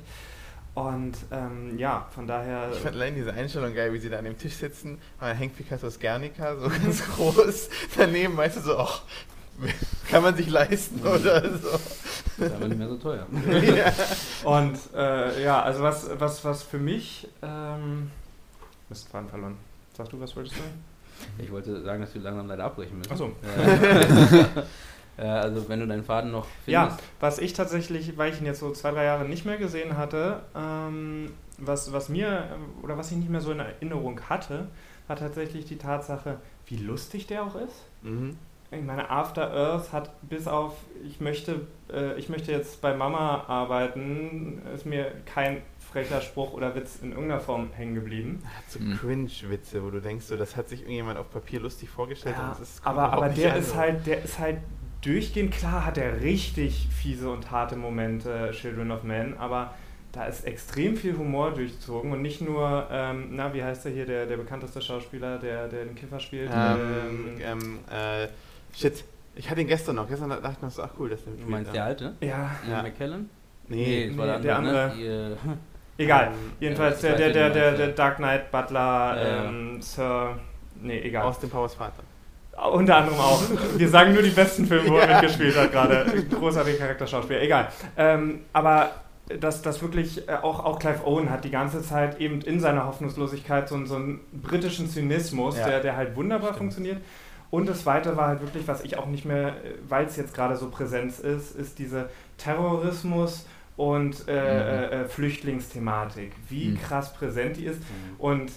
Und 0.80 1.14
ähm, 1.32 1.78
ja, 1.78 2.08
von 2.16 2.26
daher... 2.26 2.70
Ich 2.72 2.80
fand 2.80 2.96
allein 2.96 3.14
diese 3.14 3.34
Einstellung 3.34 3.76
geil, 3.76 3.92
wie 3.92 4.00
sie 4.00 4.10
da 4.10 4.18
an 4.18 4.24
dem 4.24 4.38
Tisch 4.38 4.54
sitzen, 4.54 4.94
und 4.94 5.00
dann 5.20 5.36
hängt 5.36 5.58
Picassos 5.58 6.00
Guernica 6.00 6.56
so 6.56 6.70
ganz 6.84 7.04
groß 7.06 7.70
daneben, 7.98 8.38
weißt 8.38 8.58
du, 8.58 8.62
so, 8.62 8.78
ach, 8.78 9.02
kann 10.10 10.24
man 10.24 10.38
sich 10.38 10.50
leisten 10.50 11.02
oder 11.06 11.42
so. 11.58 11.68
Ist 12.46 12.54
aber 12.56 12.68
nicht 12.70 12.78
mehr 12.78 12.88
so 12.88 12.96
teuer. 12.96 13.28
ja. 13.62 13.94
Und 14.46 14.80
äh, 14.96 15.44
ja, 15.44 15.62
also 15.62 15.84
was, 15.84 16.10
was, 16.18 16.46
was 16.46 16.64
für 16.64 16.80
mich... 16.80 17.28
Ähm, 17.42 18.10
Mist, 18.88 19.10
Faden 19.10 19.28
verloren. 19.28 19.58
Sag 19.98 20.08
du, 20.10 20.22
was 20.22 20.34
wolltest 20.34 20.56
du 20.56 20.62
sagen? 20.62 20.84
Ich 21.40 21.52
wollte 21.52 21.82
sagen, 21.84 22.02
dass 22.02 22.14
wir 22.14 22.22
langsam 22.22 22.48
leider 22.48 22.64
abbrechen 22.64 23.00
müssen. 23.00 23.12
Ach 23.12 23.18
so. 23.18 23.36
Äh, 23.44 24.42
äh, 24.42 24.64
also 25.28 25.68
wenn 25.70 25.80
du 25.80 25.88
deinen 25.88 26.04
Faden 26.04 26.32
noch 26.32 26.48
Ja, 26.66 26.88
findest. 26.88 27.04
was 27.20 27.40
ich 27.40 27.54
tatsächlich, 27.54 28.18
weil 28.18 28.32
ich 28.34 28.40
ihn 28.40 28.46
jetzt 28.46 28.60
so 28.60 28.72
zwei, 28.72 28.92
drei 28.92 29.06
Jahre 29.06 29.26
nicht 29.26 29.46
mehr 29.46 29.58
gesehen 29.58 29.98
hatte, 29.98 30.42
ähm, 30.56 31.32
was, 31.58 31.92
was 31.92 32.10
mir 32.10 32.28
äh, 32.30 32.84
oder 32.86 32.98
was 32.98 33.12
ich 33.12 33.18
nicht 33.18 33.30
mehr 33.30 33.42
so 33.42 33.52
in 33.52 33.60
Erinnerung 33.60 34.22
hatte, 34.30 34.68
war 35.08 35.16
tatsächlich 35.16 35.66
die 35.66 35.78
Tatsache, 35.78 36.38
wie 36.68 36.78
lustig 36.78 37.28
der 37.28 37.44
auch 37.44 37.56
ist. 37.56 37.86
Mhm. 38.04 38.38
ich 38.72 38.82
meine, 38.84 39.10
After 39.10 39.52
Earth 39.52 39.92
hat 39.92 40.12
bis 40.30 40.48
auf, 40.48 40.74
ich 41.04 41.20
möchte, 41.20 41.62
äh, 41.92 42.14
ich 42.20 42.30
möchte 42.30 42.52
jetzt 42.52 42.80
bei 42.82 42.94
Mama 42.96 43.44
arbeiten, 43.48 44.62
ist 44.76 44.86
mir 44.86 45.12
kein 45.26 45.64
frecher 45.92 46.22
Spruch 46.22 46.54
oder 46.54 46.76
Witz 46.76 47.00
in 47.02 47.10
irgendeiner 47.12 47.40
Form 47.42 47.72
hängen 47.74 47.96
geblieben. 47.96 48.44
Er 48.44 48.58
hat 48.60 48.70
so 48.70 48.80
Mhm. 48.80 48.98
Cringe-Witze, 49.00 49.84
wo 49.84 49.90
du 49.90 50.00
denkst, 50.00 50.26
so, 50.26 50.38
das 50.38 50.56
hat 50.56 50.70
sich 50.70 50.82
irgendjemand 50.82 51.18
auf 51.18 51.32
Papier 51.32 51.60
lustig 51.60 51.90
vorgestellt. 51.90 52.36
Ja, 52.38 52.44
und 52.44 52.52
das 52.52 52.60
ist 52.62 52.86
aber, 52.86 53.12
aber 53.12 53.30
der 53.30 53.56
ist 53.56 53.76
halt, 53.76 54.06
der 54.06 54.24
ist 54.24 54.38
halt 54.38 54.60
durchgehend, 55.02 55.52
klar 55.54 55.86
hat 55.86 55.98
er 55.98 56.22
richtig 56.22 56.88
fiese 56.92 57.30
und 57.30 57.52
harte 57.52 57.76
Momente, 57.76 58.52
Children 58.54 58.92
of 58.92 59.04
Men, 59.04 59.38
aber 59.38 59.74
da 60.12 60.26
ist 60.26 60.46
extrem 60.46 60.98
viel 60.98 61.16
Humor 61.18 61.52
durchzogen 61.52 62.12
und 62.12 62.22
nicht 62.22 62.42
nur, 62.42 62.88
ähm, 62.92 63.30
na, 63.32 63.54
wie 63.54 63.64
heißt 63.64 63.86
der 63.86 63.92
hier, 63.92 64.06
der, 64.06 64.26
der 64.26 64.38
bekannteste 64.38 64.82
Schauspieler, 64.82 65.38
der, 65.38 65.68
der 65.68 65.86
den 65.86 65.96
Kiffer 65.96 66.20
spielt? 66.20 66.50
Ähm, 66.54 67.38
ähm, 67.40 67.80
äh, 67.92 68.28
shit. 68.76 69.04
Ich 69.36 69.50
hatte 69.50 69.62
ihn 69.62 69.68
gestern 69.68 69.96
noch. 69.96 70.08
Gestern 70.10 70.30
dachte 70.32 70.50
ich 70.54 70.62
noch 70.62 70.72
so, 70.72 70.82
ach 70.84 70.90
cool, 71.00 71.10
dass 71.10 71.24
der 71.24 71.34
Du 71.34 71.50
meinst 71.50 71.74
der 71.74 71.84
alte? 71.86 72.14
ja, 72.22 72.50
Ja. 72.70 72.82
McKellen? 72.82 73.30
Nee, 73.68 74.08
das 74.10 74.18
war 74.18 74.38
nee, 74.38 74.44
der 74.44 74.60
ne? 74.62 74.68
andere. 74.70 74.92
Die, 74.98 75.06
äh, 75.06 76.04
egal. 76.04 76.28
Ähm, 76.28 76.34
Jedenfalls 76.60 77.02
ja, 77.04 77.14
der, 77.14 77.32
der, 77.32 77.50
der, 77.52 77.72
der. 77.74 77.88
Dark 77.90 78.18
Knight 78.18 78.52
Butler, 78.52 79.16
Ja, 79.16 79.28
ja. 79.28 79.44
ähm, 79.46 79.82
Sir, 79.82 80.40
nee, 80.82 81.00
egal. 81.02 81.24
aus 81.24 81.40
dem 81.40 81.50
Powers 81.52 81.76
Vater. 81.76 82.04
Unter 82.74 82.98
anderem 82.98 83.20
auch. 83.20 83.42
Wir 83.78 83.88
sagen 83.90 84.14
nur 84.14 84.22
die 84.22 84.32
besten 84.32 84.66
Filme, 84.66 84.90
wo 84.90 84.98
er 84.98 85.08
mitgespielt 85.08 85.56
hat 85.58 85.72
gerade. 85.72 86.06
Großartiger 86.30 86.78
Charakterschauspieler. 86.78 87.42
Egal. 87.42 87.70
Ähm, 87.98 88.42
aber 88.54 88.92
dass 89.40 89.62
das 89.62 89.82
wirklich, 89.82 90.28
äh, 90.28 90.34
auch, 90.42 90.66
auch 90.66 90.80
Clive 90.80 91.06
Owen 91.06 91.30
hat 91.30 91.44
die 91.46 91.52
ganze 91.52 91.82
Zeit 91.84 92.20
eben 92.20 92.42
in 92.42 92.60
seiner 92.60 92.86
Hoffnungslosigkeit 92.88 93.70
so, 93.70 93.76
einen- 93.76 93.86
so 93.86 93.96
einen 93.96 94.20
britischen 94.34 94.90
Zynismus, 94.90 95.58
Ja. 95.58 95.68
der, 95.68 95.80
der 95.82 95.96
halt 95.96 96.16
wunderbar 96.16 96.48
Stimmt. 96.50 96.58
funktioniert. 96.58 96.98
Und 97.52 97.68
das 97.70 97.82
Zweite 97.84 98.18
war 98.18 98.28
halt 98.28 98.42
wirklich, 98.42 98.68
was 98.68 98.84
ich 98.84 98.98
auch 98.98 99.06
nicht 99.08 99.26
mehr, 99.26 99.54
weil 99.88 100.06
es 100.06 100.18
jetzt 100.18 100.34
gerade 100.34 100.56
so 100.56 100.70
Präsenz 100.70 101.20
ist, 101.20 101.56
ist 101.56 101.80
diese 101.80 102.10
Terrorismus 102.38 103.46
und 103.78 104.28
äh, 104.28 104.34
äh, 104.34 105.02
äh, 105.04 105.08
Flüchtlingsthematik. 105.08 106.32
Wie 106.50 106.70
Mhm. 106.70 106.82
krass 106.82 107.14
präsent 107.14 107.58
die 107.58 107.66
ist. 107.66 107.82
Und, 108.18 108.52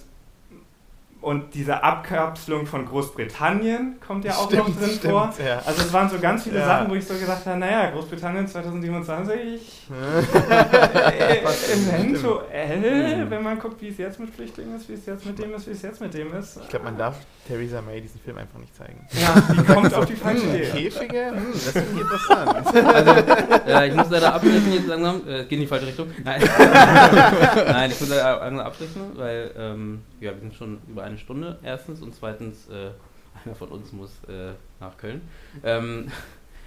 und 1.23 1.55
diese 1.55 1.83
Abkapselung 1.83 2.67
von 2.67 2.85
Großbritannien 2.85 3.97
kommt 4.07 4.25
ja 4.25 4.33
auch 4.35 4.51
noch 4.51 4.67
drin 4.77 4.99
vor. 5.01 5.33
Ja. 5.45 5.63
Also 5.65 5.83
es 5.83 5.93
waren 5.93 6.11
so 6.11 6.19
ganz 6.19 6.43
viele 6.45 6.59
Ja. 6.59 6.67
Sachen, 6.67 6.91
wo 6.91 6.95
ich 6.95 7.07
so 7.07 7.15
gesagt 7.15 7.47
habe, 7.47 7.59
naja, 7.59 7.91
Großbritannien 7.91 8.47
2027, 8.47 9.89
äh, 10.51 11.39
eventuell, 11.73 13.25
Mhm. 13.25 13.31
wenn 13.31 13.43
man 13.43 13.59
guckt, 13.59 13.81
wie 13.81 13.89
es 13.89 13.99
jetzt 13.99 14.19
mit 14.21 14.35
Flüchtlingen 14.35 14.77
ist, 14.77 14.89
wie 14.89 14.95
es 14.95 15.07
jetzt 15.07 15.25
mit 15.25 15.39
dem 15.39 15.55
ist, 15.55 15.67
wie 15.67 15.73
es 15.73 15.83
jetzt 15.83 16.01
mit 16.01 16.13
dem 16.15 16.35
ist. 16.35 16.59
Ich 16.63 16.69
glaube, 16.69 16.85
man 16.87 16.99
darf 16.99 17.17
Theresa 17.47 17.81
May 17.81 18.01
diesen 18.01 18.21
Film 18.21 18.39
einfach 18.39 18.59
nicht 18.59 18.75
zeigen. 18.77 19.07
Ja, 19.13 19.35
die 19.55 19.73
kommt 19.73 19.95
auf 19.95 20.07
die 20.07 20.15
falsche 20.17 20.43
Hm, 20.43 20.55
Idee. 20.55 20.67
Käfige? 20.91 21.27
Hm, 21.29 21.53
das 21.53 21.69
finde 21.71 21.89
ich 21.95 22.01
interessant. 22.01 22.75
äh, 23.69 23.89
ich 23.89 23.95
muss 23.95 24.11
leider 24.11 24.35
abbrechen 24.35 24.73
jetzt 24.73 24.87
langsam. 24.89 25.21
Äh, 25.29 25.43
geht 25.45 25.53
in 25.53 25.61
die 25.61 25.67
falsche 25.67 25.87
Richtung. 25.87 26.09
Nein, 26.25 26.43
Nein 27.67 27.91
ich 27.91 28.01
muss 28.01 28.09
leider 28.11 28.39
langsam 28.41 28.67
abbrechen, 28.67 29.03
weil 29.15 29.51
ähm, 29.57 30.03
ja, 30.23 30.33
wir 30.33 30.41
sind 30.41 30.55
schon 30.55 30.81
über 30.89 31.03
eine 31.05 31.19
Stunde 31.19 31.59
erstens 31.63 32.01
und 32.01 32.15
zweitens 32.15 32.69
äh, 32.69 32.91
einer 33.45 33.55
von 33.55 33.69
uns 33.69 33.93
muss 33.93 34.11
äh, 34.29 34.53
nach 34.81 34.97
Köln. 34.97 35.23
Ähm, 35.65 36.11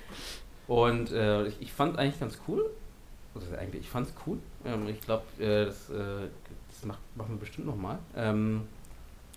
und 0.67 1.11
äh, 1.11 1.47
ich, 1.47 1.61
ich 1.61 1.73
fand 1.73 1.97
eigentlich 1.97 2.19
ganz 2.19 2.39
cool. 2.47 2.69
Also 3.33 3.53
eigentlich, 3.57 3.81
ich 3.81 3.89
fand's 3.89 4.13
cool. 4.25 4.37
Ähm, 4.65 4.87
ich 4.87 5.01
glaube, 5.01 5.23
äh, 5.39 5.65
das, 5.65 5.89
äh, 5.89 6.27
das 6.69 6.85
macht, 6.85 6.99
machen 7.15 7.35
wir 7.35 7.39
bestimmt 7.39 7.67
nochmal. 7.67 7.99
Ähm, 8.15 8.61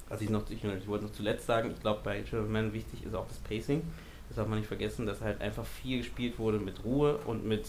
was 0.08 0.20
ich 0.20 0.30
noch, 0.30 0.48
ich, 0.50 0.64
ich 0.64 0.86
wollte 0.86 1.04
noch 1.04 1.12
zuletzt 1.12 1.46
sagen, 1.46 1.70
ich 1.70 1.80
glaube 1.80 2.00
bei 2.02 2.22
Children 2.22 2.72
wichtig 2.72 3.04
ist 3.04 3.14
auch 3.14 3.26
das 3.28 3.38
Pacing. 3.38 3.82
Das 4.28 4.36
darf 4.36 4.48
man 4.48 4.58
nicht 4.58 4.68
vergessen, 4.68 5.06
dass 5.06 5.20
halt 5.20 5.40
einfach 5.40 5.64
viel 5.64 5.98
gespielt 5.98 6.38
wurde 6.38 6.58
mit 6.58 6.84
Ruhe 6.84 7.16
und 7.18 7.46
mit. 7.46 7.66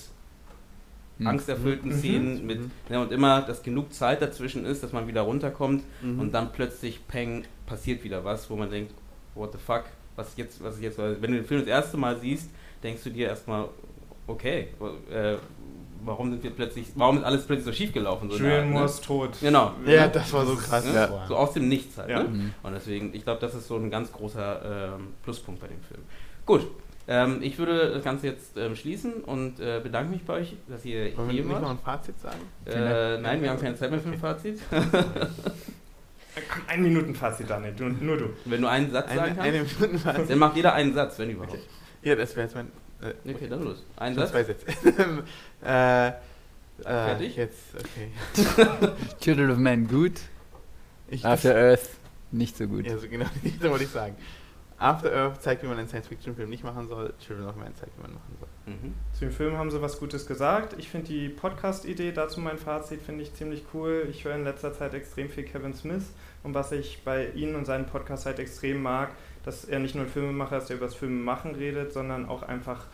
Angsterfüllten 1.24 1.92
Mhm. 1.92 1.96
Szenen 1.98 2.46
mit 2.46 2.60
Mhm. 2.62 2.72
ja, 2.90 3.02
und 3.02 3.12
immer, 3.12 3.42
dass 3.42 3.62
genug 3.64 3.94
Zeit 3.94 4.22
dazwischen 4.22 4.66
ist, 4.66 4.84
dass 4.84 4.94
man 4.94 5.08
wieder 5.08 5.22
runterkommt 5.22 5.84
Mhm. 6.02 6.20
und 6.20 6.32
dann 6.34 6.52
plötzlich 6.52 7.06
peng 7.08 7.44
passiert 7.66 8.04
wieder 8.04 8.24
was, 8.24 8.50
wo 8.50 8.56
man 8.56 8.70
denkt, 8.70 8.94
what 9.36 9.52
the 9.52 9.58
fuck, 9.58 9.84
was 10.16 10.36
jetzt, 10.38 10.64
was 10.64 10.76
ist 10.76 10.82
jetzt, 10.84 10.98
wenn 10.98 11.22
du 11.22 11.38
den 11.38 11.46
Film 11.46 11.62
das 11.62 11.70
erste 11.70 11.98
Mal 11.98 12.18
siehst, 12.18 12.50
denkst 12.84 13.04
du 13.04 13.10
dir 13.10 13.28
erstmal, 13.28 13.66
okay, 14.28 14.68
äh, 15.12 15.36
warum 16.04 16.32
sind 16.32 16.44
wir 16.44 16.52
plötzlich, 16.52 16.88
warum 16.96 17.18
ist 17.18 17.24
alles 17.24 17.46
plötzlich 17.46 17.66
so 17.66 17.74
schief 17.74 17.92
gelaufen? 17.94 18.30
So 18.30 18.38
Julian 18.38 18.60
Art, 18.62 18.68
Moore 18.70 18.84
ne? 18.86 18.90
ist 18.90 19.04
tot. 19.04 19.30
Genau. 19.42 19.74
Ja, 19.86 20.08
das 20.08 20.32
war 20.32 20.46
so 20.46 20.56
krass. 20.56 20.86
Ne? 20.86 20.94
Ja. 20.94 21.26
So 21.28 21.36
aus 21.36 21.54
dem 21.54 21.68
Nichts 21.68 21.98
halt. 21.98 22.10
Ja. 22.10 22.24
Ne? 22.24 22.30
Mhm. 22.30 22.54
Und 22.64 22.74
deswegen, 22.74 23.14
ich 23.14 23.24
glaube, 23.24 23.42
das 23.42 23.54
ist 23.56 23.68
so 23.68 23.76
ein 23.76 23.90
ganz 23.90 24.12
großer 24.12 24.96
ähm, 24.96 25.08
Pluspunkt 25.24 25.60
bei 25.60 25.68
dem 25.68 25.82
Film. 25.82 26.02
Gut, 26.46 26.68
ähm, 27.12 27.40
ich 27.42 27.58
würde 27.58 27.92
das 27.92 28.04
Ganze 28.04 28.28
jetzt 28.28 28.56
ähm, 28.56 28.76
schließen 28.76 29.16
und 29.24 29.60
äh, 29.60 29.80
bedanke 29.82 30.12
mich 30.12 30.24
bei 30.24 30.34
euch, 30.36 30.56
dass 30.68 30.86
ihr 30.86 31.18
Wollen 31.18 31.28
wir 31.28 31.34
hier 31.34 31.44
nicht 31.44 31.52
noch 31.54 31.62
wart. 31.64 31.72
ein 31.72 31.80
Fazit 31.84 32.20
sagen? 32.22 32.40
Äh, 32.66 33.18
nein, 33.20 33.42
wir 33.42 33.50
haben 33.50 33.60
keine 33.60 33.76
Zeit 33.76 33.90
mehr 33.92 34.00
für 34.00 34.10
ein 34.10 34.20
Fazit. 34.20 34.60
Ein 36.68 36.84
Minuten-Fazit, 36.84 37.50
Daniel, 37.50 37.74
du, 37.76 37.86
nur 37.90 38.16
du. 38.16 38.30
Wenn 38.46 38.62
du 38.62 38.68
einen 38.68 38.92
Satz 38.92 39.10
sagen 39.14 39.38
Eine, 39.40 39.60
kannst, 39.66 39.84
eine 39.84 40.00
Fazit. 40.00 40.30
dann 40.30 40.40
macht 40.40 40.56
jeder 40.56 40.74
einen 40.74 40.94
Satz, 40.94 41.20
wenn 41.20 41.32
überhaupt. 41.32 41.54
Okay. 41.54 41.64
Ja, 42.04 42.16
das 42.16 42.36
wäre 42.36 42.46
jetzt 42.48 42.56
mein. 42.56 42.68
Äh, 43.02 43.32
Okay, 43.34 43.48
dann 43.50 43.64
los. 43.64 43.84
Ein 43.98 44.14
schon 44.14 44.22
Satz. 44.24 44.32
zwei 44.32 44.44
Sätze. 44.44 44.66
äh, 45.66 46.08
äh, 46.08 46.12
Fertig? 46.84 47.36
Jetzt, 47.36 47.58
okay. 47.78 48.92
Children 49.20 49.52
of 49.52 49.58
Men 49.58 49.88
gut, 49.88 50.14
Ich, 51.10 51.26
After 51.26 51.56
Earth 51.56 51.90
nicht 52.32 52.56
so 52.56 52.68
gut. 52.68 52.86
Ja, 52.86 52.98
so 52.98 53.08
genau, 53.10 53.26
das 53.60 53.70
wollte 53.70 53.84
ich 53.84 53.90
sagen. 53.90 54.16
After 54.80 55.12
Earth 55.12 55.42
zeigt, 55.42 55.62
wie 55.62 55.68
man 55.68 55.78
einen 55.78 55.90
Science-Fiction-Film 55.90 56.50
nicht 56.50 56.64
machen 56.64 56.88
soll. 56.88 57.14
Children 57.20 57.48
of 57.48 57.56
Men 57.58 57.76
zeigt, 57.76 57.98
wie 57.98 58.02
man 58.02 58.14
machen 58.14 58.38
soll. 58.40 58.74
Mhm. 58.74 58.94
Zu 59.14 59.20
dem 59.26 59.32
Film 59.32 59.58
haben 59.58 59.70
sie 59.70 59.82
was 59.82 60.00
Gutes 60.00 60.26
gesagt. 60.26 60.76
Ich 60.78 60.90
finde 60.90 61.08
die 61.08 61.28
Podcast-Idee, 61.28 62.14
dazu 62.14 62.40
mein 62.40 62.58
Fazit, 62.58 63.02
finde 63.02 63.24
ich 63.24 63.34
ziemlich 63.34 63.64
cool. 63.74 64.08
Ich 64.10 64.24
höre 64.24 64.36
in 64.36 64.46
letzter 64.46 64.74
Zeit 64.74 64.94
extrem 64.94 65.30
viel 65.30 65.44
Kevin 65.44 65.74
Smith 65.74 66.14
und 66.44 66.54
was 66.54 66.72
ich 66.72 67.04
bei 67.04 67.30
Ihnen 67.32 67.56
und 67.56 67.66
seinem 67.66 67.86
Podcast 67.86 68.26
halt 68.26 68.40
extrem 68.40 68.82
mag, 68.82 69.10
dass 69.44 69.66
er 69.66 69.80
nicht 69.80 69.96
nur 69.96 70.06
ein 70.06 70.10
Filmemacher 70.10 70.58
ist, 70.58 70.68
der 70.68 70.78
über 70.78 70.86
das 70.86 70.96
Filmemachen 70.96 71.56
redet, 71.56 71.92
sondern 71.92 72.28
auch 72.28 72.44
einfach 72.44 72.86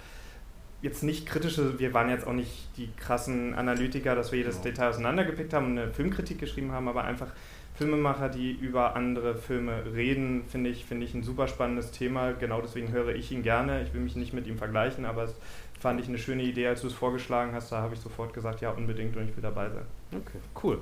jetzt 0.82 1.04
nicht 1.04 1.26
kritische, 1.26 1.80
wir 1.80 1.94
waren 1.94 2.10
jetzt 2.10 2.28
auch 2.28 2.34
nicht 2.34 2.70
die 2.78 2.90
krassen 2.96 3.54
Analytiker, 3.56 4.16
dass 4.16 4.32
wir 4.32 4.40
jedes 4.40 4.56
Genau. 4.56 4.66
Detail 4.66 4.90
auseinandergepickt 4.90 5.54
haben 5.54 5.68
und 5.68 5.78
eine 5.78 5.92
Filmkritik 5.92 6.40
geschrieben 6.40 6.72
haben, 6.72 6.88
aber 6.88 7.04
einfach 7.04 7.32
Filmemacher, 7.78 8.30
die 8.30 8.52
über 8.52 8.96
andere 8.96 9.36
Filme 9.36 9.84
reden, 9.94 10.46
finde 10.46 10.70
ich, 10.70 10.86
finde 10.86 11.06
ich 11.06 11.14
ein 11.14 11.24
super 11.24 11.48
spannendes 11.48 11.92
Thema. 11.92 12.32
Genau 12.32 12.62
deswegen 12.62 12.92
höre 12.92 13.16
ich 13.16 13.32
ihn 13.32 13.44
gerne. 13.44 13.84
Ich 13.84 13.94
will 13.94 14.02
mich 14.02 14.16
nicht 14.16 14.34
mit 14.34 14.48
ihm 14.48 14.58
vergleichen, 14.58 15.06
aber 15.06 15.24
es 15.24 15.36
fand 15.80 16.00
ich 16.00 16.08
eine 16.08 16.18
schöne 16.18 16.44
Idee, 16.44 16.68
als 16.68 16.82
du 16.82 16.88
es 16.88 16.94
vorgeschlagen 16.94 17.54
hast. 17.54 17.72
Da 17.72 17.82
habe 17.82 17.94
ich 17.94 18.00
sofort 18.00 18.34
gesagt, 18.34 18.62
ja, 18.62 18.72
unbedingt 18.72 19.18
und 19.18 19.30
ich 19.30 19.36
will 19.36 19.44
dabei 19.44 19.70
sein. 19.70 19.86
Okay, 20.12 20.40
cool. 20.64 20.80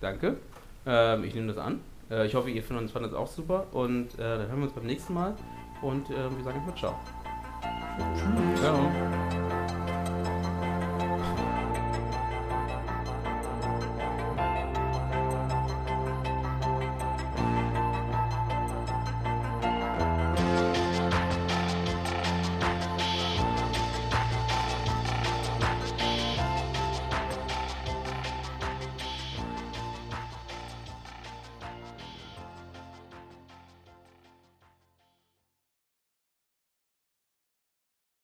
Danke. 0.00 0.36
Ähm, 0.86 1.24
ich 1.24 1.34
nehme 1.34 1.48
das 1.48 1.58
an. 1.58 1.80
Äh, 2.10 2.26
ich 2.26 2.34
hoffe, 2.34 2.50
ihr 2.50 2.62
findet 2.62 2.94
es 2.94 3.14
auch 3.14 3.26
super. 3.26 3.66
Und 3.72 4.14
äh, 4.14 4.18
dann 4.18 4.48
hören 4.48 4.58
wir 4.58 4.64
uns 4.64 4.72
beim 4.72 4.86
nächsten 4.86 5.14
Mal. 5.14 5.34
Und 5.82 6.08
äh, 6.10 6.14
wir 6.14 6.44
sagen 6.44 6.62
erstmal 6.64 6.76
Ciao. 6.76 6.94
Ciao. 8.56 9.45